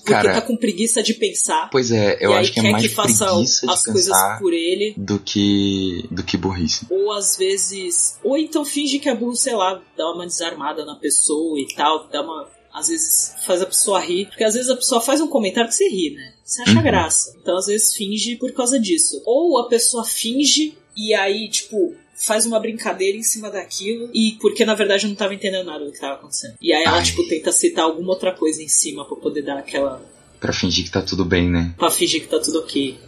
Porque 0.00 0.12
Cara, 0.12 0.34
tá 0.34 0.40
com 0.42 0.56
preguiça 0.56 1.02
de 1.02 1.14
pensar. 1.14 1.68
Pois 1.70 1.90
é, 1.90 2.18
eu 2.20 2.32
acho 2.32 2.52
que 2.52 2.60
é 2.60 2.70
mais 2.70 2.82
que 2.82 2.88
faça 2.88 3.26
preguiça 3.26 3.66
de 3.66 3.72
as 3.72 3.84
coisas 3.84 4.06
pensar 4.06 4.38
por 4.38 4.52
ele. 4.52 4.94
do 4.96 5.18
que 5.18 6.04
do 6.10 6.22
que 6.22 6.36
burrice. 6.36 6.86
Ou 6.90 7.12
às 7.12 7.36
vezes. 7.36 8.18
Ou 8.24 8.36
então 8.36 8.64
finge 8.64 8.98
que 8.98 9.08
é 9.08 9.14
burro, 9.14 9.36
sei 9.36 9.54
lá, 9.54 9.80
dá 9.96 10.10
uma 10.12 10.26
desarmada 10.26 10.84
na 10.84 10.96
pessoa 10.96 11.58
e 11.60 11.66
tal, 11.74 12.08
dá 12.08 12.22
uma. 12.22 12.48
Às 12.72 12.88
vezes 12.88 13.34
faz 13.44 13.60
a 13.62 13.66
pessoa 13.66 14.00
rir. 14.00 14.26
Porque 14.26 14.44
às 14.44 14.54
vezes 14.54 14.70
a 14.70 14.76
pessoa 14.76 15.00
faz 15.00 15.20
um 15.20 15.26
comentário 15.26 15.68
que 15.68 15.74
você 15.74 15.88
ri, 15.88 16.14
né? 16.14 16.34
Você 16.44 16.62
acha 16.62 16.72
Uhum. 16.76 16.82
graça. 16.82 17.36
Então 17.42 17.56
às 17.56 17.66
vezes 17.66 17.94
finge 17.94 18.36
por 18.36 18.52
causa 18.52 18.78
disso. 18.78 19.20
Ou 19.26 19.58
a 19.58 19.68
pessoa 19.68 20.04
finge 20.04 20.74
e 20.96 21.14
aí, 21.14 21.48
tipo, 21.48 21.94
faz 22.20 22.46
uma 22.46 22.60
brincadeira 22.60 23.16
em 23.16 23.22
cima 23.22 23.50
daquilo. 23.50 24.10
E 24.12 24.32
porque 24.40 24.64
na 24.64 24.74
verdade 24.74 25.06
não 25.08 25.14
tava 25.14 25.34
entendendo 25.34 25.66
nada 25.66 25.84
do 25.84 25.92
que 25.92 25.98
tava 25.98 26.14
acontecendo. 26.14 26.54
E 26.60 26.72
aí 26.72 26.84
ela, 26.84 26.98
Ai. 26.98 27.02
tipo, 27.02 27.26
tenta 27.28 27.50
citar 27.50 27.84
alguma 27.84 28.10
outra 28.12 28.32
coisa 28.32 28.62
em 28.62 28.68
cima 28.68 29.04
pra 29.04 29.16
poder 29.16 29.42
dar 29.42 29.58
aquela. 29.58 30.02
Pra 30.38 30.52
fingir 30.52 30.84
que 30.84 30.90
tá 30.90 31.02
tudo 31.02 31.24
bem, 31.24 31.50
né? 31.50 31.74
pra 31.76 31.90
fingir 31.90 32.22
que 32.22 32.28
tá 32.28 32.38
tudo 32.38 32.60
ok. 32.60 32.98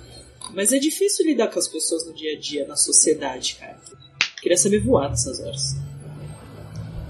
Mas 0.54 0.72
é 0.72 0.78
difícil 0.78 1.24
lidar 1.26 1.48
com 1.48 1.58
as 1.58 1.68
pessoas 1.68 2.06
no 2.06 2.12
dia 2.12 2.36
a 2.36 2.38
dia, 2.38 2.66
na 2.66 2.76
sociedade, 2.76 3.56
cara. 3.58 3.80
Queria 4.42 4.56
saber 4.58 4.80
voar 4.80 5.08
nessas 5.08 5.40
horas. 5.40 5.76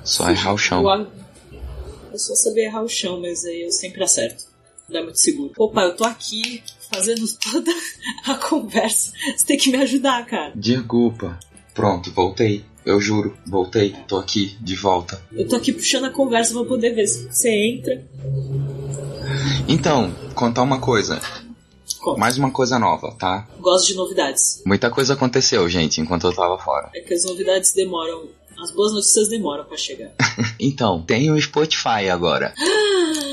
Só 0.05 0.29
errar 0.31 0.53
o 0.53 0.59
chão. 0.59 0.83
Voar. 0.83 1.09
Eu 2.13 2.19
só 2.19 2.35
saber 2.35 2.65
errar 2.67 2.83
o 2.83 2.89
chão, 2.89 3.21
mas 3.21 3.45
aí 3.45 3.63
eu 3.63 3.73
sempre 3.73 4.03
acerto. 4.05 4.45
Não 4.89 5.01
é 5.01 5.03
muito 5.05 5.19
seguro. 5.19 5.53
Opa, 5.57 5.83
eu 5.83 5.97
tô 5.97 6.05
aqui 6.05 6.63
fazendo 6.93 7.25
toda 7.51 7.73
a 8.27 8.35
conversa. 8.35 9.13
Você 9.37 9.47
tem 9.47 9.57
que 9.57 9.71
me 9.71 9.79
ajudar, 9.79 10.27
cara. 10.27 10.53
Desculpa. 10.55 11.39
Pronto, 11.75 12.11
voltei. 12.13 12.65
Eu 12.85 13.01
juro, 13.01 13.37
voltei. 13.47 13.95
Tô 14.09 14.17
aqui, 14.19 14.57
de 14.61 14.75
volta. 14.75 15.23
Eu 15.33 15.47
tô 15.49 15.57
aqui 15.57 15.73
puxando 15.73 16.07
a 16.07 16.11
conversa 16.11 16.53
pra 16.53 16.65
poder 16.65 16.95
ver 16.95 17.07
se 17.07 17.27
você 17.29 17.49
entra. 17.49 18.03
Então, 19.69 20.13
contar 20.35 20.63
uma 20.63 20.81
coisa. 20.81 21.21
Conta. 22.01 22.19
Mais 22.19 22.37
uma 22.37 22.51
coisa 22.51 22.79
nova, 22.81 23.15
tá? 23.17 23.47
Gosto 23.61 23.87
de 23.89 23.95
novidades. 23.95 24.61
Muita 24.67 24.91
coisa 24.91 25.15
aconteceu, 25.15 25.69
gente, 25.69 26.01
enquanto 26.01 26.27
eu 26.27 26.35
tava 26.35 26.59
fora. 26.59 26.91
É 26.95 27.01
que 27.01 27.15
as 27.15 27.25
novidades 27.25 27.73
demoram. 27.73 28.25
As 28.61 28.73
boas 28.73 28.93
notícias 28.93 29.29
demoram 29.29 29.65
pra 29.65 29.77
chegar. 29.77 30.11
Então, 30.59 31.03
tem 31.03 31.31
o 31.31 31.41
Spotify 31.41 32.09
agora. 32.11 32.55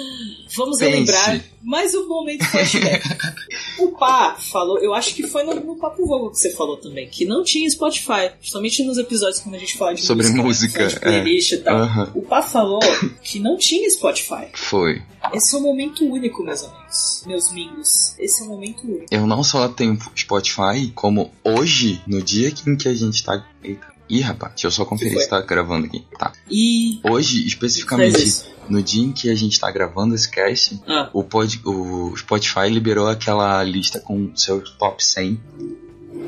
Vamos 0.55 0.79
lembrar 0.79 1.41
mais 1.61 1.93
um 1.93 2.07
momento 2.07 2.45
flashback. 2.45 3.03
o 3.79 3.91
Pá 3.91 4.35
falou, 4.39 4.79
eu 4.79 4.93
acho 4.93 5.13
que 5.13 5.27
foi 5.27 5.43
no, 5.43 5.53
no 5.55 5.75
Papo 5.75 6.05
Vogo 6.05 6.31
que 6.31 6.37
você 6.37 6.51
falou 6.51 6.77
também, 6.77 7.07
que 7.07 7.25
não 7.25 7.43
tinha 7.43 7.69
Spotify. 7.69 8.31
Justamente 8.41 8.83
nos 8.83 8.97
episódios 8.97 9.39
quando 9.39 9.55
a 9.55 9.59
gente 9.59 9.77
fala 9.77 9.93
de 9.93 10.01
Sobre 10.01 10.27
música, 10.29 10.83
música, 10.83 10.99
playlist 10.99 11.51
e 11.51 11.57
tal. 11.57 11.77
Aham. 11.77 12.11
O 12.15 12.21
Pá 12.21 12.41
falou 12.41 12.79
que 13.21 13.39
não 13.39 13.57
tinha 13.57 13.89
Spotify. 13.89 14.47
Foi. 14.53 15.01
Esse 15.33 15.55
é 15.55 15.57
um 15.57 15.61
momento 15.61 16.05
único, 16.05 16.43
meus 16.43 16.63
amigos. 16.63 17.23
Meus 17.25 17.51
mingos. 17.51 18.15
Esse 18.17 18.41
é 18.41 18.45
um 18.45 18.49
momento 18.49 18.83
único. 18.83 19.05
Eu 19.11 19.27
não 19.27 19.43
só 19.43 19.67
tenho 19.67 19.97
Spotify, 20.15 20.91
como 20.95 21.31
hoje, 21.43 22.01
no 22.07 22.21
dia 22.21 22.53
em 22.67 22.75
que 22.75 22.87
a 22.87 22.93
gente 22.93 23.23
tá. 23.23 23.45
Eita. 23.63 23.98
Ih, 24.09 24.21
rapaz, 24.21 24.53
deixa 24.53 24.67
eu 24.67 24.71
só 24.71 24.85
conferir 24.85 25.19
se 25.21 25.29
tá 25.29 25.39
gravando 25.41 25.85
aqui. 25.85 26.03
Tá. 26.17 26.31
E. 26.49 26.99
Hoje, 27.03 27.45
especificamente, 27.45 28.43
no 28.67 28.81
dia 28.81 29.03
em 29.03 29.11
que 29.11 29.29
a 29.29 29.35
gente 29.35 29.59
tá 29.59 29.69
gravando 29.71 30.15
esse 30.15 30.29
cast, 30.29 30.81
Ah, 30.87 31.09
o, 31.13 31.23
pod, 31.23 31.61
o 31.63 32.15
Spotify 32.17 32.69
liberou 32.69 33.07
aquela 33.07 33.63
lista 33.63 33.99
com 33.99 34.35
seus 34.35 34.71
top 34.71 35.03
100. 35.03 35.39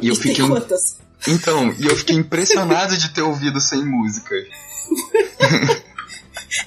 E 0.01 0.07
eu 0.07 0.13
e 0.13 0.17
tem 0.17 0.31
fiquei. 0.33 0.47
quantas? 0.47 0.97
Então, 1.27 1.73
e 1.79 1.85
eu 1.85 1.95
fiquei 1.95 2.15
impressionado 2.15 2.95
de 2.97 3.09
ter 3.09 3.21
ouvido 3.21 3.59
100 3.59 3.85
músicas. 3.85 4.45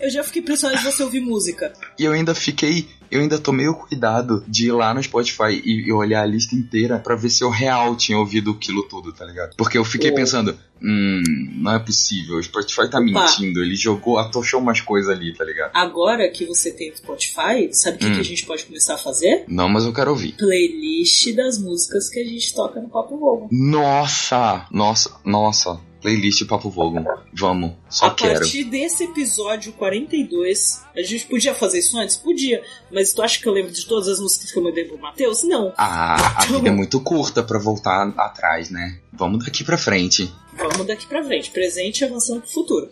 Eu 0.00 0.10
já 0.10 0.22
fiquei 0.24 0.42
impressionado 0.42 0.78
de 0.80 0.84
você 0.90 1.02
ouvir 1.02 1.20
música. 1.20 1.72
E 1.98 2.04
eu 2.04 2.12
ainda 2.12 2.34
fiquei. 2.34 2.88
Eu 3.10 3.20
ainda 3.20 3.38
tomei 3.38 3.68
o 3.68 3.74
cuidado 3.74 4.42
de 4.48 4.66
ir 4.68 4.72
lá 4.72 4.92
no 4.92 5.00
Spotify 5.02 5.62
e, 5.64 5.86
e 5.86 5.92
olhar 5.92 6.22
a 6.22 6.26
lista 6.26 6.56
inteira 6.56 6.98
pra 6.98 7.14
ver 7.14 7.30
se 7.30 7.44
eu 7.44 7.50
real 7.50 7.94
tinha 7.94 8.18
ouvido 8.18 8.50
aquilo 8.52 8.82
tudo, 8.88 9.12
tá 9.12 9.24
ligado? 9.24 9.54
Porque 9.56 9.78
eu 9.78 9.84
fiquei 9.84 10.10
Oh. 10.10 10.14
pensando, 10.16 10.58
hum, 10.82 11.22
não 11.60 11.74
é 11.74 11.78
possível, 11.78 12.36
o 12.38 12.42
Spotify 12.42 12.90
tá 12.90 13.00
mentindo, 13.00 13.60
ele 13.62 13.76
jogou, 13.76 14.18
atochou 14.18 14.58
umas 14.60 14.80
coisas 14.80 15.10
ali, 15.10 15.32
tá 15.32 15.44
ligado? 15.44 15.70
Agora 15.74 16.28
que 16.28 16.44
você 16.44 16.72
tem 16.72 16.90
o 16.90 16.96
Spotify, 16.96 17.68
sabe 17.72 17.96
o 17.96 18.00
que, 18.00 18.06
Hum. 18.06 18.14
que 18.14 18.20
a 18.20 18.24
gente 18.24 18.46
pode 18.46 18.64
começar 18.64 18.94
a 18.94 18.98
fazer? 18.98 19.44
Não, 19.46 19.68
mas 19.68 19.84
eu 19.84 19.92
quero 19.92 20.10
ouvir. 20.10 20.32
Playlist 20.36 21.32
das 21.36 21.58
músicas 21.58 22.08
que 22.10 22.18
a 22.18 22.24
gente 22.24 22.52
toca 22.52 22.80
no 22.80 22.88
Papo 22.88 23.16
Vogo. 23.16 23.48
Nossa! 23.52 24.66
Nossa, 24.72 25.10
nossa. 25.24 25.78
Playlist 26.04 26.44
Papo 26.46 26.68
Vogon. 26.68 27.02
Vamos, 27.32 27.72
só 27.88 28.06
a 28.08 28.14
quero. 28.14 28.34
partir 28.40 28.64
desse 28.64 29.04
episódio 29.04 29.72
42, 29.72 30.82
a 30.94 31.00
gente 31.02 31.24
podia 31.24 31.54
fazer 31.54 31.78
isso 31.78 31.96
antes? 31.98 32.14
Podia. 32.14 32.62
Mas 32.92 33.14
tu 33.14 33.22
acha 33.22 33.40
que 33.40 33.48
eu 33.48 33.52
lembro 33.54 33.72
de 33.72 33.86
todas 33.86 34.06
as 34.08 34.20
músicas 34.20 34.52
que 34.52 34.58
eu 34.58 34.62
mandei 34.62 34.84
pro 34.84 34.98
Matheus? 34.98 35.42
Não. 35.44 35.72
Ah, 35.78 36.40
a 36.40 36.44
Então- 36.44 36.56
vida 36.58 36.68
é 36.68 36.72
muito 36.72 37.00
curta 37.00 37.42
pra 37.42 37.58
voltar 37.58 38.12
atrás, 38.18 38.68
né? 38.68 38.98
Vamos 39.10 39.42
daqui 39.46 39.64
pra 39.64 39.78
frente. 39.78 40.30
Vamos 40.52 40.86
daqui 40.86 41.06
pra 41.06 41.24
frente. 41.24 41.50
Presente 41.50 42.02
e 42.02 42.04
avançando 42.04 42.42
pro 42.42 42.50
futuro. 42.50 42.90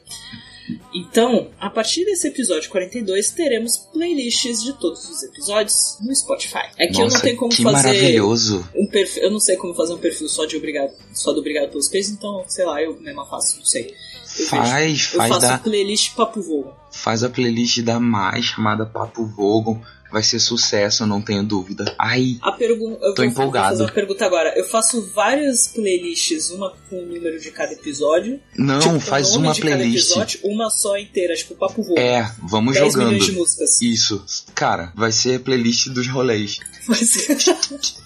Então, 0.94 1.50
a 1.60 1.68
partir 1.68 2.04
desse 2.04 2.28
episódio 2.28 2.70
42, 2.70 3.30
teremos 3.30 3.76
playlists 3.92 4.62
de 4.62 4.72
todos 4.74 5.08
os 5.08 5.22
episódios 5.22 5.96
no 6.00 6.14
Spotify. 6.14 6.68
É 6.78 6.86
que 6.86 6.96
eu 7.00 7.04
Nossa, 7.04 7.16
não 7.16 7.22
tenho 7.24 7.36
como 7.36 7.50
que 7.50 7.62
fazer 7.62 7.88
maravilhoso. 7.88 8.68
um 8.76 8.86
perfil. 8.86 9.22
Eu 9.24 9.30
não 9.30 9.40
sei 9.40 9.56
como 9.56 9.74
fazer 9.74 9.94
um 9.94 9.98
perfil 9.98 10.28
só 10.28 10.44
de 10.44 10.56
obrigado, 10.56 10.92
só 11.12 11.32
do 11.32 11.40
obrigado 11.40 11.70
pelos 11.70 11.88
peixes, 11.88 12.12
então, 12.12 12.44
sei 12.46 12.64
lá, 12.64 12.80
eu 12.82 12.98
mesma 13.00 13.26
faço, 13.26 13.58
não 13.58 13.64
sei. 13.64 13.94
Eu 14.38 14.46
Faz, 14.46 15.10
Eu 15.12 15.18
faz 15.18 15.28
faço 15.28 15.40
da, 15.42 15.58
playlist 15.58 16.14
Papo 16.14 16.40
Vogo. 16.40 16.72
faz 16.90 17.22
a 17.22 17.28
playlist 17.28 17.80
da 17.82 18.00
mais 18.00 18.46
chamada 18.46 18.86
Papo 18.86 19.26
Vogon. 19.26 19.78
Vai 20.12 20.22
ser 20.22 20.38
sucesso, 20.40 21.06
não 21.06 21.22
tenho 21.22 21.42
dúvida. 21.42 21.94
Ai, 21.98 22.36
A 22.42 22.52
pergunta. 22.52 22.98
Eu 23.02 23.14
Tô 23.14 23.24
empolgado. 23.24 23.70
Fazer 23.70 23.82
uma 23.84 23.92
pergunta 23.92 24.26
agora. 24.26 24.52
Eu 24.58 24.64
faço 24.64 25.10
várias 25.14 25.68
playlists, 25.68 26.50
uma 26.50 26.70
com 26.90 26.98
o 27.02 27.06
número 27.06 27.40
de 27.40 27.50
cada 27.50 27.72
episódio. 27.72 28.38
não, 28.56 28.78
tipo, 28.78 29.00
faz 29.00 29.34
uma 29.34 29.54
playlist. 29.54 30.10
episódio, 30.10 30.40
uma 30.44 30.68
só 30.68 30.98
inteira, 30.98 31.34
tipo 31.34 31.54
Papo 31.54 31.82
Vogo. 31.82 31.98
É, 31.98 32.30
vamos 32.42 32.74
10 32.74 32.92
jogando. 32.92 33.08
milhões 33.08 33.24
de 33.26 33.32
músicas. 33.32 33.80
Isso, 33.80 34.22
cara, 34.54 34.92
vai 34.94 35.10
ser 35.10 35.36
a 35.36 35.40
playlist 35.40 35.88
dos 35.88 36.06
rolês. 36.08 36.58
Mas... 36.86 37.10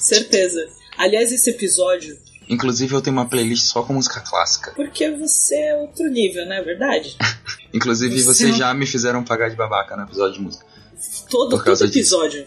Certeza. 0.00 0.68
Aliás, 0.96 1.32
esse 1.32 1.50
episódio, 1.50 2.18
Inclusive 2.48 2.94
eu 2.94 3.00
tenho 3.02 3.14
uma 3.14 3.28
playlist 3.28 3.64
só 3.66 3.82
com 3.82 3.92
música 3.92 4.20
clássica. 4.20 4.72
porque 4.74 5.10
você 5.10 5.54
é 5.54 5.76
outro 5.76 6.08
nível, 6.08 6.46
não 6.46 6.54
é 6.54 6.62
verdade? 6.62 7.16
Inclusive 7.74 8.16
Você 8.22 8.24
vocês 8.46 8.56
já 8.56 8.72
me 8.72 8.86
fizeram 8.86 9.22
pagar 9.22 9.50
de 9.50 9.56
babaca 9.56 9.94
no 9.96 10.04
episódio 10.04 10.34
de 10.34 10.40
música. 10.40 10.64
Todo, 11.30 11.62
todo 11.62 11.84
episódio 11.84 12.46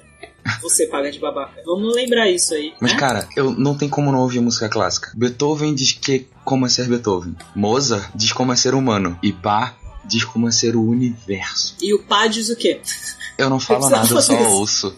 você 0.62 0.88
paga 0.88 1.12
de 1.12 1.20
babaca. 1.20 1.62
Vamos 1.66 1.96
lembrar 1.96 2.30
isso 2.30 2.54
aí. 2.54 2.74
Mas 2.80 2.94
né? 2.94 3.00
cara, 3.00 3.30
eu 3.36 3.52
não 3.52 3.78
tem 3.78 3.88
como 3.90 4.12
não 4.12 4.20
ouvir 4.20 4.40
música 4.40 4.68
clássica. 4.68 5.12
Beethoven 5.16 5.74
diz 5.74 5.92
que 5.92 6.28
como 6.44 6.66
é 6.66 6.70
ser 6.70 6.88
Beethoven. 6.88 7.36
Mozart 7.56 8.12
diz 8.16 8.32
como 8.34 8.52
é 8.52 8.56
ser 8.56 8.74
humano. 8.74 9.18
E 9.22 9.32
Bach 9.32 9.76
diz 10.06 10.24
como 10.24 10.48
é 10.48 10.52
ser 10.52 10.76
o 10.76 10.84
universo. 10.84 11.76
E 11.82 11.94
o 11.94 12.04
pá 12.04 12.28
diz 12.28 12.50
o 12.50 12.56
quê? 12.56 12.82
Eu 13.38 13.50
não 13.50 13.60
falo 13.60 13.88
nada, 13.90 14.12
eu 14.12 14.22
só 14.22 14.34
ouço. 14.50 14.96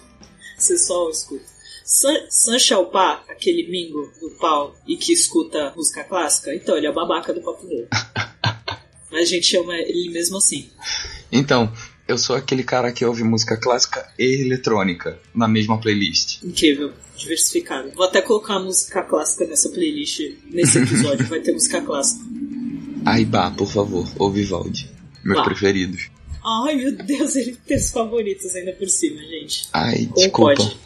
Você 0.58 0.78
só 0.78 1.10
escuta. 1.10 1.54
San, 1.84 2.14
San 2.30 2.58
Xiaopá, 2.58 3.24
aquele 3.30 3.70
mingo 3.70 4.10
do 4.22 4.32
pau 4.32 4.74
e 4.88 4.96
que 4.96 5.12
escuta 5.12 5.74
música 5.76 6.04
clássica, 6.06 6.56
então 6.56 6.78
ele 6.78 6.88
é 6.88 6.90
o 6.90 6.94
babaca 6.94 7.34
do 7.34 7.42
papo 7.42 7.68
dele. 7.68 7.88
Mas 9.12 9.24
a 9.24 9.26
gente 9.26 9.46
chama 9.46 9.76
ele 9.76 10.10
mesmo 10.10 10.38
assim. 10.38 10.70
Então, 11.32 11.72
eu 12.08 12.18
sou 12.18 12.36
aquele 12.36 12.64
cara 12.64 12.92
que 12.92 13.06
ouve 13.06 13.24
música 13.24 13.58
clássica 13.58 14.08
e 14.20 14.42
eletrônica 14.42 15.20
na 15.34 15.48
mesma 15.48 15.80
playlist. 15.80 16.42
Incrível, 16.44 16.92
diversificado. 17.18 17.92
Vou 17.96 18.06
até 18.06 18.22
colocar 18.22 18.60
música 18.60 19.02
clássica 19.04 19.46
nessa 19.46 19.70
playlist. 19.70 20.20
Nesse 20.52 20.80
episódio 20.80 21.26
vai 21.28 21.40
ter 21.40 21.54
música 21.54 21.82
clássica. 21.82 22.24
Ai, 23.06 23.26
Bach, 23.26 23.56
por 23.56 23.72
favor, 23.72 24.08
ouve 24.18 24.42
Vivaldi. 24.42 24.90
Meus 25.24 25.44
preferidos. 25.44 26.10
Ai 26.46 26.76
meu 26.76 26.92
Deus, 26.92 27.38
ele 27.38 27.56
tem 27.66 27.78
os 27.78 27.90
favoritos 27.90 28.54
ainda 28.54 28.74
por 28.74 28.90
cima, 28.90 29.22
gente. 29.22 29.70
Ai, 29.72 30.06
Como 30.08 30.16
desculpa. 30.16 30.56
pode? 30.56 30.78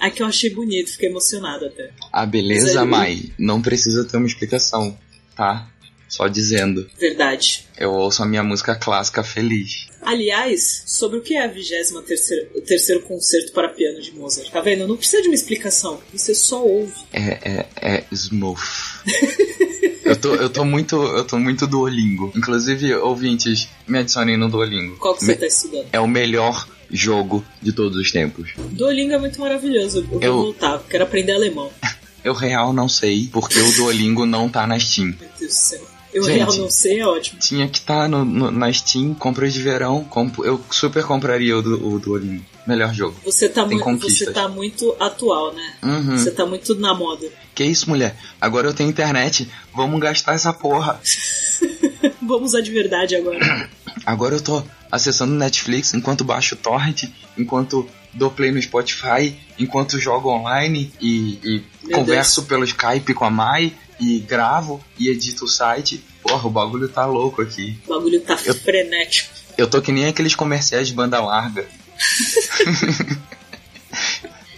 Ai 0.00 0.10
que 0.10 0.22
eu 0.22 0.26
achei 0.26 0.50
bonito, 0.52 0.90
fiquei 0.90 1.08
emocionado 1.08 1.64
até. 1.66 1.92
A 2.12 2.26
beleza, 2.26 2.66
Sério? 2.72 2.86
Mai, 2.86 3.32
não 3.38 3.62
precisa 3.62 4.04
ter 4.04 4.16
uma 4.16 4.26
explicação, 4.26 4.98
tá? 5.36 5.70
Só 6.14 6.28
dizendo. 6.28 6.88
Verdade. 6.96 7.66
Eu 7.76 7.90
ouço 7.92 8.22
a 8.22 8.26
minha 8.26 8.44
música 8.44 8.76
clássica 8.76 9.24
feliz. 9.24 9.88
Aliás, 10.00 10.84
sobre 10.86 11.18
o 11.18 11.22
que 11.22 11.34
é 11.34 11.42
a 11.42 11.48
23 11.48 11.90
terceiro, 12.06 12.50
o 12.54 12.60
terceiro 12.60 13.00
concerto 13.02 13.50
para 13.50 13.68
piano 13.68 14.00
de 14.00 14.12
Mozart? 14.12 14.48
Tá 14.48 14.60
vendo? 14.60 14.86
Não 14.86 14.96
precisa 14.96 15.20
de 15.22 15.28
uma 15.28 15.34
explicação. 15.34 16.00
Você 16.12 16.32
só 16.32 16.64
ouve. 16.64 16.92
É, 17.12 17.20
é, 17.42 17.66
é 17.96 18.04
smooth. 18.12 18.60
eu, 20.04 20.14
tô, 20.16 20.34
eu 20.36 20.48
tô 20.50 20.64
muito. 20.64 20.94
Eu 21.02 21.24
tô 21.24 21.36
muito 21.36 21.66
Duolingo. 21.66 22.32
Inclusive, 22.36 22.94
ouvintes, 22.94 23.68
me 23.88 23.98
adicionem 23.98 24.36
no 24.36 24.48
Duolingo. 24.48 24.96
Qual 24.98 25.16
que 25.16 25.24
Me- 25.24 25.32
você 25.34 25.40
tá 25.40 25.46
estudando? 25.46 25.86
É 25.92 25.98
o 25.98 26.06
melhor 26.06 26.68
jogo 26.90 27.44
de 27.60 27.72
todos 27.72 27.98
os 27.98 28.12
tempos. 28.12 28.52
Duolingo 28.70 29.14
é 29.14 29.18
muito 29.18 29.40
maravilhoso. 29.40 29.98
Eu 29.98 30.04
vou 30.06 30.22
Eu- 30.22 30.34
voltar. 30.36 30.78
Quero 30.88 31.02
aprender 31.02 31.32
alemão. 31.32 31.72
Eu 32.22 32.32
real 32.32 32.72
não 32.72 32.88
sei, 32.88 33.28
porque 33.30 33.58
o 33.58 33.72
Duolingo 33.72 34.24
não 34.24 34.48
tá 34.48 34.66
na 34.66 34.78
Steam. 34.78 35.08
Meu 35.08 35.28
Deus 35.38 35.40
do 35.40 35.50
céu. 35.50 35.93
Eu 36.14 36.22
Gente. 36.22 36.58
não 36.58 36.70
sei, 36.70 37.00
é 37.00 37.06
ótimo. 37.06 37.40
Tinha 37.40 37.66
que 37.68 37.78
estar 37.78 38.08
no, 38.08 38.24
no- 38.24 38.50
na 38.50 38.72
Steam, 38.72 39.12
compras 39.14 39.52
de 39.52 39.60
verão. 39.60 40.04
comp- 40.04 40.38
eu 40.44 40.60
super 40.70 41.02
compraria 41.04 41.58
o, 41.58 41.60
du- 41.60 41.94
o 41.94 41.98
Duolingo. 41.98 42.44
Melhor 42.66 42.94
jogo. 42.94 43.16
Você 43.24 43.48
tá, 43.48 43.66
Tem 43.66 43.78
muito, 43.78 44.08
você 44.08 44.30
tá 44.32 44.48
muito 44.48 44.94
atual, 45.00 45.52
né? 45.52 45.74
Uhum. 45.82 46.16
Você 46.16 46.30
tá 46.30 46.46
muito 46.46 46.74
na 46.76 46.94
moda. 46.94 47.26
Que 47.54 47.64
isso, 47.64 47.90
mulher? 47.90 48.16
Agora 48.40 48.68
eu 48.68 48.72
tenho 48.72 48.88
internet. 48.88 49.50
Vamos 49.74 50.00
gastar 50.00 50.34
essa 50.34 50.52
porra. 50.52 50.98
Vamos 52.22 52.50
usar 52.50 52.60
de 52.62 52.70
verdade 52.70 53.14
agora. 53.16 53.68
Agora 54.06 54.34
eu 54.36 54.40
tô 54.40 54.62
acessando 54.94 55.34
Netflix 55.34 55.92
enquanto 55.94 56.24
baixo 56.24 56.56
torrent, 56.56 57.04
enquanto 57.36 57.88
dou 58.12 58.30
play 58.30 58.52
no 58.52 58.62
Spotify, 58.62 59.36
enquanto 59.58 59.98
jogo 59.98 60.30
online 60.30 60.92
e, 61.00 61.38
e 61.44 61.90
converso 61.92 62.44
pelo 62.44 62.64
Skype 62.64 63.12
com 63.14 63.24
a 63.24 63.30
Mai 63.30 63.72
e 64.00 64.20
gravo 64.20 64.82
e 64.98 65.08
edito 65.08 65.44
o 65.44 65.48
site. 65.48 66.02
Porra, 66.22 66.46
o 66.46 66.50
bagulho 66.50 66.88
tá 66.88 67.04
louco 67.06 67.42
aqui. 67.42 67.78
O 67.86 67.94
bagulho 67.94 68.20
tá 68.20 68.38
Eu- 68.44 68.54
frenético. 68.54 69.34
Eu 69.56 69.68
tô 69.68 69.80
que 69.82 69.92
nem 69.92 70.06
aqueles 70.06 70.34
comerciais 70.34 70.88
de 70.88 70.94
banda 70.94 71.20
larga. 71.20 71.66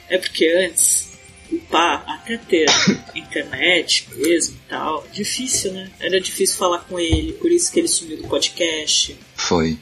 É 0.09 0.19
porque 0.19 0.47
antes, 0.65 1.09
o 1.51 1.59
pá, 1.69 2.03
até 2.07 2.37
ter 2.37 2.67
internet 3.15 4.07
mesmo 4.15 4.55
e 4.55 4.69
tal, 4.71 5.05
difícil, 5.13 5.73
né? 5.73 5.91
Era 5.99 6.21
difícil 6.21 6.57
falar 6.57 6.79
com 6.81 6.99
ele, 6.99 7.33
por 7.35 7.51
isso 7.51 7.73
que 7.73 7.81
ele 7.81 7.89
sumiu 7.89 8.17
do 8.19 8.29
podcast. 8.29 9.17
Foi. 9.35 9.77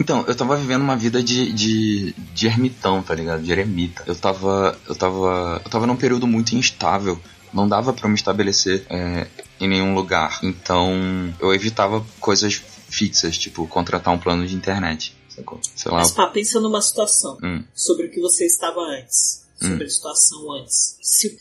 Então, 0.00 0.24
eu 0.26 0.34
tava 0.34 0.56
vivendo 0.56 0.80
uma 0.80 0.96
vida 0.96 1.22
de, 1.22 1.52
de, 1.52 2.12
de 2.32 2.46
ermitão, 2.46 3.02
tá 3.02 3.14
ligado? 3.14 3.42
De 3.42 3.52
eremita. 3.52 4.02
Eu 4.06 4.16
tava. 4.16 4.76
Eu 4.88 4.94
tava. 4.96 5.60
Eu 5.62 5.70
tava 5.70 5.86
num 5.86 5.94
período 5.96 6.26
muito 6.26 6.56
instável. 6.56 7.20
Não 7.52 7.68
dava 7.68 7.92
pra 7.92 8.06
eu 8.06 8.08
me 8.08 8.14
estabelecer 8.14 8.86
é, 8.88 9.26
em 9.60 9.68
nenhum 9.68 9.94
lugar. 9.94 10.38
Então, 10.42 10.90
eu 11.38 11.52
evitava 11.52 12.04
coisas 12.18 12.54
fixas, 12.88 13.36
tipo 13.36 13.66
contratar 13.66 14.14
um 14.14 14.18
plano 14.18 14.46
de 14.46 14.54
internet. 14.54 15.14
sacou? 15.28 15.60
Sei 15.76 15.90
lá. 15.92 15.98
Mas 15.98 16.12
pá, 16.12 16.26
pensa 16.28 16.58
numa 16.60 16.80
situação 16.80 17.36
Hum. 17.42 17.62
sobre 17.74 18.06
o 18.06 18.10
que 18.10 18.20
você 18.20 18.46
estava 18.46 18.80
antes. 18.80 19.44
Sobre 19.60 19.84
Hum. 19.84 19.86
a 19.86 19.90
situação 19.90 20.52
antes. 20.52 20.96
Se, 21.02 21.38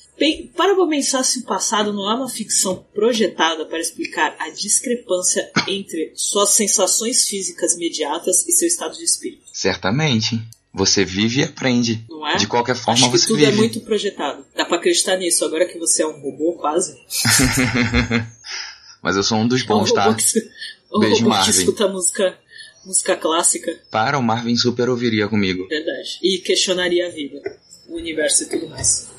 para 0.56 0.76
pra 0.76 0.88
pensar 0.88 1.24
se 1.24 1.40
o 1.40 1.44
passado 1.44 1.94
não 1.94 2.12
é 2.12 2.16
uma 2.16 2.28
ficção 2.30 2.86
projetada 2.94 3.66
para 3.66 3.80
explicar 3.80 4.36
a 4.40 4.50
discrepância 4.50 5.50
entre 5.68 6.12
suas 6.16 6.50
sensações 6.50 7.26
físicas 7.28 7.76
imediatas 7.76 8.46
e 8.48 8.52
seu 8.52 8.68
estado 8.68 8.98
de 8.98 9.04
espírito. 9.06 9.44
Certamente. 9.54 10.40
Você 10.72 11.04
vive 11.04 11.40
e 11.42 11.44
aprende. 11.46 12.06
Não 12.08 12.28
é? 12.28 12.36
De 12.36 12.46
qualquer 12.46 12.76
forma, 12.76 12.94
Acho 12.94 13.06
que 13.12 13.18
você 13.18 13.26
tudo 13.28 13.38
vive. 13.40 13.52
é 13.52 13.56
muito 13.56 13.80
projetado. 13.82 14.46
Dá 14.56 14.66
pra 14.66 14.78
acreditar 14.78 15.18
nisso 15.18 15.44
agora 15.44 15.66
que 15.66 15.80
você 15.80 16.04
é 16.04 16.08
um 16.08 16.22
robô, 16.22 16.54
quase. 16.60 16.96
Mas 19.02 19.16
eu 19.16 19.24
sou 19.24 19.38
um 19.38 19.48
dos 19.48 19.64
um 19.64 19.66
bons, 19.66 19.90
robô 19.90 19.96
tá? 19.96 20.14
que, 20.14 20.22
se- 20.24 20.52
um 20.94 21.00
Beijo, 21.00 21.16
robô 21.24 21.30
que 21.32 21.38
Marvin. 21.38 21.52
escuta 21.60 21.88
música, 21.88 22.38
música 22.86 23.16
clássica. 23.16 23.80
Para, 23.90 24.18
o 24.18 24.22
Marvin 24.24 24.56
super 24.56 24.90
ouviria 24.90 25.28
comigo. 25.28 25.68
Verdade. 25.68 26.20
E 26.22 26.38
questionaria 26.40 27.08
a 27.08 27.10
vida, 27.10 27.42
o 27.90 27.96
universo 27.98 28.44
e 28.44 28.46
tudo 28.48 28.70
mais. 28.70 29.10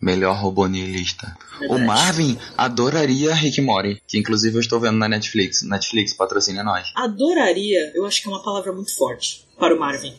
Melhor 0.00 0.36
robô 0.36 0.66
nihilista. 0.66 1.36
O. 1.70 1.78
Marvin 1.78 2.38
adoraria 2.56 3.34
Rick 3.34 3.60
Morty, 3.60 4.02
que 4.06 4.18
inclusive 4.18 4.56
eu 4.56 4.60
estou 4.60 4.78
vendo 4.78 4.98
na 4.98 5.08
Netflix. 5.08 5.62
Netflix 5.62 6.12
patrocina 6.12 6.62
nós. 6.62 6.92
Adoraria, 6.94 7.92
eu 7.94 8.04
acho 8.04 8.20
que 8.20 8.28
é 8.28 8.30
uma 8.30 8.42
palavra 8.42 8.72
muito 8.72 8.94
forte 8.94 9.46
para 9.58 9.74
o 9.74 9.78
Marvin. 9.78 10.14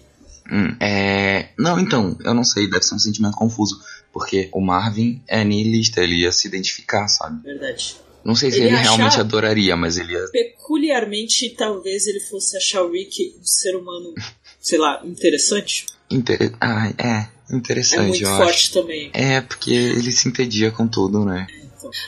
Hum, 0.51 0.75
é... 0.79 1.49
Não, 1.57 1.77
então, 1.77 2.17
eu 2.23 2.33
não 2.33 2.43
sei, 2.43 2.69
deve 2.69 2.83
ser 2.83 2.95
um 2.95 2.99
sentimento 2.99 3.35
confuso. 3.35 3.79
Porque 4.11 4.49
o 4.51 4.61
Marvin 4.61 5.21
é 5.27 5.43
nihilista, 5.43 6.01
ele 6.01 6.21
ia 6.21 6.31
se 6.31 6.47
identificar, 6.47 7.07
sabe? 7.07 7.43
Verdade. 7.43 7.97
Não 8.25 8.35
sei 8.35 8.51
se 8.51 8.57
Ele 8.57 8.67
ele, 8.67 8.75
realmente 8.75 9.19
adoraria, 9.19 9.75
mas 9.77 9.97
ele 9.97 10.13
ia. 10.13 10.27
Peculiarmente, 10.31 11.49
talvez 11.51 12.07
ele 12.07 12.19
fosse 12.19 12.57
achar 12.57 12.83
o 12.83 12.91
Rick 12.91 13.35
um 13.39 13.45
ser 13.45 13.75
humano, 13.75 14.13
sei 14.59 14.79
lá, 14.79 15.01
interessante. 15.05 15.85
Inter... 16.09 16.51
Ah, 16.59 16.89
é. 16.97 17.36
É 17.49 17.55
Interessante, 17.55 18.07
muito 18.07 18.23
eu 18.23 18.37
forte 18.37 18.51
acho. 18.51 18.73
também. 18.73 19.09
É, 19.13 19.41
porque 19.41 19.71
ele 19.71 20.11
se 20.11 20.27
entendia 20.27 20.71
com 20.71 20.87
tudo, 20.87 21.23
né? 21.23 21.47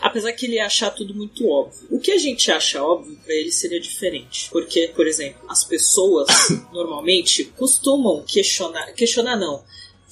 Apesar 0.02 0.34
que 0.34 0.46
ele 0.46 0.56
ia 0.56 0.66
achar 0.66 0.90
tudo 0.92 1.14
muito 1.14 1.48
óbvio. 1.48 1.88
O 1.90 2.00
que 2.00 2.12
a 2.12 2.18
gente 2.18 2.52
acha 2.52 2.84
óbvio 2.84 3.18
pra 3.24 3.34
ele 3.34 3.52
seria 3.52 3.80
diferente. 3.80 4.50
Porque, 4.52 4.92
por 4.96 5.08
exemplo, 5.08 5.42
as 5.48 5.64
pessoas 5.64 6.28
normalmente 6.74 7.46
costumam 7.58 8.24
questionar. 8.28 8.88
Questionar 8.94 9.38
não. 9.38 9.64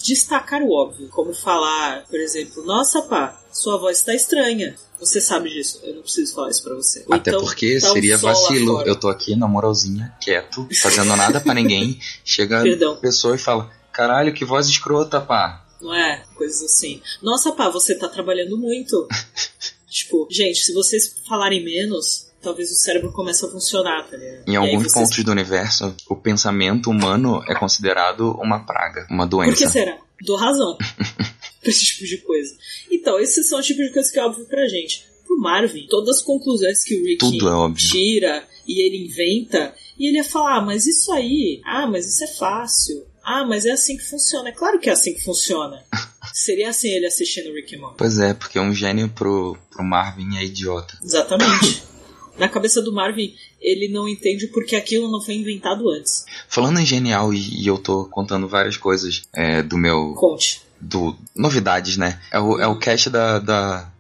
Destacar 0.01 0.61
o 0.61 0.71
óbvio. 0.71 1.09
Como 1.09 1.33
falar, 1.33 2.05
por 2.05 2.19
exemplo, 2.19 2.63
nossa 2.63 3.01
pá, 3.01 3.41
sua 3.51 3.77
voz 3.77 4.01
tá 4.01 4.13
estranha. 4.13 4.75
Você 4.99 5.21
sabe 5.21 5.49
disso. 5.49 5.79
Eu 5.83 5.95
não 5.95 6.01
preciso 6.01 6.33
falar 6.33 6.49
isso 6.49 6.63
pra 6.63 6.75
você. 6.75 7.05
Até 7.09 7.31
então, 7.31 7.43
porque 7.43 7.79
tá 7.79 7.91
seria 7.91 8.17
vacilo. 8.17 8.81
Eu 8.81 8.95
tô 8.95 9.09
aqui 9.09 9.35
na 9.35 9.47
moralzinha, 9.47 10.15
quieto, 10.19 10.67
fazendo 10.81 11.15
nada 11.15 11.39
pra 11.39 11.53
ninguém. 11.53 11.99
Chega 12.25 12.63
Perdão. 12.63 12.93
a 12.93 12.97
pessoa 12.97 13.35
e 13.35 13.37
fala: 13.39 13.71
Caralho, 13.97 14.33
que 14.33 14.45
voz 14.45 14.67
escrota, 14.67 15.19
pá. 15.19 15.65
Não 15.81 15.93
é? 15.93 16.23
Coisas 16.35 16.61
assim. 16.61 17.01
Nossa, 17.21 17.51
pá, 17.51 17.67
você 17.69 17.95
tá 17.95 18.07
trabalhando 18.07 18.57
muito. 18.57 19.07
tipo, 19.89 20.27
gente, 20.29 20.59
se 20.59 20.73
vocês 20.73 21.15
falarem 21.27 21.63
menos, 21.65 22.27
talvez 22.41 22.71
o 22.71 22.75
cérebro 22.75 23.11
comece 23.11 23.43
a 23.45 23.49
funcionar, 23.49 24.07
tá 24.07 24.15
ligado? 24.17 24.47
Em 24.47 24.53
E 24.53 24.55
alguns 24.55 24.83
vocês- 24.83 24.93
pontos 24.93 25.23
do 25.23 25.31
universo, 25.31 25.95
o 26.09 26.15
pensamento 26.15 26.89
humano 26.89 27.43
é 27.47 27.55
considerado 27.55 28.31
uma 28.39 28.59
praga, 28.65 29.07
uma 29.09 29.27
Por 29.27 29.43
que 29.45 29.49
doença. 29.51 29.69
será? 29.71 29.97
Dou 30.21 30.35
razão 30.37 30.77
pra 31.61 31.69
esse 31.69 31.85
tipo 31.85 32.05
de 32.05 32.17
coisa. 32.19 32.55
Então, 32.91 33.19
esses 33.19 33.47
são 33.47 33.59
os 33.59 33.65
tipos 33.65 33.85
de 33.87 33.93
coisas 33.93 34.11
que 34.11 34.19
é 34.19 34.23
óbvio 34.25 34.45
pra 34.45 34.67
gente. 34.67 35.05
Pro 35.25 35.37
Marvin, 35.39 35.85
todas 35.89 36.17
as 36.17 36.23
conclusões 36.23 36.83
que 36.83 36.95
o 36.99 37.03
Rick 37.03 37.17
Tudo 37.17 37.49
é 37.49 37.73
tira 37.75 38.47
e 38.67 38.81
ele 38.85 39.05
inventa, 39.05 39.73
e 39.99 40.07
ele 40.07 40.17
ia 40.17 40.23
falar, 40.23 40.57
ah, 40.57 40.61
mas 40.61 40.87
isso 40.87 41.11
aí, 41.11 41.61
ah, 41.65 41.85
mas 41.87 42.07
isso 42.07 42.23
é 42.23 42.27
fácil. 42.27 43.05
Ah, 43.29 43.43
mas 43.43 43.65
é 43.65 43.71
assim 43.71 43.97
que 43.97 44.05
funciona. 44.05 44.47
É 44.47 44.51
claro 44.53 44.79
que 44.79 44.89
é 44.89 44.93
assim 44.93 45.13
que 45.13 45.21
funciona. 45.21 45.83
Seria 46.33 46.69
assim 46.69 46.87
ele 46.87 47.05
assistindo 47.05 47.53
Rick 47.53 47.75
and 47.75 47.79
Morty. 47.79 47.97
Pois 47.97 48.19
é, 48.19 48.33
porque 48.33 48.57
um 48.57 48.73
gênio 48.73 49.09
pro, 49.09 49.57
pro 49.69 49.83
Marvin 49.83 50.37
é 50.37 50.45
idiota. 50.45 50.97
Exatamente. 51.03 51.83
Na 52.39 52.47
cabeça 52.47 52.81
do 52.81 52.93
Marvin, 52.93 53.35
ele 53.59 53.89
não 53.89 54.07
entende 54.07 54.47
porque 54.47 54.77
aquilo 54.77 55.11
não 55.11 55.19
foi 55.19 55.33
inventado 55.33 55.89
antes. 55.89 56.23
Falando 56.47 56.79
em 56.79 56.85
genial, 56.85 57.33
e, 57.33 57.63
e 57.63 57.67
eu 57.67 57.77
tô 57.77 58.05
contando 58.05 58.47
várias 58.47 58.77
coisas 58.77 59.23
é, 59.33 59.61
do 59.61 59.77
meu. 59.77 60.13
Conte. 60.13 60.61
do 60.79 61.13
novidades, 61.35 61.97
né? 61.97 62.21
É 62.31 62.39
o, 62.39 62.61
é 62.61 62.67
o 62.67 62.79
cast 62.79 63.09
da, 63.09 63.39
da. 63.39 63.91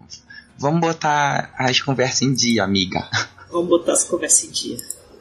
Vamos 0.57 0.79
botar 0.79 1.53
as 1.57 1.81
conversas 1.81 2.21
em 2.21 2.33
dia, 2.33 2.63
amiga. 2.63 3.09
Vamos 3.51 3.67
botar 3.67 3.91
as 3.91 4.05
conversas 4.05 4.45
em 4.45 4.51
dia. 4.51 4.77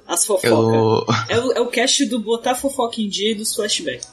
As 0.06 0.24
fofocas. 0.24 0.50
Eu, 0.50 1.04
É, 1.28 1.38
o, 1.38 1.52
é 1.52 1.60
o 1.60 1.66
cast 1.68 2.04
do 2.06 2.18
botar 2.20 2.54
fofoca 2.54 3.00
em 3.00 3.08
dia 3.08 3.32
e 3.32 3.34
dos 3.34 3.54
flashbacks. 3.54 4.08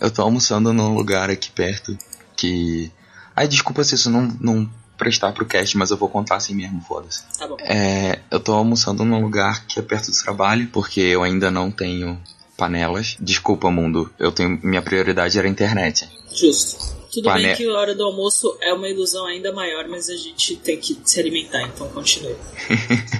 eu 0.00 0.10
tô 0.10 0.22
almoçando 0.22 0.72
num 0.72 0.94
lugar 0.94 1.30
aqui 1.30 1.50
perto 1.50 1.96
que. 2.36 2.90
Ai, 3.36 3.46
desculpa 3.46 3.84
se 3.84 3.94
isso 3.94 4.10
não, 4.10 4.36
não 4.40 4.68
prestar 4.96 5.30
pro 5.32 5.46
cast, 5.46 5.76
mas 5.78 5.90
eu 5.92 5.96
vou 5.96 6.08
contar 6.08 6.36
assim 6.36 6.54
mesmo, 6.54 6.80
foda-se. 6.82 7.22
Tá 7.38 7.46
bom. 7.46 7.56
É, 7.60 8.18
eu 8.30 8.40
tô 8.40 8.52
almoçando 8.52 9.04
num 9.04 9.22
lugar 9.22 9.64
que 9.66 9.78
é 9.78 9.82
perto 9.82 10.10
do 10.10 10.16
trabalho, 10.22 10.68
porque 10.72 11.00
eu 11.00 11.22
ainda 11.22 11.50
não 11.50 11.70
tenho 11.70 12.20
panelas. 12.56 13.16
Desculpa, 13.20 13.70
mundo. 13.70 14.10
Eu 14.18 14.32
tenho. 14.32 14.58
Minha 14.62 14.82
prioridade 14.82 15.38
era 15.38 15.46
a 15.46 15.50
internet. 15.50 16.08
Justo. 16.34 16.98
Tudo 17.12 17.24
Pane- 17.24 17.44
bem 17.46 17.56
que 17.56 17.66
a 17.66 17.72
hora 17.72 17.94
do 17.94 18.02
almoço 18.04 18.58
é 18.60 18.72
uma 18.74 18.88
ilusão 18.88 19.24
ainda 19.24 19.50
maior, 19.52 19.86
mas 19.88 20.08
a 20.10 20.16
gente 20.16 20.56
tem 20.56 20.76
que 20.78 21.00
se 21.04 21.18
alimentar, 21.20 21.62
então 21.62 21.88
continue. 21.90 22.36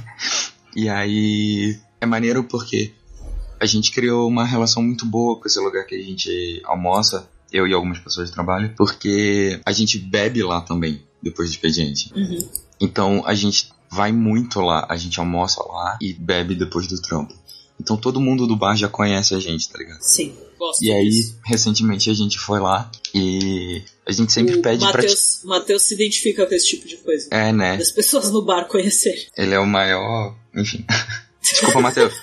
E 0.77 0.89
aí 0.89 1.79
é 2.01 2.07
maneiro 2.07 2.45
porque 2.45 2.93
a 3.61 3.67
gente 3.67 3.91
criou 3.93 4.29
uma 4.29 4.45
relação 4.45 4.83
muito 4.83 5.05
boa 5.05 5.39
com 5.39 5.47
esse 5.47 5.59
lugar 5.59 5.85
que 5.85 5.95
a 5.95 6.03
gente 6.03 6.61
almoça, 6.65 7.29
eu 7.53 7.67
e 7.67 7.73
algumas 7.73 7.99
pessoas 7.99 8.31
do 8.31 8.35
trabalho, 8.35 8.73
porque 8.77 9.61
a 9.65 9.73
gente 9.73 9.99
bebe 9.99 10.43
lá 10.43 10.61
também, 10.61 11.03
depois 11.23 11.49
do 11.49 11.53
expediente. 11.53 12.13
Uhum. 12.15 12.49
Então 12.81 13.23
a 13.27 13.35
gente 13.35 13.71
vai 13.91 14.13
muito 14.13 14.61
lá, 14.61 14.87
a 14.89 14.97
gente 14.97 15.19
almoça 15.19 15.63
lá 15.65 15.99
e 16.01 16.13
bebe 16.13 16.55
depois 16.55 16.87
do 16.87 17.01
trampo. 17.01 17.35
Então 17.81 17.97
todo 17.97 18.21
mundo 18.21 18.47
do 18.47 18.57
bar 18.57 18.77
já 18.77 18.89
conhece 18.89 19.35
a 19.35 19.39
gente, 19.39 19.69
tá 19.69 19.79
ligado? 19.79 20.01
Sim, 20.03 20.35
gosto 20.59 20.85
E 20.85 20.93
aí, 20.93 21.09
disso. 21.09 21.39
recentemente 21.45 22.11
a 22.11 22.15
gente 22.15 22.39
foi 22.39 22.61
lá 22.61 22.91
e 23.15 23.83
a 24.07 24.13
gente 24.13 24.33
sempre 24.33 24.57
o 24.57 24.63
pede 24.63 24.85
pra. 24.85 24.95
Matheus, 24.95 25.41
Matheus 25.45 25.83
se 25.83 25.95
identifica 25.95 26.47
com 26.47 26.55
esse 26.55 26.69
tipo 26.69 26.87
de 26.89 26.97
coisa. 26.99 27.29
É, 27.31 27.53
né? 27.53 27.77
Das 27.77 27.93
pessoas 27.93 28.31
no 28.31 28.43
bar 28.43 28.67
conhecerem. 28.67 29.27
Ele 29.37 29.55
é 29.55 29.59
o 29.59 29.67
maior. 29.67 30.37
Enfim. 30.55 30.85
Desculpa, 31.53 31.81
Matheus. 31.81 32.15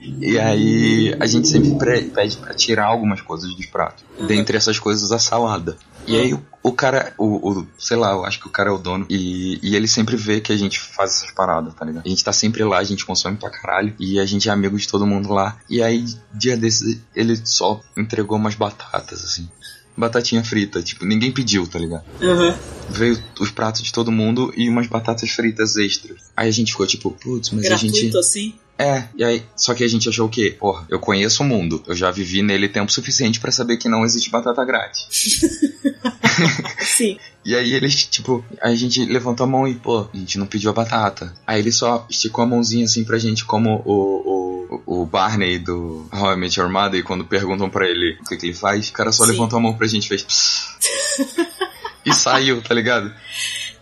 e 0.00 0.38
aí 0.38 1.16
a 1.18 1.26
gente 1.26 1.48
sempre 1.48 1.74
pre- 1.76 2.02
pede 2.02 2.36
pra 2.36 2.54
tirar 2.54 2.86
algumas 2.86 3.20
coisas 3.20 3.54
dos 3.54 3.66
pratos. 3.66 4.04
Dentre 4.26 4.56
essas 4.56 4.78
coisas, 4.78 5.10
a 5.12 5.18
salada. 5.18 5.76
E 6.06 6.16
aí 6.16 6.34
o, 6.34 6.42
o 6.62 6.72
cara, 6.72 7.14
o, 7.16 7.50
o- 7.60 7.66
sei 7.78 7.96
lá, 7.96 8.12
eu 8.12 8.24
acho 8.26 8.38
que 8.38 8.46
o 8.46 8.50
cara 8.50 8.68
é 8.68 8.72
o 8.72 8.78
dono. 8.78 9.06
E, 9.08 9.58
e 9.62 9.74
ele 9.74 9.88
sempre 9.88 10.16
vê 10.16 10.40
que 10.40 10.52
a 10.52 10.56
gente 10.56 10.78
faz 10.78 11.16
essas 11.16 11.30
paradas, 11.32 11.74
tá 11.74 11.84
ligado? 11.84 12.04
A 12.04 12.08
gente 12.08 12.22
tá 12.22 12.32
sempre 12.32 12.62
lá, 12.64 12.78
a 12.78 12.84
gente 12.84 13.06
consome 13.06 13.36
pra 13.36 13.50
caralho. 13.50 13.94
E 13.98 14.20
a 14.20 14.26
gente 14.26 14.48
é 14.48 14.52
amigo 14.52 14.76
de 14.78 14.86
todo 14.86 15.06
mundo 15.06 15.32
lá. 15.32 15.56
E 15.68 15.82
aí, 15.82 16.04
dia 16.32 16.56
desses, 16.56 17.00
ele 17.16 17.40
só 17.44 17.80
entregou 17.96 18.36
umas 18.36 18.54
batatas, 18.54 19.24
assim. 19.24 19.48
Batatinha 19.96 20.42
frita, 20.42 20.82
tipo, 20.82 21.04
ninguém 21.04 21.30
pediu, 21.30 21.66
tá 21.66 21.78
ligado? 21.78 22.04
Aham. 22.20 22.56
veio 22.88 23.22
os 23.40 23.50
pratos 23.50 23.82
de 23.82 23.92
todo 23.92 24.10
mundo 24.12 24.52
e 24.56 24.68
umas 24.68 24.86
batatas 24.86 25.30
fritas 25.30 25.76
extras. 25.76 26.18
Aí 26.36 26.48
a 26.48 26.52
gente 26.52 26.72
ficou 26.72 26.86
tipo, 26.86 27.10
putz, 27.12 27.50
mas 27.50 27.64
a 27.66 27.68
Gratuito 27.68 27.96
gente. 27.96 28.16
assim. 28.16 28.54
É, 28.78 29.04
e 29.16 29.22
aí. 29.22 29.42
Só 29.56 29.74
que 29.74 29.84
a 29.84 29.88
gente 29.88 30.08
achou 30.08 30.26
o 30.26 30.30
quê? 30.30 30.56
Porra, 30.58 30.84
eu 30.88 30.98
conheço 30.98 31.42
o 31.42 31.46
mundo. 31.46 31.82
Eu 31.86 31.94
já 31.94 32.10
vivi 32.10 32.42
nele 32.42 32.68
tempo 32.68 32.90
suficiente 32.90 33.38
pra 33.38 33.52
saber 33.52 33.76
que 33.76 33.88
não 33.88 34.04
existe 34.04 34.30
batata 34.30 34.64
grátis. 34.64 35.06
Sim. 36.80 37.18
E 37.44 37.54
aí 37.54 37.74
eles, 37.74 38.04
tipo, 38.06 38.44
a 38.60 38.74
gente 38.74 39.04
levantou 39.04 39.44
a 39.44 39.46
mão 39.46 39.68
e, 39.68 39.74
pô, 39.74 40.08
a 40.12 40.16
gente 40.16 40.38
não 40.38 40.46
pediu 40.46 40.70
a 40.70 40.74
batata. 40.74 41.32
Aí 41.46 41.60
ele 41.60 41.70
só 41.70 42.06
esticou 42.08 42.42
a 42.42 42.46
mãozinha 42.46 42.84
assim 42.84 43.04
pra 43.04 43.18
gente, 43.18 43.44
como 43.44 43.82
o, 43.84 44.80
o, 44.86 45.02
o 45.02 45.06
Barney 45.06 45.58
do 45.58 46.08
How 46.12 46.32
I 46.32 46.36
Met 46.36 46.58
Your 46.58 46.70
Mother, 46.70 46.98
e 46.98 47.02
quando 47.02 47.24
perguntam 47.24 47.70
pra 47.70 47.86
ele 47.88 48.18
o 48.20 48.24
que, 48.24 48.36
que 48.36 48.46
ele 48.46 48.54
faz, 48.54 48.88
o 48.88 48.92
cara 48.92 49.12
só 49.12 49.24
Sim. 49.24 49.32
levantou 49.32 49.58
a 49.58 49.62
mão 49.62 49.74
pra 49.74 49.86
gente 49.86 50.06
e 50.06 50.08
fez. 50.08 50.26
E 52.06 52.12
saiu, 52.12 52.60
tá 52.60 52.74
ligado? 52.74 53.10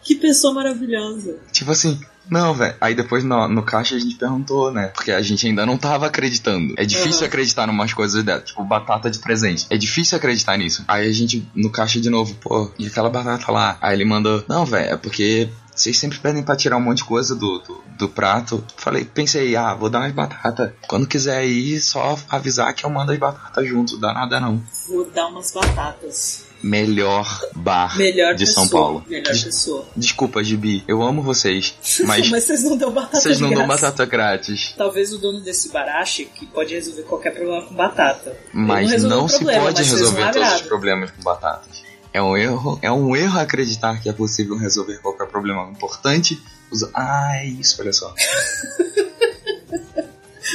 Que 0.02 0.14
pessoa 0.14 0.55
maravilhosa. 0.55 1.39
Tipo 1.51 1.73
assim, 1.73 2.01
não, 2.28 2.55
velho. 2.55 2.74
Aí 2.81 2.94
depois 2.94 3.24
no, 3.24 3.49
no 3.49 3.62
caixa 3.62 3.94
a 3.94 3.99
gente 3.99 4.15
perguntou, 4.16 4.70
né? 4.70 4.89
Porque 4.89 5.12
a 5.12 5.23
gente 5.23 5.47
ainda 5.47 5.66
não 5.66 5.77
tava 5.77 6.07
acreditando. 6.07 6.74
É 6.77 6.85
difícil 6.85 7.20
Aham. 7.20 7.27
acreditar 7.27 7.69
em 7.69 7.70
umas 7.70 7.93
coisas 7.93 8.23
dessas, 8.23 8.49
tipo 8.49 8.65
batata 8.65 9.11
de 9.11 9.19
presente. 9.19 9.66
É 9.70 9.77
difícil 9.77 10.16
acreditar 10.16 10.57
nisso. 10.57 10.85
Aí 10.89 11.09
a 11.09 11.12
gente, 11.12 11.47
no 11.55 11.70
caixa 11.70 12.01
de 12.01 12.11
novo, 12.11 12.35
pô, 12.35 12.70
e 12.78 12.86
aquela 12.86 13.11
batata 13.11 13.51
lá? 13.51 13.77
Aí 13.81 13.97
ele 13.97 14.05
mandou, 14.05 14.44
não, 14.49 14.65
velho, 14.65 14.93
é 14.93 14.97
porque 14.97 15.49
vocês 15.74 15.99
sempre 15.99 16.19
pedem 16.19 16.43
pra 16.43 16.55
tirar 16.55 16.77
um 16.77 16.81
monte 16.81 16.99
de 16.99 17.05
coisa 17.05 17.35
do, 17.35 17.59
do, 17.59 17.85
do 17.99 18.09
prato. 18.09 18.65
Falei, 18.77 19.05
pensei, 19.05 19.57
ah, 19.57 19.74
vou 19.74 19.89
dar 19.89 20.01
umas 20.01 20.12
batatas. 20.12 20.73
Quando 20.86 21.07
quiser 21.07 21.44
ir, 21.47 21.81
só 21.81 22.16
avisar 22.28 22.73
que 22.74 22.85
eu 22.85 22.90
mando 22.90 23.12
as 23.12 23.19
batatas 23.19 23.66
junto, 23.66 23.99
dá 23.99 24.12
nada 24.12 24.39
não. 24.39 24.62
Vou 24.89 25.11
dar 25.11 25.28
umas 25.28 25.51
batatas. 25.53 26.52
Melhor 26.62 27.40
bar 27.56 27.97
Melhor 27.98 28.34
de 28.34 28.44
pessoa. 28.47 28.66
São 28.66 28.68
Paulo. 28.68 29.05
Melhor 29.09 29.24
pessoa. 29.32 29.84
Desculpa, 29.97 30.43
Gibi, 30.44 30.84
eu 30.86 31.02
amo 31.02 31.20
vocês, 31.22 31.74
mas 32.06 32.30
Mas 32.30 32.44
vocês 32.44 32.62
não 32.64 32.76
dão 32.76 32.93
batata 32.93 33.20
vocês 33.20 33.40
não 33.40 33.48
de 33.48 33.55
dão 33.56 33.66
batata 33.66 34.05
grátis. 34.06 34.74
Talvez 34.76 35.12
o 35.12 35.18
dono 35.18 35.40
desse 35.40 35.70
bar 35.70 35.89
ache 35.89 36.24
que 36.26 36.47
pode 36.47 36.74
resolver 36.74 37.02
qualquer 37.02 37.30
problema 37.34 37.62
com 37.62 37.74
batata. 37.74 38.36
Mas 38.52 39.02
não 39.02 39.24
o 39.24 39.28
se 39.28 39.36
problema, 39.36 39.64
pode 39.64 39.82
resolver 39.82 40.30
todos 40.32 40.52
os 40.55 40.60
problemas 40.62 41.10
com 41.10 41.22
batatas. 41.22 41.82
É 42.14 42.20
um 42.22 42.36
erro, 42.36 42.78
é 42.82 42.93
um 42.93 43.16
erro 43.16 43.39
acreditar 43.39 44.01
que 44.01 44.09
é 44.09 44.12
possível 44.12 44.56
resolver 44.56 44.98
qualquer 44.98 45.26
problema 45.26 45.68
importante. 45.70 46.39
usa- 46.70 46.90
Ah, 46.94 47.36
é 47.39 47.47
isso, 47.47 47.80
olha 47.80 47.93
só. 47.93 48.14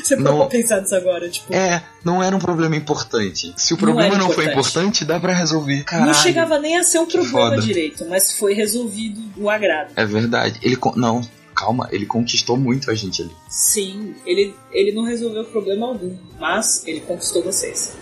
Você 0.03 0.15
Não. 0.15 0.37
pra 0.37 0.45
pensar 0.47 0.81
nisso 0.81 0.95
agora, 0.95 1.29
tipo. 1.29 1.53
É, 1.53 1.83
não 2.03 2.21
era 2.23 2.35
um 2.35 2.39
problema 2.39 2.75
importante. 2.75 3.53
Se 3.57 3.73
o 3.73 3.75
Não 3.77 3.81
problema 3.83 4.15
era 4.15 4.17
não, 4.17 4.29
foi 4.31 4.45
importante. 4.45 4.73
importante, 4.77 5.05
dá 5.05 5.19
pra 5.19 5.33
resolver. 5.33 5.83
Caralho. 5.83 6.07
não 6.07 6.13
chegava 6.13 6.59
nem 6.59 6.77
a 6.77 6.83
ser 6.83 6.99
um 6.99 7.05
problema 7.05 7.31
foda. 7.51 7.61
direito, 7.61 8.05
mas 8.09 8.37
foi 8.37 8.53
resolvido 8.53 9.21
o 9.37 9.49
agrado. 9.49 9.91
É 9.95 10.05
verdade. 10.05 10.59
Ele 10.61 10.75
con- 10.75 10.93
não, 10.95 11.21
calma, 11.55 11.87
ele 11.91 12.05
conquistou 12.05 12.57
muito 12.57 12.89
a 12.91 12.95
gente 12.95 13.21
ali. 13.21 13.31
Sim, 13.49 14.15
ele, 14.25 14.53
ele 14.71 14.91
não 14.91 15.03
resolveu 15.03 15.43
problema 15.45 15.87
algum, 15.87 16.15
mas 16.39 16.83
ele 16.85 17.01
conquistou 17.01 17.43
vocês. 17.43 17.93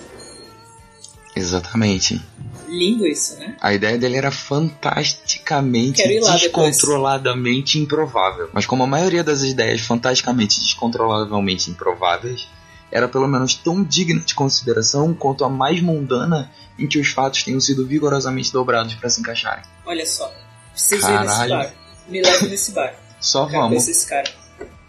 Exatamente. 1.35 2.21
Lindo 2.67 3.05
isso, 3.05 3.37
né? 3.37 3.55
A 3.61 3.73
ideia 3.73 3.97
dele 3.97 4.17
era 4.17 4.31
fantasticamente, 4.31 6.01
lá 6.19 6.35
depois. 6.37 6.41
descontroladamente 6.41 7.79
improvável. 7.79 8.49
Mas 8.53 8.65
como 8.65 8.83
a 8.83 8.87
maioria 8.87 9.23
das 9.23 9.43
ideias 9.43 9.81
fantasticamente 9.81 10.59
descontrolavelmente 10.59 11.69
improváveis, 11.69 12.47
era 12.91 13.07
pelo 13.07 13.27
menos 13.27 13.53
tão 13.55 13.83
digna 13.83 14.21
de 14.21 14.33
consideração 14.33 15.13
quanto 15.13 15.43
a 15.43 15.49
mais 15.49 15.81
mundana 15.81 16.51
em 16.77 16.87
que 16.87 16.99
os 16.99 17.09
fatos 17.09 17.43
tenham 17.43 17.59
sido 17.59 17.85
vigorosamente 17.85 18.51
dobrados 18.51 18.93
para 18.95 19.09
se 19.09 19.19
encaixarem. 19.19 19.63
Olha 19.85 20.05
só. 20.05 20.31
Preciso 20.71 21.07
ir 21.07 21.19
nesse 21.19 21.25
Caralho. 21.27 21.49
bar. 21.51 21.73
Me 22.07 22.21
leve 22.21 22.47
nesse 22.47 22.71
bar. 22.71 22.93
Só 23.19 23.45
Quero 23.45 23.61
vamos. 23.61 24.03
cara. 24.05 24.33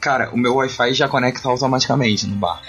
Cara, 0.01 0.31
o 0.33 0.37
meu 0.37 0.55
Wi-Fi 0.57 0.95
já 0.95 1.09
conecta 1.09 1.49
automaticamente 1.49 2.27
no 2.27 2.37
bar. 2.37 2.61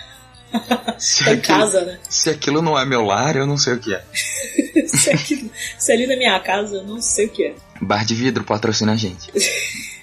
Se 0.97 1.23
Tá 1.25 1.31
em 1.31 1.33
aquilo, 1.37 1.57
casa, 1.59 1.81
né? 1.85 1.99
se 2.09 2.29
aquilo 2.29 2.61
não 2.61 2.77
é 2.77 2.85
meu 2.85 3.03
lar, 3.03 3.35
eu 3.35 3.45
não 3.45 3.57
sei 3.57 3.73
o 3.73 3.79
que 3.79 3.93
é. 3.93 4.03
se, 4.87 5.09
aqui, 5.11 5.51
se 5.77 5.91
ali 5.91 6.07
na 6.07 6.15
minha 6.15 6.39
casa, 6.39 6.77
eu 6.77 6.83
não 6.83 7.01
sei 7.01 7.27
o 7.27 7.29
que 7.29 7.43
é. 7.45 7.55
Bar 7.81 8.05
de 8.05 8.15
vidro 8.15 8.43
patrocina 8.43 8.93
a 8.93 8.95
gente. 8.95 9.31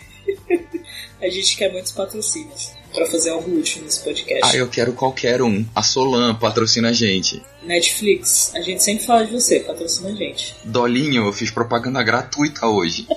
A 1.22 1.28
gente 1.30 1.56
quer 1.56 1.72
muitos 1.72 1.90
patrocínios 1.92 2.72
pra 2.92 3.06
fazer 3.06 3.30
algo 3.30 3.50
útil 3.58 3.82
nesse 3.82 4.00
podcast. 4.04 4.40
Ah, 4.44 4.56
eu 4.58 4.68
quero 4.68 4.92
qualquer 4.92 5.40
um. 5.40 5.64
A 5.74 5.82
Solan 5.82 6.34
patrocina 6.34 6.90
a 6.90 6.92
gente. 6.92 7.42
Netflix, 7.62 8.52
a 8.54 8.60
gente 8.60 8.82
sempre 8.82 9.06
fala 9.06 9.24
de 9.24 9.32
você, 9.32 9.60
patrocina 9.60 10.10
a 10.10 10.14
gente. 10.14 10.54
Dolinho, 10.64 11.24
eu 11.26 11.32
fiz 11.32 11.50
propaganda 11.50 12.02
gratuita 12.02 12.66
hoje. 12.66 13.06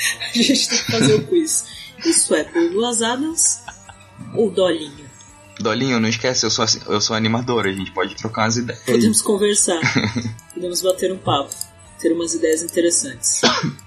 A 0.00 0.36
gente 0.36 0.68
tem 0.68 0.78
que 0.78 0.92
fazer 0.92 1.14
o 1.14 1.26
quiz. 1.26 1.64
Isso 2.04 2.32
é 2.32 2.44
Douglas 2.44 3.02
Adams 3.02 3.60
ou 4.32 4.48
Dolinho? 4.48 5.07
Dolinho, 5.60 6.00
não 6.00 6.08
esquece, 6.08 6.44
eu 6.46 6.50
sou, 6.50 6.64
eu 6.86 7.00
sou 7.00 7.16
animadora, 7.16 7.68
a 7.68 7.72
gente 7.72 7.90
pode 7.92 8.14
trocar 8.14 8.42
umas 8.42 8.56
ideias. 8.56 8.82
Podemos 8.84 9.22
conversar, 9.22 9.80
podemos 10.54 10.82
bater 10.82 11.12
um 11.12 11.18
papo, 11.18 11.54
ter 12.00 12.12
umas 12.12 12.34
ideias 12.34 12.62
interessantes. 12.62 13.40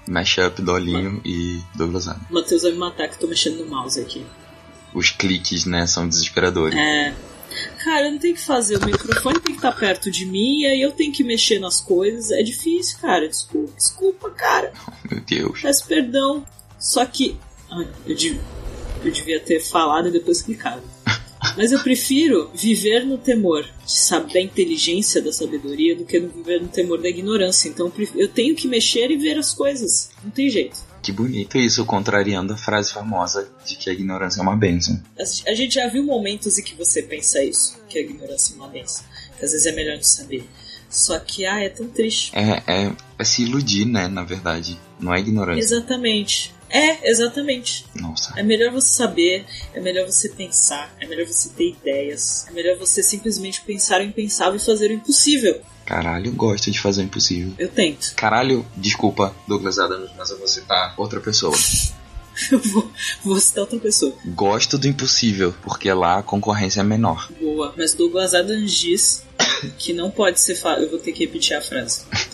Mashup, 0.06 0.60
Dolinho 0.60 1.20
e 1.24 1.60
Douglas 1.74 2.08
Adams. 2.08 2.30
O 2.30 2.34
Matheus 2.34 2.62
vai 2.62 2.72
me 2.72 2.78
matar 2.78 3.08
que 3.08 3.14
eu 3.14 3.20
tô 3.20 3.26
mexendo 3.26 3.58
no 3.58 3.66
mouse 3.66 4.00
aqui. 4.00 4.24
Os 4.94 5.10
cliques, 5.10 5.64
né, 5.64 5.86
são 5.86 6.06
desesperadores. 6.06 6.78
É. 6.78 7.14
Cara, 7.82 8.06
eu 8.06 8.12
não 8.12 8.18
tenho 8.18 8.34
que 8.34 8.40
fazer, 8.40 8.76
o 8.76 8.86
microfone 8.86 9.40
tem 9.40 9.54
que 9.54 9.58
estar 9.58 9.72
perto 9.72 10.10
de 10.10 10.24
mim 10.24 10.60
e 10.60 10.66
aí 10.66 10.80
eu 10.80 10.92
tenho 10.92 11.12
que 11.12 11.24
mexer 11.24 11.58
nas 11.58 11.80
coisas. 11.80 12.30
É 12.30 12.42
difícil, 12.42 12.98
cara. 12.98 13.28
Desculpa, 13.28 13.72
desculpa, 13.76 14.30
cara. 14.30 14.72
Meu 15.10 15.20
Deus. 15.20 15.60
Peço 15.60 15.86
perdão. 15.86 16.46
Só 16.78 17.04
que. 17.04 17.36
Ai, 17.70 17.88
eu, 18.06 18.16
eu 19.04 19.10
devia 19.10 19.40
ter 19.40 19.60
falado 19.60 20.08
e 20.08 20.10
depois 20.10 20.42
clicado. 20.42 20.82
Mas 21.56 21.72
eu 21.72 21.80
prefiro 21.80 22.50
viver 22.54 23.04
no 23.04 23.18
temor 23.18 23.64
de 23.84 23.92
saber 23.92 24.34
da 24.34 24.40
inteligência 24.40 25.20
da 25.20 25.32
sabedoria 25.32 25.96
do 25.96 26.04
que 26.04 26.18
no 26.18 26.28
viver 26.28 26.60
no 26.60 26.68
temor 26.68 27.00
da 27.00 27.08
ignorância. 27.08 27.68
Então 27.68 27.92
eu 28.14 28.28
tenho 28.28 28.54
que 28.54 28.68
mexer 28.68 29.10
e 29.10 29.16
ver 29.16 29.38
as 29.38 29.52
coisas. 29.52 30.10
Não 30.22 30.30
tem 30.30 30.48
jeito. 30.48 30.76
Que 31.02 31.10
bonito 31.10 31.58
isso, 31.58 31.84
contrariando 31.84 32.52
a 32.52 32.56
frase 32.56 32.92
famosa 32.92 33.50
de 33.66 33.74
que 33.74 33.90
a 33.90 33.92
ignorância 33.92 34.38
é 34.38 34.42
uma 34.42 34.56
bênção. 34.56 35.02
A 35.18 35.50
a 35.50 35.54
gente 35.54 35.74
já 35.74 35.88
viu 35.88 36.04
momentos 36.04 36.58
em 36.58 36.62
que 36.62 36.76
você 36.76 37.02
pensa 37.02 37.42
isso, 37.42 37.76
que 37.88 37.98
a 37.98 38.02
ignorância 38.02 38.54
é 38.54 38.56
uma 38.56 38.68
benção. 38.68 39.04
Que 39.36 39.44
às 39.44 39.50
vezes 39.50 39.66
é 39.66 39.72
melhor 39.72 39.96
não 39.96 40.02
saber. 40.04 40.48
Só 40.88 41.18
que, 41.18 41.46
ah, 41.46 41.58
é 41.58 41.70
tão 41.70 41.88
triste. 41.88 42.30
É, 42.34 42.62
é, 42.66 42.92
é 43.18 43.24
se 43.24 43.42
iludir, 43.42 43.86
né, 43.86 44.08
na 44.08 44.22
verdade. 44.22 44.78
Não 45.00 45.12
é 45.12 45.18
ignorância. 45.18 45.58
Exatamente. 45.58 46.54
É, 46.72 47.10
exatamente. 47.10 47.84
Nossa. 47.94 48.32
É 48.36 48.42
melhor 48.42 48.72
você 48.72 48.88
saber, 48.88 49.44
é 49.74 49.80
melhor 49.80 50.06
você 50.06 50.30
pensar, 50.30 50.92
é 50.98 51.06
melhor 51.06 51.26
você 51.26 51.50
ter 51.50 51.68
ideias, 51.68 52.46
é 52.48 52.52
melhor 52.52 52.78
você 52.78 53.02
simplesmente 53.02 53.60
pensar 53.60 54.00
o 54.00 54.04
impensável 54.04 54.56
e 54.56 54.64
fazer 54.64 54.90
o 54.90 54.94
impossível. 54.94 55.60
Caralho, 55.84 56.28
eu 56.28 56.32
gosto 56.32 56.70
de 56.70 56.80
fazer 56.80 57.02
o 57.02 57.04
impossível. 57.04 57.52
Eu 57.58 57.68
tento. 57.68 58.14
Caralho, 58.16 58.64
desculpa, 58.74 59.34
Douglas 59.46 59.78
Adams, 59.78 60.10
mas 60.16 60.30
eu 60.30 60.38
vou 60.38 60.48
citar 60.48 60.94
outra 60.96 61.20
pessoa. 61.20 61.56
Eu 62.50 62.58
vou, 62.58 62.90
vou 63.22 63.38
citar 63.38 63.60
outra 63.60 63.78
pessoa. 63.78 64.14
Gosto 64.24 64.78
do 64.78 64.88
impossível, 64.88 65.54
porque 65.62 65.92
lá 65.92 66.18
a 66.18 66.22
concorrência 66.22 66.80
é 66.80 66.82
menor. 66.82 67.30
Boa. 67.38 67.74
Mas 67.76 67.92
Douglas 67.92 68.32
Adams 68.32 68.72
diz 68.72 69.22
que 69.78 69.92
não 69.92 70.10
pode 70.10 70.40
ser 70.40 70.54
falado. 70.54 70.84
Eu 70.84 70.90
vou 70.90 70.98
ter 70.98 71.12
que 71.12 71.26
repetir 71.26 71.54
a 71.54 71.60
frase. 71.60 72.04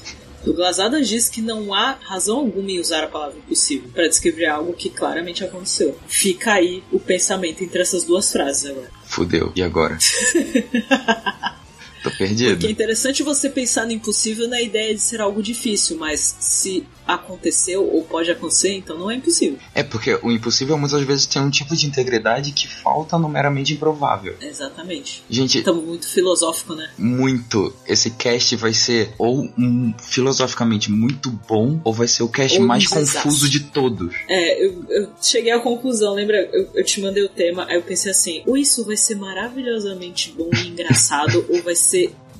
Douglas 0.48 0.80
Adams 0.80 1.06
diz 1.06 1.28
que 1.28 1.42
não 1.42 1.74
há 1.74 1.98
razão 2.00 2.38
alguma 2.38 2.70
em 2.70 2.80
usar 2.80 3.04
a 3.04 3.06
palavra 3.06 3.36
impossível 3.36 3.90
para 3.92 4.08
descrever 4.08 4.46
algo 4.46 4.72
que 4.72 4.88
claramente 4.88 5.44
aconteceu. 5.44 5.94
Fica 6.06 6.54
aí 6.54 6.82
o 6.90 6.98
pensamento 6.98 7.62
entre 7.62 7.82
essas 7.82 8.02
duas 8.02 8.32
frases 8.32 8.70
agora. 8.70 8.90
Fudeu. 9.04 9.52
E 9.54 9.62
agora? 9.62 9.98
Tô 12.02 12.10
perdido. 12.10 12.58
Que 12.58 12.66
é 12.66 12.70
interessante 12.70 13.22
você 13.22 13.48
pensar 13.48 13.86
no 13.86 13.92
impossível 13.92 14.48
na 14.48 14.60
ideia 14.60 14.94
de 14.94 15.00
ser 15.00 15.20
algo 15.20 15.42
difícil, 15.42 15.96
mas 15.96 16.36
se 16.38 16.86
aconteceu 17.06 17.84
ou 17.90 18.02
pode 18.04 18.30
acontecer, 18.30 18.72
então 18.74 18.98
não 18.98 19.10
é 19.10 19.14
impossível. 19.14 19.58
É 19.74 19.82
porque 19.82 20.18
o 20.22 20.30
impossível 20.30 20.76
muitas 20.76 21.02
vezes 21.02 21.26
tem 21.26 21.40
um 21.40 21.50
tipo 21.50 21.74
de 21.74 21.86
integridade 21.86 22.52
que 22.52 22.68
falta 22.68 23.18
no 23.18 23.28
meramente 23.28 23.72
improvável. 23.72 24.36
Exatamente. 24.40 25.24
Gente, 25.30 25.58
Estamos 25.58 25.84
muito 25.84 26.06
filosófico, 26.06 26.74
né? 26.74 26.90
muito. 26.98 27.74
Esse 27.86 28.10
cast 28.10 28.54
vai 28.56 28.74
ser 28.74 29.10
ou 29.16 29.48
um 29.58 29.94
filosoficamente 29.98 30.90
muito 30.90 31.30
bom, 31.30 31.80
ou 31.82 31.92
vai 31.92 32.06
ser 32.06 32.22
o 32.22 32.28
cast 32.28 32.58
Ou 32.58 32.66
mais 32.66 32.82
desastre. 32.82 33.22
confuso 33.22 33.48
de 33.48 33.60
todos. 33.60 34.14
É, 34.28 34.66
eu, 34.66 34.84
eu 34.90 35.08
cheguei 35.22 35.52
à 35.52 35.60
conclusão, 35.60 36.14
lembra? 36.14 36.36
Eu, 36.52 36.68
eu 36.74 36.84
te 36.84 37.00
mandei 37.00 37.22
o 37.22 37.28
tema, 37.28 37.64
aí 37.68 37.76
eu 37.76 37.82
pensei 37.82 38.10
assim: 38.12 38.42
ou 38.46 38.56
isso 38.56 38.84
vai 38.84 38.96
ser 38.96 39.14
maravilhosamente 39.16 40.34
bom 40.36 40.50
e 40.52 40.68
engraçado, 40.68 41.44
ou 41.48 41.62
vai 41.62 41.74
ser 41.74 41.87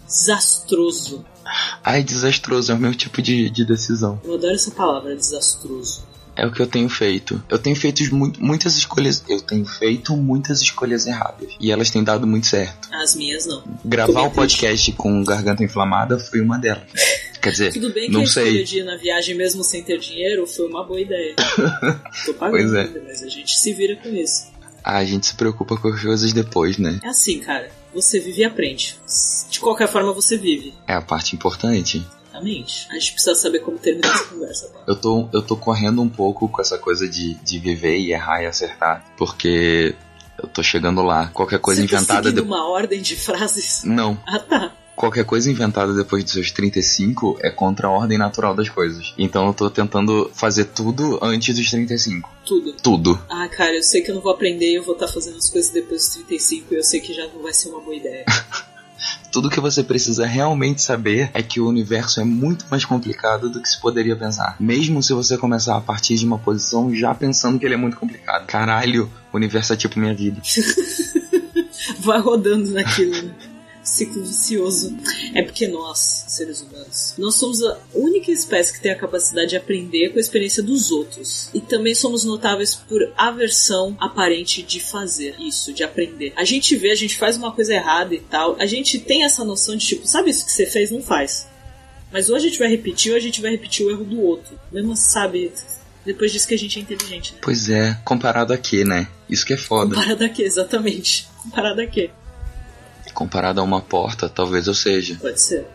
desastroso. 0.06 1.24
Ai, 1.82 2.02
desastroso, 2.02 2.72
é 2.72 2.74
o 2.74 2.78
meu 2.78 2.94
tipo 2.94 3.22
de, 3.22 3.48
de 3.50 3.64
decisão. 3.64 4.20
Eu 4.24 4.34
adoro 4.34 4.54
essa 4.54 4.70
palavra, 4.70 5.14
desastroso. 5.16 6.06
É 6.36 6.46
o 6.46 6.52
que 6.52 6.62
eu 6.62 6.68
tenho 6.68 6.88
feito. 6.88 7.42
Eu 7.48 7.58
tenho 7.58 7.74
feito 7.74 8.14
muito, 8.14 8.40
muitas 8.40 8.76
escolhas. 8.76 9.24
Eu 9.28 9.40
tenho 9.40 9.64
feito 9.66 10.16
muitas 10.16 10.60
escolhas 10.62 11.04
erradas. 11.04 11.48
E 11.58 11.72
elas 11.72 11.90
têm 11.90 12.04
dado 12.04 12.28
muito 12.28 12.46
certo. 12.46 12.88
As 12.92 13.16
minhas 13.16 13.44
não. 13.44 13.60
Gravar 13.84 14.22
o 14.22 14.30
podcast 14.30 14.92
com 14.92 15.24
garganta 15.24 15.64
inflamada 15.64 16.16
foi 16.16 16.40
uma 16.40 16.56
delas. 16.56 16.84
Quer 17.42 17.50
dizer, 17.50 17.72
Tudo 17.74 17.92
bem 17.92 18.06
que 18.06 18.12
não 18.12 18.24
sei. 18.24 18.62
de 18.62 18.78
ir 18.78 18.84
na 18.84 18.96
viagem 18.96 19.34
mesmo 19.34 19.64
sem 19.64 19.82
ter 19.82 19.98
dinheiro 19.98 20.46
foi 20.46 20.68
uma 20.68 20.84
boa 20.84 21.00
ideia. 21.00 21.34
Tô 22.24 22.34
pagando 22.34 22.58
Pois 22.60 22.72
é. 22.72 22.82
ainda, 22.82 23.02
mas 23.04 23.22
a 23.24 23.28
gente 23.28 23.58
se 23.58 23.72
vira 23.72 23.96
com 23.96 24.08
isso. 24.10 24.46
Ah, 24.84 24.98
a 24.98 25.04
gente 25.04 25.26
se 25.26 25.34
preocupa 25.34 25.76
com 25.76 25.88
as 25.88 26.00
coisas 26.00 26.32
depois, 26.32 26.78
né? 26.78 27.00
É 27.02 27.08
assim, 27.08 27.40
cara. 27.40 27.68
Você 27.94 28.20
vive 28.20 28.42
e 28.42 28.44
aprende. 28.44 28.96
De 29.50 29.60
qualquer 29.60 29.88
forma, 29.88 30.12
você 30.12 30.36
vive. 30.36 30.74
É 30.86 30.94
a 30.94 31.00
parte 31.00 31.34
importante. 31.34 32.06
Exatamente. 32.38 32.86
A 32.90 32.94
gente 32.94 33.12
precisa 33.12 33.34
saber 33.34 33.60
como 33.60 33.78
terminar 33.78 34.14
essa 34.14 34.24
conversa. 34.24 34.66
Pá. 34.68 34.80
Eu 34.86 34.96
tô, 34.96 35.28
eu 35.32 35.42
tô 35.42 35.56
correndo 35.56 36.00
um 36.00 36.08
pouco 36.08 36.48
com 36.48 36.60
essa 36.60 36.78
coisa 36.78 37.08
de, 37.08 37.34
de 37.34 37.58
viver 37.58 37.98
e 37.98 38.12
errar 38.12 38.42
e 38.42 38.46
acertar. 38.46 39.04
Porque 39.16 39.94
eu 40.40 40.48
tô 40.48 40.62
chegando 40.62 41.02
lá. 41.02 41.28
Qualquer 41.28 41.58
coisa 41.58 41.80
você 41.80 41.88
tá 41.88 41.96
inventada 41.96 42.22
seguindo 42.28 42.42
depois. 42.42 42.60
uma 42.60 42.68
ordem 42.70 43.02
de 43.02 43.16
frases? 43.16 43.82
Não. 43.84 44.18
Ah, 44.26 44.38
tá. 44.38 44.72
Qualquer 44.98 45.24
coisa 45.24 45.48
inventada 45.48 45.94
depois 45.94 46.24
dos 46.24 46.32
seus 46.32 46.50
35 46.50 47.38
é 47.40 47.50
contra 47.50 47.86
a 47.86 47.90
ordem 47.90 48.18
natural 48.18 48.52
das 48.52 48.68
coisas. 48.68 49.14
Então 49.16 49.46
eu 49.46 49.54
tô 49.54 49.70
tentando 49.70 50.28
fazer 50.34 50.64
tudo 50.64 51.20
antes 51.22 51.54
dos 51.54 51.70
35. 51.70 52.28
Tudo. 52.44 52.72
Tudo. 52.72 53.22
Ah, 53.30 53.48
cara, 53.48 53.76
eu 53.76 53.82
sei 53.84 54.02
que 54.02 54.10
eu 54.10 54.16
não 54.16 54.20
vou 54.20 54.32
aprender, 54.32 54.72
eu 54.72 54.82
vou 54.82 54.94
estar 54.94 55.06
fazendo 55.06 55.36
as 55.36 55.48
coisas 55.48 55.70
depois 55.70 56.02
dos 56.02 56.14
35 56.14 56.74
e 56.74 56.76
eu 56.78 56.82
sei 56.82 56.98
que 56.98 57.14
já 57.14 57.28
não 57.28 57.44
vai 57.44 57.54
ser 57.54 57.68
uma 57.68 57.80
boa 57.80 57.94
ideia. 57.94 58.24
Tudo 59.30 59.48
que 59.48 59.60
você 59.60 59.84
precisa 59.84 60.26
realmente 60.26 60.82
saber 60.82 61.30
é 61.32 61.44
que 61.44 61.60
o 61.60 61.68
universo 61.68 62.20
é 62.20 62.24
muito 62.24 62.66
mais 62.68 62.84
complicado 62.84 63.48
do 63.48 63.62
que 63.62 63.68
se 63.68 63.80
poderia 63.80 64.16
pensar. 64.16 64.56
Mesmo 64.58 65.00
se 65.00 65.12
você 65.12 65.38
começar 65.38 65.76
a 65.76 65.80
partir 65.80 66.16
de 66.16 66.26
uma 66.26 66.40
posição 66.40 66.92
já 66.92 67.14
pensando 67.14 67.56
que 67.56 67.64
ele 67.64 67.74
é 67.74 67.78
muito 67.78 67.96
complicado. 67.96 68.46
Caralho, 68.46 69.08
o 69.32 69.36
universo 69.36 69.74
é 69.74 69.76
tipo 69.76 70.00
minha 70.00 70.12
vida. 70.12 70.42
vai 72.00 72.18
rodando 72.18 72.72
naquilo, 72.72 73.12
né? 73.12 73.34
Ciclo 73.88 74.22
vicioso. 74.22 74.96
É 75.34 75.42
porque 75.42 75.66
nós, 75.66 76.24
seres 76.28 76.60
humanos, 76.60 77.14
nós 77.18 77.34
somos 77.34 77.62
a 77.62 77.78
única 77.94 78.30
espécie 78.30 78.72
que 78.72 78.80
tem 78.80 78.92
a 78.92 78.98
capacidade 78.98 79.50
de 79.50 79.56
aprender 79.56 80.10
com 80.10 80.18
a 80.18 80.20
experiência 80.20 80.62
dos 80.62 80.90
outros. 80.90 81.50
E 81.54 81.60
também 81.60 81.94
somos 81.94 82.24
notáveis 82.24 82.74
por 82.74 83.12
aversão 83.16 83.96
aparente 83.98 84.62
de 84.62 84.80
fazer 84.80 85.34
isso, 85.38 85.72
de 85.72 85.82
aprender. 85.82 86.32
A 86.36 86.44
gente 86.44 86.76
vê, 86.76 86.90
a 86.90 86.96
gente 86.96 87.16
faz 87.16 87.36
uma 87.36 87.52
coisa 87.52 87.74
errada 87.74 88.14
e 88.14 88.20
tal, 88.20 88.56
a 88.58 88.66
gente 88.66 88.98
tem 88.98 89.24
essa 89.24 89.44
noção 89.44 89.76
de 89.76 89.86
tipo, 89.86 90.06
sabe 90.06 90.30
isso 90.30 90.44
que 90.44 90.52
você 90.52 90.66
fez? 90.66 90.90
Não 90.90 91.02
faz. 91.02 91.46
Mas 92.12 92.30
ou 92.30 92.36
a 92.36 92.38
gente 92.38 92.58
vai 92.58 92.68
repetir 92.68 93.12
ou 93.12 93.16
a 93.16 93.20
gente 93.20 93.40
vai 93.40 93.50
repetir 93.50 93.84
o 93.84 93.90
erro 93.90 94.04
do 94.04 94.20
outro. 94.20 94.58
Mesmo 94.72 94.96
sabe, 94.96 95.52
depois 96.04 96.32
disso 96.32 96.48
que 96.48 96.54
a 96.54 96.58
gente 96.58 96.78
é 96.78 96.82
inteligente, 96.82 97.32
né? 97.32 97.38
Pois 97.42 97.68
é, 97.68 97.98
comparado 98.04 98.52
a 98.52 98.56
quê, 98.56 98.84
né? 98.84 99.08
Isso 99.28 99.44
que 99.44 99.52
é 99.52 99.58
foda. 99.58 99.94
Comparado 99.94 100.24
a 100.24 100.28
quê? 100.28 100.42
Exatamente. 100.42 101.28
Comparado 101.42 101.80
a 101.80 101.86
quê? 101.86 102.10
Comparado 103.18 103.60
a 103.60 103.64
uma 103.64 103.80
porta, 103.80 104.28
talvez 104.28 104.68
eu 104.68 104.74
seja. 104.74 105.16
Pode 105.20 105.40
ser. 105.40 105.66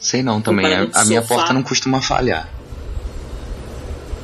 Sei 0.00 0.20
não 0.20 0.42
também. 0.42 0.64
Comparado 0.66 0.90
A, 0.96 1.02
a 1.02 1.04
minha 1.04 1.22
porta 1.22 1.52
não 1.52 1.62
costuma 1.62 2.02
falhar. 2.02 2.48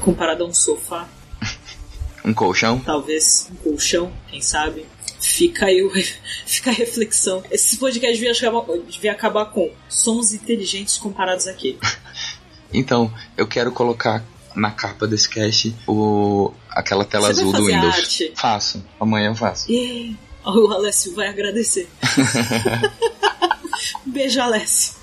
Comparado 0.00 0.42
a 0.42 0.48
um 0.48 0.52
sofá, 0.52 1.06
Um 2.24 2.34
colchão? 2.34 2.80
talvez 2.80 3.48
um 3.48 3.54
colchão, 3.54 4.12
quem 4.26 4.42
sabe. 4.42 4.84
Fica 5.20 5.66
aí 5.66 5.84
o, 5.84 5.92
fica 6.44 6.70
a 6.70 6.74
reflexão. 6.74 7.44
Esse 7.48 7.76
podcast 7.76 8.12
devia 8.18 8.32
acabar, 8.32 8.64
devia 8.90 9.12
acabar 9.12 9.44
com 9.46 9.70
somos 9.88 10.32
inteligentes 10.32 10.98
comparados 10.98 11.46
a 11.46 11.52
quê? 11.52 11.76
Então, 12.76 13.14
eu 13.36 13.46
quero 13.46 13.70
colocar 13.70 14.24
na 14.52 14.72
capa 14.72 15.06
desse 15.06 15.28
cast 15.28 15.72
o, 15.86 16.52
aquela 16.68 17.04
tela 17.04 17.32
Você 17.32 17.40
azul 17.42 17.52
do 17.52 17.66
Windows. 17.66 17.94
arte? 17.94 18.32
Faço. 18.34 18.84
Amanhã 18.98 19.28
eu 19.28 19.36
faço. 19.36 19.70
E 19.70 20.16
o 20.44 20.72
Alessio 20.72 21.14
vai 21.14 21.28
agradecer. 21.28 21.88
Beijo, 24.06 24.40
Alessio. 24.40 24.94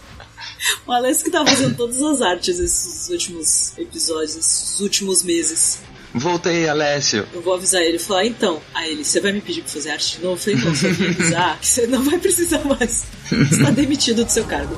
O 0.86 0.92
Alex 0.92 1.24
que 1.24 1.32
tá 1.32 1.46
fazendo 1.46 1.76
todas 1.76 2.02
as 2.02 2.22
artes 2.22 2.60
esses 2.60 3.10
últimos 3.10 3.74
episódios, 3.78 4.36
esses 4.36 4.80
últimos 4.80 5.24
meses. 5.24 5.80
Voltei, 6.14 6.68
Alessio. 6.70 7.28
Eu 7.34 7.42
vou 7.42 7.54
avisar 7.56 7.82
ele 7.82 7.96
e 7.96 8.00
falar, 8.00 8.26
então, 8.26 8.62
aí 8.74 8.92
ele, 8.92 9.04
você 9.04 9.20
vai 9.20 9.32
me 9.32 9.42
pedir 9.42 9.62
pra 9.64 9.72
fazer 9.72 9.92
arte 9.92 10.18
de 10.18 10.24
novo? 10.24 10.36
Eu 10.36 10.38
falei, 10.38 10.56
não, 10.60 10.76
você 10.76 10.92
vai 10.92 11.08
me 11.08 11.16
avisar 11.16 11.60
que 11.60 11.68
você 11.68 11.88
não 11.88 12.04
vai 12.04 12.20
precisar 12.20 12.64
mais. 12.66 13.04
Você 13.30 13.64
tá 13.64 13.72
demitido 13.72 14.24
do 14.26 14.32
seu 14.32 14.44
cargo. 14.46 14.78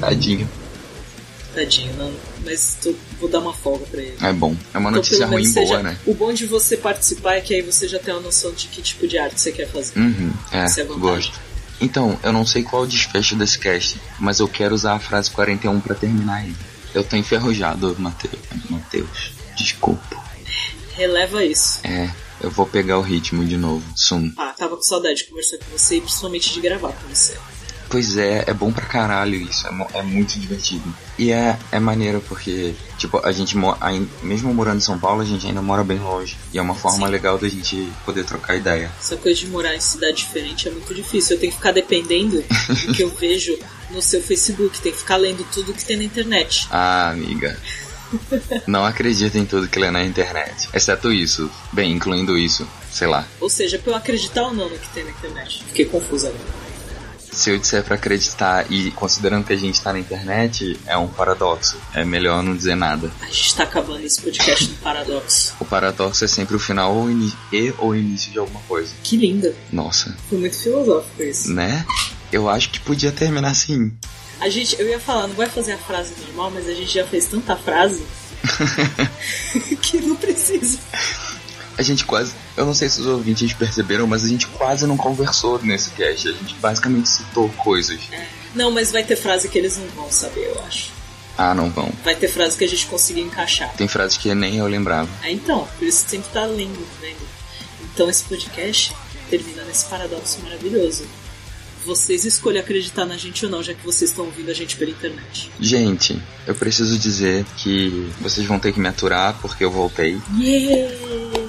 Tadinho. 0.00 0.48
Tadinho, 1.54 1.92
não. 1.96 2.12
Mas 2.44 2.78
tô- 2.82 2.94
vou 3.20 3.28
dar 3.28 3.40
uma 3.40 3.52
folga 3.52 3.84
pra 3.86 4.00
ele. 4.00 4.16
É 4.20 4.32
bom. 4.32 4.56
É 4.74 4.78
uma 4.78 4.90
Então, 4.90 5.02
notícia 5.02 5.26
menos 5.26 5.54
ruim 5.54 5.64
boa, 5.66 5.82
né? 5.82 5.98
O 6.06 6.14
bom 6.14 6.32
de 6.32 6.46
você 6.46 6.76
participar 6.76 7.34
é 7.34 7.40
que 7.40 7.54
aí 7.54 7.62
você 7.62 7.86
já 7.86 7.98
tem 7.98 8.14
uma 8.14 8.22
noção 8.22 8.52
de 8.52 8.66
que 8.68 8.80
tipo 8.82 9.06
de 9.06 9.18
arte 9.18 9.40
você 9.40 9.52
quer 9.52 9.68
fazer. 9.70 9.98
Uhum, 9.98 10.32
é, 10.50 10.64
Isso 10.64 10.80
é 10.80 10.84
gosto. 10.84 11.38
Então, 11.80 12.18
eu 12.22 12.32
não 12.32 12.44
sei 12.44 12.62
qual 12.62 12.82
é 12.82 12.86
o 12.86 12.88
desfecho 12.88 13.34
desse 13.36 13.58
cast, 13.58 13.98
mas 14.18 14.38
eu 14.40 14.48
quero 14.48 14.74
usar 14.74 14.94
a 14.94 14.98
frase 14.98 15.30
41 15.30 15.80
pra 15.80 15.94
terminar 15.94 16.44
ele. 16.44 16.56
Eu 16.94 17.04
tô 17.04 17.16
enferrujado, 17.16 17.94
Mateus. 17.98 18.34
Mateus, 18.68 19.32
desculpa. 19.56 20.16
Releva 20.94 21.42
isso. 21.44 21.80
É, 21.84 22.10
eu 22.40 22.50
vou 22.50 22.66
pegar 22.66 22.98
o 22.98 23.02
ritmo 23.02 23.44
de 23.44 23.56
novo, 23.56 23.82
sum. 23.96 24.30
Ah, 24.36 24.52
tava 24.56 24.76
com 24.76 24.82
saudade 24.82 25.16
de 25.18 25.24
conversar 25.24 25.56
com 25.58 25.76
você 25.78 25.96
e 25.96 26.00
principalmente 26.00 26.52
de 26.52 26.60
gravar 26.60 26.92
com 26.92 27.08
você. 27.08 27.34
Pois 27.90 28.16
é, 28.16 28.44
é 28.46 28.54
bom 28.54 28.70
pra 28.72 28.86
caralho 28.86 29.34
isso, 29.34 29.66
é, 29.66 29.98
é 29.98 30.02
muito 30.02 30.38
divertido. 30.38 30.94
E 31.18 31.32
é, 31.32 31.58
é 31.72 31.80
maneiro 31.80 32.22
porque, 32.28 32.72
tipo, 32.96 33.20
a 33.26 33.32
gente, 33.32 33.56
mo- 33.56 33.76
ain- 33.80 34.08
mesmo 34.22 34.54
morando 34.54 34.78
em 34.78 34.80
São 34.80 34.96
Paulo, 34.98 35.20
a 35.20 35.24
gente 35.24 35.44
ainda 35.46 35.60
mora 35.60 35.82
bem 35.82 35.98
longe. 35.98 36.36
E 36.52 36.58
é 36.58 36.62
uma 36.62 36.74
forma 36.76 37.06
Sim. 37.06 37.12
legal 37.12 37.36
da 37.36 37.48
gente 37.48 37.92
poder 38.06 38.24
trocar 38.24 38.54
ideia. 38.56 38.90
Essa 38.98 39.16
coisa 39.16 39.40
de 39.40 39.48
morar 39.48 39.74
em 39.74 39.80
cidade 39.80 40.18
diferente 40.18 40.68
é 40.68 40.70
muito 40.70 40.94
difícil. 40.94 41.34
Eu 41.36 41.40
tenho 41.40 41.50
que 41.52 41.58
ficar 41.58 41.72
dependendo 41.72 42.42
do 42.42 42.94
que 42.94 43.02
eu 43.02 43.10
vejo 43.10 43.58
no 43.90 44.00
seu 44.00 44.22
Facebook. 44.22 44.80
Tem 44.80 44.92
que 44.92 44.98
ficar 44.98 45.16
lendo 45.16 45.44
tudo 45.52 45.74
que 45.74 45.84
tem 45.84 45.96
na 45.96 46.04
internet. 46.04 46.68
Ah, 46.72 47.10
amiga. 47.10 47.58
Não 48.66 48.84
acredita 48.84 49.38
em 49.38 49.44
tudo 49.46 49.68
que 49.68 49.78
lê 49.78 49.90
na 49.90 50.02
internet. 50.04 50.68
Exceto 50.72 51.12
isso. 51.12 51.50
Bem, 51.72 51.92
incluindo 51.92 52.36
isso. 52.38 52.66
Sei 52.90 53.06
lá. 53.06 53.26
Ou 53.40 53.48
seja, 53.48 53.78
pra 53.78 53.92
eu 53.92 53.96
acreditar 53.96 54.42
ou 54.44 54.54
não 54.54 54.68
no 54.68 54.78
que 54.78 54.88
tem 54.90 55.04
na 55.04 55.10
internet. 55.10 55.62
Fiquei 55.68 55.84
confusa 55.86 56.28
agora. 56.28 56.59
Se 57.32 57.50
eu 57.50 57.58
disser 57.58 57.84
pra 57.84 57.94
acreditar 57.94 58.70
e 58.70 58.90
considerando 58.92 59.44
que 59.44 59.52
a 59.52 59.56
gente 59.56 59.80
tá 59.80 59.92
na 59.92 59.98
internet, 59.98 60.78
é 60.86 60.96
um 60.96 61.08
paradoxo. 61.08 61.76
É 61.94 62.04
melhor 62.04 62.42
não 62.42 62.56
dizer 62.56 62.74
nada. 62.74 63.10
A 63.20 63.26
gente 63.26 63.54
tá 63.54 63.62
acabando 63.62 64.04
esse 64.04 64.20
podcast 64.20 64.68
no 64.68 64.74
paradoxo. 64.76 65.54
O 65.60 65.64
paradoxo 65.64 66.24
é 66.24 66.28
sempre 66.28 66.56
o 66.56 66.58
final 66.58 66.94
ou 66.94 67.10
e 67.10 67.74
ou 67.78 67.94
início 67.94 68.32
de 68.32 68.38
alguma 68.38 68.60
coisa. 68.62 68.92
Que 69.02 69.16
linda. 69.16 69.54
Nossa, 69.72 70.16
Foi 70.28 70.38
muito 70.38 70.56
filosófico 70.56 71.22
isso. 71.22 71.52
né? 71.52 71.84
Eu 72.32 72.48
acho 72.48 72.70
que 72.70 72.80
podia 72.80 73.12
terminar 73.12 73.50
assim. 73.50 73.92
A 74.40 74.48
gente, 74.48 74.80
eu 74.80 74.88
ia 74.88 74.98
falar, 74.98 75.26
não 75.28 75.34
vai 75.34 75.48
fazer 75.48 75.72
a 75.72 75.78
frase 75.78 76.14
normal, 76.26 76.50
mas 76.52 76.68
a 76.68 76.72
gente 76.74 76.92
já 76.92 77.06
fez 77.06 77.26
tanta 77.26 77.56
frase 77.56 78.02
que 79.82 80.00
não 80.00 80.16
precisa. 80.16 80.78
A 81.80 81.82
gente 81.82 82.04
quase. 82.04 82.34
Eu 82.58 82.66
não 82.66 82.74
sei 82.74 82.90
se 82.90 83.00
os 83.00 83.06
ouvintes 83.06 83.54
perceberam, 83.54 84.06
mas 84.06 84.22
a 84.22 84.28
gente 84.28 84.46
quase 84.48 84.86
não 84.86 84.98
conversou 84.98 85.58
nesse 85.62 85.88
cast. 85.92 86.28
A 86.28 86.32
gente 86.32 86.54
basicamente 86.56 87.08
citou 87.08 87.48
coisas. 87.56 87.98
Não, 88.54 88.70
mas 88.70 88.92
vai 88.92 89.02
ter 89.02 89.16
frase 89.16 89.48
que 89.48 89.56
eles 89.56 89.78
não 89.78 89.86
vão 89.96 90.12
saber, 90.12 90.52
eu 90.54 90.62
acho. 90.68 90.90
Ah, 91.38 91.54
não 91.54 91.70
vão. 91.70 91.90
Vai 92.04 92.14
ter 92.14 92.28
frase 92.28 92.54
que 92.58 92.64
a 92.64 92.68
gente 92.68 92.84
conseguir 92.84 93.22
encaixar. 93.22 93.72
Tem 93.78 93.88
frases 93.88 94.18
que 94.18 94.34
nem 94.34 94.58
eu 94.58 94.66
lembrava. 94.66 95.08
Ah, 95.22 95.30
então, 95.30 95.66
por 95.78 95.88
isso 95.88 96.04
sempre 96.06 96.28
tá 96.30 96.44
lendo, 96.44 96.86
vendo? 97.00 97.26
Então 97.94 98.10
esse 98.10 98.24
podcast 98.24 98.94
termina 99.30 99.64
nesse 99.64 99.86
paradoxo 99.86 100.38
maravilhoso. 100.42 101.06
Vocês 101.86 102.26
escolhem 102.26 102.60
acreditar 102.60 103.06
na 103.06 103.16
gente 103.16 103.46
ou 103.46 103.50
não, 103.50 103.62
já 103.62 103.72
que 103.72 103.86
vocês 103.86 104.10
estão 104.10 104.26
ouvindo 104.26 104.50
a 104.50 104.54
gente 104.54 104.76
pela 104.76 104.90
internet. 104.90 105.50
Gente, 105.58 106.20
eu 106.46 106.54
preciso 106.54 106.98
dizer 106.98 107.46
que 107.56 108.12
vocês 108.20 108.46
vão 108.46 108.58
ter 108.58 108.74
que 108.74 108.78
me 108.78 108.88
aturar 108.88 109.38
porque 109.40 109.64
eu 109.64 109.70
voltei. 109.70 110.20
Yay! 110.38 111.39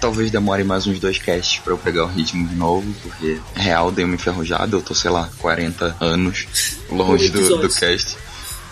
Talvez 0.00 0.30
demore 0.30 0.62
mais 0.62 0.86
uns 0.86 1.00
dois 1.00 1.18
casts 1.18 1.58
pra 1.60 1.72
eu 1.72 1.78
pegar 1.78 2.04
o 2.04 2.08
ritmo 2.08 2.46
de 2.46 2.54
novo, 2.54 2.94
porque 3.02 3.40
real 3.54 3.90
dei 3.90 4.04
uma 4.04 4.14
enferrujada, 4.14 4.76
eu 4.76 4.82
tô, 4.82 4.94
sei 4.94 5.10
lá, 5.10 5.30
40 5.38 5.96
anos 6.00 6.46
longe 6.90 7.28
do, 7.30 7.58
do 7.58 7.68
cast. 7.68 8.16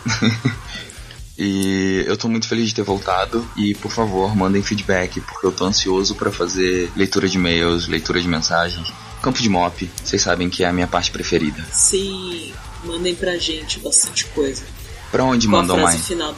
e 1.38 2.04
eu 2.06 2.16
tô 2.16 2.28
muito 2.28 2.46
feliz 2.46 2.68
de 2.68 2.74
ter 2.74 2.82
voltado 2.82 3.46
e 3.56 3.74
por 3.74 3.90
favor, 3.90 4.36
mandem 4.36 4.62
feedback, 4.62 5.20
porque 5.20 5.46
eu 5.46 5.52
tô 5.52 5.64
ansioso 5.64 6.14
pra 6.14 6.30
fazer 6.30 6.90
leitura 6.94 7.28
de 7.28 7.36
e-mails, 7.36 7.88
leitura 7.88 8.20
de 8.20 8.28
mensagens. 8.28 8.92
Campo 9.22 9.40
de 9.40 9.48
mop, 9.48 9.90
vocês 10.02 10.20
sabem 10.20 10.50
que 10.50 10.62
é 10.62 10.68
a 10.68 10.72
minha 10.72 10.86
parte 10.86 11.10
preferida. 11.10 11.64
Sim, 11.72 12.52
mandem 12.84 13.14
pra 13.14 13.38
gente 13.38 13.80
bastante 13.80 14.26
coisa. 14.26 14.62
Pra 15.10 15.24
onde 15.24 15.48
Qual 15.48 15.62
mandam 15.62 15.78
mais? 15.78 16.06
final? 16.06 16.34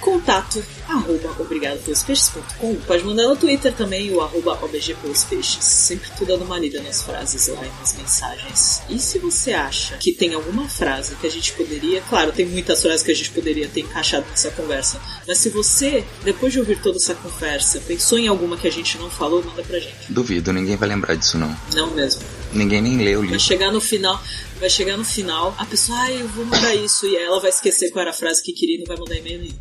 Contato, 0.00 0.64
arroba 0.88 1.36
obrigado 1.38 1.78
pelos 1.84 2.02
peixes.com. 2.02 2.74
Pode 2.86 3.04
mandar 3.04 3.24
no 3.28 3.36
Twitter 3.36 3.72
também, 3.72 4.10
o 4.12 4.20
arroba 4.20 4.58
obg 4.62 4.94
pelos 4.94 5.24
peixes. 5.24 5.62
Sempre 5.62 6.10
tu 6.16 6.24
dando 6.24 6.44
uma 6.44 6.58
lida 6.58 6.80
nas 6.82 7.02
frases 7.02 7.48
lá 7.48 7.62
e 7.64 7.70
nas 7.80 7.94
mensagens. 7.94 8.82
E 8.88 8.98
se 8.98 9.18
você 9.18 9.52
acha 9.52 9.96
que 9.98 10.12
tem 10.12 10.32
alguma 10.34 10.68
frase 10.68 11.14
que 11.16 11.26
a 11.26 11.30
gente 11.30 11.52
poderia, 11.52 12.00
claro, 12.08 12.32
tem 12.32 12.46
muitas 12.46 12.80
frases 12.80 13.02
que 13.02 13.10
a 13.12 13.14
gente 13.14 13.30
poderia 13.30 13.68
ter 13.68 13.80
encaixado 13.80 14.26
nessa 14.30 14.50
conversa, 14.52 15.00
mas 15.28 15.38
se 15.38 15.50
você, 15.50 16.04
depois 16.24 16.52
de 16.52 16.58
ouvir 16.58 16.80
toda 16.80 16.96
essa 16.96 17.14
conversa, 17.14 17.80
pensou 17.86 18.18
em 18.18 18.26
alguma 18.28 18.56
que 18.56 18.66
a 18.66 18.72
gente 18.72 18.96
não 18.98 19.10
falou, 19.10 19.42
manda 19.44 19.62
pra 19.62 19.78
gente. 19.78 19.94
Duvido, 20.08 20.52
ninguém 20.52 20.76
vai 20.76 20.88
lembrar 20.88 21.14
disso 21.14 21.36
não. 21.38 21.54
Não 21.74 21.90
mesmo. 21.90 22.22
Ninguém 22.52 22.80
nem 22.82 22.96
leu 22.98 23.18
o 23.18 23.22
Vai 23.22 23.30
livro. 23.32 23.40
chegar 23.40 23.70
no 23.70 23.80
final, 23.80 24.20
vai 24.58 24.68
chegar 24.70 24.96
no 24.96 25.04
final, 25.04 25.54
a 25.58 25.64
pessoa, 25.64 25.96
ai, 25.98 26.20
eu 26.20 26.28
vou 26.28 26.44
mandar 26.46 26.74
isso, 26.74 27.06
e 27.06 27.16
aí 27.16 27.22
ela 27.24 27.38
vai 27.40 27.50
esquecer 27.50 27.90
qual 27.90 28.00
era 28.02 28.10
a 28.10 28.14
frase 28.14 28.42
que 28.42 28.52
queria 28.52 28.76
e 28.76 28.78
não 28.78 28.86
vai 28.86 28.96
mandar 28.96 29.14
e-mail 29.16 29.38
nenhum. 29.40 29.54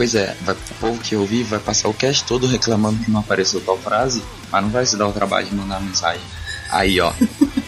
Pois 0.00 0.14
é, 0.14 0.34
vai, 0.40 0.54
o 0.54 0.74
povo 0.80 0.98
que 1.02 1.14
ouvir 1.14 1.42
vai 1.42 1.58
passar 1.58 1.86
o 1.90 1.92
cast 1.92 2.24
todo 2.24 2.46
reclamando 2.46 3.04
que 3.04 3.10
não 3.10 3.20
apareceu 3.20 3.60
tal 3.60 3.76
frase, 3.76 4.22
mas 4.50 4.62
não 4.62 4.70
vai 4.70 4.86
se 4.86 4.96
dar 4.96 5.06
o 5.06 5.12
trabalho 5.12 5.46
de 5.46 5.54
mandar 5.54 5.78
mensagem. 5.78 6.22
Aí, 6.70 6.98
ó. 7.02 7.12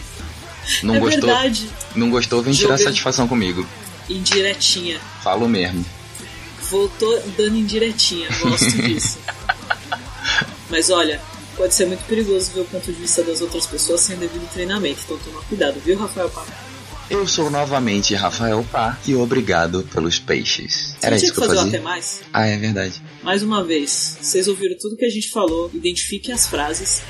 Não 0.81 0.95
é 0.95 0.99
gostou? 0.99 1.29
verdade. 1.29 1.69
Não 1.95 2.09
gostou, 2.09 2.41
vem 2.41 2.51
tirar 2.51 2.79
satisfação 2.79 3.27
comigo. 3.27 3.63
Indiretinha. 4.09 4.99
Falo 5.21 5.47
mesmo. 5.47 5.85
Voltou 6.71 7.21
dando 7.37 7.55
indiretinha. 7.55 8.27
Gosto 8.41 8.71
disso. 8.81 9.19
Mas 10.71 10.89
olha, 10.89 11.21
pode 11.55 11.75
ser 11.75 11.85
muito 11.85 12.03
perigoso 12.07 12.51
ver 12.51 12.61
o 12.61 12.65
ponto 12.65 12.91
de 12.91 12.99
vista 12.99 13.21
das 13.21 13.41
outras 13.41 13.67
pessoas 13.67 14.01
sem 14.01 14.17
devido 14.17 14.51
treinamento. 14.51 15.01
Então 15.05 15.19
toma 15.19 15.39
cuidado, 15.43 15.79
viu, 15.85 15.99
Rafael 15.99 16.29
Papo? 16.31 16.51
Eu 17.13 17.27
sou 17.27 17.51
novamente 17.51 18.15
Rafael 18.15 18.65
Pá 18.71 18.97
e 19.05 19.13
obrigado 19.13 19.83
pelos 19.93 20.17
peixes. 20.17 20.95
Era 20.99 21.15
isso 21.15 21.25
que, 21.25 21.33
que 21.33 21.39
eu 21.41 21.45
fazia. 21.45 21.67
até 21.67 21.79
mais? 21.79 22.21
Ah, 22.33 22.47
é 22.47 22.57
verdade. 22.57 22.99
Mais 23.21 23.43
uma 23.43 23.63
vez, 23.63 24.17
vocês 24.19 24.47
ouviram 24.47 24.75
tudo 24.79 24.97
que 24.97 25.05
a 25.05 25.09
gente 25.09 25.29
falou, 25.29 25.69
identifiquem 25.75 26.33
as 26.33 26.47
frases 26.47 27.03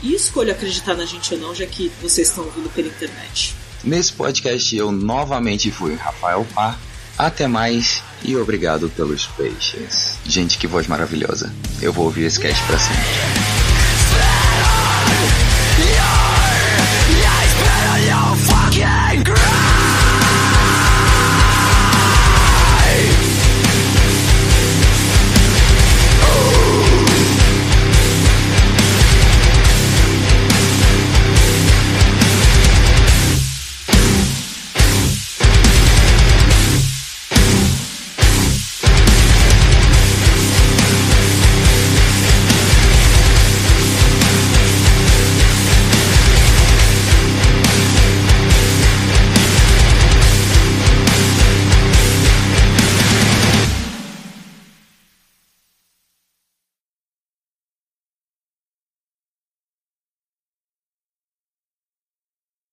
e 0.00 0.14
escolha 0.14 0.52
acreditar 0.52 0.94
na 0.94 1.04
gente 1.04 1.34
ou 1.34 1.40
não, 1.40 1.52
já 1.52 1.66
que 1.66 1.90
vocês 2.00 2.28
estão 2.28 2.44
ouvindo 2.44 2.70
pela 2.70 2.86
internet. 2.86 3.52
Nesse 3.82 4.12
podcast 4.12 4.76
eu 4.76 4.92
novamente 4.92 5.72
fui 5.72 5.96
Rafael 5.96 6.46
Pá. 6.54 6.78
Até 7.18 7.48
mais 7.48 8.00
e 8.22 8.36
obrigado 8.36 8.88
pelos 8.90 9.26
peixes. 9.26 10.18
Gente, 10.24 10.56
que 10.56 10.68
voz 10.68 10.86
maravilhosa. 10.86 11.52
Eu 11.82 11.92
vou 11.92 12.04
ouvir 12.04 12.26
esse 12.26 12.38
cast 12.38 12.62
pra 12.64 12.78
sempre. 12.78 13.02